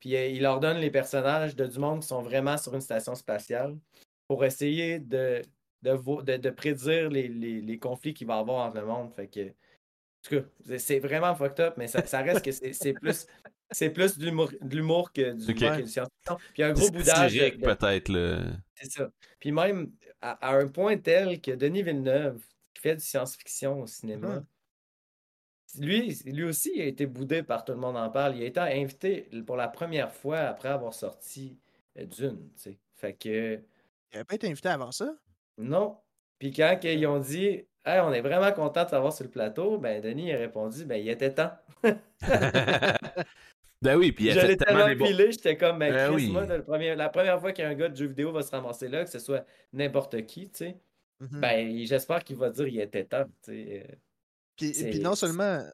Puis 0.00 0.16
euh, 0.16 0.26
il 0.28 0.42
leur 0.42 0.58
donne 0.60 0.78
les 0.78 0.90
personnages 0.90 1.54
de 1.54 1.66
du 1.66 1.78
monde 1.78 2.00
qui 2.00 2.08
sont 2.08 2.22
vraiment 2.22 2.56
sur 2.58 2.74
une 2.74 2.80
station 2.80 3.14
spatiale 3.14 3.76
pour 4.28 4.44
essayer 4.44 4.98
de, 4.98 5.42
de, 5.82 5.90
vo- 5.92 6.22
de, 6.22 6.36
de 6.36 6.50
prédire 6.50 7.08
les, 7.10 7.28
les, 7.28 7.60
les 7.60 7.78
conflits 7.78 8.12
qu'il 8.14 8.26
va 8.26 8.36
y 8.36 8.40
avoir 8.40 8.66
entre 8.66 8.80
le 8.80 8.86
monde. 8.86 9.12
Fait 9.14 9.28
que, 9.28 9.48
en 9.48 9.52
tout 10.22 10.40
cas, 10.40 10.76
c'est- 10.78 10.98
vraiment 10.98 11.34
fucked 11.36 11.60
up, 11.60 11.74
mais 11.76 11.86
ça, 11.86 12.04
ça 12.06 12.22
reste 12.22 12.44
que 12.44 12.50
c'est 12.50 12.72
c'est 12.72 12.92
plus, 12.94 13.26
c'est 13.70 13.90
plus 13.90 14.18
de 14.18 14.24
l'humour 14.74 15.12
que 15.12 15.32
du, 15.32 15.52
Ok. 15.52 15.58
que 15.58 15.82
du 15.82 15.88
science-fiction. 15.88 16.36
Puis 16.54 16.62
un 16.64 16.72
gros 16.72 16.90
boudage. 16.90 17.38
peut-être. 17.38 18.08
là. 18.08 18.42
c'est 18.74 18.90
ça. 18.90 19.10
Puis 19.38 19.52
même 19.52 19.92
à, 20.20 20.32
à 20.50 20.56
un 20.56 20.66
point 20.66 20.96
tel 20.98 21.40
que 21.40 21.52
Denis 21.52 21.82
Villeneuve, 21.84 22.42
qui 22.74 22.82
fait 22.82 22.96
du 22.96 23.04
science-fiction 23.04 23.82
au 23.82 23.86
cinéma, 23.86 24.36
Mhm. 24.36 24.44
Lui, 25.78 26.18
lui 26.26 26.44
aussi 26.44 26.70
il 26.74 26.82
a 26.82 26.86
été 26.86 27.06
boudé 27.06 27.42
par 27.42 27.64
Tout 27.64 27.72
le 27.72 27.78
monde 27.78 27.96
en 27.96 28.10
parle. 28.10 28.36
Il 28.36 28.42
a 28.42 28.46
été 28.46 28.60
invité 28.60 29.28
pour 29.46 29.56
la 29.56 29.68
première 29.68 30.12
fois 30.12 30.38
après 30.40 30.68
avoir 30.68 30.94
sorti 30.94 31.58
euh, 31.98 32.04
Dune. 32.06 32.50
Fait 32.94 33.14
que 33.14 33.54
Il 34.12 34.16
avait 34.16 34.24
pas 34.24 34.34
été 34.34 34.48
invité 34.48 34.68
avant 34.68 34.92
ça? 34.92 35.14
non. 35.58 35.96
Puis 36.38 36.52
quand 36.52 36.78
ils 36.82 37.06
ont 37.06 37.20
dit 37.20 37.64
Hey, 37.84 38.00
on 38.00 38.12
est 38.12 38.20
vraiment 38.20 38.52
content 38.52 38.84
de 38.84 38.90
t'avoir 38.90 39.12
sur 39.12 39.24
le 39.24 39.30
plateau, 39.30 39.78
ben 39.78 40.00
Denis 40.00 40.32
a 40.32 40.38
répondu 40.38 40.84
Ben 40.84 40.96
il 41.00 41.08
était 41.08 41.34
temps. 41.34 41.50
ben 43.82 43.96
oui, 43.96 44.12
puis 44.12 44.26
il 44.26 44.30
a 44.30 44.34
Je 44.34 44.40
fait 44.40 44.46
l'ai 44.48 44.56
tellement 44.56 44.86
des 44.86 44.96
pilé, 44.96 45.32
j'étais 45.32 45.56
comme 45.56 45.78
ben, 45.78 45.92
Ben 45.92 46.06
Chris, 46.12 46.26
oui. 46.26 46.32
moi, 46.32 46.46
le 46.46 46.62
premier- 46.62 46.94
la 46.94 47.08
première 47.08 47.40
fois 47.40 47.52
qu'un 47.52 47.74
gars 47.74 47.88
de 47.88 47.96
jeu 47.96 48.06
vidéo 48.06 48.30
va 48.32 48.42
se 48.42 48.50
ramasser 48.50 48.88
là, 48.88 49.04
que 49.04 49.10
ce 49.10 49.18
soit 49.18 49.44
n'importe 49.72 50.24
qui, 50.26 50.48
tu 50.50 50.58
sais. 50.58 50.76
Mhm. 51.20 51.40
Ben, 51.40 51.84
j'espère 51.86 52.22
qu'il 52.24 52.36
va 52.36 52.50
dire 52.50 52.66
il 52.68 52.80
était 52.80 53.04
temps. 53.04 53.24
tu 53.44 53.52
sais. 53.52 53.98
Puis, 54.70 54.74
c'est- 54.74 54.90
puis 54.90 55.00
non 55.00 55.14
seulement 55.14 55.64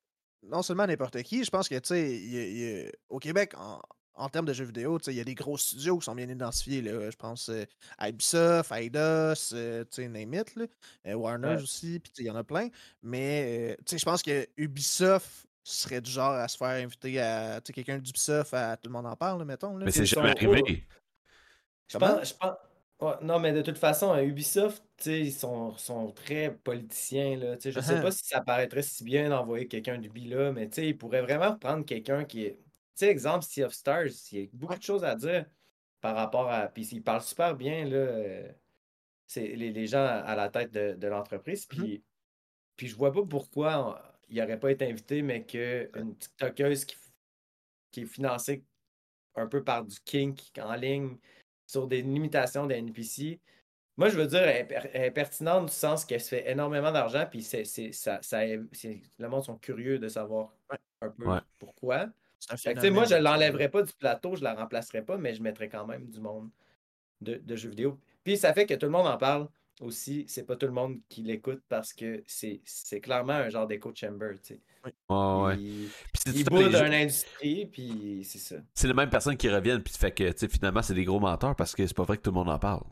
non 0.44 0.62
seulement 0.62 0.86
n'importe 0.86 1.20
qui, 1.24 1.42
je 1.44 1.50
pense 1.50 1.68
que 1.68 1.74
tu 1.74 1.88
sais, 1.88 2.92
au 3.08 3.18
Québec, 3.18 3.52
en, 3.56 3.80
en 4.14 4.28
termes 4.28 4.46
de 4.46 4.52
jeux 4.52 4.64
vidéo, 4.64 4.98
tu 4.98 5.06
sais, 5.06 5.12
il 5.12 5.16
y 5.16 5.20
a 5.20 5.24
des 5.24 5.34
gros 5.34 5.56
studios 5.58 5.98
qui 5.98 6.04
sont 6.04 6.14
bien 6.14 6.28
identifiés. 6.28 6.80
Là. 6.80 7.10
Je 7.10 7.16
pense 7.16 7.48
euh, 7.48 7.64
à 7.98 8.08
Ubisoft, 8.08 8.70
Eidos, 8.72 9.52
euh, 9.52 9.84
tu 9.84 10.02
sais, 10.02 10.08
name 10.08 10.34
it, 10.34 10.54
là. 10.56 10.66
Euh, 11.08 11.14
Warner 11.14 11.48
Ouais. 11.56 11.62
aussi, 11.62 11.98
puis 11.98 12.10
tu 12.12 12.16
sais, 12.18 12.22
il 12.22 12.26
y 12.26 12.30
en 12.30 12.36
a 12.36 12.44
plein. 12.44 12.68
Mais 13.02 13.72
euh, 13.72 13.74
tu 13.84 13.92
sais, 13.92 13.98
je 13.98 14.04
pense 14.04 14.22
que 14.22 14.46
Ubisoft 14.56 15.46
serait 15.64 16.00
du 16.00 16.10
genre 16.10 16.32
à 16.32 16.46
se 16.48 16.56
faire 16.56 16.68
inviter 16.84 17.20
à 17.20 17.60
tu 17.60 17.66
sais, 17.68 17.72
quelqu'un 17.74 17.98
d'Ubisoft 17.98 18.54
à 18.54 18.76
tout 18.76 18.88
le 18.88 18.92
monde 18.92 19.06
en 19.06 19.16
parle, 19.16 19.40
là, 19.40 19.44
mettons. 19.44 19.76
Là. 19.76 19.84
Mais 19.86 19.90
c'est 19.92 20.06
jamais 20.06 20.30
sont 20.30 20.36
arrivé. 20.46 20.84
Je 21.88 21.98
Comment? 21.98 22.16
pense, 22.16 22.28
je 22.28 22.34
pense- 22.34 22.56
ouais, 23.00 23.14
non, 23.22 23.38
mais 23.40 23.52
de 23.52 23.62
toute 23.62 23.78
façon, 23.78 24.10
à 24.12 24.22
Ubisoft, 24.22 24.82
tu 24.96 25.04
sais, 25.04 25.20
ils 25.20 25.32
sont, 25.32 25.76
sont 25.76 26.12
très 26.12 26.54
politiciens. 26.56 27.36
Là, 27.36 27.56
tu 27.56 27.62
sais, 27.64 27.72
je 27.72 27.80
sais 27.80 27.98
Uh-huh. 27.98 27.98
pas 27.98 28.10
si 28.10 28.24
ça 28.26 28.40
paraîtrait 28.42 28.82
si 28.82 29.04
bien 29.04 29.28
d'envoyer 29.30 29.68
quelqu'un 29.68 29.98
d'Ubi 29.98 30.26
là, 30.26 30.52
mais 30.52 30.68
tu 30.68 30.76
sais, 30.76 30.88
ils 30.88 30.98
pourraient 30.98 31.22
vraiment 31.22 31.56
prendre 31.58 31.84
quelqu'un 31.84 32.24
qui 32.24 32.44
est. 32.44 32.56
Tu 32.58 33.04
sais, 33.06 33.08
exemple, 33.08 33.44
Sea 33.44 33.64
of 33.64 33.72
Stars, 33.74 34.06
il 34.32 34.40
y 34.40 34.44
a 34.44 34.48
beaucoup 34.52 34.76
de 34.76 34.82
choses 34.82 35.04
à 35.04 35.14
dire 35.14 35.46
par 36.00 36.16
rapport 36.16 36.50
à. 36.50 36.68
Puis 36.68 36.86
ils 36.92 37.02
parlent 37.02 37.22
super 37.22 37.56
bien, 37.56 37.84
là. 37.84 37.96
euh, 37.96 38.52
C'est 39.26 39.48
les, 39.56 39.72
les 39.72 39.86
gens 39.88 40.04
à 40.06 40.36
la 40.36 40.48
tête 40.50 40.72
de, 40.72 40.94
de 40.94 41.08
l'entreprise. 41.08 41.66
Puis, 41.66 42.04
puis 42.76 42.88
je 42.88 42.96
vois 42.96 43.12
pas 43.12 43.24
pourquoi 43.26 43.88
on- 43.98 44.18
il 44.30 44.38
n'aurait 44.40 44.60
pas 44.60 44.72
été 44.72 44.86
invité, 44.90 45.22
mais 45.22 45.46
qu'une 45.46 46.16
TikTokeuse 46.18 46.84
qui, 46.86 46.96
qui 47.90 48.02
est 48.02 48.06
financée 48.06 48.66
un 49.36 49.46
peu 49.48 49.64
par 49.64 49.84
du 49.86 50.00
kink 50.00 50.40
en 50.60 50.74
ligne 50.74 51.18
sur 51.68 51.86
des 51.86 52.02
limitations 52.02 52.66
des 52.66 52.74
NPC. 52.76 53.38
Moi, 53.96 54.08
je 54.08 54.16
veux 54.16 54.26
dire, 54.26 54.40
elle 54.42 54.56
est, 54.62 54.64
per- 54.64 54.90
elle 54.92 55.04
est 55.04 55.10
pertinente 55.10 55.66
du 55.66 55.72
sens 55.72 56.04
qu'elle 56.04 56.20
se 56.20 56.28
fait 56.30 56.50
énormément 56.50 56.90
d'argent, 56.90 57.26
puis 57.30 57.42
c'est, 57.42 57.64
c'est- 57.64 57.92
ça, 57.92 58.18
ça, 58.22 58.40
c'est- 58.72 59.00
le 59.18 59.28
monde 59.28 59.44
sont 59.44 59.56
curieux 59.58 59.98
de 59.98 60.08
savoir 60.08 60.52
Ouais. 60.70 60.78
un 61.02 61.10
peu 61.10 61.26
Ouais. 61.28 61.38
pourquoi. 61.58 62.06
Que, 62.06 62.52
moi, 62.90 63.04
je 63.04 63.08
phénomène, 63.08 63.22
l'enlèverais 63.24 63.68
pas 63.68 63.82
du 63.82 63.92
plateau, 63.92 64.36
je 64.36 64.44
la 64.44 64.54
remplacerais 64.54 65.02
pas, 65.02 65.16
mais 65.18 65.34
je 65.34 65.42
mettrais 65.42 65.68
quand 65.68 65.86
même 65.86 66.06
du 66.08 66.20
monde 66.20 66.48
de, 67.20 67.34
de 67.34 67.56
jeux 67.56 67.70
vidéo. 67.70 67.98
Puis 68.24 68.36
ça 68.36 68.54
fait 68.54 68.64
que 68.66 68.74
tout 68.74 68.86
le 68.86 68.92
monde 68.92 69.08
en 69.08 69.18
parle. 69.18 69.48
Aussi, 69.80 70.24
c'est 70.28 70.44
pas 70.44 70.56
tout 70.56 70.66
le 70.66 70.72
monde 70.72 70.98
qui 71.08 71.22
l'écoute 71.22 71.62
parce 71.68 71.92
que 71.92 72.22
c'est 72.26 72.60
c'est 72.64 73.00
clairement 73.00 73.34
un 73.34 73.48
genre 73.48 73.66
d'écho 73.66 73.92
chamber, 73.94 74.32
tu 74.42 74.54
sais. 74.54 74.60
Ouais, 74.84 74.92
ouais. 75.44 75.56
Il, 75.58 75.88
Puis 76.12 76.22
c'est 76.24 76.30
il 76.34 76.94
industrie, 76.94 77.66
puis 77.66 78.22
c'est 78.24 78.38
ça. 78.38 78.56
c'est 78.74 78.86
les 78.88 78.94
mêmes 78.94 79.10
personnes 79.10 79.36
qui 79.36 79.48
reviennent, 79.48 79.82
puis 79.82 79.94
fait 79.94 80.12
que, 80.12 80.30
tu 80.32 80.38
sais, 80.38 80.48
finalement, 80.48 80.82
c'est 80.82 80.94
des 80.94 81.04
gros 81.04 81.20
menteurs 81.20 81.56
parce 81.56 81.74
que 81.74 81.86
c'est 81.86 81.96
pas 81.96 82.04
vrai 82.04 82.16
que 82.16 82.22
tout 82.22 82.30
le 82.30 82.34
monde 82.34 82.48
en 82.50 82.58
parle. 82.58 82.84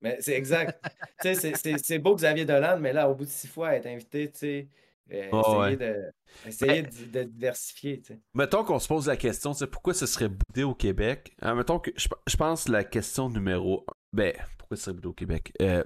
Mais 0.00 0.18
c'est 0.20 0.34
exact. 0.34 0.78
tu 1.22 1.34
sais, 1.34 1.54
c'est- 1.78 1.98
beau 1.98 2.14
Xavier 2.16 2.44
Dolan, 2.44 2.78
mais 2.80 2.92
là, 2.92 3.08
au 3.08 3.14
bout 3.14 3.24
de 3.24 3.30
six 3.30 3.46
fois, 3.48 3.74
être 3.74 3.86
invité, 3.86 4.30
tu 4.30 4.38
sais, 4.38 4.68
euh, 5.12 5.28
Oh, 5.32 5.40
essayer, 5.40 5.58
ouais. 5.58 5.76
de, 5.76 6.12
essayer 6.48 6.82
de, 6.82 7.04
de 7.06 7.22
diversifier, 7.24 8.00
tu 8.00 8.14
sais. 8.14 8.20
Mettons 8.34 8.64
qu'on 8.64 8.78
se 8.78 8.88
pose 8.88 9.06
la 9.06 9.16
question, 9.16 9.52
tu 9.52 9.58
sais, 9.58 9.66
pourquoi 9.66 9.94
ce 9.94 10.06
serait 10.06 10.28
boudé 10.28 10.64
au 10.64 10.74
Québec? 10.74 11.34
Euh, 11.44 11.54
mettons 11.54 11.78
que, 11.78 11.90
je, 11.96 12.08
je 12.26 12.36
pense 12.36 12.68
la 12.68 12.84
question 12.84 13.28
numéro 13.30 13.84
un, 13.88 13.92
ben, 14.12 14.32
pourquoi 14.58 14.76
ce 14.76 14.84
serait 14.84 14.94
boudé 14.94 15.08
au 15.08 15.12
Québec? 15.12 15.52
Euh, 15.62 15.84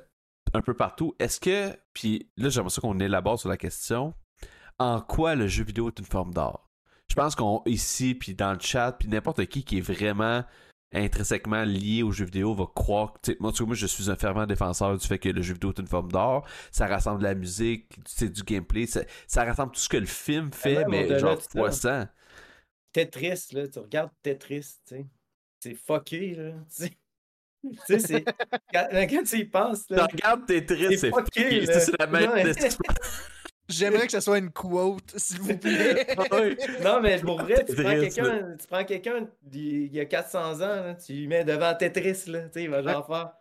un 0.54 0.62
peu 0.62 0.74
partout. 0.74 1.14
Est-ce 1.18 1.40
que, 1.40 1.76
puis 1.92 2.30
là, 2.36 2.48
j'aimerais 2.48 2.70
ça 2.70 2.80
qu'on 2.80 2.98
élabore 2.98 3.38
sur 3.38 3.48
la 3.48 3.56
question, 3.56 4.14
en 4.78 5.00
quoi 5.00 5.34
le 5.34 5.46
jeu 5.46 5.64
vidéo 5.64 5.88
est 5.88 5.98
une 5.98 6.06
forme 6.06 6.32
d'art? 6.32 6.68
Je 7.08 7.14
pense 7.14 7.34
qu'on, 7.34 7.62
ici, 7.66 8.14
puis 8.14 8.34
dans 8.34 8.52
le 8.52 8.58
chat, 8.60 8.92
puis 8.92 9.08
n'importe 9.08 9.46
qui 9.46 9.64
qui 9.64 9.78
est 9.78 9.80
vraiment 9.80 10.44
intrinsèquement 10.92 11.64
lié 11.64 12.02
au 12.02 12.12
jeu 12.12 12.24
vidéo 12.24 12.54
va 12.54 12.66
croire 12.74 13.14
moi, 13.40 13.52
moi, 13.60 13.74
je 13.74 13.86
suis 13.86 14.10
un 14.10 14.16
fervent 14.16 14.46
défenseur 14.46 14.96
du 14.96 15.06
fait 15.06 15.18
que 15.18 15.28
le 15.28 15.42
jeu 15.42 15.54
vidéo 15.54 15.70
est 15.70 15.80
une 15.80 15.86
forme 15.86 16.10
d'art. 16.10 16.44
Ça 16.70 16.86
rassemble 16.86 17.18
de 17.18 17.24
la 17.24 17.34
musique, 17.34 17.88
sais, 18.06 18.28
du 18.28 18.42
gameplay, 18.42 18.86
ça, 18.86 19.02
ça 19.26 19.44
rassemble 19.44 19.72
tout 19.72 19.80
ce 19.80 19.88
que 19.88 19.96
le 19.96 20.06
film 20.06 20.52
fait, 20.52 20.86
même 20.86 20.90
mais 20.90 21.18
genre 21.18 21.36
de 21.36 21.42
ça. 21.42 21.48
fois 21.50 21.72
100. 21.72 22.06
Tetris, 22.92 23.48
là, 23.52 23.68
tu 23.68 23.78
regardes 23.78 24.12
Tetris, 24.22 24.78
tu 24.86 24.96
sais. 24.96 25.06
C'est 25.60 25.74
fucké, 25.74 26.34
là. 26.34 26.52
Tu 26.76 26.84
sais, 26.84 26.98
Tu 27.62 27.78
sais, 27.86 27.98
c'est. 27.98 28.24
Quand, 28.72 28.88
quand 28.92 29.22
tu 29.24 29.38
y 29.38 29.44
penses, 29.44 29.86
Tu 29.86 29.94
là. 29.94 30.06
regardes 30.10 30.46
Tetris, 30.46 30.86
C'est 30.90 30.96
c'est 30.96 31.10
fucké, 31.10 31.66
c'est 31.66 31.98
la 31.98 32.06
même. 32.06 32.52
J'aimerais 33.68 34.06
que 34.06 34.12
ce 34.12 34.20
soit 34.20 34.38
une 34.38 34.50
quote, 34.52 35.12
s'il 35.18 35.40
vous 35.40 35.56
plaît. 35.58 36.06
Non, 36.84 37.00
mais 37.00 37.20
pour 37.20 37.40
vrai, 37.40 37.64
tu 37.64 37.74
prends 37.74 37.94
quelqu'un, 37.94 38.56
tu 38.56 38.66
prends 38.68 38.84
quelqu'un 38.84 39.28
d'il 39.42 39.92
y 39.92 39.98
a 40.00 40.04
400 40.04 40.54
ans, 40.54 40.58
là, 40.60 40.94
tu 40.94 41.12
lui 41.14 41.26
mets 41.26 41.44
devant 41.44 41.74
Tetris, 41.74 42.30
là, 42.30 42.42
tu 42.44 42.52
sais, 42.52 42.62
il 42.64 42.70
va 42.70 42.82
genre 42.82 43.04
faire 43.06 43.32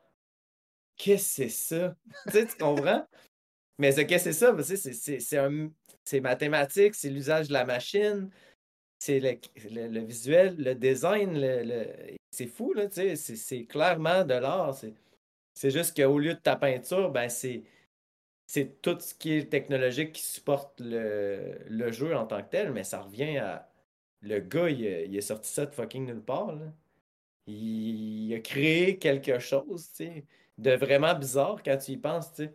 Qu'est-ce 0.97 1.41
que 1.43 1.49
c'est 1.49 1.49
ça? 1.49 1.95
tu 2.27 2.31
sais, 2.31 2.45
tu 2.47 2.55
comprends? 2.57 3.05
Mais 3.77 3.91
ce 3.91 4.01
que 4.01 4.17
c'est 4.17 4.33
ça, 4.33 4.55
c'est- 4.63 4.93
c'est 4.93 5.19
c'est 5.19 5.37
un- 5.37 5.69
c'est 6.03 6.21
mathématique, 6.21 6.95
c'est 6.95 7.09
l'usage 7.09 7.49
de 7.49 7.53
la 7.53 7.65
machine, 7.65 8.29
c'est 8.99 9.19
le, 9.19 9.99
visuel, 10.01 10.55
le 10.57 10.75
design, 10.75 11.37
c'est 12.31 12.47
fou, 12.47 12.73
c'est- 12.91 13.65
clairement 13.65 14.23
de 14.23 14.33
l'art. 14.33 14.75
C'est 15.53 15.71
juste 15.71 15.95
qu'au 15.95 16.19
lieu 16.19 16.33
de 16.33 16.39
ta 16.39 16.55
peinture, 16.55 17.11
ben 17.11 17.29
c'est 17.29 17.63
c'est 18.47 18.81
tout 18.81 18.99
ce 18.99 19.13
qui 19.15 19.33
est 19.33 19.49
technologique 19.49 20.13
qui 20.13 20.23
supporte 20.23 20.79
le, 20.81 21.91
jeu 21.91 22.15
en 22.15 22.25
tant 22.27 22.43
que 22.43 22.49
tel, 22.49 22.71
mais 22.73 22.83
ça 22.83 23.01
revient 23.01 23.37
à. 23.37 23.69
Le 24.21 24.39
gars, 24.39 24.69
il, 24.69 24.81
il 24.81 25.15
est 25.17 25.21
sorti 25.21 25.49
ça 25.49 25.65
de 25.65 25.73
fucking 25.75 26.05
nulle 26.07 26.21
part. 26.23 26.53
Il, 27.47 28.27
il 28.27 28.33
a 28.35 28.39
créé 28.39 28.97
quelque 28.97 29.39
chose, 29.39 29.91
de 30.57 30.71
vraiment 30.71 31.13
bizarre 31.15 31.61
quand 31.63 31.77
tu 31.77 31.91
y 31.93 31.97
penses, 31.97 32.33
tu 32.33 32.45
sais. 32.45 32.53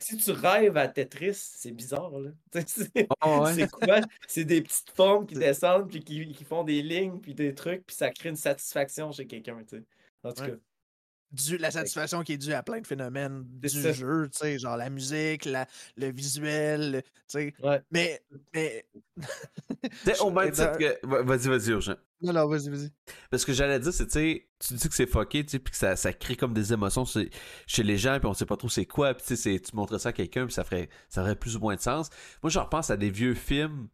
Si 0.00 0.16
tu 0.16 0.30
rêves 0.30 0.76
à 0.76 0.88
Tetris, 0.88 1.34
c'est 1.34 1.72
bizarre, 1.72 2.18
là. 2.18 2.30
C'est 2.66 3.10
Ah 3.20 3.40
ouais. 3.42 3.54
c'est 3.54 3.68
quoi? 3.70 4.00
C'est 4.28 4.44
des 4.44 4.62
petites 4.62 4.90
formes 4.90 5.26
qui 5.26 5.34
descendent, 5.34 5.88
puis 5.90 6.00
qui, 6.04 6.32
qui 6.32 6.44
font 6.44 6.62
des 6.64 6.82
lignes, 6.82 7.20
puis 7.20 7.34
des 7.34 7.54
trucs, 7.54 7.84
puis 7.86 7.96
ça 7.96 8.10
crée 8.10 8.28
une 8.30 8.36
satisfaction 8.36 9.10
chez 9.12 9.26
quelqu'un. 9.26 9.58
En 10.22 10.32
tout 10.32 10.42
Ouais. 10.42 10.50
cas. 10.50 10.56
La 11.58 11.70
satisfaction 11.70 12.22
qui 12.22 12.34
est 12.34 12.38
due 12.38 12.52
à 12.52 12.62
plein 12.62 12.80
de 12.80 12.86
phénomènes 12.86 13.44
du 13.44 13.68
ça. 13.68 13.92
jeu, 13.92 14.28
tu 14.32 14.38
sais, 14.38 14.58
genre 14.58 14.76
la 14.76 14.88
musique, 14.90 15.44
la, 15.44 15.66
le 15.96 16.10
visuel, 16.12 17.02
tu 17.04 17.10
sais. 17.26 17.54
Ouais. 17.62 17.82
Mais, 17.90 18.22
mais. 18.54 18.86
Au 20.20 20.30
même 20.30 20.50
titre 20.52 20.78
que. 20.78 21.06
Va- 21.06 21.22
Vas-y, 21.22 21.48
vas-y, 21.48 21.70
urgent. 21.70 21.96
Non, 22.22 22.32
non, 22.32 22.46
vas-y, 22.48 22.70
vas-y. 22.70 22.90
Parce 23.30 23.44
que 23.44 23.52
j'allais 23.52 23.78
dire, 23.78 23.92
c'est, 23.92 24.06
tu 24.06 24.12
sais, 24.12 24.48
tu 24.58 24.74
dis 24.74 24.88
que 24.88 24.94
c'est 24.94 25.06
fucké, 25.06 25.44
tu 25.44 25.50
sais, 25.52 25.58
puis 25.58 25.70
que 25.72 25.76
ça, 25.76 25.96
ça 25.96 26.12
crée 26.12 26.36
comme 26.36 26.54
des 26.54 26.72
émotions 26.72 27.04
chez, 27.04 27.28
chez 27.66 27.82
les 27.82 27.98
gens, 27.98 28.18
puis 28.18 28.26
on 28.26 28.32
sait 28.34 28.46
pas 28.46 28.56
trop 28.56 28.68
c'est 28.70 28.86
quoi, 28.86 29.12
puis 29.12 29.24
tu 29.26 29.36
sais, 29.36 29.60
tu 29.60 29.76
montrais 29.76 29.98
ça 29.98 30.08
à 30.10 30.12
quelqu'un, 30.12 30.46
puis 30.46 30.54
ça 30.54 30.64
ferait, 30.64 30.88
ça 31.10 31.20
aurait 31.22 31.36
plus 31.36 31.56
ou 31.56 31.60
moins 31.60 31.74
de 31.76 31.80
sens. 31.80 32.08
Moi, 32.42 32.48
je 32.50 32.58
repense 32.58 32.88
à 32.90 32.96
des 32.96 33.10
vieux 33.10 33.34
films. 33.34 33.88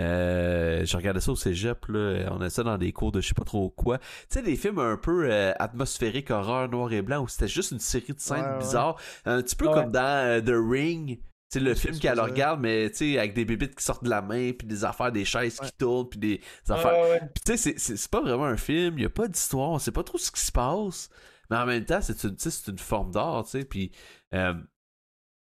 Euh, 0.00 0.84
je 0.84 0.96
regardais 0.96 1.20
ça 1.20 1.30
au 1.32 1.36
cégep, 1.36 1.86
là. 1.88 2.28
On 2.32 2.40
a 2.40 2.48
ça 2.50 2.62
dans 2.62 2.78
des 2.78 2.92
cours 2.92 3.12
de 3.12 3.20
je 3.20 3.28
sais 3.28 3.34
pas 3.34 3.44
trop 3.44 3.70
quoi. 3.70 3.98
Tu 3.98 4.04
sais, 4.30 4.42
des 4.42 4.56
films 4.56 4.78
un 4.78 4.96
peu 4.96 5.30
euh, 5.30 5.52
atmosphériques, 5.58 6.30
horreur, 6.30 6.68
noir 6.68 6.92
et 6.92 7.02
blanc, 7.02 7.22
où 7.22 7.28
c'était 7.28 7.48
juste 7.48 7.72
une 7.72 7.80
série 7.80 8.12
de 8.14 8.20
scènes 8.20 8.40
Ouais, 8.44 8.50
ouais. 8.52 8.58
bizarres. 8.58 8.96
Un 9.26 9.42
petit 9.42 9.56
peu 9.56 9.66
Ouais. 9.68 9.74
comme 9.74 9.92
dans 9.92 10.26
euh, 10.26 10.40
The 10.40 10.54
Ring. 10.54 11.20
Sais, 11.52 11.58
le 11.58 11.74
film 11.74 11.98
qu'elle 11.98 12.20
regarde, 12.20 12.60
mais 12.60 12.90
tu 12.90 12.96
sais, 13.12 13.18
avec 13.18 13.34
des 13.34 13.44
bébites 13.44 13.74
qui 13.74 13.84
sortent 13.84 14.04
de 14.04 14.08
la 14.10 14.22
main, 14.22 14.52
puis 14.52 14.68
des 14.68 14.84
affaires, 14.84 15.10
des 15.10 15.24
chaises 15.24 15.58
qui 15.58 15.72
tournent, 15.72 16.08
puis 16.08 16.20
des, 16.20 16.40
affaires. 16.68 17.18
Puis 17.34 17.42
tu 17.44 17.52
sais, 17.52 17.56
c'est- 17.56 17.78
c'est 17.78 17.96
c'est 17.96 18.10
pas 18.10 18.20
vraiment 18.20 18.44
un 18.44 18.56
film, 18.56 18.96
il 18.98 19.02
y 19.02 19.04
a 19.04 19.10
pas 19.10 19.26
d'histoire, 19.26 19.70
on 19.70 19.78
sait 19.80 19.90
pas 19.90 20.04
trop 20.04 20.16
ce 20.16 20.30
qui 20.30 20.40
se 20.40 20.52
passe, 20.52 21.10
mais 21.50 21.56
en 21.56 21.66
même 21.66 21.84
temps, 21.84 22.00
c'est 22.00 22.22
une, 22.22 22.36
c'est 22.38 22.68
une 22.68 22.78
forme 22.78 23.10
d'art, 23.10 23.42
tu 23.46 23.50
sais, 23.50 23.64
puis 23.64 23.90
euh, 24.32 24.54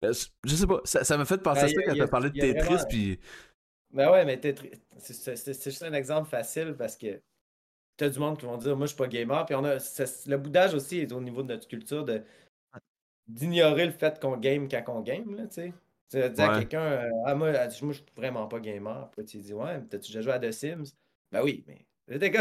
je 0.02 0.56
sais 0.56 0.66
pas, 0.66 0.82
ça 0.86 1.18
m'a 1.18 1.26
fait 1.26 1.38
penser 1.38 1.62
Ben, 1.62 1.66
à 1.66 1.70
ça 1.70 1.82
quand 1.86 1.96
t'as 1.96 2.08
parlé 2.08 2.30
de 2.32 2.40
Tetris, 2.40 2.84
puis 2.90 3.20
Ben 3.94 4.10
ouais, 4.12 4.26
mais 4.26 4.40
c'est- 4.98 5.64
juste 5.64 5.84
un 5.84 5.94
exemple 5.94 6.30
facile 6.30 6.76
parce 6.78 6.96
que 6.96 7.22
t'as 7.98 8.10
du 8.10 8.20
monde 8.20 8.38
qui 8.38 8.46
vont 8.46 8.58
dire 8.58 8.76
moi 8.78 8.86
je 8.86 8.92
suis 8.92 8.98
pas 8.98 9.08
gamer. 9.08 9.46
Puis 9.46 9.56
on 9.56 9.64
a 9.66 9.76
le 9.76 10.38
boudage 10.38 10.74
aussi 10.74 11.00
est 11.00 11.12
au 11.12 11.22
niveau 11.22 11.44
de 11.44 11.54
notre 11.54 11.68
culture 11.68 12.06
de 12.06 12.24
d'ignorer 13.28 13.86
le 13.86 13.92
fait 13.92 14.20
qu'on 14.20 14.38
game 14.38 14.68
quand 14.68 14.84
on 14.88 15.02
game, 15.02 15.36
là, 15.36 15.48
tu 15.48 15.54
sais. 15.56 15.74
Tu 16.10 16.20
vas 16.20 16.30
dire 16.30 16.44
à 16.46 16.60
quelqu'un 16.60 16.82
euh, 16.82 17.10
Ah 17.26 17.36
moi, 17.36 17.52
moi 17.52 17.68
je 17.70 17.92
suis 17.94 18.06
vraiment 18.16 18.48
pas 18.48 18.60
gamer. 18.60 19.10
Puis 19.12 19.26
tu 19.26 19.38
dis 19.38 19.54
Ouais, 19.54 19.78
mais 19.80 19.88
t'as-tu 19.88 20.12
déjà 20.12 20.22
joué 20.22 20.34
à 20.34 20.40
The 20.40 20.52
Sims? 20.52 20.94
Ben 21.32 21.42
oui, 21.44 21.64
mais 22.08 22.20
t'es 22.20 22.32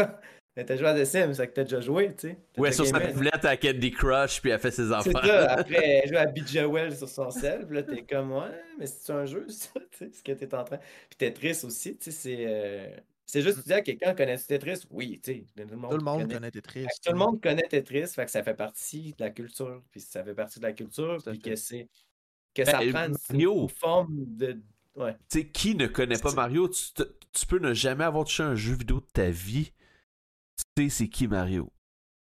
gars, 0.57 0.63
t'as 0.65 0.75
joué 0.77 0.87
à 0.87 0.93
The 0.99 1.05
Sims, 1.05 1.33
c'est 1.35 1.47
que 1.47 1.53
t'as 1.53 1.63
déjà 1.63 1.81
joué, 1.81 2.13
tu 2.15 2.29
sais. 2.29 2.37
Ouais, 2.57 2.69
déjà 2.69 2.83
sur 2.83 2.85
sa 2.87 2.99
gamé. 2.99 3.13
tablette 3.13 3.45
à 3.45 3.57
Candy 3.57 3.91
Crush, 3.91 4.41
puis 4.41 4.51
elle 4.51 4.59
fait 4.59 4.71
ses 4.71 4.87
C'est 4.87 4.93
affaires. 4.93 5.25
ça, 5.25 5.51
après, 5.59 5.85
elle 6.03 6.09
joue 6.09 6.17
à 6.17 6.25
Bijawell 6.25 6.95
sur 6.95 7.07
son 7.09 7.31
sel, 7.31 7.65
puis 7.65 7.75
là, 7.77 7.83
t'es 7.83 8.03
comme, 8.03 8.31
ouais, 8.33 8.61
mais 8.79 8.85
c'est 8.87 9.11
un 9.13 9.25
jeu, 9.25 9.45
ça, 9.49 9.69
tu 9.91 9.97
sais, 9.97 10.11
ce 10.11 10.23
que 10.23 10.31
t'es 10.33 10.53
en 10.53 10.63
train. 10.63 10.77
Puis 11.09 11.17
Tetris 11.17 11.61
aussi, 11.63 11.97
tu 11.97 12.05
sais, 12.05 12.11
c'est. 12.11 12.45
euh, 12.47 12.95
C'est 13.25 13.41
juste, 13.41 13.59
tu 13.61 13.67
dis 13.67 13.73
à 13.73 13.81
quelqu'un, 13.81 14.13
connais-tu 14.13 14.45
Tetris? 14.45 14.81
Oui, 14.89 15.19
tu 15.23 15.31
sais, 15.33 15.45
tout 15.55 15.63
le 15.69 15.75
monde, 15.77 15.91
Tout 15.91 15.97
le 15.97 16.03
monde 16.03 16.21
connaît. 16.23 16.33
connaît 16.33 16.51
Tetris. 16.51 16.85
Tout 17.05 17.11
le 17.13 17.17
monde 17.17 17.41
connaît 17.41 17.67
Tetris, 17.69 18.07
fait 18.07 18.25
que 18.25 18.31
ça 18.31 18.43
fait 18.43 18.53
partie 18.55 19.11
de 19.17 19.23
la 19.23 19.29
culture, 19.29 19.81
puis 19.91 20.01
ça 20.01 20.23
fait 20.23 20.33
partie 20.35 20.59
de 20.59 20.65
la 20.65 20.73
culture, 20.73 21.17
puis 21.25 21.39
fait. 21.41 21.49
que 21.51 21.55
c'est. 21.55 21.87
Que 22.53 22.65
ça 22.65 22.79
Ben, 22.79 22.91
prend 22.91 23.05
une, 23.05 23.15
Mario. 23.29 23.61
une 23.63 23.69
forme 23.69 24.25
de. 24.35 24.57
Ouais. 24.97 25.13
Tu 25.29 25.39
sais, 25.39 25.47
qui 25.47 25.73
ne 25.75 25.87
connaît 25.87 26.17
pas 26.17 26.31
C'est- 26.31 26.35
Mario? 26.35 26.67
Tu, 26.67 26.91
te- 26.93 27.09
tu 27.31 27.45
peux 27.45 27.59
ne 27.59 27.73
jamais 27.73 28.03
avoir 28.03 28.25
touché 28.25 28.43
un 28.43 28.55
jeu 28.55 28.73
vidéo 28.75 28.99
de 28.99 29.05
ta 29.13 29.29
vie. 29.29 29.71
Tu 30.75 30.83
sais, 30.83 30.89
c'est 30.89 31.07
qui 31.09 31.27
Mario? 31.27 31.71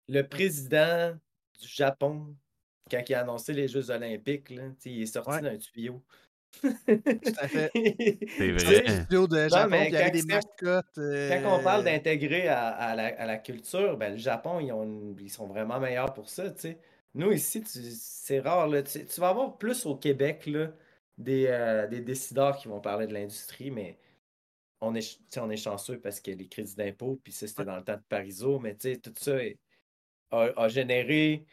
Le 0.09 0.23
président 0.23 1.13
du 1.61 1.69
Japon, 1.69 2.35
quand 2.91 3.03
il 3.09 3.15
a 3.15 3.21
annoncé 3.21 3.53
les 3.53 3.69
Jeux 3.69 3.91
Olympiques, 3.91 4.51
là, 4.51 4.63
il 4.85 5.03
est 5.03 5.07
sorti 5.07 5.31
Ouais. 5.31 5.41
d'un 5.43 5.57
tuyau. 5.59 6.03
Tout 6.63 6.73
à 7.39 7.47
fait. 7.49 7.71
C'est 8.39 8.53
vrai. 8.53 8.89
Studio 9.03 9.27
de 9.27 9.49
Japon, 9.49 9.69
mais 9.71 9.91
quand 9.91 10.11
des 10.11 10.21
c'est- 10.21 10.27
mascottes. 10.27 10.99
euh, 10.99 11.43
Quand 11.43 11.59
on 11.61 11.63
parle 11.63 11.85
d'intégrer 11.85 12.49
à, 12.49 12.69
à 12.69 12.95
la, 12.95 13.07
à 13.21 13.27
la 13.27 13.37
culture, 13.37 13.99
ben, 13.99 14.13
le 14.13 14.17
Japon, 14.19 14.59
ils, 14.61 14.73
ont 14.73 14.83
une- 14.83 15.17
ils 15.21 15.29
sont 15.31 15.47
vraiment 15.47 15.79
meilleurs 15.79 16.15
pour 16.15 16.29
ça. 16.31 16.45
Nous, 17.15 17.33
ici, 17.33 17.63
c'est 17.67 18.41
rare. 18.41 18.67
là, 18.69 18.83
tu, 18.83 19.05
tu 19.05 19.21
vas 19.21 19.29
avoir 19.29 19.59
plus 19.59 19.85
au 19.85 19.95
Québec 19.97 20.47
là, 20.47 20.69
des, 21.19 21.47
euh, 21.49 21.87
des 21.87 22.01
décideurs 22.01 22.57
qui 22.57 22.69
vont 22.69 22.81
parler 22.81 23.07
de 23.07 23.13
l'industrie, 23.13 23.71
mais 23.71 23.99
on 24.81 24.95
est, 24.95 25.21
on 25.39 25.51
est 25.51 25.57
chanceux 25.57 25.99
parce 26.01 26.21
que 26.21 26.31
les 26.31 26.47
crédits 26.49 26.75
d'impôt, 26.77 27.19
puis 27.23 27.33
ça, 27.33 27.47
c'était 27.47 27.65
dans 27.65 27.77
le 27.77 27.85
temps 27.85 27.97
de 27.97 28.03
Parizeau, 28.09 28.59
mais 28.59 28.75
tu 28.77 28.93
sais, 28.93 28.97
tout 28.99 29.13
ça 29.17 29.37
a, 30.31 30.51
a 30.57 30.69
généré 30.69 31.45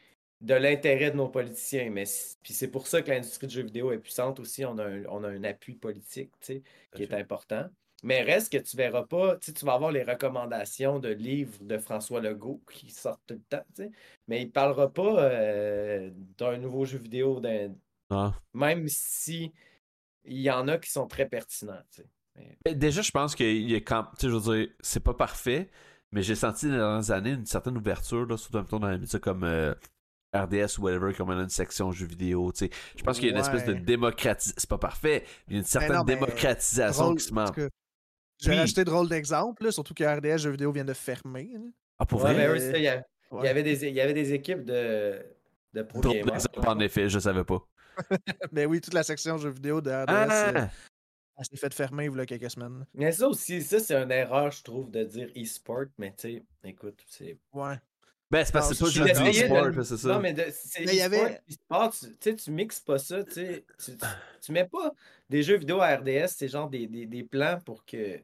de 0.42 0.54
l'intérêt 0.54 1.12
de 1.12 1.16
nos 1.18 1.30
politiciens. 1.30 1.90
Mais 1.90 2.04
puis 2.44 2.54
c'est 2.54 2.68
pour 2.70 2.88
ça 2.88 3.02
que 3.02 3.10
l'industrie 3.10 3.48
du 3.48 3.56
jeu 3.56 3.64
vidéo 3.64 3.92
est 3.92 4.00
puissante 4.00 4.40
aussi. 4.40 4.66
On 4.66 4.78
a 4.78 4.86
un, 4.86 5.04
on 5.06 5.24
a 5.24 5.30
un 5.30 5.44
appui 5.44 5.76
politique, 5.76 6.32
tu 6.42 6.46
sais, 6.56 6.64
qui 6.94 7.04
est 7.04 7.14
important. 7.14 7.68
Mais 8.04 8.22
reste 8.22 8.52
que 8.52 8.58
tu 8.58 8.78
verras 8.78 9.06
pas, 9.06 9.38
tu 9.38 9.52
vas 9.66 9.74
avoir 9.74 9.92
les 9.92 10.04
recommandations 10.04 11.00
de 11.00 11.10
livres 11.10 11.58
de 11.64 11.78
François 11.80 12.20
Legault 12.22 12.62
qui 12.72 12.92
sortent 12.92 13.24
tout 13.26 13.34
le 13.36 13.42
temps, 13.58 13.64
mais 14.28 14.42
il 14.44 14.52
parlera 14.52 14.92
pas 14.92 15.24
euh, 15.24 16.12
d'un 16.38 16.58
nouveau 16.58 16.86
jeu 16.86 17.00
vidéo, 17.00 17.40
d'un- 17.40 17.74
Ah. 18.12 18.34
même 18.54 18.88
si 18.90 19.52
il 20.26 20.40
y 20.42 20.52
en 20.52 20.68
a 20.68 20.78
qui 20.78 20.92
sont 20.92 21.08
très 21.08 21.28
pertinents, 21.28 21.82
Ben, 22.66 22.78
Déjà, 22.78 23.02
je 23.02 23.12
pense 23.12 23.36
qu'il 23.36 23.70
y 23.70 23.76
a 23.76 23.82
quand. 23.82 24.04
Tu 24.18 24.26
sais, 24.26 24.30
je 24.30 24.36
veux 24.36 24.56
dire, 24.58 24.68
c'est 24.82 25.00
pas 25.04 25.14
parfait, 25.14 25.70
mais 26.12 26.22
j'ai 26.22 26.36
senti 26.36 26.66
dans 26.68 26.72
les 26.74 26.78
dernières 26.78 27.12
années 27.12 27.32
une 27.32 27.46
certaine 27.46 27.78
ouverture, 27.78 28.26
là, 28.26 28.38
surtout 28.38 28.80
dans 28.80 28.90
les 28.90 28.98
médias 28.98 29.20
comme 29.20 29.44
euh, 29.44 29.74
RDS 30.36 30.78
ou 30.80 30.84
whatever, 30.84 31.14
comme 31.14 31.30
on 31.30 31.38
a 31.40 31.44
une 31.44 31.50
section 31.50 31.92
jeux 31.92 32.08
vidéo. 32.08 32.52
Tu 32.52 32.66
sais. 32.66 32.70
Je 32.98 33.04
pense 33.04 33.18
qu'il 33.20 33.28
y 33.28 33.30
a 33.30 33.34
une 33.34 33.40
espèce 33.40 33.66
de 33.66 33.74
démocratisation. 33.74 34.56
C'est 34.58 34.70
pas 34.70 34.78
parfait, 34.78 35.24
mais 35.48 35.54
il 35.54 35.54
y 35.54 35.56
a 35.58 35.60
une 35.60 35.66
certaine 35.66 35.94
non, 35.94 36.04
mais 36.04 36.16
démocratisation 36.16 37.04
drôle, 37.06 37.18
qui 37.18 37.24
se 37.26 37.34
Je 38.42 38.48
vais 38.50 38.54
Oui. 38.54 38.60
rajouter 38.60 38.84
drôle 38.84 39.08
d'exemple, 39.08 39.72
surtout 39.72 39.94
que 39.94 40.04
RDS 40.04 40.40
Jeux 40.40 40.52
vidéo 40.52 40.72
vient 40.72 40.84
de 40.86 40.94
fermer. 40.94 41.52
là. 41.54 41.60
Ah, 42.00 42.06
pour 42.06 42.22
Ouais, 42.24 42.34
vrai? 42.34 42.48
mais 42.50 42.54
eux, 42.54 42.60
ça, 42.60 42.78
il 42.78 42.84
y, 42.84 42.88
a- 42.90 42.98
il 43.32 43.36
y 43.38 43.38
Ouais. 43.40 43.48
avait 43.48 43.64
des, 43.64 43.86
il 43.86 43.94
y 43.94 44.02
avait 44.02 44.14
des 44.14 44.34
équipes 44.34 44.66
de, 44.66 45.24
de 45.74 45.82
Pro 45.84 46.02
Drôle 46.02 46.18
Gamer. 46.18 46.34
d'exemple, 46.34 46.68
en 46.68 46.80
effet, 46.80 47.08
je 47.08 47.20
savais 47.20 47.46
pas. 47.46 47.66
Mais 48.52 48.66
oui, 48.66 48.82
toute 48.82 48.94
la 48.94 49.04
section 49.04 49.38
jeux 49.38 49.52
vidéo 49.52 49.80
de 49.80 49.90
RDS, 49.90 50.54
Ah! 50.56 50.70
Elle 51.38 51.46
s'est 51.46 51.58
fait 51.58 51.74
fermer 51.74 52.06
il 52.06 52.16
y 52.16 52.20
a 52.20 52.26
quelques 52.26 52.50
semaines. 52.52 52.86
Mais 52.94 53.12
ça 53.12 53.28
aussi, 53.28 53.62
ça 53.62 53.80
c'est 53.80 53.96
une 53.96 54.12
erreur, 54.12 54.52
je 54.52 54.64
trouve, 54.64 54.90
de 54.92 55.04
dire 55.04 55.30
e-sport, 55.36 55.86
mais 55.98 56.12
tu 56.18 56.34
sais, 56.38 56.44
écoute, 56.64 57.04
c'est. 57.08 57.38
Ouais. 57.54 57.76
Ben, 58.32 58.44
c'est 58.44 58.52
parce 58.54 58.70
que 58.70 58.76
c'est 58.76 58.84
pas 58.86 58.90
juste 58.90 59.08
essayé 59.10 59.32
du 59.32 59.40
de- 59.42 59.46
sport, 59.46 59.86
c'est 59.86 59.98
ça. 59.98 60.08
Non, 60.10 60.20
mais 60.20 60.34
de- 60.34 60.46
c'est 60.52 60.86
Mais 60.86 60.94
il 60.94 60.98
y 60.98 61.02
e-sport, 61.02 61.26
avait- 61.26 61.42
e-sport, 61.50 61.92
tu 61.94 62.06
tu 62.10 62.16
sais, 62.22 62.36
tu 62.36 62.52
mixes 62.52 62.80
pas 62.80 62.98
ça, 62.98 63.24
tu 63.24 63.32
sais. 63.34 63.66
Tu, 63.84 63.92
tu- 63.98 64.06
tu 64.42 64.52
mets 64.52 64.66
pas 64.66 64.94
des 65.30 65.44
jeux 65.44 65.58
vidéo 65.58 65.80
à 65.80 65.96
RDS, 65.96 66.30
c'est 66.36 66.48
genre 66.48 66.70
des, 66.70 66.88
des, 66.88 67.06
des 67.06 67.24
plans 67.24 67.60
pour 67.64 67.86
que. 67.86 68.20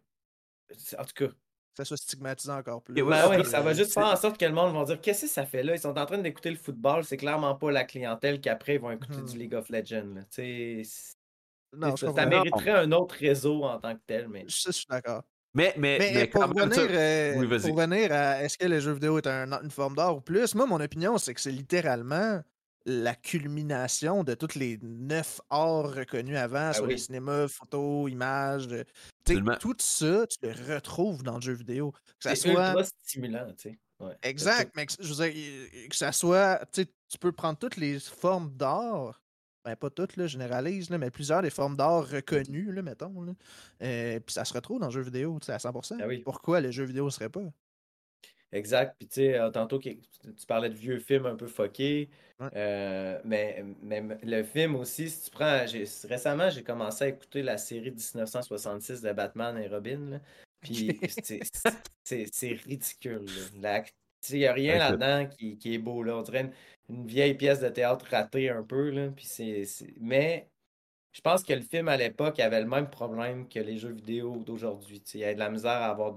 En 0.97 1.03
tout 1.05 1.13
cas, 1.27 1.33
ça 1.77 1.85
soit 1.85 1.97
stigmatisé 1.97 2.51
encore 2.51 2.81
plus. 2.81 2.95
Ben 2.95 3.03
ouais, 3.03 3.13
après, 3.15 3.43
ça 3.43 3.61
va 3.61 3.73
juste 3.73 3.93
faire 3.93 4.07
en 4.07 4.15
sorte 4.15 4.37
que 4.39 4.45
le 4.45 4.53
monde 4.53 4.73
va 4.73 4.83
dire 4.85 4.99
Qu'est-ce 5.01 5.21
que 5.23 5.27
ça 5.31 5.45
fait 5.45 5.63
là? 5.63 5.75
Ils 5.75 5.79
sont 5.79 5.97
en 5.97 6.05
train 6.05 6.17
d'écouter 6.17 6.49
le 6.49 6.55
football, 6.57 7.03
c'est 7.03 7.17
clairement 7.17 7.55
pas 7.55 7.71
la 7.71 7.83
clientèle 7.83 8.41
qu'après 8.41 8.75
ils 8.75 8.81
vont 8.81 8.91
écouter 8.91 9.17
Mhm. 9.17 9.25
du 9.25 9.37
League 9.37 9.53
of 9.53 9.69
Legends. 9.69 10.15
là. 10.15 10.21
Non, 11.73 11.95
ça, 11.95 12.11
mériterait 12.25 12.71
un 12.71 12.91
autre 12.91 13.15
réseau 13.15 13.63
en 13.63 13.79
tant 13.79 13.95
que 13.95 14.01
tel, 14.05 14.27
mais. 14.27 14.45
Je, 14.47 14.63
je 14.67 14.71
suis 14.71 14.85
d'accord. 14.89 15.23
Mais, 15.53 15.73
mais, 15.77 15.97
Mais, 15.99 16.11
mais 16.13 16.23
euh, 16.23 16.29
pour 16.29 16.43
revenir, 16.43 16.73
ça- 16.73 16.81
euh, 16.81 17.33
Oui, 17.37 17.47
pour 17.47 17.75
revenir 17.75 18.11
à 18.13 18.41
est-ce 18.43 18.57
que 18.57 18.65
le 18.65 18.79
jeu 18.79 18.93
vidéo 18.93 19.17
est 19.17 19.27
un- 19.27 19.61
une 19.61 19.71
forme 19.71 19.95
d'art 19.95 20.15
ou 20.15 20.21
plus, 20.21 20.55
moi, 20.55 20.65
mon 20.65 20.79
opinion, 20.79 21.17
c'est 21.17 21.33
que 21.33 21.41
c'est 21.41 21.51
littéralement 21.51 22.41
la 22.85 23.13
culmination 23.15 24.23
de 24.23 24.33
tous 24.33 24.57
les 24.57 24.79
neuf 24.81 25.39
arts 25.49 25.93
reconnus 25.93 26.37
avant, 26.37 26.73
soit 26.73 26.85
oui. 26.87 26.93
le 26.93 26.97
cinéma, 26.97 27.47
photo, 27.47 28.07
image. 28.07 28.67
euh, 28.71 28.83
tu 28.85 29.33
sais, 29.33 29.37
Absolument. 29.39 29.55
tout 29.59 29.75
ça, 29.77 30.25
tu 30.27 30.37
le 30.41 30.73
retrouves 30.73 31.21
dans 31.21 31.35
le 31.35 31.41
jeu 31.41 31.53
vidéo. 31.53 31.91
Que 31.91 31.99
ça 32.29 32.35
C'est 32.35 32.51
soit. 32.53 32.69
ultra 32.69 32.83
stimulant, 32.83 33.47
tu 33.57 33.69
sais. 33.69 33.79
Ouais. 33.99 34.15
Exact, 34.23 34.71
mais 34.75 34.87
que, 34.87 34.93
je 34.99 35.13
veux 35.13 35.29
dire, 35.29 35.89
que 35.89 35.95
ça 35.95 36.11
soit. 36.11 36.59
Tu 36.73 36.85
peux 37.19 37.31
prendre 37.31 37.59
toutes 37.59 37.77
les 37.77 37.99
formes 37.99 38.51
d'art. 38.55 39.20
Ben, 39.63 39.75
pas 39.75 39.89
toutes, 39.91 40.17
là, 40.17 40.25
généralise, 40.25 40.89
là, 40.89 40.97
mais 40.97 41.11
plusieurs 41.11 41.41
des 41.43 41.51
formes 41.51 41.75
d'art 41.77 42.09
reconnues, 42.09 42.71
là, 42.71 42.81
mettons. 42.81 43.21
Là, 43.21 43.33
euh, 43.83 44.19
puis 44.19 44.33
ça 44.33 44.43
se 44.43 44.53
retrouve 44.53 44.79
dans 44.79 44.87
le 44.87 44.91
jeu 44.91 45.01
vidéo, 45.01 45.37
tu 45.39 45.45
sais, 45.45 45.53
à 45.53 45.59
100%. 45.59 45.97
Ah 46.01 46.07
oui. 46.07 46.19
Pourquoi 46.19 46.61
le 46.61 46.71
jeu 46.71 46.83
vidéo 46.83 47.05
ne 47.05 47.09
serait 47.11 47.29
pas? 47.29 47.43
Exact. 48.51 48.95
Puis 48.99 49.07
tu 49.07 49.13
sais, 49.15 49.39
euh, 49.39 49.49
tantôt 49.49 49.79
que- 49.79 49.89
tu 49.89 50.45
parlais 50.47 50.69
de 50.69 50.75
vieux 50.75 50.99
films 50.99 51.25
un 51.25 51.35
peu. 51.35 51.47
Ouais. 52.39 52.49
euh, 52.55 53.19
mais, 53.23 53.63
mais 53.81 54.03
le 54.23 54.43
film 54.43 54.75
aussi, 54.75 55.09
si 55.09 55.25
tu 55.25 55.31
prends. 55.31 55.63
Récemment, 56.09 56.49
j'ai 56.49 56.63
commencé 56.63 57.03
à 57.05 57.07
écouter 57.07 57.43
la 57.43 57.57
série 57.57 57.91
1966 57.91 59.01
de 59.01 59.13
Batman 59.13 59.57
et 59.57 59.67
Robin. 59.67 60.09
là. 60.09 60.19
Puis 60.59 60.99
c'est- 61.21 61.39
ridicule. 62.53 63.25
là. 63.25 63.81
La- 63.81 63.83
Il 64.29 64.39
n'y 64.39 64.45
a 64.45 64.53
rien 64.53 64.77
là-dedans 64.77 65.27
qui, 65.27 65.57
qui 65.57 65.73
est 65.73 65.77
beau. 65.79 66.03
Là. 66.03 66.17
On 66.17 66.21
dirait 66.21 66.41
une, 66.41 66.95
une 66.97 67.07
vieille 67.07 67.33
pièce 67.35 67.59
de 67.59 67.69
théâtre 67.69 68.05
ratée 68.09 68.49
un 68.49 68.63
peu. 68.63 68.89
Là. 68.89 69.09
Puis 69.09 69.25
c'est, 69.25 69.63
Mais 69.99 70.49
je 71.11 71.21
pense 71.21 71.43
que 71.43 71.53
le 71.53 71.61
film 71.61 71.87
à 71.87 71.97
l'époque 71.97 72.39
avait 72.39 72.61
le 72.61 72.67
même 72.67 72.89
problème 72.89 73.47
que 73.49 73.59
les 73.59 73.77
jeux 73.77 73.91
vidéo 73.93 74.37
d'aujourd'hui. 74.45 75.01
Il 75.13 75.19
y 75.19 75.23
avait 75.23 75.33
de 75.35 75.39
la 75.39 75.49
misère 75.49 75.71
à 75.71 75.87
avoir. 75.89 76.15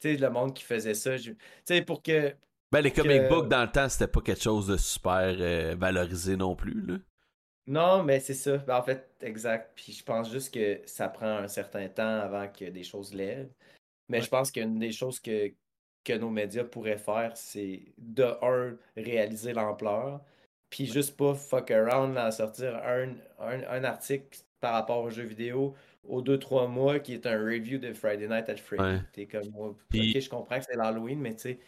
sais, 0.00 0.16
le 0.16 0.30
monde 0.30 0.54
qui 0.54 0.64
faisait 0.64 0.94
ça. 0.94 1.16
je- 1.16 1.32
pour 1.82 2.02
que. 2.02 2.34
Ben, 2.72 2.80
les 2.80 2.92
comic 2.92 3.22
que- 3.22 3.28
books, 3.28 3.48
dans 3.48 3.62
le 3.62 3.70
temps, 3.70 3.88
c'était 3.88 4.08
pas 4.10 4.20
quelque 4.20 4.42
chose 4.42 4.66
de 4.66 4.76
super 4.76 5.34
euh, 5.38 5.74
valorisé 5.78 6.36
non 6.36 6.56
plus, 6.56 6.82
là. 6.84 6.96
Non, 7.68 8.02
mais 8.02 8.20
c'est 8.20 8.34
ça. 8.34 8.58
Ben, 8.58 8.76
en 8.76 8.82
fait, 8.82 9.08
exact. 9.22 9.72
Puis 9.76 9.92
je 9.92 10.04
pense 10.04 10.30
juste 10.30 10.52
que 10.52 10.80
ça 10.84 11.08
prend 11.08 11.38
un 11.38 11.48
certain 11.48 11.88
temps 11.88 12.20
avant 12.20 12.48
que 12.48 12.64
des 12.66 12.84
choses 12.84 13.14
lèvent. 13.14 13.50
Mais 14.08 14.18
Ouais. 14.18 14.24
je 14.24 14.28
pense 14.30 14.50
qu'une 14.52 14.78
des 14.78 14.92
choses 14.92 15.18
que, 15.20 15.52
que 16.06 16.12
nos 16.12 16.30
médias 16.30 16.64
pourraient 16.64 16.98
faire, 16.98 17.32
c'est 17.34 17.82
de 17.98 18.24
un, 18.42 18.76
réaliser 18.96 19.52
l'ampleur. 19.52 20.20
Puis 20.70 20.86
juste 20.86 21.16
pas 21.16 21.34
fuck 21.34 21.70
around 21.70 22.14
là, 22.14 22.26
à 22.26 22.30
sortir 22.32 22.76
un, 22.76 23.08
un, 23.40 23.60
un 23.68 23.84
article 23.84 24.38
par 24.60 24.72
rapport 24.74 25.02
aux 25.02 25.10
jeux 25.10 25.24
vidéo 25.24 25.74
aux 26.04 26.22
deux, 26.22 26.38
trois 26.38 26.68
mois 26.68 27.00
qui 27.00 27.14
est 27.14 27.26
un 27.26 27.36
review 27.36 27.78
de 27.78 27.92
Friday 27.92 28.28
Night 28.28 28.48
at 28.48 28.56
Freddy. 28.56 28.82
Ouais. 28.82 29.00
T'es 29.12 29.26
comme 29.26 29.48
moi. 29.50 29.74
Puis- 29.88 30.12
Ok, 30.16 30.22
je 30.22 30.30
comprends 30.30 30.58
que 30.60 30.64
c'est 30.64 30.76
l'Halloween, 30.76 31.18
mais 31.20 31.34
tu 31.34 31.40
sais. 31.40 31.58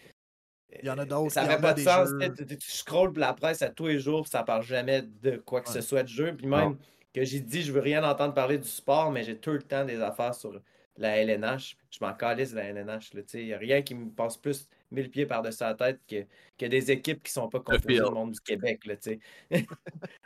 Il 0.80 0.86
y 0.86 0.90
en 0.90 0.98
a 0.98 1.02
euh, 1.02 1.06
d'autres, 1.06 1.32
Ça 1.32 1.44
y 1.44 1.46
fait 1.46 1.56
en 1.56 1.60
pas 1.60 1.74
de 1.74 1.80
sens. 1.80 2.10
Tu, 2.48 2.56
scrolles 2.60 3.12
la 3.16 3.32
presse 3.32 3.62
à 3.62 3.70
tous 3.70 3.86
les 3.86 3.98
jours, 3.98 4.22
puis 4.22 4.30
ça 4.30 4.42
parle 4.44 4.62
jamais 4.62 5.02
de 5.02 5.36
quoi 5.38 5.60
que 5.62 5.68
Ouais. 5.68 5.74
ce 5.74 5.80
soit 5.80 6.02
de 6.02 6.08
jeu. 6.08 6.36
Puis 6.36 6.46
même 6.46 6.76
que 7.14 7.24
j'ai 7.24 7.40
dit, 7.40 7.62
je 7.62 7.72
veux 7.72 7.80
rien 7.80 8.04
entendre 8.08 8.34
parler 8.34 8.58
du 8.58 8.68
sport, 8.68 9.10
mais 9.10 9.24
j'ai 9.24 9.36
tout 9.38 9.50
le 9.52 9.62
temps 9.62 9.84
des 9.84 10.00
affaires 10.00 10.34
sur 10.34 10.60
la 11.02 11.16
LNH. 11.18 11.76
Je 11.90 11.98
m'en 12.00 12.12
calisse 12.14 12.52
de 12.52 12.56
la 12.56 12.64
LNH. 12.64 13.10
Il 13.34 13.46
n'y 13.46 13.52
a 13.54 13.58
rien 13.58 13.82
qui 13.82 13.94
me 13.94 14.10
passe 14.10 14.36
plus 14.36 14.68
mille 14.90 15.10
pieds 15.10 15.26
par-dessus 15.26 15.62
la 15.62 15.74
tête 15.74 16.00
que, 16.08 16.24
que 16.56 16.66
des 16.66 16.90
équipes 16.90 17.22
qui 17.22 17.32
sont 17.32 17.48
pas 17.48 17.60
composées 17.60 18.00
du 18.00 18.10
monde 18.10 18.32
du 18.32 18.40
Québec. 18.40 18.86
Là, 18.86 18.96
tu 18.96 19.20
sais. 19.50 19.66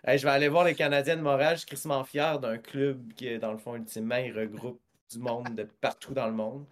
Hey, 0.04 0.18
je 0.18 0.24
vais 0.24 0.32
aller 0.32 0.48
voir 0.48 0.64
les 0.64 0.74
Canadiens 0.74 1.16
de 1.16 1.22
Montréal. 1.22 1.54
Je 1.54 1.60
suis 1.60 1.66
crissement 1.66 2.02
fier 2.04 2.40
d'un 2.40 2.58
club 2.58 3.12
qui, 3.14 3.38
dans 3.38 3.52
le 3.52 3.58
fond, 3.58 3.76
ultimement, 3.76 4.16
il 4.16 4.36
regroupe 4.36 4.80
du 5.12 5.18
monde 5.18 5.54
de 5.54 5.62
partout 5.80 6.12
dans 6.12 6.26
le 6.26 6.32
monde. 6.32 6.66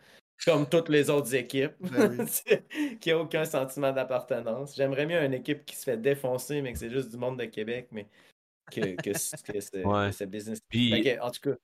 Comme 0.44 0.68
toutes 0.68 0.88
les 0.88 1.10
autres 1.10 1.34
équipes, 1.34 1.74
Ben 1.80 2.16
oui. 2.18 2.96
qui 2.98 3.10
n'a 3.10 3.18
aucun 3.18 3.44
sentiment 3.44 3.92
d'appartenance. 3.92 4.74
J'aimerais 4.74 5.06
mieux 5.06 5.22
une 5.22 5.34
équipe 5.34 5.64
qui 5.66 5.76
se 5.76 5.84
fait 5.84 5.98
défoncer, 5.98 6.62
mais 6.62 6.72
que 6.72 6.78
c'est 6.78 6.90
juste 6.90 7.10
du 7.10 7.18
monde 7.18 7.38
de 7.38 7.44
Québec, 7.44 7.88
mais 7.92 8.06
que, 8.70 8.96
que, 8.96 9.12
c'est 9.16 9.84
Ouais. 9.84 10.26
business. 10.26 10.60
Puis, 10.68 11.02
que, 11.02 11.20
en 11.20 11.30
tout 11.30 11.40
cas, 11.50 11.56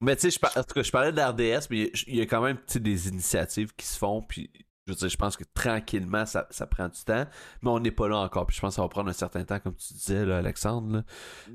mais 0.00 0.16
tu 0.16 0.22
sais, 0.22 0.30
je, 0.30 0.38
par- 0.38 0.56
en 0.56 0.62
tout 0.62 0.74
cas, 0.74 0.82
je 0.82 0.90
parlais 0.90 1.12
de 1.12 1.16
l'RDS, 1.16 1.66
mais 1.70 1.90
il 2.06 2.16
y 2.16 2.20
a 2.20 2.26
quand 2.26 2.42
même 2.42 2.58
des 2.74 3.08
initiatives 3.08 3.74
qui 3.74 3.86
se 3.86 3.98
font, 3.98 4.22
puis 4.22 4.50
je 4.86 4.92
veux 4.92 4.96
dire, 4.96 5.08
je 5.08 5.16
pense 5.16 5.36
que 5.36 5.44
tranquillement, 5.52 6.24
ça, 6.24 6.46
ça 6.50 6.66
prend 6.66 6.88
du 6.88 7.00
temps, 7.04 7.26
mais 7.62 7.70
on 7.70 7.78
n'est 7.80 7.90
pas 7.90 8.08
là 8.08 8.16
encore, 8.18 8.46
puis 8.46 8.56
je 8.56 8.60
pense 8.60 8.70
que 8.72 8.76
ça 8.76 8.82
va 8.82 8.88
prendre 8.88 9.10
un 9.10 9.14
certain 9.14 9.44
temps, 9.44 9.60
comme 9.60 9.74
tu 9.74 9.92
disais, 9.92 10.24
là, 10.24 10.38
Alexandre. 10.38 11.04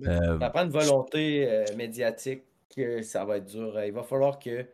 là. 0.03 0.11
Euh, 0.11 0.40
ça 0.40 0.49
prend 0.49 0.64
une 0.64 0.70
volonté 0.72 1.49
euh, 1.49 1.65
médiatique 1.76 2.44
que 2.76 3.02
ça 3.02 3.26
va 3.26 3.38
être 3.38 3.45
dur. 3.45 3.80
Il 3.84 3.91
va 3.94 4.03
falloir 4.03 4.38
que 4.40 4.65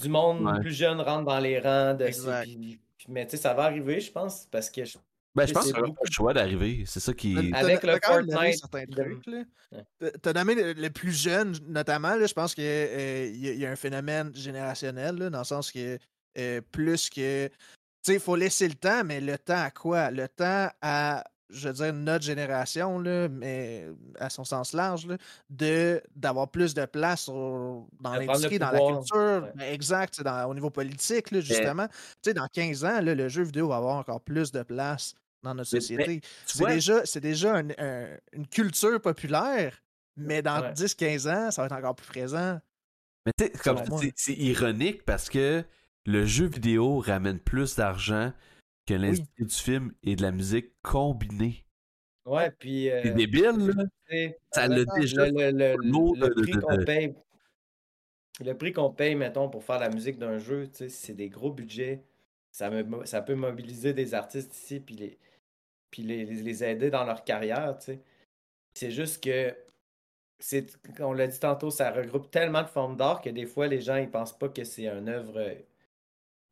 du 0.00 0.08
monde 0.08 0.42
Ouais. 0.42 0.60
plus 0.60 0.72
jeune 0.72 1.00
rentre 1.00 1.24
dans 1.24 1.38
les 1.38 1.58
rangs. 1.58 1.94
De 1.94 2.06
puis- 2.42 2.80
mais 3.08 3.24
tu 3.24 3.32
sais, 3.32 3.36
ça 3.38 3.54
va 3.54 3.64
arriver, 3.64 4.00
je 4.00 4.10
pense, 4.10 4.46
parce 4.50 4.68
que 4.70 4.84
je- 4.84 4.98
ben, 5.36 5.46
je 5.46 5.52
pense 5.52 5.62
qu'il 5.64 5.72
n'y 5.72 5.78
aura 5.78 5.86
beaucoup- 5.88 5.96
pas 6.02 6.06
le 6.08 6.12
choix 6.12 6.34
d'arriver, 6.34 6.84
c'est 6.86 7.00
ça 7.00 7.12
qui... 7.12 7.52
Avec 7.54 7.82
le 7.82 7.98
Fortnite 8.02 8.58
certains 8.58 8.84
de- 8.84 8.94
trucs, 8.94 9.26
là. 9.26 9.42
Ouais. 9.72 9.84
T'as- 10.00 10.10
T'as 10.22 10.32
nommé 10.32 10.54
le, 10.54 10.72
le 10.72 10.90
plus 10.90 11.12
jeune, 11.12 11.56
notamment, 11.68 12.14
là, 12.16 12.26
je 12.26 12.32
pense 12.34 12.54
qu'il 12.54 12.64
y, 12.64 12.68
a- 12.68 13.24
il 13.26 13.58
y 13.58 13.66
a 13.66 13.70
un 13.70 13.76
phénomène 13.76 14.34
générationnel, 14.34 15.16
là, 15.16 15.30
dans 15.30 15.38
le 15.40 15.44
sens 15.44 15.70
que 15.70 15.98
euh, 16.38 16.60
plus 16.72 17.08
que. 17.10 17.48
Tu 17.48 17.52
sais, 18.04 18.14
il 18.14 18.20
faut 18.20 18.36
laisser 18.36 18.68
le 18.68 18.74
temps, 18.74 19.02
mais 19.04 19.20
le 19.20 19.36
temps 19.38 19.62
à 19.62 19.70
quoi? 19.70 20.10
Le 20.10 20.28
temps 20.28 20.68
à, 20.82 21.24
je 21.50 21.68
veux 21.68 21.74
dire, 21.74 21.92
notre 21.94 22.24
génération, 22.24 22.98
là, 22.98 23.28
mais 23.28 23.86
à 24.20 24.28
son 24.30 24.44
sens 24.44 24.72
large, 24.74 25.06
là, 25.06 25.16
de 25.50 26.02
d'avoir 26.14 26.48
plus 26.50 26.74
de 26.74 26.84
place 26.84 27.26
dans 27.26 27.86
De 28.00 28.18
l'industrie, 28.20 28.58
dans 28.58 28.70
la 28.70 28.78
culture. 28.78 29.16
ouais. 29.44 29.52
Ben, 29.54 29.72
exact, 29.72 30.14
c'est 30.16 30.24
dans- 30.24 30.46
au 30.48 30.54
niveau 30.54 30.70
politique, 30.70 31.30
là, 31.30 31.40
justement. 31.40 31.88
Tu 31.88 31.94
sais, 32.30 32.34
dans 32.34 32.46
15 32.48 32.84
ans, 32.84 33.00
là, 33.00 33.14
le 33.14 33.28
jeu 33.28 33.42
vidéo 33.42 33.68
va 33.68 33.76
avoir 33.76 33.96
encore 33.96 34.20
plus 34.20 34.52
de 34.52 34.62
place 34.62 35.14
dans 35.46 35.54
notre 35.54 35.70
société. 35.70 36.20
C'est 36.46 36.66
déjà, 36.66 37.04
c'est 37.06 37.20
déjà 37.20 37.56
un- 37.56 37.70
un- 37.78 38.16
une 38.32 38.46
culture 38.46 39.00
populaire, 39.00 39.82
mais 40.16 40.42
dans 40.42 40.60
Ouais. 40.60 40.72
10-15 40.72 41.26
ans, 41.26 41.50
ça 41.50 41.62
va 41.62 41.66
être 41.66 41.72
encore 41.72 41.94
plus 41.96 42.06
présent. 42.06 42.60
Mais 43.24 43.32
tu 43.38 43.44
sais, 43.46 43.50
comme 43.64 43.78
c'est- 44.14 44.34
ironique 44.34 45.04
parce 45.04 45.28
que 45.28 45.64
le 46.04 46.24
jeu 46.26 46.46
vidéo 46.46 46.98
ramène 47.00 47.40
plus 47.40 47.74
d'argent 47.76 48.32
que 48.86 48.94
l'industrie 48.94 49.44
du 49.44 49.54
film 49.54 49.92
et 50.04 50.14
de 50.14 50.22
la 50.22 50.30
musique 50.30 50.72
combinée. 50.82 51.64
Ouais, 52.24 52.50
puis. 52.52 52.90
euh, 52.90 53.00
C'est 53.02 53.14
débile, 53.14 53.72
là. 53.76 53.84
Ça 54.52 54.68
l'a 54.68 54.84
déjà. 54.98 55.26
le, 55.26 55.32
le- 55.32 55.50
le- 55.50 55.76
le 55.82 55.90
mot 55.90 56.14
le 56.14 56.28
de- 56.28 56.34
de- 56.34 56.42
prix 56.42 56.52
qu'on 56.60 56.84
paye. 56.84 57.14
Le 58.44 58.52
prix 58.52 58.72
qu'on 58.72 58.90
paye, 58.90 59.14
mettons, 59.14 59.48
pour 59.48 59.64
faire 59.64 59.78
la 59.78 59.88
musique 59.88 60.18
d'un 60.18 60.38
jeu, 60.38 60.66
tu 60.68 60.74
sais, 60.76 60.88
c'est 60.88 61.14
des 61.14 61.28
gros 61.28 61.50
budgets. 61.50 62.04
Ça, 62.52 62.70
me- 62.70 63.04
ça 63.06 63.22
peut 63.22 63.34
mobiliser 63.34 63.92
des 63.92 64.14
artistes 64.14 64.54
ici, 64.56 64.80
puis 64.80 64.94
les, 64.94 65.18
puis 65.96 66.02
les, 66.02 66.62
aider 66.64 66.90
dans 66.90 67.04
leur 67.04 67.24
carrière, 67.24 67.78
tu 67.78 67.86
sais. 67.86 68.00
C'est 68.74 68.90
juste 68.90 69.24
que, 69.24 69.56
c'est, 70.38 70.66
on 71.00 71.14
l'a 71.14 71.26
dit 71.26 71.40
tantôt, 71.40 71.70
ça 71.70 71.90
regroupe 71.90 72.30
tellement 72.30 72.62
de 72.62 72.68
formes 72.68 72.98
d'art 72.98 73.22
que 73.22 73.30
des 73.30 73.46
fois, 73.46 73.66
les 73.66 73.80
gens, 73.80 73.96
ils 73.96 74.10
pensent 74.10 74.36
pas 74.36 74.50
que 74.50 74.62
c'est 74.64 74.86
une 74.88 75.08
œuvre 75.08 75.38
euh, 75.38 75.54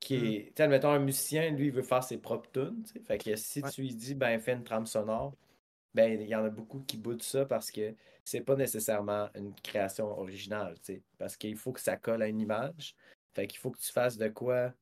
qui 0.00 0.16
Mm. 0.16 0.24
est... 0.24 0.44
Tu 0.46 0.52
sais, 0.56 0.68
mettons, 0.68 0.92
un 0.92 0.98
musicien, 0.98 1.50
lui, 1.50 1.66
il 1.66 1.72
veut 1.72 1.82
faire 1.82 2.02
ses 2.02 2.16
propres 2.16 2.50
tunes, 2.52 2.84
tu 2.84 2.92
sais. 2.94 3.00
Fait 3.00 3.18
que 3.18 3.36
si 3.36 3.60
Ouais. 3.60 3.70
tu 3.70 3.82
lui 3.82 3.94
dis, 3.94 4.14
ben, 4.14 4.40
fais 4.40 4.54
une 4.54 4.64
trame 4.64 4.86
sonore, 4.86 5.34
ben, 5.92 6.18
il 6.18 6.26
y 6.26 6.34
en 6.34 6.44
a 6.46 6.50
beaucoup 6.50 6.80
qui 6.80 6.96
boudent 6.96 7.22
ça 7.22 7.44
parce 7.44 7.70
que 7.70 7.94
c'est 8.24 8.40
pas 8.40 8.56
nécessairement 8.56 9.28
une 9.34 9.54
création 9.56 10.06
originale, 10.18 10.76
tu 10.76 10.94
sais. 10.94 11.02
Parce 11.18 11.36
qu'il 11.36 11.56
faut 11.58 11.72
que 11.72 11.80
ça 11.80 11.98
colle 11.98 12.22
à 12.22 12.28
une 12.28 12.40
image. 12.40 12.96
Fait 13.34 13.46
qu'il 13.46 13.58
faut 13.58 13.70
que 13.70 13.78
tu 13.78 13.92
fasses 13.92 14.16
de 14.16 14.28
quoi. 14.28 14.72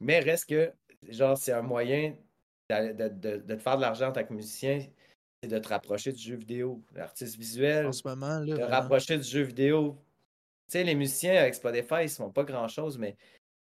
Mais 0.00 0.20
reste 0.20 0.50
que, 0.50 0.70
genre, 1.08 1.38
c'est 1.38 1.52
un 1.52 1.62
moyen 1.62 2.14
de, 2.70 2.92
de- 2.92 3.08
de- 3.08 3.36
de 3.38 3.54
te 3.54 3.60
faire 3.60 3.76
de 3.76 3.82
l'argent 3.82 4.08
en 4.08 4.12
tant 4.12 4.24
que 4.24 4.32
musicien, 4.32 4.80
c'est 5.42 5.48
de 5.50 5.58
te 5.58 5.68
rapprocher 5.68 6.12
du 6.12 6.20
jeu 6.22 6.36
vidéo. 6.36 6.82
L'artiste 6.94 7.36
visuel, 7.36 7.86
En 7.86 7.92
ce 7.92 8.06
moment, 8.06 8.38
là. 8.40 8.56
te 8.56 8.62
rapprocher 8.62 9.16
du 9.16 9.24
jeu 9.24 9.42
vidéo. 9.42 9.96
Tu 10.66 10.72
sais, 10.78 10.84
les 10.84 10.94
musiciens 10.94 11.36
avec 11.36 11.54
Spotify, 11.54 12.02
ils 12.02 12.08
font 12.08 12.30
pas 12.30 12.44
grand-chose, 12.44 12.98
mais 12.98 13.16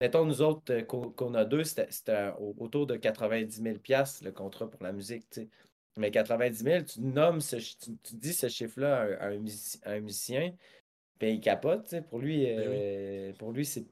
mettons, 0.02 0.26
nous 0.26 0.42
autres, 0.42 0.74
euh, 0.74 0.82
qu'on 0.84 1.34
a 1.36 1.46
deux, 1.46 1.64
c'était 1.64 1.88
c'était 1.90 2.32
au- 2.40 2.56
autour 2.58 2.88
de 2.88 2.96
90 2.96 3.62
000 3.62 3.76
le 4.24 4.32
contrat 4.32 4.70
pour 4.70 4.82
la 4.84 4.92
musique, 4.92 5.30
tu 5.30 5.42
sais. 5.42 5.48
Mais 5.98 6.12
90 6.12 6.64
000, 6.64 6.84
tu 6.84 7.02
nommes 7.02 7.40
ce, 7.40 7.56
tu, 7.56 8.16
dis 8.16 8.34
ce 8.34 8.50
chiffre-là 8.50 9.18
à, 9.22 9.28
un 9.86 10.00
musicien, 10.02 10.54
puis 11.20 11.34
il 11.34 11.40
capote, 11.40 11.96
pour 12.10 12.20
lui, 12.20 12.46
ben 12.46 12.60
euh, 12.60 13.34
pour 13.34 13.52
lui, 13.54 13.66
c'est 13.66 13.86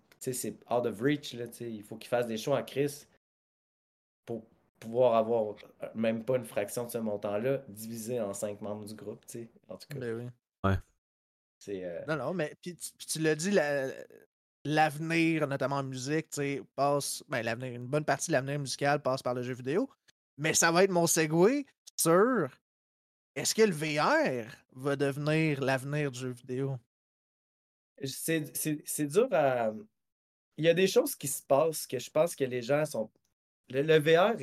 out 0.69 0.85
of 0.85 0.99
reach, 0.99 1.34
là, 1.34 1.45
il 1.61 1.84
faut 1.84 1.95
qu'il 1.95 2.10
fasse 2.10 2.27
des 2.27 2.38
shows 2.38 2.53
Chris 2.64 3.06
pour 3.06 3.12
pouvoir 4.84 5.15
avoir 5.15 5.55
même 5.95 6.23
pas 6.23 6.38
une 6.38 6.45
fraction 6.45 6.85
de 6.85 6.91
ce 6.91 6.97
montant-là 6.97 7.61
divisé 7.68 8.19
en 8.19 8.34
cinq 8.34 8.61
membres 8.61 8.85
du 8.85 8.93
groupe, 8.93 9.23
en 9.69 9.77
tout 9.77 9.88
cas. 9.89 9.99
Ben 9.99 10.15
oui. 10.15 10.30
Ouais. 10.64 10.77
Euh, 11.69 12.01
non, 12.07 12.18
non, 12.18 12.34
mais 12.34 12.55
puis, 12.61 12.76
tu 12.76 13.19
l'as 13.19 13.35
dit, 13.35 13.57
l'avenir, 14.65 15.47
notamment 15.47 15.77
en 15.77 15.84
musique, 15.84 16.27
passe. 16.76 17.23
Ben, 17.30 17.41
l'avenir, 17.41 17.73
une 17.73 17.88
bonne 17.88 18.05
partie 18.05 18.27
de 18.27 18.34
l'avenir 18.34 18.60
musical 18.60 19.01
passe 19.01 19.23
par 19.23 19.34
le 19.34 19.43
jeu 19.43 19.53
vidéo. 19.53 19.89
Mais 20.38 20.53
ça 20.53 20.72
va 20.72 20.84
être 20.84 20.91
mon 20.91 21.07
segue 21.07 21.65
sur 21.95 22.49
est-ce 23.35 23.55
que 23.55 23.61
le 23.61 23.73
VR 23.73 24.47
va 24.73 24.95
devenir 24.95 25.61
l'avenir 25.61 26.11
du 26.11 26.19
jeu 26.19 26.30
vidéo? 26.31 26.77
C'est 28.03 29.07
dur 29.07 29.27
à. 29.31 29.72
Il 30.57 30.65
y 30.65 30.69
a 30.69 30.73
des 30.73 30.88
choses 30.88 31.15
qui 31.15 31.27
se 31.27 31.41
passent 31.41 31.88
que 31.88 31.97
je 31.97 32.10
pense 32.11 32.35
que 32.35 32.43
les 32.43 32.61
gens 32.61 32.85
sont. 32.85 33.10
Le, 33.69 33.99
VR, 33.99 34.40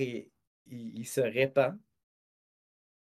il, 0.66 1.06
se 1.06 1.20
répand, 1.20 1.78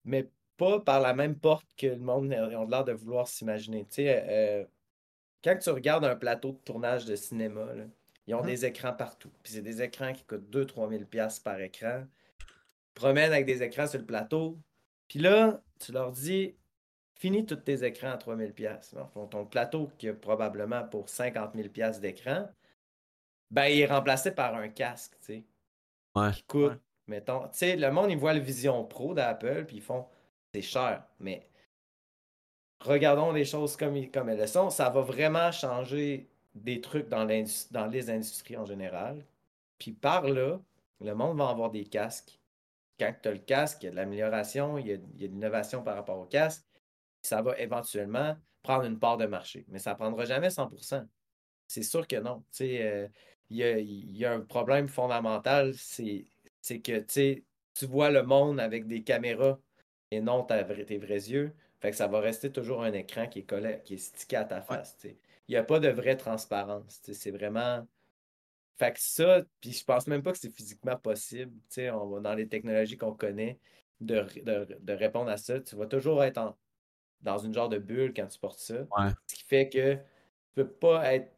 mais 0.05 0.29
pas 0.57 0.81
par 0.81 1.01
la 1.01 1.15
même 1.15 1.37
porte 1.37 1.67
que 1.77 1.87
le 1.87 1.99
monde 1.99 2.33
a 2.33 2.49
l'air 2.49 2.85
de 2.85 2.93
vouloir 2.93 3.27
s'imaginer. 3.27 3.85
Tu 3.87 3.95
sais, 3.95 4.25
euh, 4.29 4.65
quand 5.43 5.57
tu 5.59 5.71
regardes 5.71 6.05
un 6.05 6.17
plateau 6.17 6.53
de 6.53 6.59
tournage 6.59 7.05
de 7.05 7.17
cinéma, 7.17 7.67
ils 8.27 8.35
ont 8.35 8.43
mmh 8.43 8.47
des 8.47 8.65
écrans 8.67 8.93
partout. 8.93 9.31
Puis 9.43 9.55
c'est 9.55 9.63
des 9.63 9.83
écrans 9.83 10.13
qui 10.13 10.25
coûtent 10.25 10.49
2-3 10.51 10.91
000 10.91 11.05
par 11.45 11.61
écran. 11.61 12.05
Ils 12.41 12.95
promènent 12.95 13.33
avec 13.33 13.47
des 13.47 13.63
écrans 13.63 13.87
sur 13.87 13.99
le 13.99 14.07
plateau. 14.07 14.59
Puis 15.09 15.19
là, 15.19 15.61
tu 15.81 15.93
leur 15.93 16.13
dis, 16.13 16.55
finis 17.17 17.45
tous 17.45 17.57
tes 17.57 17.85
écrans 17.85 18.13
à 18.13 18.17
3 18.17 18.37
000 18.37 18.53
Ton 19.31 19.47
plateau 19.47 19.91
qui 19.99 20.09
a 20.09 20.15
probablement 20.15 20.85
pour 20.85 21.09
50 21.09 21.55
000 21.55 21.69
d'écran, 22.01 22.49
ben, 23.51 23.67
il 23.67 23.81
est 23.81 23.87
remplacé 23.87 24.31
par 24.33 24.55
un 24.55 24.69
casque, 24.69 25.13
tu 25.21 25.27
sais. 25.27 25.45
Ouais. 26.15 26.33
Qui 26.33 26.43
coûte, 26.45 26.81
mettons. 27.07 27.49
Tu 27.49 27.59
sais, 27.59 27.77
le 27.77 27.91
monde, 27.91 28.11
il 28.11 28.19
voit 28.19 28.35
le 28.35 28.41
Vision 28.41 28.85
Pro 28.85 29.15
d'Apple, 29.15 29.65
puis 29.67 29.77
ils 29.77 29.83
font, 29.83 30.07
c'est 30.53 30.63
cher, 30.63 31.05
mais 31.19 31.49
regardons 32.81 33.33
les 33.33 33.45
choses 33.45 33.77
comme, 33.77 34.11
comme 34.11 34.29
elles 34.29 34.49
sont. 34.49 34.71
Ça 34.71 34.91
va 34.91 35.01
vraiment 35.01 35.51
changer 35.53 36.29
des 36.55 36.81
trucs 36.81 37.09
dans, 37.09 37.27
dans 37.71 37.87
les 37.87 38.11
industries 38.11 38.57
en 38.57 38.67
général. 38.67 39.25
Puis 39.79 39.93
par 39.93 40.29
là, 40.29 40.61
le 41.01 41.15
monde 41.15 41.39
va 41.39 41.49
avoir 41.49 41.71
des 41.71 41.85
casques. 41.85 42.39
Quand 42.99 43.13
tu 43.21 43.29
as 43.29 43.33
le 43.33 43.39
casque, 43.39 43.83
il 43.83 43.87
y 43.87 43.89
a 43.89 43.91
de 43.91 43.97
l'amélioration, 43.97 44.79
il, 44.79 44.87
y 44.87 44.93
a, 44.93 44.97
de 44.97 45.27
l'innovation 45.27 45.83
par 45.83 45.97
rapport 45.97 46.19
au 46.19 46.27
casque. 46.27 46.65
Ça 47.23 47.43
va 47.43 47.59
éventuellement 47.59 48.37
prendre 48.63 48.85
une 48.85 48.99
part 48.99 49.17
de 49.17 49.27
marché. 49.27 49.65
Mais 49.69 49.79
ça 49.79 49.93
ne 49.93 49.97
prendra 49.97 50.25
jamais 50.25 50.49
100%. 50.49 51.07
C'est 51.67 51.83
sûr 51.83 52.07
que 52.07 52.17
non. 52.17 52.45
Euh, 52.61 53.09
il 53.53 54.17
y, 54.17 54.25
a, 54.25 54.33
un 54.33 54.41
problème 54.41 54.89
fondamental, 54.89 55.75
c'est 55.75 56.81
que 56.81 57.01
tu 57.01 57.87
vois 57.87 58.11
le 58.11 58.23
monde 58.23 58.59
avec 58.61 58.87
des 58.87 59.03
caméras 59.03 59.59
et 60.11 60.21
non 60.21 60.45
tes 60.45 60.63
vrais 60.63 61.31
yeux. 61.31 61.53
Fait 61.81 61.91
que 61.91 61.97
ça 61.97 62.07
va 62.07 62.21
rester 62.21 62.51
toujours 62.53 62.83
un 62.83 62.93
écran 62.93 63.27
qui 63.27 63.41
est 63.41 63.45
collé, 63.45 63.81
qui 63.85 63.95
est 63.95 63.99
stické 63.99 64.37
à 64.37 64.45
ta 64.45 64.63
face. 64.63 64.97
Il 65.05 65.17
n'y 65.51 65.57
a 65.57 65.65
pas 65.65 65.81
de 65.81 65.89
vraie 65.89 66.17
transparence. 66.17 67.01
C'est 67.13 67.31
vraiment. 67.31 67.87
Fait 68.79 68.93
que 68.93 69.01
ça, 69.01 69.43
puis 69.61 69.73
je 69.73 69.85
pense 69.85 70.07
même 70.07 70.23
pas 70.23 70.33
que 70.33 70.39
c'est 70.39 70.55
physiquement 70.55 70.97
possible. 70.97 71.53
On 71.93 72.07
va 72.09 72.21
dans 72.21 72.35
les 72.35 72.49
technologies 72.49 72.97
qu'on 72.97 73.15
connaît 73.15 73.59
de, 74.01 74.25
de, 74.81 74.93
répondre 74.93 75.31
à 75.31 75.37
ça. 75.37 75.61
Tu 75.61 75.77
vas 75.77 75.87
toujours 75.87 76.25
être 76.25 76.57
dans 77.21 77.39
une 77.39 77.53
genre 77.53 77.69
de 77.69 77.79
bulle 77.79 78.13
quand 78.15 78.27
tu 78.27 78.39
portes 78.39 78.61
ça. 78.61 78.87
Ce 79.27 79.35
qui 79.35 79.45
fait 79.45 79.69
que 79.69 79.95
tu 79.95 80.01
peux 80.55 80.69
pas 80.69 81.15
être. 81.15 81.31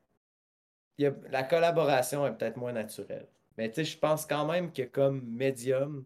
La 0.98 1.42
collaboration 1.42 2.26
est 2.26 2.32
peut-être 2.32 2.56
moins 2.56 2.72
naturelle. 2.72 3.28
Mais 3.56 3.68
tu 3.68 3.76
sais, 3.76 3.84
je 3.84 3.98
pense 3.98 4.26
quand 4.26 4.46
même 4.46 4.72
que 4.72 4.82
comme 4.82 5.22
médium, 5.24 6.04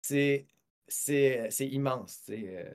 c'est 0.00 0.46
immense. 1.60 2.22
Euh, 2.30 2.70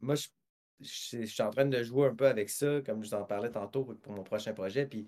moi, 0.00 0.14
je, 0.14 1.24
suis 1.26 1.42
en 1.42 1.50
train 1.50 1.66
de 1.66 1.82
jouer 1.82 2.08
un 2.08 2.14
peu 2.14 2.26
avec 2.26 2.48
ça, 2.50 2.80
comme 2.84 3.02
je 3.02 3.10
vous 3.10 3.14
en 3.14 3.24
parlais 3.24 3.50
tantôt 3.50 3.84
pour 3.84 4.12
mon 4.12 4.22
prochain 4.22 4.54
projet. 4.54 4.86
Puis 4.86 5.06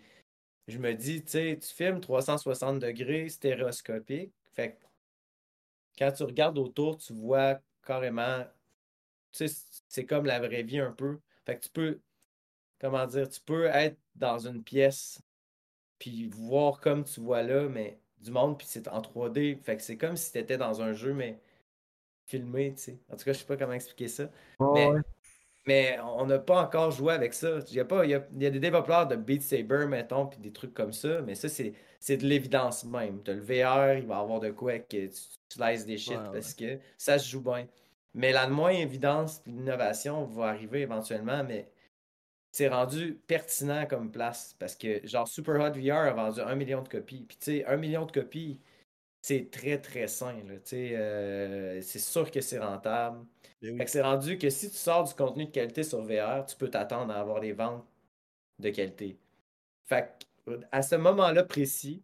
je 0.69 0.79
me 0.79 0.93
dis, 0.95 1.23
tu 1.25 1.31
sais, 1.33 1.59
tu 1.61 1.69
filmes 1.75 2.01
360 2.01 2.79
degrés 2.79 3.29
stéréoscopique. 3.29 4.33
Fait 4.53 4.79
quand 5.99 6.13
tu 6.13 6.23
regardes 6.25 6.59
autour, 6.59 6.99
tu 6.99 7.13
vois 7.13 7.61
carrément. 7.85 8.45
Tu 9.33 9.49
sais, 9.49 9.67
c'est 9.89 10.07
comme 10.07 10.27
la 10.27 10.41
vraie 10.41 10.63
vie 10.63 10.81
un 10.81 10.93
peu. 10.93 11.21
Fait 11.45 11.57
que 11.57 11.65
tu 11.65 11.71
peux, 11.71 12.01
comment 12.83 13.07
dire, 13.07 13.29
tu 13.29 13.41
peux 13.41 13.67
être 13.67 13.97
dans 14.17 14.47
une 14.47 14.63
pièce, 14.63 15.23
puis 15.99 16.27
voir 16.27 16.81
comme 16.81 17.05
tu 17.05 17.21
vois 17.21 17.43
là, 17.43 17.69
mais 17.69 17.99
du 18.19 18.33
monde, 18.33 18.59
puis 18.59 18.67
c'est 18.69 18.89
en 18.89 19.01
3D. 19.01 19.63
Fait 19.63 19.77
que 19.77 19.83
c'est 19.83 19.97
comme 19.97 20.17
si 20.17 20.33
tu 20.33 20.39
étais 20.39 20.59
dans 20.59 20.83
un 20.83 20.93
jeu, 20.93 21.15
mais 21.15 21.41
filmé, 22.27 22.75
tu 22.75 22.83
sais. 22.83 22.99
En 23.09 23.17
tout 23.17 23.25
cas, 23.25 23.33
je 23.33 23.39
sais 23.39 23.47
pas 23.47 23.57
comment 23.57 23.73
expliquer 23.73 24.09
ça. 24.09 24.29
mais, 25.67 25.99
on 26.01 26.27
n'a 26.27 26.41
pas 26.41 26.61
encore 26.61 26.91
joué 26.91 27.15
avec 27.15 27.35
ça. 27.35 27.61
Il 27.69 27.75
y 27.75 27.81
a, 27.81 27.85
pas, 27.85 28.05
y 28.05 28.15
a, 28.15 28.19
des 28.19 28.51
développeurs 28.51 29.07
de 29.07 29.15
Beat 29.15 29.43
Saber, 29.43 29.87
mettons, 29.87 30.27
puis 30.27 30.41
des 30.41 30.53
trucs 30.53 30.75
comme 30.75 30.93
ça, 30.93 31.23
mais 31.23 31.37
ça, 31.37 31.49
c'est 31.49 32.17
de 32.17 32.27
l'évidence 32.27 32.85
même. 32.85 33.23
Tu 33.23 33.33
le 33.33 33.41
VR, 33.41 33.99
il 33.99 34.07
va 34.07 34.19
avoir 34.19 34.41
de 34.41 34.51
quoi 34.51 34.81
que 34.81 35.07
tu, 35.07 35.21
slices 35.49 35.87
des 35.87 35.99
shit 35.99 36.19
parce 36.33 36.55
que 36.55 36.79
ça 36.99 37.19
se 37.19 37.29
joue 37.31 37.43
bien. 37.43 37.69
Mais 38.15 38.33
la 38.33 38.49
moins 38.49 38.71
évidence 38.71 39.43
l'innovation 39.47 40.25
va 40.25 40.47
arriver 40.47 40.81
éventuellement, 40.81 41.45
mais 41.45 41.71
c'est 42.53 42.69
rendu 42.69 43.15
pertinent 43.27 43.87
comme 43.87 44.11
place 44.13 44.55
parce 44.59 44.77
que, 44.77 45.07
genre, 45.07 45.27
Superhot 45.27 45.73
VR 45.73 46.09
a 46.09 46.13
vendu 46.13 46.41
un 46.41 46.55
million 46.55 46.83
de 46.83 46.89
copies. 46.89 47.25
Puis, 47.29 47.39
tu 47.39 47.45
sais, 47.47 47.65
un 47.67 47.77
million 47.79 48.07
de 48.07 48.13
copies, 48.13 48.61
c'est 49.23 49.51
très 49.51 49.81
très 49.81 50.09
sain. 50.09 50.37
Euh, 50.75 51.81
c'est 51.83 51.99
sûr 51.99 52.31
que 52.31 52.41
c'est 52.41 52.59
rentable. 52.59 53.27
Ben 53.63 53.87
c'est 53.87 54.03
rendu 54.03 54.39
que 54.39 54.51
si 54.51 54.71
tu 54.71 54.77
sors 54.77 55.05
du 55.05 55.15
contenu 55.15 55.47
de 55.47 55.51
qualité 55.51 55.85
sur 55.85 56.03
VR, 56.03 56.45
tu 56.47 56.57
peux 56.57 56.69
t'attendre 56.69 57.13
à 57.13 57.21
avoir 57.21 57.41
des 57.41 57.53
ventes 57.53 57.87
de 58.59 58.71
qualité. 58.71 59.19
Fait 59.85 60.11
à 60.73 60.83
ce 60.83 60.97
moment-là 60.97 61.45
précis, 61.45 62.03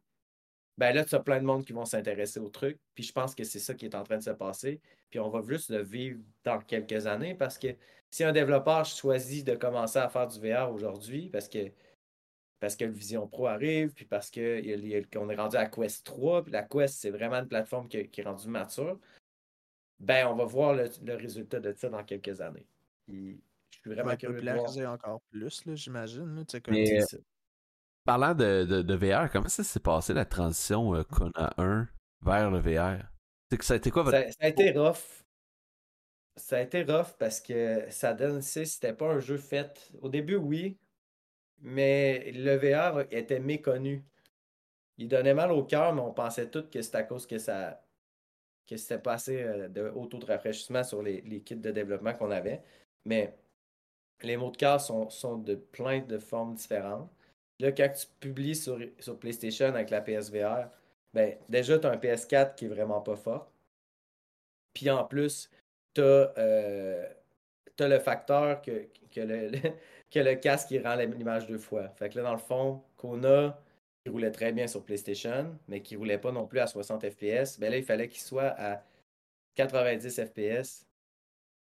ben 0.78 0.94
là, 0.94 1.04
tu 1.04 1.14
as 1.16 1.20
plein 1.20 1.40
de 1.40 1.44
monde 1.44 1.64
qui 1.64 1.72
vont 1.72 1.84
s'intéresser 1.84 2.38
au 2.38 2.48
truc. 2.48 2.78
Puis 2.94 3.02
je 3.02 3.12
pense 3.12 3.34
que 3.34 3.42
c'est 3.42 3.58
ça 3.58 3.74
qui 3.74 3.84
est 3.84 3.96
en 3.96 4.04
train 4.04 4.16
de 4.16 4.22
se 4.22 4.30
passer. 4.30 4.80
Puis 5.10 5.18
on 5.18 5.28
va 5.28 5.42
juste 5.42 5.70
le 5.70 5.82
vivre 5.82 6.20
dans 6.44 6.60
quelques 6.60 7.06
années 7.08 7.34
parce 7.34 7.58
que 7.58 7.74
si 8.10 8.22
un 8.22 8.32
développeur 8.32 8.84
choisit 8.84 9.44
de 9.44 9.56
commencer 9.56 9.98
à 9.98 10.08
faire 10.08 10.28
du 10.28 10.38
VR 10.38 10.72
aujourd'hui, 10.72 11.28
parce 11.30 11.48
que 11.48 11.70
parce 12.60 12.74
que 12.74 12.84
le 12.84 12.92
Vision 12.92 13.28
Pro 13.28 13.46
arrive, 13.46 13.92
puis 13.92 14.04
parce 14.04 14.30
qu'on 14.32 14.40
est 14.40 15.36
rendu 15.36 15.56
à 15.56 15.66
Quest 15.66 16.04
3, 16.04 16.42
puis 16.42 16.52
la 16.52 16.64
Quest, 16.64 16.98
c'est 16.98 17.10
vraiment 17.10 17.36
une 17.36 17.46
plateforme 17.46 17.88
qui, 17.88 17.98
est 17.98 18.22
rendue 18.22 18.48
mature, 18.48 18.98
ben 20.00 20.26
on 20.26 20.34
va 20.34 20.44
voir 20.44 20.74
le, 20.74 21.14
résultat 21.14 21.60
de 21.60 21.72
ça 21.76 21.88
dans 21.88 22.02
quelques 22.02 22.40
années. 22.40 22.66
je 23.06 23.14
suis 23.70 23.90
vraiment 23.90 24.16
curieux 24.16 24.40
de 24.40 24.50
voir. 24.50 24.92
encore 24.92 25.20
plus, 25.30 25.62
j'imagine. 25.74 26.44
Parlant 28.08 28.34
de, 28.34 28.64
de, 28.64 28.94
VR, 28.94 29.30
comment 29.30 29.50
ça 29.50 29.62
s'est 29.62 29.80
passé 29.80 30.14
la 30.14 30.24
transition 30.24 30.94
euh, 30.94 31.02
Kona 31.02 31.52
1 31.58 31.86
vers 32.22 32.50
le 32.50 32.58
VR? 32.58 33.04
Ça 33.60 33.74
a 33.74 33.76
été 33.76 33.90
quoi 33.90 34.02
votre... 34.02 34.16
ça, 34.16 34.36
a 34.40 34.48
été 34.48 34.72
rough. 34.72 35.26
Ça 36.34 36.56
a 36.56 36.60
été 36.62 36.84
rough 36.84 37.18
parce 37.18 37.38
que 37.42 37.84
ça 37.90 38.14
donne, 38.14 38.40
c'était 38.40 38.94
pas 38.94 39.12
un 39.12 39.20
jeu 39.20 39.36
fait. 39.36 39.92
Au 40.00 40.08
début, 40.08 40.36
oui, 40.36 40.78
mais 41.58 42.32
le 42.32 42.56
VR 42.56 43.04
était 43.10 43.40
méconnu. 43.40 44.02
Il 44.96 45.08
donnait 45.08 45.34
mal 45.34 45.52
au 45.52 45.64
cœur, 45.64 45.94
mais 45.94 46.00
on 46.00 46.14
pensait 46.14 46.48
tous 46.48 46.62
que 46.70 46.80
c'était 46.80 46.96
à 46.96 47.02
cause 47.02 47.26
que 47.26 47.36
ça 47.36 47.84
que 48.66 48.78
c'était 48.78 49.00
pas 49.00 49.12
assez 49.12 49.42
euh, 49.42 49.68
de 49.68 49.92
haut 49.94 50.06
taux 50.06 50.16
de 50.16 50.24
rafraîchissement 50.24 50.82
sur 50.82 51.02
les, 51.02 51.42
kits 51.42 51.56
de 51.56 51.70
développement 51.70 52.14
qu'on 52.14 52.30
avait. 52.30 52.62
Mais 53.04 53.36
les 54.22 54.38
mots 54.38 54.50
de 54.50 54.56
cœur 54.56 54.80
sont, 54.80 55.36
de 55.36 55.56
plein 55.56 56.00
de 56.00 56.18
formes 56.18 56.54
différentes. 56.54 57.10
Là, 57.60 57.72
quand 57.72 57.88
tu 57.88 58.06
publies 58.20 58.54
sur, 58.54 58.78
sur 58.98 59.18
PlayStation 59.18 59.66
avec 59.66 59.90
la 59.90 60.00
PSVR, 60.00 60.68
ben, 61.12 61.36
déjà, 61.48 61.78
tu 61.78 61.86
as 61.86 61.90
un 61.90 61.96
PS4 61.96 62.54
qui 62.54 62.66
est 62.66 62.68
vraiment 62.68 63.00
pas 63.00 63.16
fort. 63.16 63.50
Puis 64.74 64.90
en 64.90 65.04
plus, 65.04 65.50
tu 65.94 66.00
as, 66.00 66.32
euh, 66.38 67.08
le 67.80 67.98
facteur 67.98 68.62
que, 68.62 68.88
que 69.10 69.20
le, 69.20 69.50
que 70.10 70.18
le 70.20 70.34
casque 70.36 70.68
qui 70.68 70.78
rend 70.78 70.96
l'image 70.96 71.46
deux 71.46 71.58
fois. 71.58 71.88
Fait 71.90 72.08
que 72.08 72.16
là, 72.18 72.24
dans 72.24 72.32
le 72.32 72.38
fond, 72.38 72.82
Kona, 72.96 73.60
qui 74.04 74.10
roulait 74.10 74.30
très 74.30 74.52
bien 74.52 74.66
sur 74.66 74.84
PlayStation, 74.84 75.58
mais 75.68 75.82
qui 75.82 75.96
roulait 75.96 76.18
pas 76.18 76.32
non 76.32 76.46
plus 76.46 76.60
à 76.60 76.66
60 76.66 77.08
FPS, 77.10 77.58
ben 77.58 77.70
là, 77.70 77.78
il 77.78 77.84
fallait 77.84 78.08
qu'il 78.08 78.20
soit 78.20 78.54
à 78.58 78.84
90 79.56 80.24
FPS 80.24 80.86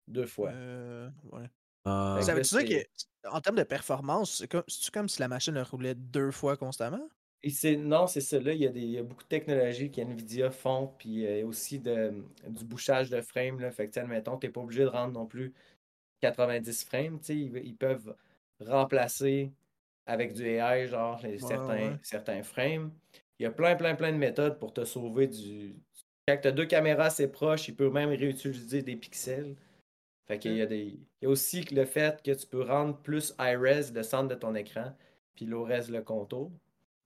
deux 0.06 0.26
fois. 0.26 0.50
Euh, 0.50 1.08
ouais. 1.32 1.48
Euh... 1.88 2.20
Ça 2.22 2.34
veut 2.34 2.42
dire 2.42 2.84
qu'en 3.22 3.40
termes 3.40 3.56
de 3.56 3.62
performance, 3.62 4.38
c'est 4.38 4.48
comme, 4.48 4.64
comme 4.92 5.08
si 5.08 5.20
la 5.20 5.28
machine 5.28 5.58
roulait 5.58 5.94
deux 5.94 6.30
fois 6.30 6.56
constamment? 6.56 7.08
Et 7.42 7.76
non, 7.76 8.06
c'est 8.06 8.20
ça. 8.20 8.40
Là, 8.40 8.52
il 8.52 8.60
y, 8.60 8.66
a 8.66 8.70
des, 8.70 8.80
il 8.80 8.90
y 8.90 8.98
a 8.98 9.02
beaucoup 9.02 9.22
de 9.22 9.28
technologies 9.28 9.90
qu'NVIDIA 9.90 10.50
font, 10.50 10.92
puis 10.98 11.24
euh, 11.24 11.46
aussi 11.46 11.78
de, 11.78 12.12
du 12.48 12.64
bouchage 12.64 13.10
de 13.10 13.20
frames. 13.20 13.60
Là. 13.60 13.70
Fait 13.70 13.86
que, 13.86 13.92
tu 13.92 13.98
admettons, 14.00 14.36
t'es 14.36 14.48
pas 14.48 14.60
obligé 14.60 14.82
de 14.82 14.88
rendre 14.88 15.12
non 15.12 15.26
plus 15.26 15.52
90 16.20 16.84
frames. 16.84 17.18
tu 17.20 17.26
sais, 17.26 17.36
Ils, 17.36 17.56
ils 17.64 17.76
peuvent 17.76 18.14
remplacer 18.60 19.52
avec 20.06 20.32
du 20.32 20.46
AI, 20.46 20.88
genre 20.88 21.20
les- 21.22 21.38
certains, 21.38 21.68
ouais. 21.68 21.98
certains 22.02 22.42
frames. 22.42 22.90
Il 23.38 23.44
y 23.44 23.46
a 23.46 23.52
plein, 23.52 23.76
plein, 23.76 23.94
plein 23.94 24.10
de 24.12 24.16
méthodes 24.16 24.58
pour 24.58 24.72
te 24.72 24.84
sauver 24.84 25.28
du. 25.28 25.76
Quand 26.26 26.38
tu 26.42 26.48
as 26.48 26.52
deux 26.52 26.66
caméras 26.66 27.04
assez 27.04 27.30
proches, 27.30 27.68
il 27.68 27.76
peut 27.76 27.90
même 27.90 28.08
réutiliser 28.10 28.82
des 28.82 28.96
pixels. 28.96 29.54
Fait 30.28 30.38
qu'il 30.38 30.56
y 30.56 30.62
a 30.62 30.66
des. 30.66 30.84
Il 30.84 31.06
y 31.22 31.26
a 31.26 31.28
aussi 31.30 31.62
le 31.62 31.84
fait 31.84 32.22
que 32.22 32.30
tu 32.32 32.46
peux 32.46 32.62
rendre 32.62 32.96
plus 32.98 33.34
high-res 33.40 33.92
le 33.92 34.02
centre 34.02 34.28
de 34.28 34.34
ton 34.34 34.54
écran, 34.54 34.94
puis 35.34 35.46
low-res 35.46 35.90
le 35.90 36.02
contour. 36.02 36.52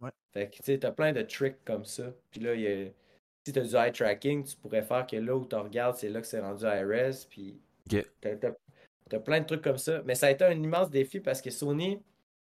Ouais. 0.00 0.10
Fait 0.32 0.50
que 0.50 0.56
tu 0.56 0.62
sais, 0.64 0.78
t'as 0.78 0.90
plein 0.90 1.12
de 1.12 1.22
tricks 1.22 1.64
comme 1.64 1.84
ça. 1.84 2.12
Puis 2.30 2.40
là, 2.40 2.54
il 2.54 2.60
y 2.60 2.66
a. 2.66 2.90
Si 3.44 3.52
tu 3.52 3.58
as 3.58 3.62
du 3.62 3.74
eye 3.74 3.92
tracking, 3.92 4.44
tu 4.44 4.56
pourrais 4.56 4.82
faire 4.82 5.06
que 5.06 5.16
là 5.16 5.36
où 5.36 5.44
tu 5.46 5.56
regardes, 5.56 5.96
c'est 5.96 6.08
là 6.08 6.20
que 6.20 6.26
c'est 6.26 6.40
rendu 6.40 6.64
high-res. 6.64 7.26
Puis 7.28 7.60
t'as, 8.20 8.36
t'as- 8.36 8.54
t'as 9.08 9.18
plein 9.20 9.40
de 9.40 9.46
trucs 9.46 9.62
comme 9.62 9.78
ça. 9.78 10.02
Mais 10.04 10.14
ça 10.14 10.26
a 10.26 10.30
été 10.30 10.44
un 10.44 10.52
immense 10.52 10.90
défi 10.90 11.18
parce 11.20 11.42
que 11.42 11.50
Sony, 11.50 12.00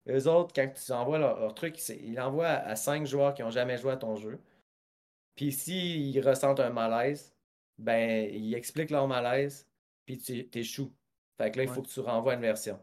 eux 0.08 0.28
autres, 0.28 0.52
quand 0.54 0.70
tu 0.74 0.92
envoies 0.92 1.18
leur, 1.18 1.40
leur 1.40 1.54
truc, 1.54 1.76
ils 1.88 2.14
l'envoient 2.14 2.48
à, 2.48 2.68
à 2.70 2.76
cinq 2.76 3.06
joueurs 3.06 3.32
qui 3.34 3.42
n'ont 3.42 3.50
jamais 3.50 3.78
joué 3.78 3.92
à 3.92 3.96
ton 3.96 4.16
jeu. 4.16 4.38
Puis 5.36 5.52
s'ils 5.52 6.20
ressentent 6.26 6.60
un 6.60 6.70
malaise, 6.70 7.34
ben 7.78 8.28
ils 8.32 8.54
expliquent 8.54 8.90
leur 8.90 9.08
malaise, 9.08 9.66
puis 10.04 10.18
tu 10.18 10.48
t'échoues. 10.48 10.92
Fait 11.38 11.50
que 11.50 11.58
là, 11.58 11.64
il 11.64 11.68
faut 11.68 11.82
que 11.82 11.88
tu 11.88 12.00
renvoies 12.00 12.34
une 12.34 12.40
version. 12.40 12.78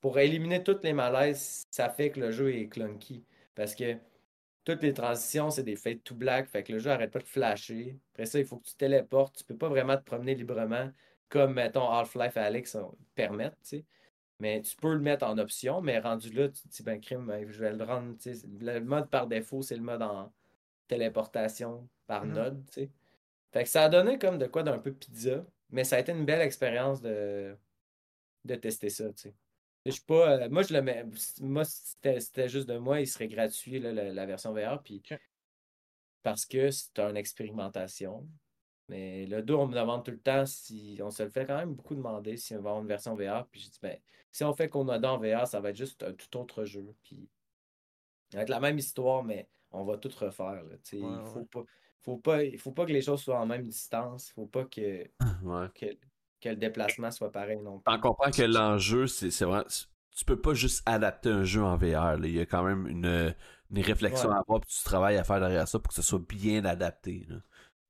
Pour 0.00 0.18
éliminer 0.18 0.62
tous 0.62 0.78
les 0.82 0.92
malaises, 0.92 1.66
ça 1.70 1.88
fait 1.88 2.10
que 2.10 2.20
le 2.20 2.30
jeu 2.30 2.54
est 2.54 2.68
clunky. 2.68 3.24
Parce 3.54 3.74
que 3.74 3.96
toutes 4.64 4.82
les 4.82 4.92
transitions, 4.92 5.50
c'est 5.50 5.62
des 5.62 5.76
fades 5.76 6.02
to 6.04 6.14
black. 6.14 6.48
Fait 6.48 6.62
que 6.62 6.72
le 6.72 6.78
jeu 6.78 6.90
arrête 6.90 7.10
pas 7.10 7.18
de 7.18 7.24
flasher. 7.26 7.98
Après 8.12 8.26
ça, 8.26 8.38
il 8.38 8.44
faut 8.44 8.58
que 8.58 8.66
tu 8.66 8.76
téléportes. 8.76 9.36
Tu 9.36 9.44
peux 9.44 9.56
pas 9.56 9.68
vraiment 9.68 9.96
te 9.96 10.04
promener 10.04 10.34
librement 10.34 10.90
comme, 11.28 11.54
mettons, 11.54 11.88
Half-Life 11.90 12.36
et 12.36 12.40
Alex 12.40 12.76
permettent, 13.14 13.58
tu 13.62 13.68
sais. 13.78 13.84
Mais 14.40 14.62
tu 14.62 14.76
peux 14.76 14.92
le 14.92 15.00
mettre 15.00 15.26
en 15.26 15.36
option, 15.38 15.80
mais 15.80 15.98
rendu 15.98 16.30
là, 16.30 16.48
tu 16.48 16.62
te 16.62 16.68
dis, 16.68 16.82
ben, 16.84 17.00
crime, 17.00 17.26
ben, 17.26 17.50
je 17.50 17.58
vais 17.58 17.72
le 17.72 17.82
rendre. 17.82 18.14
Le 18.60 18.78
mode 18.80 19.10
par 19.10 19.26
défaut, 19.26 19.62
c'est 19.62 19.74
le 19.74 19.82
mode 19.82 20.02
en 20.02 20.32
téléportation 20.86 21.88
par 22.06 22.24
Mhm. 22.24 22.32
node, 22.34 22.66
tu 22.66 22.72
sais. 22.72 22.90
Fait 23.52 23.64
que 23.64 23.68
ça 23.68 23.84
a 23.84 23.88
donné 23.88 24.18
comme 24.18 24.38
de 24.38 24.46
quoi 24.46 24.62
d'un 24.62 24.78
peu 24.78 24.92
pizza, 24.92 25.44
mais 25.70 25.84
ça 25.84 25.96
a 25.96 26.00
été 26.00 26.12
une 26.12 26.24
belle 26.24 26.40
expérience 26.40 27.00
de, 27.00 27.56
de 28.44 28.54
tester 28.54 28.90
ça, 28.90 29.12
tu 29.12 29.22
sais. 29.22 29.34
Je 29.86 29.92
suis 29.92 30.02
pas. 30.02 30.38
euh, 30.42 30.48
moi, 30.50 30.62
je 30.62 30.74
le 30.74 30.82
mets. 30.82 31.04
Moi, 31.40 31.64
si 31.64 31.96
c'était 32.02 32.48
juste 32.48 32.68
de 32.68 32.76
moi, 32.76 33.00
il 33.00 33.06
serait 33.06 33.28
gratuit, 33.28 33.78
là, 33.78 33.92
la, 33.92 34.12
la 34.12 34.26
version 34.26 34.52
VR. 34.52 34.82
Puis 34.82 35.02
parce 36.22 36.44
que 36.44 36.70
c'est 36.70 36.98
une 36.98 37.16
expérimentation. 37.16 38.28
Mais 38.88 39.26
le 39.26 39.42
2, 39.42 39.54
on 39.54 39.66
me 39.66 39.74
demande 39.74 40.04
tout 40.04 40.10
le 40.10 40.20
temps 40.20 40.44
si. 40.46 40.98
On 41.02 41.10
se 41.10 41.22
le 41.22 41.30
fait 41.30 41.46
quand 41.46 41.56
même 41.56 41.74
beaucoup 41.74 41.94
demander 41.94 42.36
si 42.36 42.54
on 42.54 42.60
va 42.60 42.70
avoir 42.70 42.82
une 42.82 42.88
version 42.88 43.14
VR. 43.14 43.46
Puis 43.50 43.60
je 43.60 43.70
dis, 43.70 43.78
ben, 43.80 43.98
si 44.30 44.44
on 44.44 44.52
fait 44.52 44.68
qu'on 44.68 44.88
a 44.88 44.98
dans 44.98 45.18
VR, 45.18 45.46
ça 45.46 45.60
va 45.60 45.70
être 45.70 45.76
juste 45.76 46.02
un 46.02 46.12
tout 46.12 46.36
autre 46.36 46.64
jeu. 46.64 46.94
Puis 47.02 47.28
ça 48.30 48.38
va 48.38 48.42
être 48.42 48.48
la 48.50 48.60
même 48.60 48.78
histoire, 48.78 49.24
mais 49.24 49.48
on 49.70 49.84
va 49.84 49.96
tout 49.96 50.10
refaire. 50.18 50.64
Là. 50.64 50.76
Ouais, 51.02 51.18
il 51.20 51.24
faut 51.24 51.40
ouais. 51.40 51.46
pas. 51.46 51.64
Faut 52.04 52.16
pas, 52.16 52.42
il 52.44 52.58
faut 52.58 52.72
pas 52.72 52.86
que 52.86 52.92
les 52.92 53.02
choses 53.02 53.22
soient 53.22 53.40
en 53.40 53.46
même 53.46 53.62
distance. 53.66 54.28
Il 54.30 54.32
faut 54.34 54.46
pas 54.46 54.64
que, 54.64 55.04
Ouais. 55.42 55.66
que, 55.74 55.86
que 56.40 56.48
le 56.50 56.56
déplacement 56.56 57.10
soit 57.10 57.30
pareil 57.32 57.58
non 57.58 57.78
plus. 57.78 57.84
T'en 57.84 58.00
comprends 58.00 58.30
que 58.30 58.42
l'enjeu, 58.42 59.06
c'est 59.06 59.30
c'est 59.30 59.44
vraiment. 59.44 59.64
Tu 60.16 60.24
peux 60.24 60.40
pas 60.40 60.54
juste 60.54 60.82
adapter 60.86 61.28
un 61.28 61.44
jeu 61.44 61.62
en 61.62 61.76
VR. 61.76 62.16
là. 62.16 62.26
Il 62.26 62.32
y 62.34 62.40
a 62.40 62.46
quand 62.46 62.64
même 62.64 62.86
une, 62.88 63.34
une 63.70 63.82
réflexion 63.82 64.28
Ouais. 64.30 64.34
à 64.34 64.38
avoir, 64.38 64.60
puis 64.60 64.70
tu 64.76 64.82
travailles 64.82 65.16
à 65.16 65.22
faire 65.24 65.38
derrière 65.40 65.68
ça 65.68 65.78
pour 65.78 65.88
que 65.88 65.94
ce 65.94 66.02
soit 66.02 66.18
bien 66.28 66.64
adapté. 66.64 67.24
là. 67.28 67.36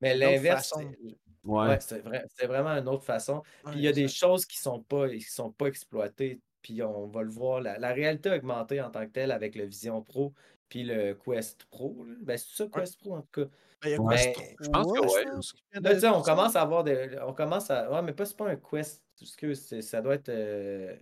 Mais 0.01 0.15
l'inverse, 0.15 0.69
façon. 0.69 0.91
c'est- 1.01 1.17
Ouais. 1.45 1.69
Ouais, 1.69 1.79
c'est 1.79 1.99
vrai, 2.01 2.25
c'est 2.37 2.47
vraiment 2.47 2.69
une 2.71 2.87
autre 2.89 3.05
façon. 3.05 3.37
Ouais, 3.63 3.71
Puis 3.71 3.79
il 3.79 3.81
y 3.83 3.87
a 3.87 3.93
des 3.93 4.09
choses 4.09 4.45
qui 4.45 4.57
sont 4.59 4.81
pas, 4.83 5.07
qui 5.09 5.21
sont 5.21 5.51
pas 5.51 5.67
exploitées. 5.67 6.41
Puis 6.61 6.83
on 6.83 7.07
va 7.07 7.23
le 7.23 7.29
voir, 7.31 7.61
la, 7.61 7.79
la 7.79 7.93
réalité 7.93 8.29
augmentée 8.29 8.81
en 8.81 8.91
tant 8.91 9.05
que 9.05 9.11
telle 9.11 9.31
avec 9.31 9.55
le 9.55 9.63
Vision 9.63 10.01
Pro 10.03 10.33
puis 10.67 10.83
le 10.83 11.13
Quest 11.15 11.63
Pro. 11.71 12.03
là. 12.05 12.13
Ben, 12.21 12.37
c'est 12.37 12.55
ça, 12.63 12.67
Quest 12.71 12.99
Pro 12.99 13.15
en 13.15 13.21
tout 13.21 13.43
cas. 13.45 13.49
Ben, 13.81 13.89
il 13.89 13.91
y 13.91 13.93
a. 13.95 13.97
Quest 13.97 14.37
Ben, 14.37 14.55
je 14.59 14.69
pense 14.69 14.85
que 14.91 14.97
3, 14.97 15.07
ouais. 15.15 15.23
je 15.25 15.29
pense, 15.31 15.53
Là, 15.73 15.99
sais, 15.99 16.07
on 16.09 16.21
commence 16.21 16.55
à 16.55 16.61
avoir 16.61 16.83
des. 16.83 17.17
On 17.25 17.33
commence 17.33 17.69
à. 17.71 17.89
Ouais, 17.91 18.01
mais 18.01 18.13
pas, 18.13 18.25
c'est 18.25 18.35
pas 18.37 18.49
un 18.49 18.55
Quest. 18.55 19.03
Excuse, 19.21 19.61
c'est- 19.61 19.81
ça 19.81 20.01
doit 20.01 20.15
être. 20.15 20.29
euh, 20.29 20.95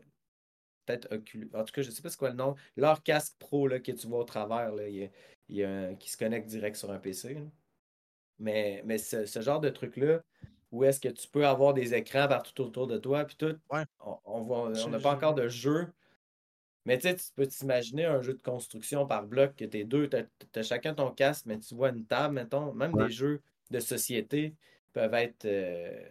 Peut-être 0.86 1.12
Oculus. 1.14 1.50
En 1.54 1.66
tout 1.66 1.74
cas, 1.74 1.82
je 1.82 1.92
sais 1.92 2.02
pas 2.02 2.10
c'est 2.10 2.18
quoi 2.18 2.30
le 2.30 2.36
nom. 2.36 2.56
Leur 2.78 3.04
casque 3.04 3.36
pro 3.40 3.68
là, 3.68 3.80
que 3.80 3.92
tu 3.92 4.08
vois 4.08 4.20
au 4.20 4.24
travers, 4.24 4.72
là, 4.74 4.88
il 4.88 4.96
y 4.96 5.04
a, 5.04 5.08
il 5.50 5.56
y 5.58 5.64
a 5.66 5.70
un- 5.70 5.96
qui 5.96 6.10
se 6.10 6.16
connecte 6.18 6.48
direct 6.48 6.78
sur 6.78 6.90
un 6.92 6.98
PC. 6.98 7.34
là. 7.34 7.42
Mais, 8.40 8.82
mais 8.86 8.98
ce, 8.98 9.26
ce 9.26 9.42
genre 9.42 9.60
de 9.60 9.68
truc-là, 9.70 10.22
où 10.72 10.84
est-ce 10.86 11.00
que 11.02 11.10
tu 11.10 11.28
peux 11.28 11.46
avoir 11.46 11.74
des 11.74 11.94
écrans 11.94 12.28
partout 12.30 12.62
autour 12.64 12.88
de 12.88 12.98
toi, 12.98 13.26
puis 13.26 13.36
tout, 13.36 13.58
Ouais. 13.70 13.84
on, 14.00 14.18
on 14.26 14.42
voit- 14.44 14.72
on 14.86 14.88
n'a 14.90 15.00
pas 15.00 15.12
encore 15.14 15.34
de 15.34 15.48
jeu. 15.50 15.88
Mais 16.88 16.98
tu 17.00 17.04
sais, 17.10 17.16
tu 17.18 17.26
peux 17.36 17.48
t'imaginer 17.48 18.06
un 18.06 18.22
jeu 18.24 18.34
de 18.36 18.42
construction 18.44 19.08
par 19.08 19.28
bloc, 19.28 19.56
que 19.58 19.66
t'es 19.66 19.86
deux, 19.86 20.10
t'as 20.10 20.24
as 20.56 20.64
chacun 20.64 20.96
ton 20.96 21.12
casque, 21.12 21.46
mais 21.48 21.60
tu 21.60 21.76
vois 21.76 21.90
une 21.92 22.08
table, 22.08 22.36
mettons. 22.36 22.74
Même 22.74 22.96
Ouais. 22.96 23.08
des 23.08 23.12
jeux 23.12 23.44
de 23.72 23.80
société 23.80 24.56
peuvent 24.94 25.14
être, 25.16 25.46
euh, 25.46 26.10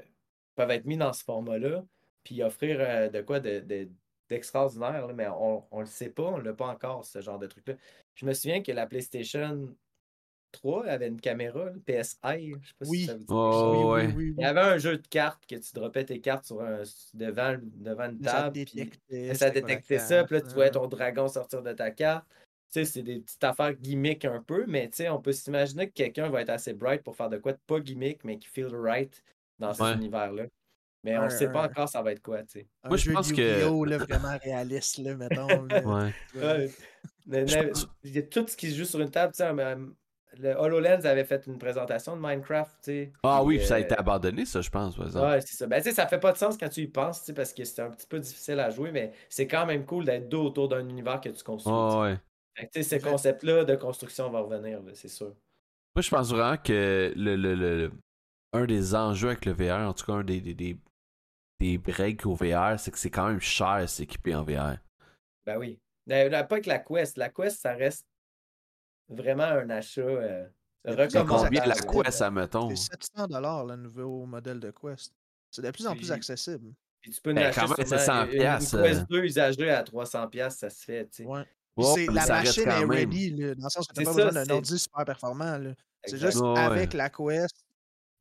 peuvent 0.54 0.70
être 0.70 0.84
mis 0.86 0.96
dans 0.98 1.12
ce 1.12 1.24
format-là, 1.24 1.84
puis 2.24 2.42
offrir 2.42 2.78
euh, 2.80 3.08
de 3.08 3.22
quoi 3.22 3.40
de, 3.40 3.60
de- 3.60 3.90
d'extraordinaire, 4.28 5.08
mais 5.14 5.28
on, 5.28 5.66
on 5.70 5.80
le 5.80 5.86
sait 5.86 6.10
pas, 6.10 6.24
on 6.24 6.38
l'a 6.38 6.52
pas 6.54 6.68
encore, 6.68 7.04
ce 7.04 7.20
genre 7.20 7.38
de 7.38 7.46
truc-là. 7.46 7.74
Je 8.14 8.26
me 8.26 8.32
souviens 8.34 8.62
que 8.62 8.72
la 8.72 8.86
PlayStation 8.86 9.76
3 10.56 10.86
avait 10.86 11.08
une 11.08 11.20
caméra, 11.20 11.66
là, 11.66 11.72
PSI, 11.86 12.54
je 12.60 12.66
sais 12.68 12.74
pas 12.78 12.86
Oui. 12.86 12.98
si 13.00 13.06
ça 13.06 13.12
vous 13.14 13.18
dit 13.20 13.26
quelque 13.26 13.34
Oh. 13.34 13.72
Oui, 13.72 13.78
oui, 13.78 13.84
ouais. 14.06 14.06
oui, 14.06 14.14
oui. 14.30 14.34
Il 14.38 14.42
y 14.42 14.44
avait 14.46 14.60
un 14.60 14.78
jeu 14.78 14.96
de 14.98 15.06
cartes 15.06 15.46
que 15.46 15.54
tu 15.56 15.72
droppais 15.74 16.04
tes 16.04 16.20
cartes 16.20 16.44
sur 16.44 16.60
un, 16.60 16.82
devant, 17.14 17.56
devant 17.76 18.10
une 18.10 18.22
Ça 18.24 18.32
table. 18.32 18.52
puis- 18.52 18.64
détectait. 18.74 19.34
ça 19.34 19.50
détectait 19.50 19.98
ça, 19.98 20.24
puis 20.24 20.34
là, 20.36 20.40
tu 20.42 20.48
voyais 20.54 20.70
carte, 20.70 20.82
ton 20.84 20.88
dragon 20.88 21.28
sortir 21.28 21.62
de 21.62 21.72
ta 21.72 21.90
carte. 21.90 22.26
Tu 22.72 22.80
sais, 22.80 22.84
c'est 22.84 23.02
des 23.02 23.20
petites 23.20 23.44
affaires 23.44 23.74
gimmick 23.74 24.24
un 24.24 24.42
peu, 24.42 24.64
mais 24.66 24.88
tu 24.90 24.96
sais, 24.96 25.08
on 25.08 25.20
peut 25.20 25.32
s'imaginer 25.32 25.86
que 25.88 25.92
quelqu'un 25.94 26.28
va 26.30 26.42
être 26.42 26.50
assez 26.50 26.72
bright 26.74 27.02
pour 27.04 27.14
faire 27.16 27.28
de 27.30 27.38
quoi 27.38 27.52
de 27.52 27.58
pas 27.64 27.78
gimmick, 27.78 28.24
mais 28.24 28.38
qui 28.38 28.48
feel 28.48 28.74
right 28.74 29.22
dans 29.60 29.72
cet 29.72 29.82
Ouais. 29.86 29.94
univers-là. 29.94 30.44
Mais 31.04 31.16
on 31.16 31.24
ne 31.26 31.28
sait 31.28 31.48
pas 31.52 31.62
un- 31.62 31.66
encore 31.66 31.88
ça 31.88 32.02
va 32.02 32.10
être 32.10 32.20
quoi, 32.22 32.42
tu 32.42 32.58
sais. 32.60 32.66
Moi, 32.84 32.96
je 32.96 33.12
pense 33.12 33.32
que- 33.32 33.84
là, 33.84 33.98
vraiment 33.98 34.36
réaliste, 34.42 34.98
là, 34.98 35.14
mettons. 35.14 35.46
là. 35.66 35.82
Ouais. 35.86 36.12
Ouais. 36.34 36.70
Mais- 37.28 37.46
Je 37.46 37.56
mais- 37.56 37.68
pense- 37.68 37.86
Il 38.02 38.16
y 38.16 38.18
a 38.18 38.22
tout 38.22 38.44
ce 38.48 38.56
qui 38.56 38.70
se 38.72 38.76
joue 38.78 38.84
sur 38.84 39.00
une 39.00 39.10
table, 39.12 39.32
tu 39.32 39.38
sais. 39.38 39.44
Le 40.38 40.52
HoloLens 40.54 41.04
avait 41.04 41.24
fait 41.24 41.46
une 41.46 41.58
présentation 41.58 42.16
de 42.16 42.20
Minecraft, 42.20 42.70
tu 42.82 42.84
sais. 42.84 43.12
Ah 43.22 43.42
oui, 43.42 43.58
puis 43.58 43.66
ça 43.66 43.76
a 43.76 43.78
euh, 43.78 43.82
été 43.82 43.96
abandonné, 43.96 44.44
ça, 44.44 44.60
je 44.60 44.68
pense, 44.70 44.96
par 44.96 45.06
exemple. 45.06 45.26
Ouais, 45.26 45.40
c'est 45.40 45.56
ça. 45.56 45.66
Ben, 45.66 45.78
tu 45.78 45.84
sais, 45.88 45.94
ça 45.94 46.06
fait 46.06 46.18
pas 46.20 46.32
de 46.32 46.36
sens 46.36 46.58
quand 46.58 46.68
tu 46.68 46.82
y 46.82 46.86
penses, 46.88 47.20
tu 47.20 47.26
sais, 47.26 47.32
parce 47.32 47.54
que 47.54 47.64
c'est 47.64 47.80
un 47.80 47.90
petit 47.90 48.06
peu 48.06 48.18
difficile 48.20 48.60
à 48.60 48.70
jouer, 48.70 48.90
mais 48.92 49.12
c'est 49.30 49.46
quand 49.46 49.64
même 49.64 49.86
cool 49.86 50.04
d'être 50.04 50.28
deux 50.28 50.36
autour 50.38 50.68
d'un 50.68 50.86
univers 50.86 51.20
que 51.20 51.28
tu 51.30 51.42
construis. 51.42 51.72
Ah 51.74 52.00
ouais. 52.00 52.18
Fait 52.54 52.66
que, 52.66 52.72
tu 52.72 52.82
sais, 52.82 52.98
ce 52.98 53.04
concept-là 53.04 53.64
de 53.64 53.76
construction 53.76 54.30
va 54.30 54.40
revenir, 54.40 54.80
c'est 54.94 55.08
sûr. 55.08 55.34
Moi, 55.94 56.02
je 56.02 56.10
pense 56.10 56.30
vraiment 56.30 56.56
que 56.58 57.12
le, 57.16 57.36
le, 57.36 57.54
le- 57.54 57.76
le- 57.86 57.92
un 58.52 58.66
des 58.66 58.94
enjeux 58.94 59.28
avec 59.28 59.44
le 59.46 59.52
VR, 59.52 59.88
en 59.88 59.94
tout 59.94 60.04
cas, 60.04 60.12
un 60.14 60.24
des, 60.24 60.40
des, 60.40 60.54
des, 60.54 60.78
des 61.60 61.78
breaks 61.78 62.26
au 62.26 62.34
VR, 62.34 62.78
c'est 62.78 62.90
que 62.90 62.98
c'est 62.98 63.10
quand 63.10 63.28
même 63.28 63.40
cher 63.40 63.88
s'équiper 63.88 64.34
en 64.34 64.42
VR. 64.42 64.76
Ben 65.46 65.56
oui. 65.58 65.78
Ben, 66.06 66.30
pas 66.46 66.60
que 66.60 66.68
la 66.68 66.78
Quest. 66.78 67.16
La 67.16 67.28
Quest, 67.30 67.60
ça 67.60 67.72
reste 67.74 68.06
vraiment 69.08 69.44
un 69.44 69.70
achat 69.70 70.00
euh, 70.00 70.46
C'est 70.84 71.26
combien 71.26 71.64
la? 71.66 71.74
Quest, 71.74 72.22
admettons? 72.22 72.70
C'est 72.74 72.92
700 73.16 73.66
le 73.66 73.76
nouveau 73.76 74.26
modèle 74.26 74.60
de 74.60 74.70
Quest. 74.70 75.12
C'est 75.50 75.62
de 75.62 75.70
plus 75.70 75.86
en 75.86 75.94
plus 75.96 76.10
accessible. 76.12 76.72
Puis 77.00 77.10
tu 77.12 77.20
peux 77.20 77.32
Ben, 77.32 77.52
quand 77.54 77.68
même, 77.68 77.86
sûrement 77.86 77.88
700 77.98 78.22
une- 78.24 78.30
une, 78.32 78.38
piastres, 78.38 78.82
Quest 78.82 79.00
euh. 79.00 79.04
2 79.08 79.24
usagée 79.24 79.70
à 79.70 79.82
300$, 79.82 80.28
piastres, 80.28 80.60
ça 80.60 80.70
se 80.70 80.84
fait, 80.84 81.04
tu 81.06 81.22
sais. 81.22 81.24
Ouais. 81.24 81.44
Oh, 81.76 81.92
c'est, 81.94 82.06
la 82.06 82.26
machine 82.26 82.62
est 82.62 82.66
même. 82.80 82.90
ready, 82.90 83.30
là, 83.30 83.54
dans 83.54 83.64
le 83.64 83.70
sens 83.70 83.86
que 83.86 83.92
tu 83.94 84.00
C'est 84.00 84.04
pas 84.04 84.12
ça, 84.12 84.16
besoin 84.24 84.32
d'un 84.32 84.44
c'est- 84.44 84.52
ordi 84.52 84.78
super 84.78 85.04
performant. 85.04 85.58
là. 85.58 85.70
C'est 86.04 86.18
juste 86.18 86.38
Ouais, 86.40 86.58
avec 86.58 86.94
la 86.94 87.10
Quest, 87.10 87.64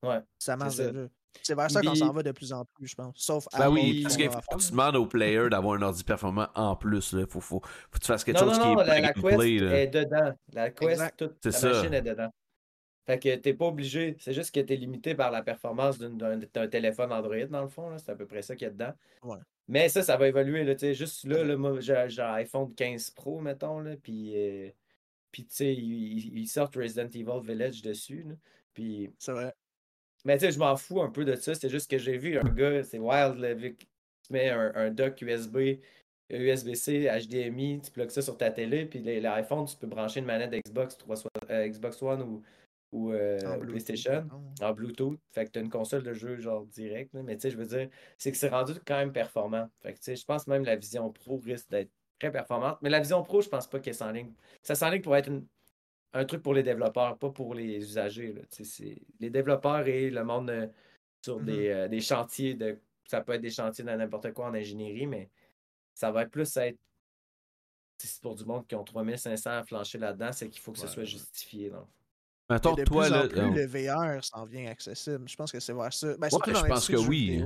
Ouais. 0.03 0.19
ça 0.39 0.55
marche 0.57 0.75
C'est 0.75 0.91
déjà. 0.91 1.07
C'est 1.43 1.55
vers 1.55 1.69
ça 1.69 1.81
qu'on 1.81 1.95
s'en 1.95 2.11
va 2.11 2.23
de 2.23 2.31
plus 2.31 2.51
en 2.53 2.65
plus, 2.65 2.87
je 2.87 2.95
pense. 2.95 3.13
Sauf 3.17 3.47
Ben 3.57 3.69
oui, 3.69 4.01
parce 4.03 4.17
vont 4.17 4.31
faut 4.31 4.57
que 4.57 4.63
tu 4.63 4.71
demandes 4.71 4.95
aux 4.95 5.05
players 5.05 5.49
d'avoir 5.49 5.75
un 5.77 5.81
ordi 5.83 6.03
performant 6.03 6.47
en 6.55 6.75
plus. 6.75 7.13
Là. 7.13 7.25
Faut, 7.27 7.39
faut, 7.41 7.59
faut 7.61 7.89
que 7.91 7.99
tu 7.99 8.05
fasses 8.07 8.23
quelque 8.23 8.39
Non, 8.39 8.47
chose 8.49 8.57
non, 8.59 8.63
qui 8.63 8.75
non, 8.75 8.81
est 8.81 8.85
la, 8.87 8.99
la 9.01 9.13
Quest 9.13 9.37
play, 9.37 9.57
là. 9.59 9.81
est 9.81 9.87
dedans. 9.87 10.33
La 10.53 10.69
Quest, 10.71 10.91
Exact. 10.91 11.17
toute 11.17 11.45
la 11.45 11.51
ça. 11.51 11.69
machine 11.69 11.93
est 11.93 12.01
dedans. 12.01 12.29
Fait 13.05 13.19
que 13.19 13.35
t'es 13.35 13.53
pas 13.53 13.65
obligé. 13.65 14.15
C'est 14.19 14.33
juste 14.33 14.53
que 14.53 14.59
t'es 14.61 14.75
limité 14.75 15.13
par 15.13 15.29
la 15.29 15.43
performance 15.43 15.99
d'un 15.99 16.67
téléphone 16.67 17.11
Android, 17.13 17.45
dans 17.49 17.61
le 17.61 17.67
fond. 17.69 17.89
là. 17.91 17.97
C'est 17.99 18.11
à 18.11 18.15
peu 18.15 18.25
près 18.25 18.41
ça 18.41 18.55
qu'il 18.55 18.65
y 18.65 18.69
a 18.69 18.73
dedans. 18.73 18.93
Ouais. 19.23 19.37
Mais 19.67 19.89
ça, 19.89 20.01
ça 20.01 20.17
va 20.17 20.27
évoluer. 20.27 20.63
Là, 20.63 20.73
tu 20.73 20.79
sais, 20.81 20.93
juste 20.95 21.23
là, 21.25 21.43
là, 21.43 21.55
moi, 21.55 21.79
j'ai 21.79 21.93
un 21.95 22.33
iPhone 22.33 22.73
15 22.73 23.11
Pro, 23.11 23.39
mettons. 23.41 23.79
Là, 23.79 23.95
puis, 24.01 24.33
euh, 24.35 24.69
puis 25.31 25.45
tu 25.45 25.55
sais, 25.55 25.73
ils, 25.73 26.17
ils- 26.29 26.37
ils 26.39 26.47
sortent 26.47 26.75
Resident 26.75 27.09
Evil 27.13 27.41
Village 27.43 27.81
dessus. 27.83 28.23
là. 28.27 28.33
Puis, 28.73 29.11
C'est 29.19 29.31
vrai. 29.33 29.53
Mais 30.25 30.37
tu 30.37 30.45
sais, 30.45 30.51
je 30.51 30.59
m'en 30.59 30.75
fous 30.75 31.01
un 31.01 31.09
peu 31.09 31.25
de 31.25 31.35
ça. 31.35 31.55
C'est 31.55 31.69
juste 31.69 31.89
que 31.89 31.97
j'ai 31.97 32.17
vu 32.17 32.37
un 32.37 32.43
gars, 32.49 32.83
c'est 32.83 32.99
wild, 32.99 33.37
là, 33.39 33.53
vu 33.53 33.75
tu 33.77 34.33
mets 34.33 34.49
un, 34.49 34.73
un 34.75 34.91
dock 34.91 35.21
USB 35.21 35.79
USB-C, 36.29 37.07
HDMI, 37.07 37.81
tu 37.81 37.91
plugues 37.91 38.09
ça 38.09 38.21
sur 38.21 38.37
ta 38.37 38.49
télé, 38.49 38.85
puis 38.85 38.99
l'iPhone, 38.99 39.65
tu 39.65 39.75
peux 39.77 39.87
brancher 39.87 40.19
une 40.19 40.25
manette 40.25 40.51
Xbox, 40.51 40.97
euh, 41.51 41.67
Xbox 41.67 42.01
One 42.01 42.21
ou, 42.23 42.41
ou 42.91 43.11
euh, 43.11 43.37
PlayStation 43.59 44.27
en 44.61 44.73
Bluetooth. 44.73 45.19
Fait 45.33 45.45
que 45.45 45.51
tu 45.51 45.59
as 45.59 45.61
une 45.61 45.69
console 45.69 46.03
de 46.03 46.13
jeu 46.13 46.37
genre 46.39 46.65
direct. 46.65 47.13
Mais 47.13 47.35
tu 47.35 47.41
sais, 47.41 47.51
je 47.51 47.57
veux 47.57 47.65
dire, 47.65 47.89
c'est 48.17 48.31
que 48.31 48.37
c'est 48.37 48.49
rendu 48.49 48.73
quand 48.85 48.97
même 48.97 49.13
performant. 49.13 49.69
Fait 49.81 49.93
que 49.93 49.97
tu 49.97 50.05
sais, 50.05 50.15
je 50.15 50.25
pense 50.25 50.47
même 50.47 50.65
la 50.65 50.75
Vision 50.75 51.11
Pro 51.11 51.37
risque 51.37 51.69
d'être 51.69 51.91
très 52.19 52.31
performante. 52.31 52.79
Mais 52.81 52.89
la 52.89 52.99
Vision 52.99 53.21
Pro, 53.21 53.41
je 53.41 53.49
pense 53.49 53.67
pas 53.67 53.79
qu'elle 53.79 53.93
s'enligne. 53.95 54.33
Ça 54.63 54.73
s'enligne 54.73 55.01
pour 55.01 55.15
être 55.15 55.29
un 56.15 56.25
truc 56.25 56.41
pour 56.41 56.53
les 56.53 56.63
développeurs, 56.63 57.17
pas 57.17 57.29
pour 57.29 57.53
les 57.53 57.77
usagers. 57.77 58.33
Là. 58.33 58.41
Les 59.19 59.29
développeurs 59.29 59.85
et 59.87 60.09
le 60.09 60.23
monde 60.23 60.49
euh, 60.49 60.67
sur 61.21 61.41
mm-hmm. 61.41 61.89
des, 61.89 62.01
chantiers 62.01 62.53
de. 62.55 62.79
Ça 63.05 63.21
peut 63.21 63.33
être 63.33 63.41
des 63.41 63.51
chantiers 63.51 63.83
de 63.83 63.89
n'importe 63.91 64.31
quoi 64.33 64.47
en 64.47 64.53
ingénierie, 64.53 65.05
mais 65.05 65.29
ça 65.93 66.11
va 66.11 66.23
être 66.23 66.31
plus 66.31 66.55
être. 66.57 66.79
c'est 67.97 68.21
pour 68.21 68.35
du 68.35 68.45
monde 68.45 68.65
qui 68.65 68.75
ont 68.75 68.83
3500 68.83 69.49
à 69.51 69.63
flancher 69.63 69.97
là-dedans, 69.97 70.31
c'est 70.31 70.49
qu'il 70.49 70.61
faut 70.61 70.71
que 70.71 70.79
ce 70.79 70.87
soit 70.87 71.03
justifié. 71.03 71.69
Donc. 71.69 71.87
Mettons, 72.49 72.75
de 72.75 72.83
toi, 72.83 73.05
plus 73.05 73.13
en 73.13 73.27
plus, 73.27 73.53
le 73.55 73.65
VR 73.65 74.23
s'en 74.23 74.45
vient 74.45 74.69
accessible. 74.69 75.27
Je 75.27 75.35
pense 75.35 75.51
que 75.51 75.59
c'est 75.59 75.73
vers 75.73 75.91
ça. 75.91 76.15
Ben, 76.17 76.29
ouais, 76.31 76.53
je 76.53 76.67
pense 76.67 76.87
que 76.87 77.07
oui. 77.07 77.43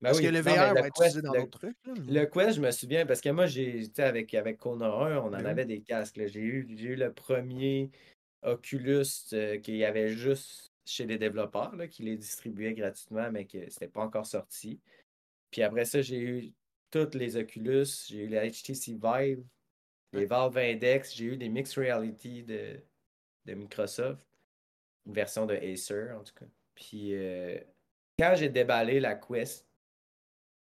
Ben 0.00 0.08
parce 0.10 0.20
que 0.20 0.26
le 0.26 0.40
VR 0.40 0.74
va 0.74 0.80
être 0.80 0.86
utilisé 0.86 1.20
dans 1.20 1.32
d'autres 1.32 1.58
trucs. 1.58 1.76
Le 1.86 2.24
Quest, 2.24 2.56
je 2.56 2.60
me 2.62 2.70
souviens, 2.70 3.04
parce 3.04 3.20
que 3.20 3.28
moi, 3.28 3.46
j'ai, 3.46 3.84
avec, 3.98 4.32
avec 4.32 4.56
Kona 4.56 4.86
1, 4.86 5.18
on 5.18 5.26
en 5.26 5.44
avait 5.44 5.66
des 5.66 5.82
casques. 5.82 6.18
J'ai 6.26 6.40
eu, 6.40 6.66
eu 6.70 6.96
le 6.96 7.12
premier 7.12 7.90
Oculus 8.42 9.04
euh, 9.34 9.58
qu'il 9.58 9.76
y 9.76 9.84
avait 9.84 10.08
juste 10.08 10.72
chez 10.86 11.04
les 11.04 11.18
développeurs, 11.18 11.76
là, 11.76 11.86
qui 11.86 12.02
les 12.02 12.16
distribuaient 12.16 12.72
gratuitement, 12.72 13.30
mais 13.30 13.44
que 13.44 13.68
c'était 13.68 13.88
pas 13.88 14.00
encore 14.00 14.26
sorti. 14.26 14.80
Puis 15.50 15.62
après 15.62 15.84
ça, 15.84 16.00
j'ai 16.00 16.20
eu 16.20 16.52
toutes 16.90 17.14
les 17.14 17.36
Oculus, 17.36 17.86
j'ai 18.08 18.24
eu 18.24 18.26
les 18.26 18.50
HTC 18.50 18.98
Vive, 19.00 19.44
les 20.12 20.24
Valve 20.24 20.56
Index, 20.56 21.14
j'ai 21.14 21.26
eu 21.26 21.36
des 21.36 21.48
Mixed 21.48 21.76
Reality 21.76 22.42
de, 22.42 22.80
de 23.44 23.54
Microsoft, 23.54 24.26
une 25.06 25.12
version 25.12 25.46
de 25.46 25.54
Acer 25.54 26.12
en 26.12 26.24
tout 26.24 26.34
cas. 26.34 26.46
Puis 26.74 27.14
euh, 27.14 27.58
quand 28.18 28.34
j'ai 28.36 28.48
déballé 28.48 28.98
la 28.98 29.14
Quest, 29.14 29.69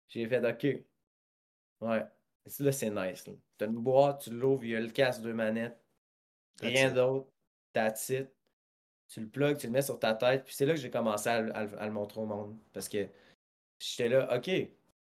j'ai 0.09 0.27
fait 0.27 0.45
OK. 0.45 0.85
Ouais. 1.81 2.03
Là, 2.59 2.71
c'est 2.71 2.89
nice. 2.89 3.23
Tu 3.23 3.63
as 3.63 3.67
une 3.67 3.73
boîte, 3.73 4.21
tu 4.21 4.29
l'ouvres, 4.29 4.63
il 4.63 4.71
y 4.71 4.75
a 4.75 4.79
le 4.79 4.89
casque 4.89 5.21
de 5.21 5.33
manette. 5.33 5.77
Rien 6.61 6.91
d'autre. 6.91 7.27
That's 7.73 8.09
it. 8.09 8.29
Tu 9.07 9.21
le 9.21 9.27
plugs, 9.27 9.57
tu 9.57 9.67
le 9.67 9.73
mets 9.73 9.81
sur 9.81 9.99
ta 9.99 10.13
tête. 10.13 10.45
Puis 10.45 10.55
c'est 10.55 10.65
là 10.65 10.73
que 10.73 10.79
j'ai 10.79 10.89
commencé 10.89 11.29
à, 11.29 11.41
le 11.41 11.91
montrer 11.91 12.21
au 12.21 12.25
monde. 12.25 12.57
Parce 12.73 12.89
que 12.89 13.07
j'étais 13.79 14.09
là, 14.09 14.35
OK. 14.35 14.49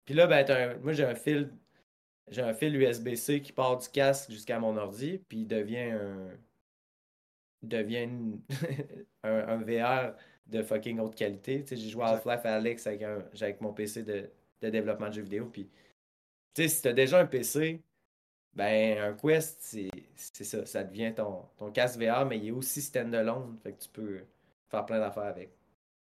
Puis 0.06 0.14
là, 0.14 0.28
ben, 0.28 0.80
moi, 0.82 0.94
j'ai 0.94 1.06
un 1.06 1.16
fil. 1.16 1.52
J'ai 2.30 2.42
un 2.42 2.54
fil 2.54 2.76
USB-C 2.76 3.42
qui 3.42 3.52
part 3.52 3.78
du 3.78 3.90
casque 3.90 4.32
jusqu'à 4.32 4.58
mon 4.58 4.78
ordi, 4.78 5.20
puis 5.28 5.40
il 5.40 5.48
devient 5.48 5.92
un. 5.92 6.30
devient 7.62 8.10
un, 9.24 9.58
VR 9.58 10.16
de 10.48 10.64
fucking 10.64 11.00
haute 11.00 11.16
qualité. 11.16 11.66
j'ai 11.70 11.78
joué 11.90 12.04
à 12.04 12.08
Half-Life 12.10 12.46
Alex 12.46 12.88
avec, 12.88 13.04
avec 13.04 13.62
mon 13.62 13.74
PC 13.74 14.04
de, 14.04 14.30
de 14.68 14.72
développement 14.72 15.10
de 15.10 15.14
jeux 15.14 15.22
vidéo. 15.22 15.46
Puis, 15.46 15.70
tu 16.54 16.64
sais, 16.64 16.68
si 16.68 16.82
tu 16.82 16.88
as 16.88 16.94
déjà 16.94 17.20
un 17.20 17.26
PC, 17.26 17.82
ben, 18.54 19.00
un 19.00 19.14
Quest, 19.14 19.78
c'est 20.16 20.44
ça. 20.44 20.66
Ça 20.66 20.84
devient 20.84 21.14
ton, 21.16 21.46
ton 21.58 21.72
casque 21.72 22.00
VR, 22.00 22.26
mais 22.26 22.38
il 22.38 22.48
est 22.48 22.52
aussi 22.52 22.82
stand-alone. 22.82 23.58
Fait 23.64 23.74
que 23.74 23.82
tu 23.84 23.90
peux 23.90 24.24
faire 24.70 24.86
plein 24.86 25.00
d'affaires 25.00 25.24
avec. 25.24 25.52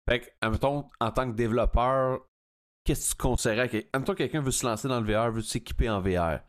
Fait 0.08 0.20
que, 0.20 0.48
mettons, 0.48 0.90
en 1.00 1.10
tant 1.12 1.30
que 1.30 1.36
développeur, 1.36 2.26
qu'est-ce 2.84 3.14
que 3.14 3.22
tu 3.22 3.28
conseillerais 3.28 3.88
à 3.92 3.98
Mettons, 3.98 4.14
quelqu'un 4.14 4.40
veut 4.40 4.50
se 4.50 4.66
lancer 4.66 4.88
dans 4.88 5.00
le 5.00 5.06
VR, 5.06 5.30
veut 5.30 5.42
s'équiper 5.42 5.88
en 5.88 6.00
VR. 6.00 6.40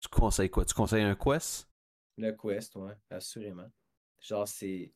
Tu 0.00 0.08
conseilles 0.08 0.50
quoi? 0.50 0.64
Tu 0.64 0.74
conseilles 0.74 1.04
un 1.04 1.14
Quest? 1.14 1.68
Le 2.18 2.32
Quest, 2.32 2.74
ouais, 2.76 2.94
assurément. 3.10 3.70
Genre, 4.20 4.48
c'est. 4.48 4.92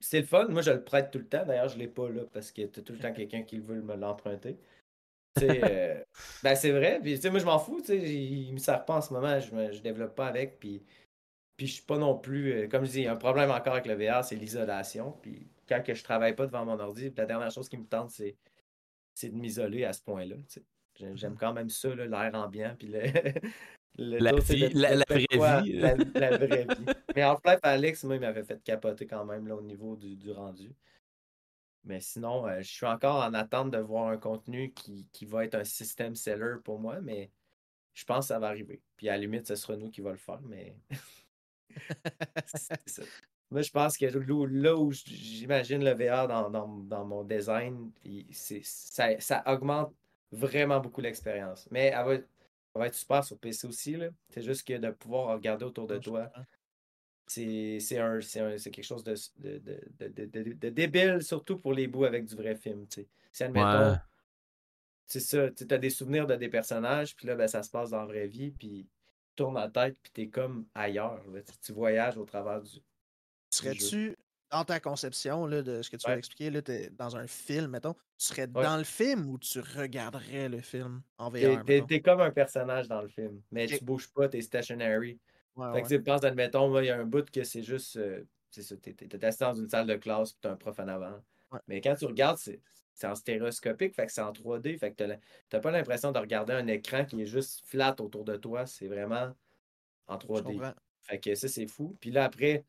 C'est 0.00 0.20
le 0.20 0.26
fun. 0.26 0.48
Moi, 0.48 0.60
je 0.62 0.70
le 0.70 0.84
prête 0.84 1.10
tout 1.10 1.18
le 1.18 1.26
temps. 1.26 1.44
D'ailleurs, 1.46 1.68
je 1.68 1.78
l'ai 1.78 1.88
pas 1.88 2.08
là 2.10 2.22
parce 2.32 2.52
que 2.52 2.66
t'as 2.66 2.82
tout 2.82 2.92
le 2.92 2.98
temps 2.98 3.12
quelqu'un 3.12 3.42
qui 3.42 3.58
veut 3.58 3.80
me 3.80 3.96
l'emprunter. 3.96 4.58
Euh, 5.42 6.02
ben 6.42 6.54
c'est 6.54 6.70
vrai. 6.70 7.00
Puis, 7.02 7.18
moi, 7.30 7.38
je 7.38 7.44
m'en 7.44 7.58
fous. 7.58 7.82
Il 7.88 8.52
me 8.52 8.58
sert 8.58 8.84
pas 8.84 8.96
en 8.96 9.00
ce 9.00 9.12
moment. 9.12 9.38
Je 9.40 9.54
ne 9.54 9.78
développe 9.78 10.14
pas 10.14 10.26
avec. 10.26 10.58
Puis, 10.58 10.82
puis 11.56 11.66
je 11.66 11.74
suis 11.74 11.82
pas 11.84 11.98
non 11.98 12.16
plus. 12.16 12.52
Euh, 12.52 12.68
comme 12.68 12.84
je 12.84 12.90
dis, 12.90 13.06
un 13.06 13.16
problème 13.16 13.50
encore 13.50 13.74
avec 13.74 13.86
le 13.86 13.94
VR, 13.94 14.24
c'est 14.24 14.36
l'isolation. 14.36 15.12
Puis 15.22 15.48
quand 15.68 15.82
que 15.82 15.94
je 15.94 16.02
travaille 16.02 16.34
pas 16.34 16.46
devant 16.46 16.64
mon 16.64 16.78
ordi, 16.78 17.12
la 17.16 17.26
dernière 17.26 17.50
chose 17.50 17.68
qui 17.68 17.76
me 17.76 17.86
tente, 17.86 18.10
c'est, 18.10 18.36
c'est 19.14 19.28
de 19.28 19.36
m'isoler 19.36 19.84
à 19.84 19.92
ce 19.92 20.02
point-là. 20.02 20.36
J'aime 21.14 21.36
quand 21.36 21.52
même 21.52 21.68
ça, 21.68 21.94
l'air 21.94 22.30
ambiant. 22.34 22.74
Puis 22.78 22.88
le, 22.88 23.00
la, 23.98 24.32
vie, 24.36 24.68
la, 24.74 25.04
vraie 25.08 25.26
vie. 25.62 25.72
La, 25.78 25.94
vraie 26.36 26.64
vie. 26.64 26.92
Mais 27.14 27.24
en 27.24 27.36
fait, 27.36 27.58
Alex, 27.62 28.04
moi, 28.04 28.16
il 28.16 28.20
m'avait 28.20 28.44
fait 28.44 28.62
capoter 28.62 29.06
quand 29.06 29.24
même 29.24 29.46
là, 29.48 29.56
au 29.56 29.62
niveau 29.62 29.96
du, 29.96 30.16
du 30.16 30.30
rendu. 30.30 30.72
Mais 31.84 32.00
sinon, 32.00 32.46
euh, 32.46 32.60
je 32.60 32.70
suis 32.70 32.86
encore 32.86 33.22
en 33.22 33.34
attente 33.34 33.70
de 33.70 33.78
voir 33.78 34.08
un 34.08 34.18
contenu 34.18 34.72
qui, 34.72 35.08
qui, 35.12 35.26
va 35.26 35.44
être 35.44 35.54
un 35.54 35.64
système 35.64 36.14
seller 36.14 36.56
pour 36.64 36.78
moi, 36.78 37.00
mais 37.00 37.30
je 37.94 38.04
pense 38.04 38.26
que 38.26 38.28
ça 38.28 38.38
va 38.38 38.48
arriver. 38.48 38.80
Puis 38.96 39.08
à 39.08 39.12
la 39.12 39.18
limite, 39.18 39.46
ce 39.46 39.54
sera 39.54 39.76
nous 39.76 39.90
qui 39.90 40.00
va 40.00 40.10
le 40.10 40.18
faire, 40.18 40.40
mais. 40.42 40.76
ça. 42.86 43.02
Moi, 43.50 43.62
je 43.62 43.70
pense 43.70 43.96
que 43.96 44.04
là 44.04 44.76
où 44.76 44.92
j'imagine 44.92 45.82
le 45.82 45.92
VR 45.92 46.28
dans, 46.28 46.50
dans, 46.50 46.68
dans 46.68 47.04
mon 47.06 47.24
design, 47.24 47.90
ça, 48.62 49.18
ça, 49.20 49.42
augmente 49.46 49.94
vraiment 50.30 50.80
beaucoup 50.80 51.00
l'expérience. 51.00 51.66
Mais 51.70 51.86
elle 51.86 52.04
va, 52.04 52.14
elle 52.14 52.26
va, 52.74 52.86
être 52.88 52.94
super 52.94 53.24
sur 53.24 53.38
PC 53.38 53.66
aussi. 53.66 53.96
C'est 54.28 54.42
juste 54.42 54.66
que 54.66 54.74
de 54.74 54.90
pouvoir 54.90 55.34
regarder 55.34 55.64
autour 55.64 55.86
de 55.86 55.96
toi, 55.96 56.30
c'est 57.28 57.98
un, 57.98 58.20
c'est 58.20 58.70
quelque 58.70 58.84
chose 58.84 59.04
de, 59.04 59.14
de, 59.38 59.80
de, 59.98 60.54
de, 60.54 60.68
débile, 60.70 61.22
surtout 61.22 61.58
pour 61.58 61.72
les 61.72 61.86
bouts 61.86 62.04
avec 62.04 62.24
du 62.24 62.34
vrai 62.34 62.54
film. 62.54 62.86
Si 63.32 63.44
admettons, 63.44 63.98
c'est 65.06 65.20
ça, 65.20 65.50
tu 65.50 65.66
as 65.70 65.78
des 65.78 65.90
souvenirs 65.90 66.26
de 66.26 66.36
des 66.36 66.48
personnages, 66.48 67.16
puis 67.16 67.26
là, 67.26 67.34
ben, 67.34 67.48
ça 67.48 67.62
se 67.62 67.70
passe 67.70 67.90
dans 67.90 68.00
la 68.00 68.06
vraie 68.06 68.26
vie, 68.26 68.50
puis 68.50 68.86
tu 68.86 69.34
tournes 69.36 69.54
la 69.54 69.68
tête, 69.68 69.96
puis 70.02 70.12
tu 70.12 70.20
es 70.22 70.28
comme 70.28 70.66
ailleurs. 70.74 71.22
tu 71.62 71.72
voyages 71.72 72.18
au 72.18 72.24
travers 72.24 72.60
du. 72.60 72.78
Serais-tu, 73.50 74.16
dans 74.50 74.64
ta 74.64 74.80
conception 74.80 75.46
là, 75.46 75.62
de 75.62 75.82
ce 75.82 75.90
que 75.90 75.96
tu 75.96 76.06
ouais. 76.06 76.14
as 76.14 76.18
expliqué, 76.18 76.50
là, 76.50 76.60
es 76.66 76.90
dans 76.90 77.16
un 77.16 77.26
film, 77.26 77.70
mettons, 77.70 77.94
tu 77.94 78.26
serais 78.26 78.46
dans 78.46 78.76
le 78.76 78.84
film 78.84 79.28
ou 79.28 79.38
tu 79.38 79.60
regarderais 79.60 80.48
le 80.48 80.60
film 80.60 81.02
en 81.18 81.30
VR? 81.30 81.64
Tu 81.64 81.94
es, 81.94 82.00
comme 82.00 82.20
un 82.20 82.30
personnage 82.30 82.88
dans 82.88 83.02
le 83.02 83.08
film, 83.08 83.40
mais 83.50 83.66
tu 83.66 83.82
bouges 83.84 84.08
pas, 84.12 84.28
tu 84.28 84.38
es 84.38 84.42
stationary. 84.42 85.18
Ouais, 85.58 85.72
fait 85.74 85.82
que 85.82 85.88
tu 85.88 86.02
penses, 86.02 86.22
admettons, 86.22 86.78
il 86.78 86.86
y 86.86 86.90
a 86.90 86.96
un 86.96 87.04
bout 87.04 87.28
que 87.30 87.42
c'est 87.42 87.64
juste. 87.64 87.96
Euh, 87.96 88.22
c'est 88.50 88.62
ça, 88.62 88.76
t'es, 88.76 89.24
assis 89.24 89.40
dans 89.40 89.54
une 89.54 89.68
salle 89.68 89.88
de 89.88 89.96
classe 89.96 90.32
puis 90.32 90.38
t'as 90.42 90.52
un 90.52 90.56
prof 90.56 90.78
en 90.78 90.86
avant. 90.86 91.20
Mais 91.66 91.80
quand 91.80 91.96
tu 91.96 92.06
regardes, 92.06 92.38
c'est, 92.38 92.60
en 93.02 93.14
stéréoscopique, 93.14 93.94
fait 93.94 94.06
que 94.06 94.12
c'est 94.12 94.22
en 94.22 94.32
3D. 94.32 94.78
Fait 94.78 94.92
que 94.92 95.18
t'as, 95.48 95.60
pas 95.60 95.70
l'impression 95.70 96.12
de 96.12 96.18
regarder 96.18 96.52
un 96.52 96.66
écran 96.68 97.04
qui 97.04 97.22
est 97.22 97.26
juste 97.26 97.66
flat 97.66 97.96
autour 97.98 98.24
de 98.24 98.36
toi. 98.36 98.66
C'est 98.66 98.86
vraiment 98.86 99.34
en 100.06 100.16
3D. 100.16 100.74
Fait 101.00 101.18
que 101.18 101.34
ça, 101.34 101.48
c'est 101.48 101.66
fou. 101.66 101.96
Puis 102.00 102.10
là, 102.10 102.24
après, 102.24 102.64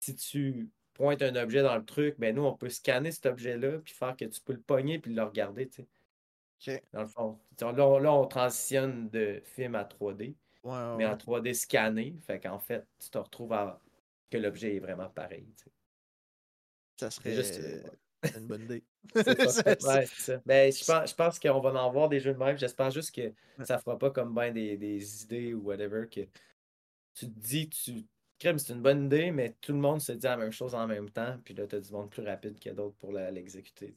si 0.00 0.14
tu 0.14 0.68
pointes 0.92 1.22
un 1.22 1.34
objet 1.36 1.62
dans 1.62 1.76
le 1.76 1.84
truc, 1.84 2.16
ben 2.18 2.34
nous, 2.34 2.44
on 2.44 2.54
peut 2.54 2.68
scanner 2.68 3.12
cet 3.12 3.26
objet-là, 3.26 3.78
puis 3.78 3.94
faire 3.94 4.14
que 4.14 4.26
tu 4.26 4.40
peux 4.40 4.52
le 4.52 4.60
pogner 4.60 4.98
puis 4.98 5.14
le 5.14 5.22
regarder, 5.22 5.68
tu 5.68 5.86
sais. 6.58 6.82
Dans 6.92 7.00
le 7.00 7.06
fond. 7.06 7.38
Là 7.60 7.72
là, 7.72 8.12
on 8.12 8.26
transitionne 8.26 9.08
de 9.08 9.40
film 9.44 9.74
à 9.74 9.84
3D 9.84 10.34
mais 10.64 11.06
en 11.06 11.16
3D 11.16 11.54
scanné. 11.54 12.16
Fait 12.26 12.40
qu'en 12.40 12.58
fait, 12.58 12.86
tu 12.98 13.10
te 13.10 13.18
retrouves 13.18 13.52
à 13.52 13.80
que 14.30 14.38
l'objet 14.38 14.76
est 14.76 14.80
vraiment 14.80 15.08
pareil. 15.08 15.46
Ça 16.96 17.10
serait 17.10 17.34
juste 17.34 17.60
euh, 17.60 17.82
une 18.36 18.46
bonne 18.46 18.62
idée. 18.62 18.84
Ben, 19.14 20.70
je 20.70 20.84
pense, 20.84 21.10
je 21.10 21.14
pense 21.14 21.38
qu'on 21.38 21.60
va 21.60 21.70
en 21.70 21.88
avoir 21.88 22.08
des 22.08 22.20
jeux 22.20 22.34
de 22.34 22.38
même. 22.38 22.58
J'espère 22.58 22.90
juste 22.90 23.14
que 23.14 23.32
ça 23.64 23.78
fera 23.78 23.98
pas 23.98 24.10
comme 24.10 24.34
ben 24.34 24.52
des, 24.52 24.76
des, 24.76 25.22
idées 25.24 25.54
ou 25.54 25.62
whatever 25.62 26.06
que 26.06 26.20
tu 27.14 27.26
te 27.26 27.38
dis, 27.40 27.68
tu 27.68 28.04
c'est 28.42 28.70
une 28.70 28.82
bonne 28.82 29.06
idée, 29.06 29.30
mais 29.30 29.54
tout 29.60 29.72
le 29.72 29.78
monde 29.78 30.00
se 30.00 30.12
dit 30.12 30.26
la 30.26 30.36
même 30.36 30.52
chose 30.52 30.74
en 30.74 30.86
même 30.86 31.10
temps, 31.10 31.38
puis 31.44 31.54
là, 31.54 31.66
tu 31.66 31.76
as 31.76 31.80
du 31.80 31.92
monde 31.92 32.10
plus 32.10 32.22
rapide 32.22 32.58
que 32.58 32.70
d'autres 32.70 32.96
pour 32.96 33.12
l'exécuter. 33.12 33.94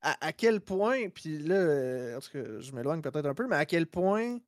À, 0.00 0.26
à, 0.26 0.32
quel 0.32 0.60
point, 0.60 1.08
puis 1.08 1.38
là, 1.38 1.56
euh, 1.56 2.16
en 2.16 2.20
tout 2.20 2.30
cas, 2.30 2.60
je 2.60 2.72
m'éloigne 2.72 3.02
peut-être 3.02 3.26
un 3.26 3.34
peu, 3.34 3.48
mais 3.48 3.56
à 3.56 3.66
quel 3.66 3.88
point 3.88 4.38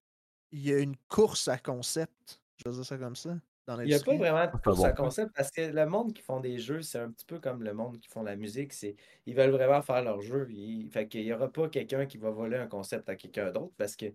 il 0.52 0.66
y 0.66 0.72
a 0.72 0.78
une 0.78 0.96
course 1.08 1.48
à 1.48 1.58
concept. 1.58 2.40
Je 2.56 2.68
vais 2.68 2.74
dire 2.74 2.84
ça 2.84 2.98
comme 2.98 3.16
ça. 3.16 3.36
Dans 3.66 3.78
il 3.80 3.88
n'y 3.88 3.94
a 3.94 4.00
pas 4.00 4.16
vraiment 4.16 4.46
de 4.46 4.56
course 4.62 4.82
à 4.82 4.92
concept 4.92 5.30
parce 5.34 5.50
que 5.50 5.60
le 5.60 5.86
monde 5.86 6.14
qui 6.14 6.22
font 6.22 6.40
des 6.40 6.58
jeux, 6.58 6.80
c'est 6.80 6.98
un 6.98 7.10
petit 7.10 7.26
peu 7.26 7.38
comme 7.38 7.62
le 7.62 7.74
monde 7.74 7.98
qui 7.98 8.08
font 8.08 8.22
la 8.22 8.34
musique. 8.34 8.72
C'est, 8.72 8.96
ils 9.26 9.34
veulent 9.34 9.50
vraiment 9.50 9.82
faire 9.82 10.02
leur 10.02 10.22
jeu. 10.22 10.46
Il, 10.50 10.88
fait 10.90 11.06
qu'il 11.06 11.22
n'y 11.22 11.32
aura 11.34 11.52
pas 11.52 11.68
quelqu'un 11.68 12.06
qui 12.06 12.16
va 12.16 12.30
voler 12.30 12.56
un 12.56 12.66
concept 12.66 13.10
à 13.10 13.16
quelqu'un 13.16 13.50
d'autre 13.50 13.74
parce 13.76 13.94
que 13.94 14.06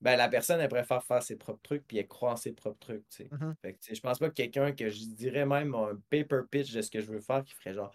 ben, 0.00 0.16
la 0.16 0.28
personne, 0.28 0.60
elle 0.60 0.68
préfère 0.68 1.02
faire 1.04 1.22
ses 1.22 1.36
propres 1.36 1.62
trucs 1.62 1.86
puis 1.86 1.98
elle 1.98 2.08
croit 2.08 2.32
en 2.32 2.36
ses 2.36 2.52
propres 2.52 2.80
trucs. 2.80 3.08
Tu 3.08 3.16
sais. 3.16 3.30
Mm-hmm. 3.32 3.54
fait 3.62 3.72
que, 3.74 3.94
je 3.94 4.00
pense 4.00 4.18
pas 4.18 4.28
que 4.28 4.34
quelqu'un 4.34 4.72
que 4.72 4.88
je 4.88 5.04
dirais 5.14 5.46
même 5.46 5.74
un 5.76 5.94
paper 6.10 6.40
pitch 6.50 6.72
de 6.72 6.82
ce 6.82 6.90
que 6.90 7.00
je 7.00 7.06
veux 7.06 7.20
faire 7.20 7.44
qui 7.44 7.54
ferait 7.54 7.72
genre 7.72 7.92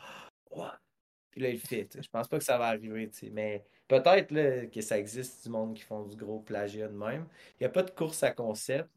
Puis 1.31 1.41
là, 1.41 1.49
il 1.49 1.53
le 1.55 1.59
fait. 1.59 1.89
Je 2.01 2.09
pense 2.09 2.29
pas 2.29 2.37
que 2.37 2.45
ça 2.45 2.57
va 2.57 2.67
arriver, 2.67 3.11
mais 3.33 3.65
peut-être 3.91 4.71
que 4.71 4.81
ça 4.81 4.97
existe 4.97 5.43
du 5.43 5.49
monde 5.49 5.75
qui 5.75 5.83
font 5.83 6.05
du 6.05 6.15
gros 6.15 6.39
plagiat 6.39 6.87
de 6.87 6.95
même. 6.95 7.27
Il 7.59 7.63
n'y 7.63 7.65
a 7.65 7.69
pas 7.69 7.83
de 7.83 7.91
course 7.91 8.23
à 8.23 8.31
concept, 8.31 8.89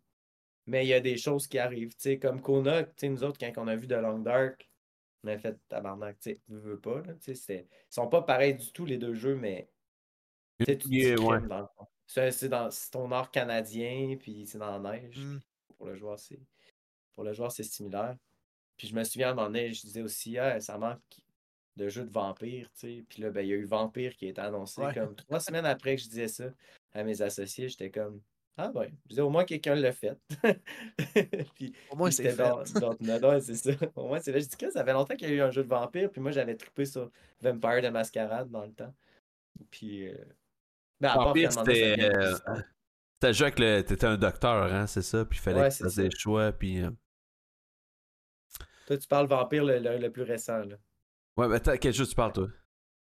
mais 0.66 0.84
il 0.84 0.88
y 0.88 0.94
a 0.94 1.00
des 1.00 1.16
choses 1.16 1.48
qui 1.48 1.58
arrivent. 1.58 1.94
comme 2.20 2.40
Kona, 2.40 2.84
nous 3.02 3.24
autres, 3.24 3.38
quand 3.38 3.50
on 3.56 3.66
a 3.66 3.74
vu 3.74 3.88
The 3.88 3.92
Long 3.94 4.20
Dark, 4.20 4.70
on 5.24 5.28
a 5.28 5.38
fait 5.38 5.58
tabarnak, 5.68 6.20
tu 6.20 6.38
ne 6.48 6.58
veux 6.58 6.78
pas. 6.78 7.02
Là, 7.02 7.14
ils 7.26 7.66
sont 7.90 8.06
pas 8.08 8.22
pareils 8.22 8.54
du 8.54 8.72
tout, 8.72 8.84
les 8.84 8.98
deux 8.98 9.14
jeux, 9.14 9.34
mais 9.34 9.68
c'est 10.60 11.16
C'est 12.06 12.48
dans 12.48 12.68
ton 12.92 13.10
art 13.10 13.32
canadien, 13.32 14.16
puis 14.16 14.46
c'est 14.46 14.58
dans 14.58 14.78
la 14.78 14.92
neige. 14.92 15.18
Mm. 15.18 15.40
Pour 15.76 15.86
le 15.86 15.96
joueur, 15.96 16.18
c'est 16.20 16.38
pour 17.14 17.24
le 17.24 17.32
joueur, 17.32 17.50
c'est 17.50 17.64
similaire. 17.64 18.16
Puis 18.76 18.88
je 18.88 18.94
me 18.94 19.02
souviens 19.02 19.28
à 19.28 19.30
un 19.32 19.34
moment 19.34 19.46
donné, 19.48 19.72
je 19.72 19.80
disais 19.80 20.02
aussi, 20.02 20.38
ah, 20.38 20.60
ça 20.60 20.78
manque 20.78 21.00
de 21.76 21.88
jeux 21.88 22.05
de 22.05 22.12
vampires, 22.12 22.70
tu 22.78 22.80
sais. 22.80 23.05
Puis 23.09 23.22
là, 23.22 23.30
ben, 23.30 23.42
il 23.42 23.48
y 23.48 23.52
a 23.52 23.56
eu 23.56 23.64
Vampire 23.64 24.14
qui 24.16 24.26
a 24.26 24.28
été 24.30 24.40
annoncé 24.40 24.82
comme 24.94 25.14
trois 25.14 25.40
semaines 25.40 25.66
après 25.66 25.96
que 25.96 26.02
je 26.02 26.09
disais 26.09 26.28
ça 26.28 26.44
à 26.92 27.02
mes 27.02 27.20
associés, 27.22 27.68
j'étais 27.68 27.90
comme, 27.90 28.20
ah 28.56 28.70
ouais, 28.70 28.92
je 29.05 29.09
disais, 29.09 29.20
au 29.20 29.30
moins 29.30 29.44
quelqu'un 29.44 29.74
l'a 29.74 29.92
fait. 29.92 30.16
puis, 31.56 31.74
au 31.90 31.96
moins 31.96 32.10
c'est 32.10 32.30
fait. 32.30 32.42
c'est 32.64 33.55
ça. 33.55 33.72
Au 33.96 34.06
moins 34.06 34.20
c'est 34.20 34.30
là. 34.30 34.38
Je 34.38 34.46
dis 34.46 34.56
que 34.56 34.70
ça 34.70 34.84
fait 34.84 34.92
longtemps 34.92 35.16
qu'il 35.16 35.28
y 35.28 35.32
a 35.32 35.34
eu 35.34 35.40
un 35.40 35.51
jeu 35.51 35.64
de 35.64 35.68
vampire, 35.68 36.10
puis 36.10 36.20
moi 36.20 36.30
j'avais 36.30 36.55
trippé 36.55 36.84
sur 36.84 37.10
Vampire 37.40 37.82
de 37.82 37.88
Mascarade 37.88 38.51
dans 38.51 38.64
le 38.64 38.72
temps. 38.72 38.94
Puis. 39.70 40.09
Euh... 40.09 40.14
Ben, 41.01 41.14
Vampire, 41.14 41.52
c'était. 41.52 41.96
Euh... 42.01 42.34
C'était 43.14 43.28
un 43.28 43.32
jeu 43.32 43.44
avec 43.46 43.59
le. 43.59 43.82
T'étais 43.82 44.06
un 44.06 44.16
docteur, 44.16 44.72
hein, 44.72 44.86
c'est 44.86 45.02
ça? 45.02 45.24
Puis 45.24 45.38
il 45.38 45.42
fallait 45.42 45.68
que 45.68 45.74
tu 45.74 45.82
fasses 45.82 45.96
des 45.96 46.10
choix, 46.16 46.52
puis. 46.52 46.82
Euh, 46.82 46.90
toi, 48.86 48.98
tu 48.98 49.09
parles 49.09 49.26
Vampire 49.26 49.64
le, 49.64 49.78
le, 49.78 50.12
plus 50.12 50.22
récent, 50.22 50.59
là. 50.59 50.76
Ouais, 51.36 51.48
mais 51.48 51.78
quel 51.78 51.93
jeu 51.93 52.06
tu 52.06 52.15
parles, 52.15 52.32
toi? 52.32 52.48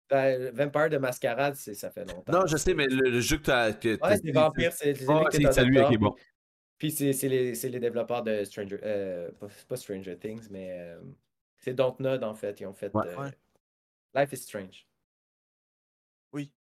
Ben, 0.09 0.51
Vampire 0.52 0.90
de 0.90 0.98
Mascarade, 0.98 1.55
ça 1.55 1.90
fait 1.90 2.05
longtemps. 2.05 2.32
Non, 2.32 2.47
je 2.47 2.57
sais, 2.57 2.74
mais 2.74 2.86
le, 2.89 3.20
jeu 3.20 3.39
que 3.39 3.44
tu 3.44 3.51
as. 3.51 3.73
Que 3.73 4.01
ouais, 4.01 4.16
c'est 4.16 4.32
Vampire, 4.32 4.73
c'est 4.73 4.94
c'est 4.94 5.65
lui 5.65 5.85
qui 5.86 5.94
est 5.94 5.98
bon. 5.98 6.15
Puis 6.78 6.90
c'est 6.90 7.28
les, 7.28 7.52
les, 7.52 7.81
développeurs 7.81 8.23
de 8.23 8.43
Stranger. 8.44 8.78
Euh, 8.82 9.31
pas, 9.69 9.77
Stranger 9.77 10.19
Things, 10.19 10.48
mais. 10.51 10.70
Euh, 10.73 11.01
c'est 11.59 11.74
Dontnod, 11.74 12.24
en 12.24 12.35
fait. 12.35 12.59
Ils 12.61 12.66
ont 12.66 12.73
fait. 12.73 12.90
Euh, 12.94 13.31
Life 14.15 14.32
is 14.32 14.39
Strange. 14.39 14.86
Oui. 16.32 16.52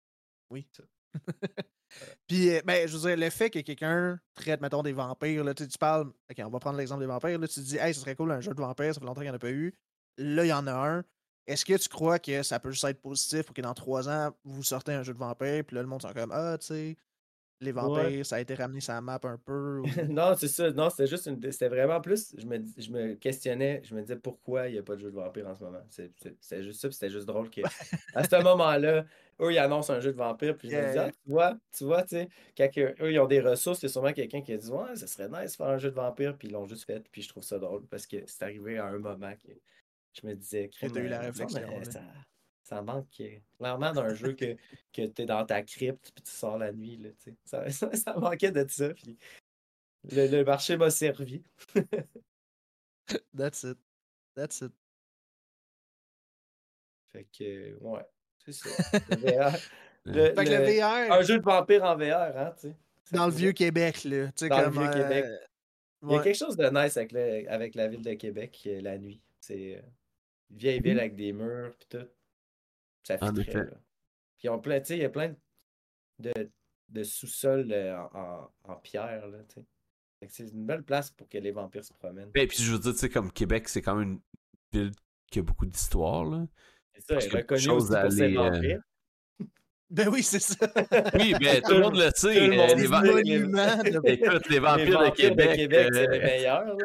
Oui. 0.50 0.68
Puis, 2.28 2.50
ben, 2.64 2.86
je 2.86 2.96
veux 2.96 3.08
dire, 3.08 3.16
le 3.16 3.30
fait 3.30 3.50
que 3.50 3.58
quelqu'un 3.60 4.20
traite, 4.34 4.60
mettons, 4.60 4.82
des 4.82 4.92
vampires, 4.92 5.42
là, 5.42 5.54
tu, 5.54 5.66
tu 5.66 5.78
parles. 5.78 6.12
Ok, 6.30 6.36
on 6.38 6.50
va 6.50 6.60
prendre 6.60 6.78
l'exemple 6.78 7.00
des 7.00 7.06
vampires. 7.06 7.38
Là, 7.38 7.48
tu 7.48 7.54
te 7.54 7.60
dis, 7.60 7.78
hey, 7.78 7.92
ce 7.92 8.00
serait 8.00 8.14
cool 8.14 8.30
un 8.30 8.40
jeu 8.40 8.52
de 8.52 8.60
vampires, 8.60 8.94
ça 8.94 9.00
fait 9.00 9.06
longtemps 9.06 9.22
qu'il 9.22 9.30
n'y 9.30 9.30
en 9.30 9.36
a 9.36 9.40
pas 9.40 9.50
eu. 9.50 9.74
Là, 10.18 10.44
il 10.44 10.48
y 10.48 10.52
en 10.52 10.66
a 10.68 10.72
un. 10.72 11.04
Est-ce 11.46 11.64
que 11.64 11.76
tu 11.76 11.88
crois 11.88 12.18
que 12.18 12.42
ça 12.42 12.60
peut 12.60 12.70
juste 12.70 12.84
être 12.84 13.00
positif 13.00 13.44
pour 13.44 13.54
que 13.54 13.62
dans 13.62 13.74
trois 13.74 14.08
ans, 14.08 14.30
vous 14.44 14.62
sortez 14.62 14.92
un 14.92 15.02
jeu 15.02 15.12
de 15.12 15.18
vampire, 15.18 15.64
puis 15.64 15.74
là, 15.74 15.82
le 15.82 15.88
monde 15.88 16.02
sont 16.02 16.12
comme 16.12 16.32
Ah, 16.32 16.56
tu 16.58 16.66
sais, 16.66 16.96
les 17.60 17.72
vampires, 17.72 18.24
ça 18.24 18.36
a 18.36 18.40
été 18.40 18.54
ramené 18.54 18.80
sur 18.80 18.94
la 18.94 19.00
map 19.00 19.20
un 19.22 19.36
peu. 19.36 19.82
non, 20.08 20.34
c'est 20.36 20.48
ça. 20.48 20.70
Non, 20.70 20.88
c'était 20.88 21.06
juste 21.06 21.26
une. 21.26 21.40
C'était 21.52 21.68
vraiment 21.68 22.00
plus. 22.00 22.34
Je 22.36 22.46
me, 22.46 22.58
je 22.78 22.90
me 22.90 23.14
questionnais, 23.14 23.82
je 23.84 23.94
me 23.94 24.00
disais 24.00 24.16
pourquoi 24.16 24.68
il 24.68 24.72
n'y 24.72 24.78
a 24.78 24.82
pas 24.82 24.94
de 24.94 25.00
jeu 25.00 25.10
de 25.10 25.16
vampire 25.16 25.46
en 25.46 25.54
ce 25.54 25.62
moment? 25.62 25.82
C'était 25.90 26.62
juste 26.62 26.80
ça, 26.80 26.88
puis 26.88 26.94
c'était 26.94 27.10
juste 27.10 27.26
drôle 27.26 27.50
que 27.50 27.60
à 28.14 28.24
ce 28.24 28.42
moment-là, 28.42 29.04
eux, 29.40 29.52
ils 29.52 29.58
annoncent 29.58 29.92
un 29.92 30.00
jeu 30.00 30.12
de 30.12 30.16
vampire, 30.16 30.56
puis 30.56 30.70
je 30.70 30.76
me 30.76 30.86
disais, 30.86 30.98
ah, 30.98 31.10
tu 31.10 31.30
vois, 31.30 31.56
tu 31.76 31.84
vois, 31.84 32.02
tu 32.02 32.16
sais, 32.16 32.28
quand 32.56 32.68
eux, 32.78 33.12
ils 33.12 33.18
ont 33.18 33.26
des 33.26 33.40
ressources, 33.40 33.82
il 33.82 33.86
y 33.86 33.88
a 33.88 33.92
sûrement 33.92 34.12
quelqu'un 34.12 34.40
qui 34.40 34.52
a 34.52 34.56
dit, 34.56 34.70
ouais, 34.70 34.96
ça 34.96 35.06
serait 35.06 35.28
nice 35.28 35.52
de 35.52 35.56
faire 35.56 35.68
un 35.68 35.78
jeu 35.78 35.90
de 35.90 35.96
vampire, 35.96 36.36
puis 36.36 36.48
ils 36.48 36.52
l'ont 36.52 36.66
juste 36.66 36.84
fait, 36.84 37.02
puis 37.10 37.22
je 37.22 37.28
trouve 37.28 37.42
ça 37.42 37.58
drôle 37.58 37.84
parce 37.86 38.06
que 38.06 38.16
c'est 38.26 38.42
arrivé 38.42 38.78
à 38.78 38.86
un 38.86 38.98
moment 38.98 39.32
que 39.32 39.52
je 40.12 40.26
me 40.26 40.34
disais, 40.34 40.68
crème, 40.68 40.96
eu 40.96 41.08
la 41.08 41.20
réflexion. 41.20 41.84
Ça, 41.84 42.02
ça, 42.62 42.82
manque 42.82 43.06
clairement 43.58 43.92
d'un 43.92 44.14
jeu 44.14 44.32
que, 44.32 44.56
que 44.92 45.06
tu 45.06 45.22
es 45.22 45.26
dans 45.26 45.44
ta 45.44 45.62
crypte 45.62 46.12
puis 46.14 46.22
tu 46.22 46.30
sors 46.30 46.58
la 46.58 46.72
nuit. 46.72 46.96
Là, 46.96 47.10
ça, 47.44 47.68
ça, 47.70 47.94
ça, 47.94 48.14
manquait 48.14 48.52
de 48.52 48.66
ça. 48.68 48.90
Puis 48.94 49.18
le, 50.04 50.26
le 50.26 50.44
marché 50.44 50.76
m'a 50.76 50.90
servi. 50.90 51.42
That's 53.36 53.64
it. 53.64 53.78
That's 54.34 54.60
it. 54.60 54.72
Fait 57.12 57.26
que, 57.36 57.76
ouais, 57.80 58.06
c'est 58.38 58.52
ça. 58.52 58.68
Le 59.10 59.16
VR. 59.16 59.56
Le, 60.04 60.24
fait 60.34 60.44
que 60.44 60.50
le 60.50 60.80
VR. 60.80 61.12
Un 61.12 61.22
jeu 61.22 61.38
de 61.38 61.44
vampire 61.44 61.84
en 61.84 61.96
VR, 61.96 62.36
hein, 62.36 62.54
tu 62.58 62.68
sais. 62.68 62.76
Dans 63.12 63.26
le 63.26 63.32
vieux 63.32 63.52
Québec, 63.52 64.04
là. 64.04 64.26
Dans 64.26 64.48
comme, 64.48 64.74
le 64.74 64.80
vieux 64.80 64.90
Québec. 64.90 65.24
Euh, 65.26 65.36
Il 66.04 66.12
y 66.12 66.16
a 66.16 66.22
quelque 66.22 66.38
chose 66.38 66.56
de 66.56 66.64
nice 66.66 66.96
avec, 66.96 67.12
le, 67.12 67.50
avec 67.50 67.74
la 67.74 67.88
ville 67.88 68.02
de 68.02 68.14
Québec 68.14 68.62
euh, 68.66 68.80
la 68.80 68.96
nuit. 68.96 69.20
C'est 69.40 69.76
euh, 69.76 69.82
vieille 70.50 70.80
ville 70.80 70.96
mmh. 70.96 71.00
avec 71.00 71.16
des 71.16 71.32
murs 71.32 71.74
puis 71.78 71.88
tout. 71.98 72.06
Ça 73.02 73.18
fait 73.18 73.44
très, 73.44 73.64
là. 73.64 73.76
Puis 74.38 74.48
on 74.48 74.58
plein, 74.58 74.80
il 74.88 74.96
y 74.96 75.04
a 75.04 75.10
plein 75.10 75.34
de, 76.18 76.32
de 76.88 77.02
sous-sols 77.02 77.72
euh, 77.72 77.96
en, 78.14 78.50
en, 78.64 78.76
pierre, 78.76 79.26
là, 79.28 79.38
tu 79.52 79.60
C'est 80.28 80.44
une 80.44 80.66
belle 80.66 80.82
place 80.82 81.10
pour 81.10 81.28
que 81.28 81.38
les 81.38 81.50
vampires 81.50 81.84
se 81.84 81.92
promènent. 81.92 82.30
Et 82.34 82.46
puis 82.46 82.62
je 82.62 82.72
veux 82.72 82.78
dire, 82.78 82.92
tu 82.92 82.98
sais, 82.98 83.08
comme 83.08 83.32
Québec, 83.32 83.68
c'est 83.68 83.82
quand 83.82 83.96
même 83.96 84.20
une 84.72 84.80
ville 84.80 84.92
qui 85.30 85.38
a 85.38 85.42
beaucoup 85.42 85.66
d'histoire, 85.66 86.24
là. 86.24 86.46
C'est 86.94 87.02
ça, 87.02 87.14
elle 87.14 87.36
est 87.36 87.38
reconnue 87.38 87.70
aussi 87.70 87.92
pour 88.00 88.12
ses 88.12 88.36
euh, 88.36 88.50
vampires. 88.50 88.82
Ben 89.90 90.08
oui, 90.08 90.22
c'est 90.22 90.38
ça. 90.38 90.54
Oui, 91.14 91.34
ben 91.40 91.60
tout 91.66 91.72
le 91.72 91.80
monde 91.80 91.96
le 91.96 92.10
sait. 92.14 92.46
Le 92.46 92.60
euh, 92.60 93.22
les, 94.04 94.12
Écoute, 94.12 94.48
les 94.48 94.60
vampires, 94.60 95.00
de 95.00 95.10
Québec. 95.16 95.56
Québec 95.56 95.88
c'est 95.92 96.06
les 96.06 96.20
meilleurs. 96.20 96.76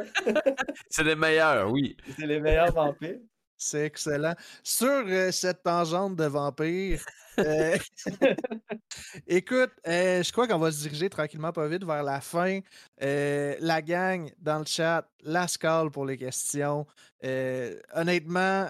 c'est 0.90 1.04
les 1.04 1.16
meilleurs, 1.16 1.72
oui. 1.72 1.96
C'est 2.18 2.26
les 2.26 2.40
meilleurs 2.40 2.74
vampires. 2.74 3.20
C'est 3.58 3.86
excellent. 3.86 4.36
Sur 4.64 5.06
euh, 5.08 5.32
cette 5.32 5.64
tangente 5.64 6.18
de 6.18 6.26
vampire, 6.26 7.04
euh, 7.40 7.78
écoute, 9.28 9.72
euh, 9.88 10.24
je 10.24 10.32
crois 10.32 10.48
qu'on 10.48 10.60
va 10.60 10.72
se 10.72 10.82
diriger 10.82 11.10
tranquillement 11.10 11.54
pas 11.54 11.68
vite 11.68 11.86
vers 11.86 12.04
la 12.04 12.20
fin. 12.20 12.60
la 13.00 13.82
gang 13.82 14.30
dans 14.40 14.60
le 14.60 14.66
chat, 14.66 15.08
la 15.22 15.48
scale 15.48 15.90
pour 15.90 16.06
les 16.06 16.18
questions. 16.18 16.86
honnêtement, 17.94 18.68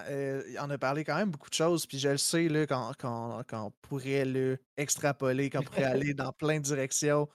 on 0.60 0.70
a 0.70 0.78
parlé 0.78 1.04
quand 1.04 1.16
même 1.16 1.30
beaucoup 1.30 1.50
de 1.50 1.54
choses, 1.54 1.84
puis 1.86 1.98
je 1.98 2.10
le 2.10 2.18
sais 2.18 2.48
qu'on 2.68 3.72
pourrait 3.82 4.24
le 4.24 4.58
extrapoler, 4.76 5.50
qu'on 5.50 5.62
pourrait 5.62 5.84
aller 5.84 6.14
dans 6.14 6.32
plein 6.32 6.58
de 6.58 6.64
directions. 6.64 7.28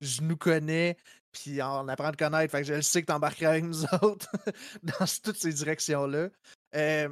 Je 0.00 0.22
nous 0.22 0.36
connais, 0.36 0.96
puis 1.32 1.60
on 1.62 1.88
apprend 1.88 2.08
à 2.08 2.12
connaître. 2.12 2.52
Fait 2.52 2.60
que 2.60 2.66
je 2.66 2.74
le 2.74 2.82
sais 2.82 3.00
que 3.00 3.06
tu 3.06 3.12
embarquerais 3.12 3.46
avec 3.46 3.64
nous 3.64 3.82
autres 4.02 4.30
dans 4.82 5.06
toutes 5.22 5.38
ces 5.38 5.52
directions-là. 5.52 6.28
Euh, 6.74 7.08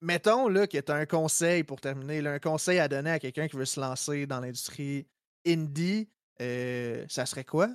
mettons 0.00 0.48
là, 0.48 0.66
que 0.66 0.78
tu 0.78 0.92
as 0.92 0.94
un 0.94 1.06
conseil 1.06 1.64
pour 1.64 1.80
terminer, 1.80 2.26
un 2.26 2.38
conseil 2.38 2.78
à 2.78 2.88
donner 2.88 3.10
à 3.10 3.18
quelqu'un 3.18 3.48
qui 3.48 3.56
veut 3.56 3.64
se 3.64 3.80
lancer 3.80 4.26
dans 4.26 4.40
l'industrie 4.40 5.06
indie, 5.46 6.08
euh, 6.40 7.04
ça 7.08 7.26
serait 7.26 7.44
quoi? 7.44 7.68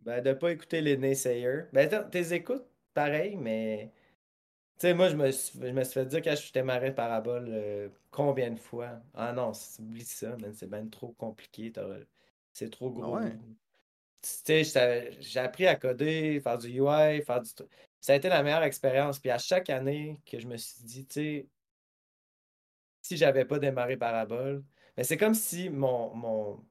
Ben, 0.00 0.22
de 0.22 0.32
pas 0.32 0.52
écouter 0.52 0.80
les 0.80 0.96
naysayers. 0.96 1.64
Ben, 1.72 1.88
t'es 2.10 2.34
écoutes 2.34 2.66
pareil, 2.94 3.36
mais. 3.36 3.92
Tu 4.78 4.86
sais, 4.86 4.94
moi, 4.94 5.08
je 5.08 5.16
me, 5.16 5.30
suis, 5.32 5.58
je 5.60 5.72
me 5.72 5.82
suis 5.82 5.94
fait 5.94 6.06
dire 6.06 6.22
quand 6.22 6.36
je 6.36 6.52
démarré 6.52 6.94
Parabole 6.94 7.48
euh, 7.48 7.88
combien 8.12 8.52
de 8.52 8.60
fois? 8.60 9.00
Ah 9.12 9.32
non, 9.32 9.50
oublie 9.80 10.04
ça, 10.04 10.36
c'est 10.54 10.70
bien 10.70 10.86
trop 10.86 11.12
compliqué. 11.18 11.72
C'est 12.52 12.70
trop 12.70 12.94
ah 12.96 13.00
gros. 13.00 13.20
Tu 13.20 14.64
sais, 14.64 15.10
j'ai 15.20 15.40
appris 15.40 15.66
à 15.66 15.74
coder, 15.74 16.40
faire 16.40 16.58
du 16.58 16.68
UI, 16.68 17.22
faire 17.22 17.40
du 17.40 17.50
ça 18.00 18.12
a 18.12 18.16
été 18.16 18.28
la 18.28 18.42
meilleure 18.42 18.62
expérience. 18.62 19.18
Puis 19.18 19.30
à 19.30 19.38
chaque 19.38 19.70
année 19.70 20.20
que 20.26 20.38
je 20.38 20.46
me 20.46 20.56
suis 20.56 20.82
dit, 20.84 21.06
tu 21.06 21.12
sais, 21.14 21.48
si 23.02 23.16
j'avais 23.16 23.44
pas 23.44 23.58
démarré 23.58 23.96
Parabole, 23.96 24.64
mais 24.96 25.04
c'est 25.04 25.16
comme 25.16 25.34
si 25.34 25.70
mon, 25.70 26.14
mon, 26.14 26.64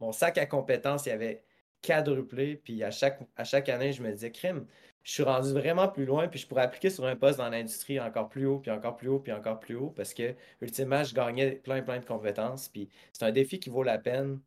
mon 0.00 0.12
sac 0.12 0.38
à 0.38 0.46
compétences 0.46 1.06
y 1.06 1.10
avait 1.10 1.44
quadruplé. 1.82 2.56
Puis 2.56 2.82
à 2.84 2.90
chaque, 2.90 3.20
à 3.36 3.44
chaque 3.44 3.68
année, 3.68 3.92
je 3.92 4.02
me 4.02 4.12
disais, 4.12 4.30
crime, 4.32 4.66
je 5.02 5.12
suis 5.12 5.22
rendu 5.22 5.52
vraiment 5.52 5.88
plus 5.88 6.04
loin, 6.04 6.28
puis 6.28 6.38
je 6.38 6.46
pourrais 6.46 6.62
appliquer 6.62 6.90
sur 6.90 7.06
un 7.06 7.16
poste 7.16 7.38
dans 7.38 7.48
l'industrie 7.48 7.98
encore 8.00 8.28
plus 8.28 8.46
haut, 8.46 8.58
puis 8.58 8.70
encore 8.70 8.96
plus 8.96 9.08
haut, 9.08 9.20
puis 9.20 9.32
encore 9.32 9.58
plus 9.60 9.76
haut, 9.76 9.90
parce 9.90 10.12
que 10.14 10.34
ultimement, 10.60 11.02
je 11.04 11.14
gagnais 11.14 11.52
plein, 11.52 11.82
plein 11.82 11.98
de 11.98 12.04
compétences. 12.04 12.68
Puis 12.68 12.90
c'est 13.12 13.24
un 13.24 13.32
défi 13.32 13.58
qui 13.60 13.70
vaut 13.70 13.82
la 13.82 13.98
peine. 13.98 14.40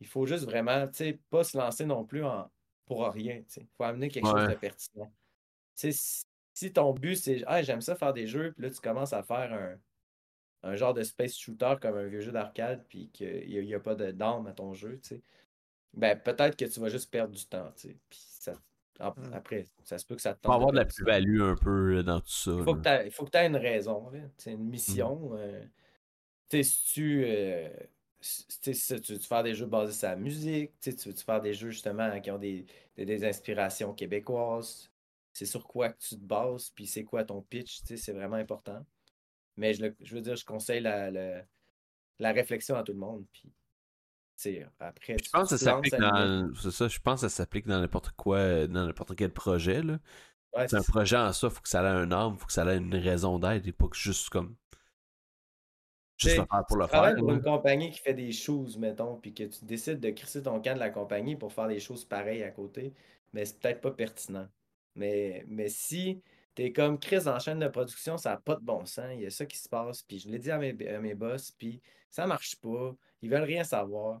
Il 0.00 0.06
faut 0.06 0.26
juste 0.26 0.44
vraiment, 0.44 0.86
tu 0.88 0.94
sais, 0.94 1.20
pas 1.30 1.44
se 1.44 1.58
lancer 1.58 1.84
non 1.86 2.04
plus 2.04 2.24
en, 2.24 2.48
pour 2.88 3.06
rien. 3.06 3.42
Il 3.56 3.66
faut 3.76 3.84
amener 3.84 4.08
quelque 4.08 4.26
chose 4.26 4.48
de 4.48 4.54
pertinent. 4.54 5.12
Si, 5.74 5.92
si, 6.54 6.72
ton 6.72 6.92
but 6.92 7.14
c'est 7.14 7.44
ah, 7.46 7.62
j'aime 7.62 7.80
ça 7.80 7.94
faire 7.94 8.12
des 8.12 8.26
jeux, 8.26 8.52
puis 8.52 8.64
là 8.64 8.70
tu 8.70 8.80
commences 8.80 9.12
à 9.12 9.22
faire 9.22 9.52
un, 9.52 9.78
un 10.70 10.74
genre 10.74 10.94
de 10.94 11.02
space 11.02 11.36
shooter 11.36 11.74
comme 11.80 11.96
un 11.96 12.06
vieux 12.06 12.20
jeu 12.20 12.32
d'arcade, 12.32 12.84
puis 12.88 13.10
qu'il 13.12 13.64
n'y 13.64 13.74
a, 13.74 13.76
a, 13.76 13.80
pas 13.80 13.94
d'arme 13.94 14.48
à 14.48 14.52
ton 14.52 14.74
jeu, 14.74 15.00
ben 15.94 16.18
peut-être 16.18 16.56
que 16.56 16.64
tu 16.64 16.80
vas 16.80 16.88
juste 16.88 17.10
perdre 17.10 17.34
du 17.34 17.46
temps. 17.46 17.72
Puis 17.76 17.96
ça, 18.18 18.54
après, 18.98 19.66
ça 19.84 19.98
se 19.98 20.04
peut 20.04 20.16
que 20.16 20.22
ça 20.22 20.34
te 20.34 20.40
tente. 20.40 20.54
avoir 20.54 20.72
de 20.72 20.76
la 20.76 20.84
plus-value 20.84 21.40
un 21.40 21.54
peu 21.54 22.02
dans 22.02 22.20
tout 22.20 22.30
ça. 22.30 22.50
Il 22.50 22.64
faut 23.12 23.24
que 23.24 23.30
tu 23.30 23.38
aies 23.38 23.46
une 23.46 23.56
raison. 23.56 24.10
C'est 24.36 24.52
une 24.52 24.64
mmh. 24.64 24.70
mission. 24.70 25.30
Euh, 25.34 25.64
si 26.50 26.92
tu. 26.92 27.24
Euh, 27.24 27.68
tu, 28.20 28.72
veux 28.72 29.18
faire 29.18 29.42
des 29.42 29.54
jeux 29.54 29.66
basés 29.66 29.92
sur 29.92 30.08
la 30.08 30.16
musique, 30.16 30.72
tu 30.80 30.90
veux 30.90 31.12
faire 31.12 31.40
des 31.40 31.54
jeux 31.54 31.70
justement 31.70 32.20
qui 32.20 32.30
ont 32.30 32.38
des, 32.38 32.66
des, 32.96 33.24
inspirations 33.24 33.94
québécoises? 33.94 34.90
c'est 35.38 35.46
sur 35.46 35.68
quoi 35.68 35.90
que 35.90 35.98
tu 36.00 36.16
te 36.16 36.24
bases, 36.24 36.70
puis 36.74 36.86
c'est 36.86 37.04
quoi 37.04 37.22
ton 37.22 37.42
pitch, 37.42 37.80
c'est 37.84 38.12
vraiment 38.12 38.36
important. 38.36 38.84
Mais 39.56 39.72
je, 39.72 39.86
je, 40.00 40.16
veux 40.16 40.20
dire, 40.20 40.34
je 40.34 40.44
conseille 40.44 40.80
la, 40.80 41.10
la, 41.12 42.32
réflexion 42.32 42.74
à 42.74 42.82
tout 42.82 42.92
le 42.92 42.98
monde. 42.98 43.24
Puis, 43.32 44.62
après, 44.80 45.16
je 45.22 45.30
pense 45.30 45.50
que 45.50 45.56
ça 45.56 45.64
s'applique 45.64 45.94
dans. 45.94 46.52
C'est 46.60 46.72
ça, 46.72 46.88
je 46.88 46.98
pense 46.98 47.20
que 47.20 47.28
ça 47.28 47.36
s'applique 47.36 47.66
dans 47.66 47.80
n'importe 47.80 48.10
quoi, 48.16 48.66
dans 48.66 48.86
n'importe 48.86 49.14
quel 49.14 49.32
projet. 49.32 49.82
Là. 49.82 50.00
c'est 50.66 50.76
un 50.76 50.82
projet 50.82 51.16
en 51.16 51.32
soi, 51.32 51.50
il 51.50 51.54
faut 51.54 51.62
que 51.62 51.68
ça 51.68 51.82
ait 51.82 51.86
un 51.86 52.10
âme, 52.10 52.34
il 52.34 52.40
faut 52.40 52.46
que 52.46 52.52
ça 52.52 52.64
ait 52.64 52.76
une 52.76 52.94
raison 52.96 53.38
d'être 53.38 53.66
et 53.66 53.72
pas 53.72 53.86
que 53.86 53.96
juste 53.96 54.30
comme. 54.30 54.56
Juste 56.18 56.36
le 56.36 56.46
faire 56.46 56.64
pour 56.66 56.76
le 56.76 56.86
faire. 56.86 57.16
pour 57.16 57.30
une 57.30 57.42
compagnie 57.42 57.90
qui 57.90 58.00
fait 58.00 58.14
des 58.14 58.32
choses, 58.32 58.76
mettons, 58.76 59.16
puis 59.16 59.32
que 59.32 59.44
tu 59.44 59.64
décides 59.64 60.00
de 60.00 60.10
crisser 60.10 60.42
ton 60.42 60.60
camp 60.60 60.74
de 60.74 60.80
la 60.80 60.90
compagnie 60.90 61.36
pour 61.36 61.52
faire 61.52 61.68
des 61.68 61.80
choses 61.80 62.04
pareilles 62.04 62.42
à 62.42 62.50
côté, 62.50 62.92
mais 63.32 63.44
c'est 63.44 63.58
peut-être 63.60 63.80
pas 63.80 63.92
pertinent. 63.92 64.48
Mais, 64.96 65.44
mais 65.46 65.68
si 65.68 66.20
t'es 66.54 66.72
comme 66.72 66.98
Chris 66.98 67.28
en 67.28 67.38
chaîne 67.38 67.60
de 67.60 67.68
production, 67.68 68.18
ça 68.18 68.30
n'a 68.30 68.36
pas 68.38 68.56
de 68.56 68.64
bon 68.64 68.84
sens, 68.84 69.06
il 69.14 69.20
y 69.20 69.26
a 69.26 69.30
ça 69.30 69.46
qui 69.46 69.58
se 69.58 69.68
passe, 69.68 70.02
puis 70.02 70.18
je 70.18 70.28
l'ai 70.28 70.40
dit 70.40 70.50
à 70.50 70.58
mes, 70.58 70.74
à 70.88 70.98
mes 71.00 71.14
boss, 71.14 71.52
puis 71.52 71.80
ça 72.10 72.26
marche 72.26 72.56
pas, 72.56 72.96
ils 73.22 73.30
veulent 73.30 73.42
rien 73.42 73.62
savoir. 73.62 74.20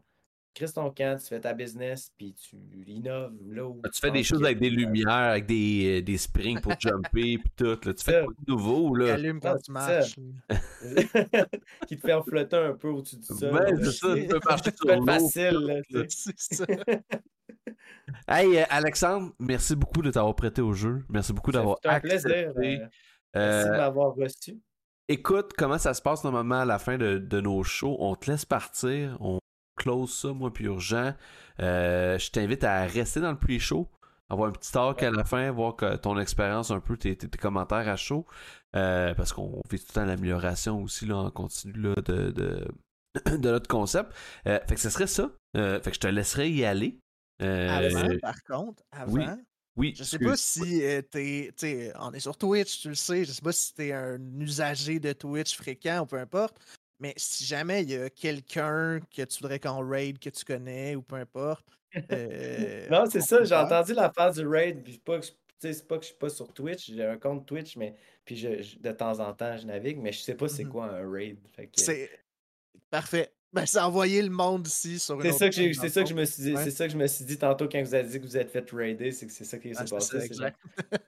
Chris 0.58 0.72
ton 0.74 0.90
camp, 0.90 1.16
tu 1.20 1.28
fais 1.28 1.38
ta 1.38 1.54
business, 1.54 2.12
puis 2.16 2.34
tu 2.34 2.56
innoves 2.90 3.32
là 3.48 3.64
où. 3.64 3.80
Tu 3.94 4.00
fais 4.00 4.10
des 4.10 4.24
choses 4.24 4.42
avec 4.42 4.58
des 4.58 4.70
lumières, 4.70 5.08
avec 5.08 5.46
des, 5.46 6.00
euh, 6.00 6.02
des 6.02 6.18
springs 6.18 6.60
pour 6.60 6.72
jumper, 6.80 7.02
puis 7.38 7.52
tout. 7.56 7.78
Là. 7.84 7.94
Tu 7.94 8.04
fais 8.04 8.24
quoi 8.24 8.32
de 8.44 8.52
nouveau, 8.52 8.92
là? 8.96 9.14
allume 9.14 9.38
quand 9.38 9.56
tu 9.56 9.70
marches. 9.70 10.16
qui 11.86 11.96
te 11.96 12.00
fait 12.00 12.12
en 12.12 12.24
flotter 12.24 12.56
un 12.56 12.72
peu 12.72 12.88
au-dessus 12.88 13.18
du 13.18 13.22
sol. 13.22 13.54
Ouais, 13.54 13.72
c'est 13.84 13.92
ça, 13.92 14.14
tu 14.16 14.26
peux 14.26 14.40
marcher 14.48 14.72
sur 14.74 14.96
l'eau. 14.96 15.06
facile, 15.06 15.82
C'est 16.08 16.54
ça. 16.56 16.66
Hey, 18.26 18.58
euh, 18.58 18.64
Alexandre, 18.68 19.32
merci 19.38 19.76
beaucoup 19.76 20.02
de 20.02 20.10
t'avoir 20.10 20.34
prêté 20.34 20.60
au 20.60 20.72
jeu. 20.72 21.04
Merci 21.08 21.32
beaucoup 21.32 21.52
d'avoir 21.52 21.76
accepté. 21.84 22.46
un 22.46 22.52
plaisir. 22.52 22.52
Euh, 22.56 22.88
merci 23.36 23.70
de 23.70 23.76
m'avoir 23.76 24.12
reçu. 24.16 24.58
Écoute, 25.06 25.52
comment 25.56 25.78
ça 25.78 25.94
se 25.94 26.02
passe 26.02 26.24
normalement 26.24 26.62
à 26.62 26.64
la 26.64 26.80
fin 26.80 26.98
de, 26.98 27.18
de 27.18 27.40
nos 27.40 27.62
shows? 27.62 27.96
On 28.00 28.16
te 28.16 28.28
laisse 28.28 28.44
partir, 28.44 29.16
on 29.20 29.38
close 29.78 30.12
ça, 30.14 30.32
moi 30.32 30.52
puis 30.52 30.66
Urgent. 30.66 31.14
Euh, 31.60 32.18
je 32.18 32.30
t'invite 32.30 32.64
à 32.64 32.84
rester 32.84 33.20
dans 33.20 33.30
le 33.30 33.38
pre-show, 33.38 33.88
avoir 34.28 34.48
un 34.48 34.52
petit 34.52 34.72
talk 34.72 35.02
à 35.02 35.10
la 35.10 35.24
fin, 35.24 35.50
voir 35.50 35.76
que 35.76 35.96
ton 35.96 36.18
expérience 36.18 36.70
un 36.70 36.80
peu, 36.80 36.96
tes, 36.96 37.16
tes, 37.16 37.38
commentaires 37.38 37.88
à 37.88 37.96
chaud. 37.96 38.26
parce 38.72 39.32
qu'on 39.32 39.62
fait 39.70 39.78
tout 39.78 39.86
le 39.88 39.94
temps 39.94 40.04
l'amélioration 40.04 40.82
aussi 40.82 41.06
là, 41.06 41.16
en 41.16 41.30
continu 41.30 41.72
là, 41.72 41.94
de, 41.96 42.30
de, 42.30 42.68
de, 43.36 43.50
notre 43.50 43.68
concept. 43.68 44.12
fait 44.44 44.74
que 44.74 44.80
ce 44.80 44.90
serait 44.90 45.06
ça. 45.06 45.30
fait 45.54 45.82
que 45.82 45.94
je 45.94 46.00
te 46.00 46.08
laisserai 46.08 46.50
y 46.50 46.64
aller. 46.64 47.00
Avant, 47.40 48.18
par 48.20 48.42
contre, 48.44 48.82
avant. 48.92 49.12
Oui. 49.12 49.24
Oui, 49.78 49.94
je 49.96 50.02
sais 50.02 50.18
pas 50.18 50.36
si 50.36 50.82
euh, 50.82 51.02
t'es. 51.02 51.92
On 52.00 52.12
est 52.12 52.18
sur 52.18 52.36
Twitch, 52.36 52.80
tu 52.80 52.88
le 52.88 52.96
sais. 52.96 53.24
Je 53.24 53.30
sais 53.30 53.40
pas 53.40 53.52
si 53.52 53.72
t'es 53.72 53.92
un 53.92 54.18
usager 54.40 54.98
de 54.98 55.12
Twitch 55.12 55.56
fréquent 55.56 56.00
ou 56.00 56.06
peu 56.06 56.18
importe. 56.18 56.58
Mais 57.00 57.14
si 57.16 57.44
jamais 57.44 57.82
il 57.82 57.90
y 57.90 57.96
a 57.96 58.10
quelqu'un 58.10 59.00
que 59.14 59.22
tu 59.22 59.40
voudrais 59.40 59.60
qu'on 59.60 59.88
raid, 59.88 60.18
que 60.18 60.30
tu 60.30 60.44
connais 60.44 60.96
ou 60.96 61.02
peu 61.02 61.16
importe. 61.16 61.66
Euh, 62.12 62.86
non, 62.90 63.04
c'est 63.10 63.22
ça, 63.22 63.42
j'ai 63.44 63.54
entendu 63.54 63.94
la 63.94 64.12
phase 64.12 64.36
du 64.36 64.46
raid. 64.46 64.84
Puis 64.84 64.98
pas 64.98 65.18
que 65.18 65.26
c'est 65.58 65.88
pas 65.88 65.96
que 65.96 66.02
je 66.02 66.08
suis 66.08 66.18
pas 66.18 66.28
sur 66.28 66.52
Twitch, 66.52 66.90
j'ai 66.92 67.02
un 67.02 67.16
compte 67.16 67.46
Twitch, 67.46 67.76
mais 67.76 67.94
puis 68.26 68.36
je, 68.36 68.78
de 68.78 68.92
temps 68.92 69.18
en 69.20 69.32
temps 69.32 69.56
je 69.56 69.66
navigue, 69.66 69.98
mais 69.98 70.12
je 70.12 70.20
sais 70.20 70.34
pas 70.34 70.48
c'est 70.48 70.64
mm-hmm. 70.64 70.68
quoi 70.68 70.84
un 70.84 71.10
raid. 71.10 71.38
C'est 71.72 72.10
parfait. 72.90 73.32
Ben, 73.50 73.64
c'est 73.64 73.80
envoyer 73.80 74.20
le 74.20 74.28
monde 74.28 74.66
ici 74.66 74.98
sur 74.98 75.20
C'est 75.22 75.32
ça, 75.32 75.48
que 75.48 75.54
c'est 75.54 75.88
ça 75.88 76.02
que 76.02 76.08
je 76.08 76.14
me 76.14 76.26
suis 76.26 76.42
dit. 76.42 76.54
C'est 76.62 76.70
ça 76.70 76.86
que 76.86 76.92
je 76.92 76.98
me 76.98 77.06
suis 77.06 77.24
dit 77.24 77.38
tantôt 77.38 77.66
quand 77.66 77.82
vous 77.82 77.94
avez 77.94 78.06
dit 78.06 78.20
que 78.20 78.26
vous 78.26 78.36
êtes 78.36 78.50
fait 78.50 78.70
raider, 78.70 79.10
c'est 79.10 79.26
que 79.26 79.32
c'est 79.32 79.44
ça 79.44 79.58
qui 79.58 79.74
s'est 79.74 79.84
passé. 79.84 80.30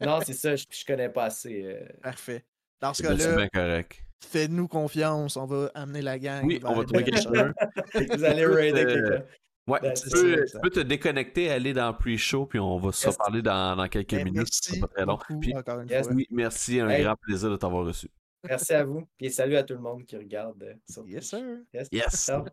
non, 0.01 0.21
c'est 0.25 0.33
ça, 0.33 0.57
je, 0.57 0.65
je, 0.71 0.85
connais 0.87 1.11
pas 1.11 1.25
assez. 1.25 1.63
Euh. 1.65 1.87
Parfait. 2.03 2.43
Dans 2.81 2.95
ce 2.95 3.03
cas-là, 3.03 3.83
fais-nous 4.23 4.69
confiance, 4.69 5.37
on 5.37 5.47
va 5.47 5.71
amener 5.75 6.03
la 6.03 6.19
gang. 6.19 6.45
Oui, 6.45 6.61
on 6.65 6.75
va 6.75 6.85
trouver 6.85 7.05
quelqu'un. 7.05 7.53
vous 8.17 8.25
allez 8.25 8.47
raider 8.47 8.85
quelqu'un. 8.87 9.25
Ouais, 9.67 9.79
ben, 9.81 9.95
tu, 9.95 10.11
peux, 10.11 10.45
tu, 10.47 10.59
peux, 10.61 10.71
te 10.71 10.81
déconnecter, 10.81 11.51
aller 11.51 11.73
dans 11.73 11.93
pre-show, 11.93 12.47
puis 12.47 12.59
on 12.59 12.79
va 12.79 12.91
se 12.93 13.09
reparler 13.09 13.43
dans, 13.43 13.77
dans 13.77 13.89
quelques 13.89 14.15
ben, 14.15 14.25
minutes. 14.25 14.49
Merci. 14.65 14.81
Pas 14.81 14.89
très 14.89 15.05
long. 15.05 15.19
Puis, 15.41 15.57
encore 15.57 15.81
une 15.81 15.89
fois. 15.89 16.13
Oui, 16.13 16.27
merci, 16.31 16.81
un 16.81 17.01
grand 17.01 17.17
plaisir 17.17 17.51
de 17.51 17.57
t'avoir 17.57 17.87
reçu. 17.87 18.09
Merci 18.49 18.73
à 18.73 18.85
vous. 18.85 19.07
Et 19.21 19.29
salut 19.29 19.57
à 19.57 19.63
tout 19.63 19.75
le 19.75 19.81
monde 19.81 20.05
qui 20.05 20.17
regarde. 20.17 20.77
Sur 20.89 21.07
yes, 21.07 21.29
sir. 21.29 21.59
Yes. 21.73 21.89
yes. 21.93 22.27
Ciao. 22.27 22.45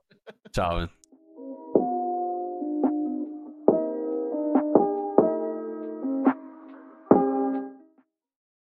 Ciao. 0.54 0.88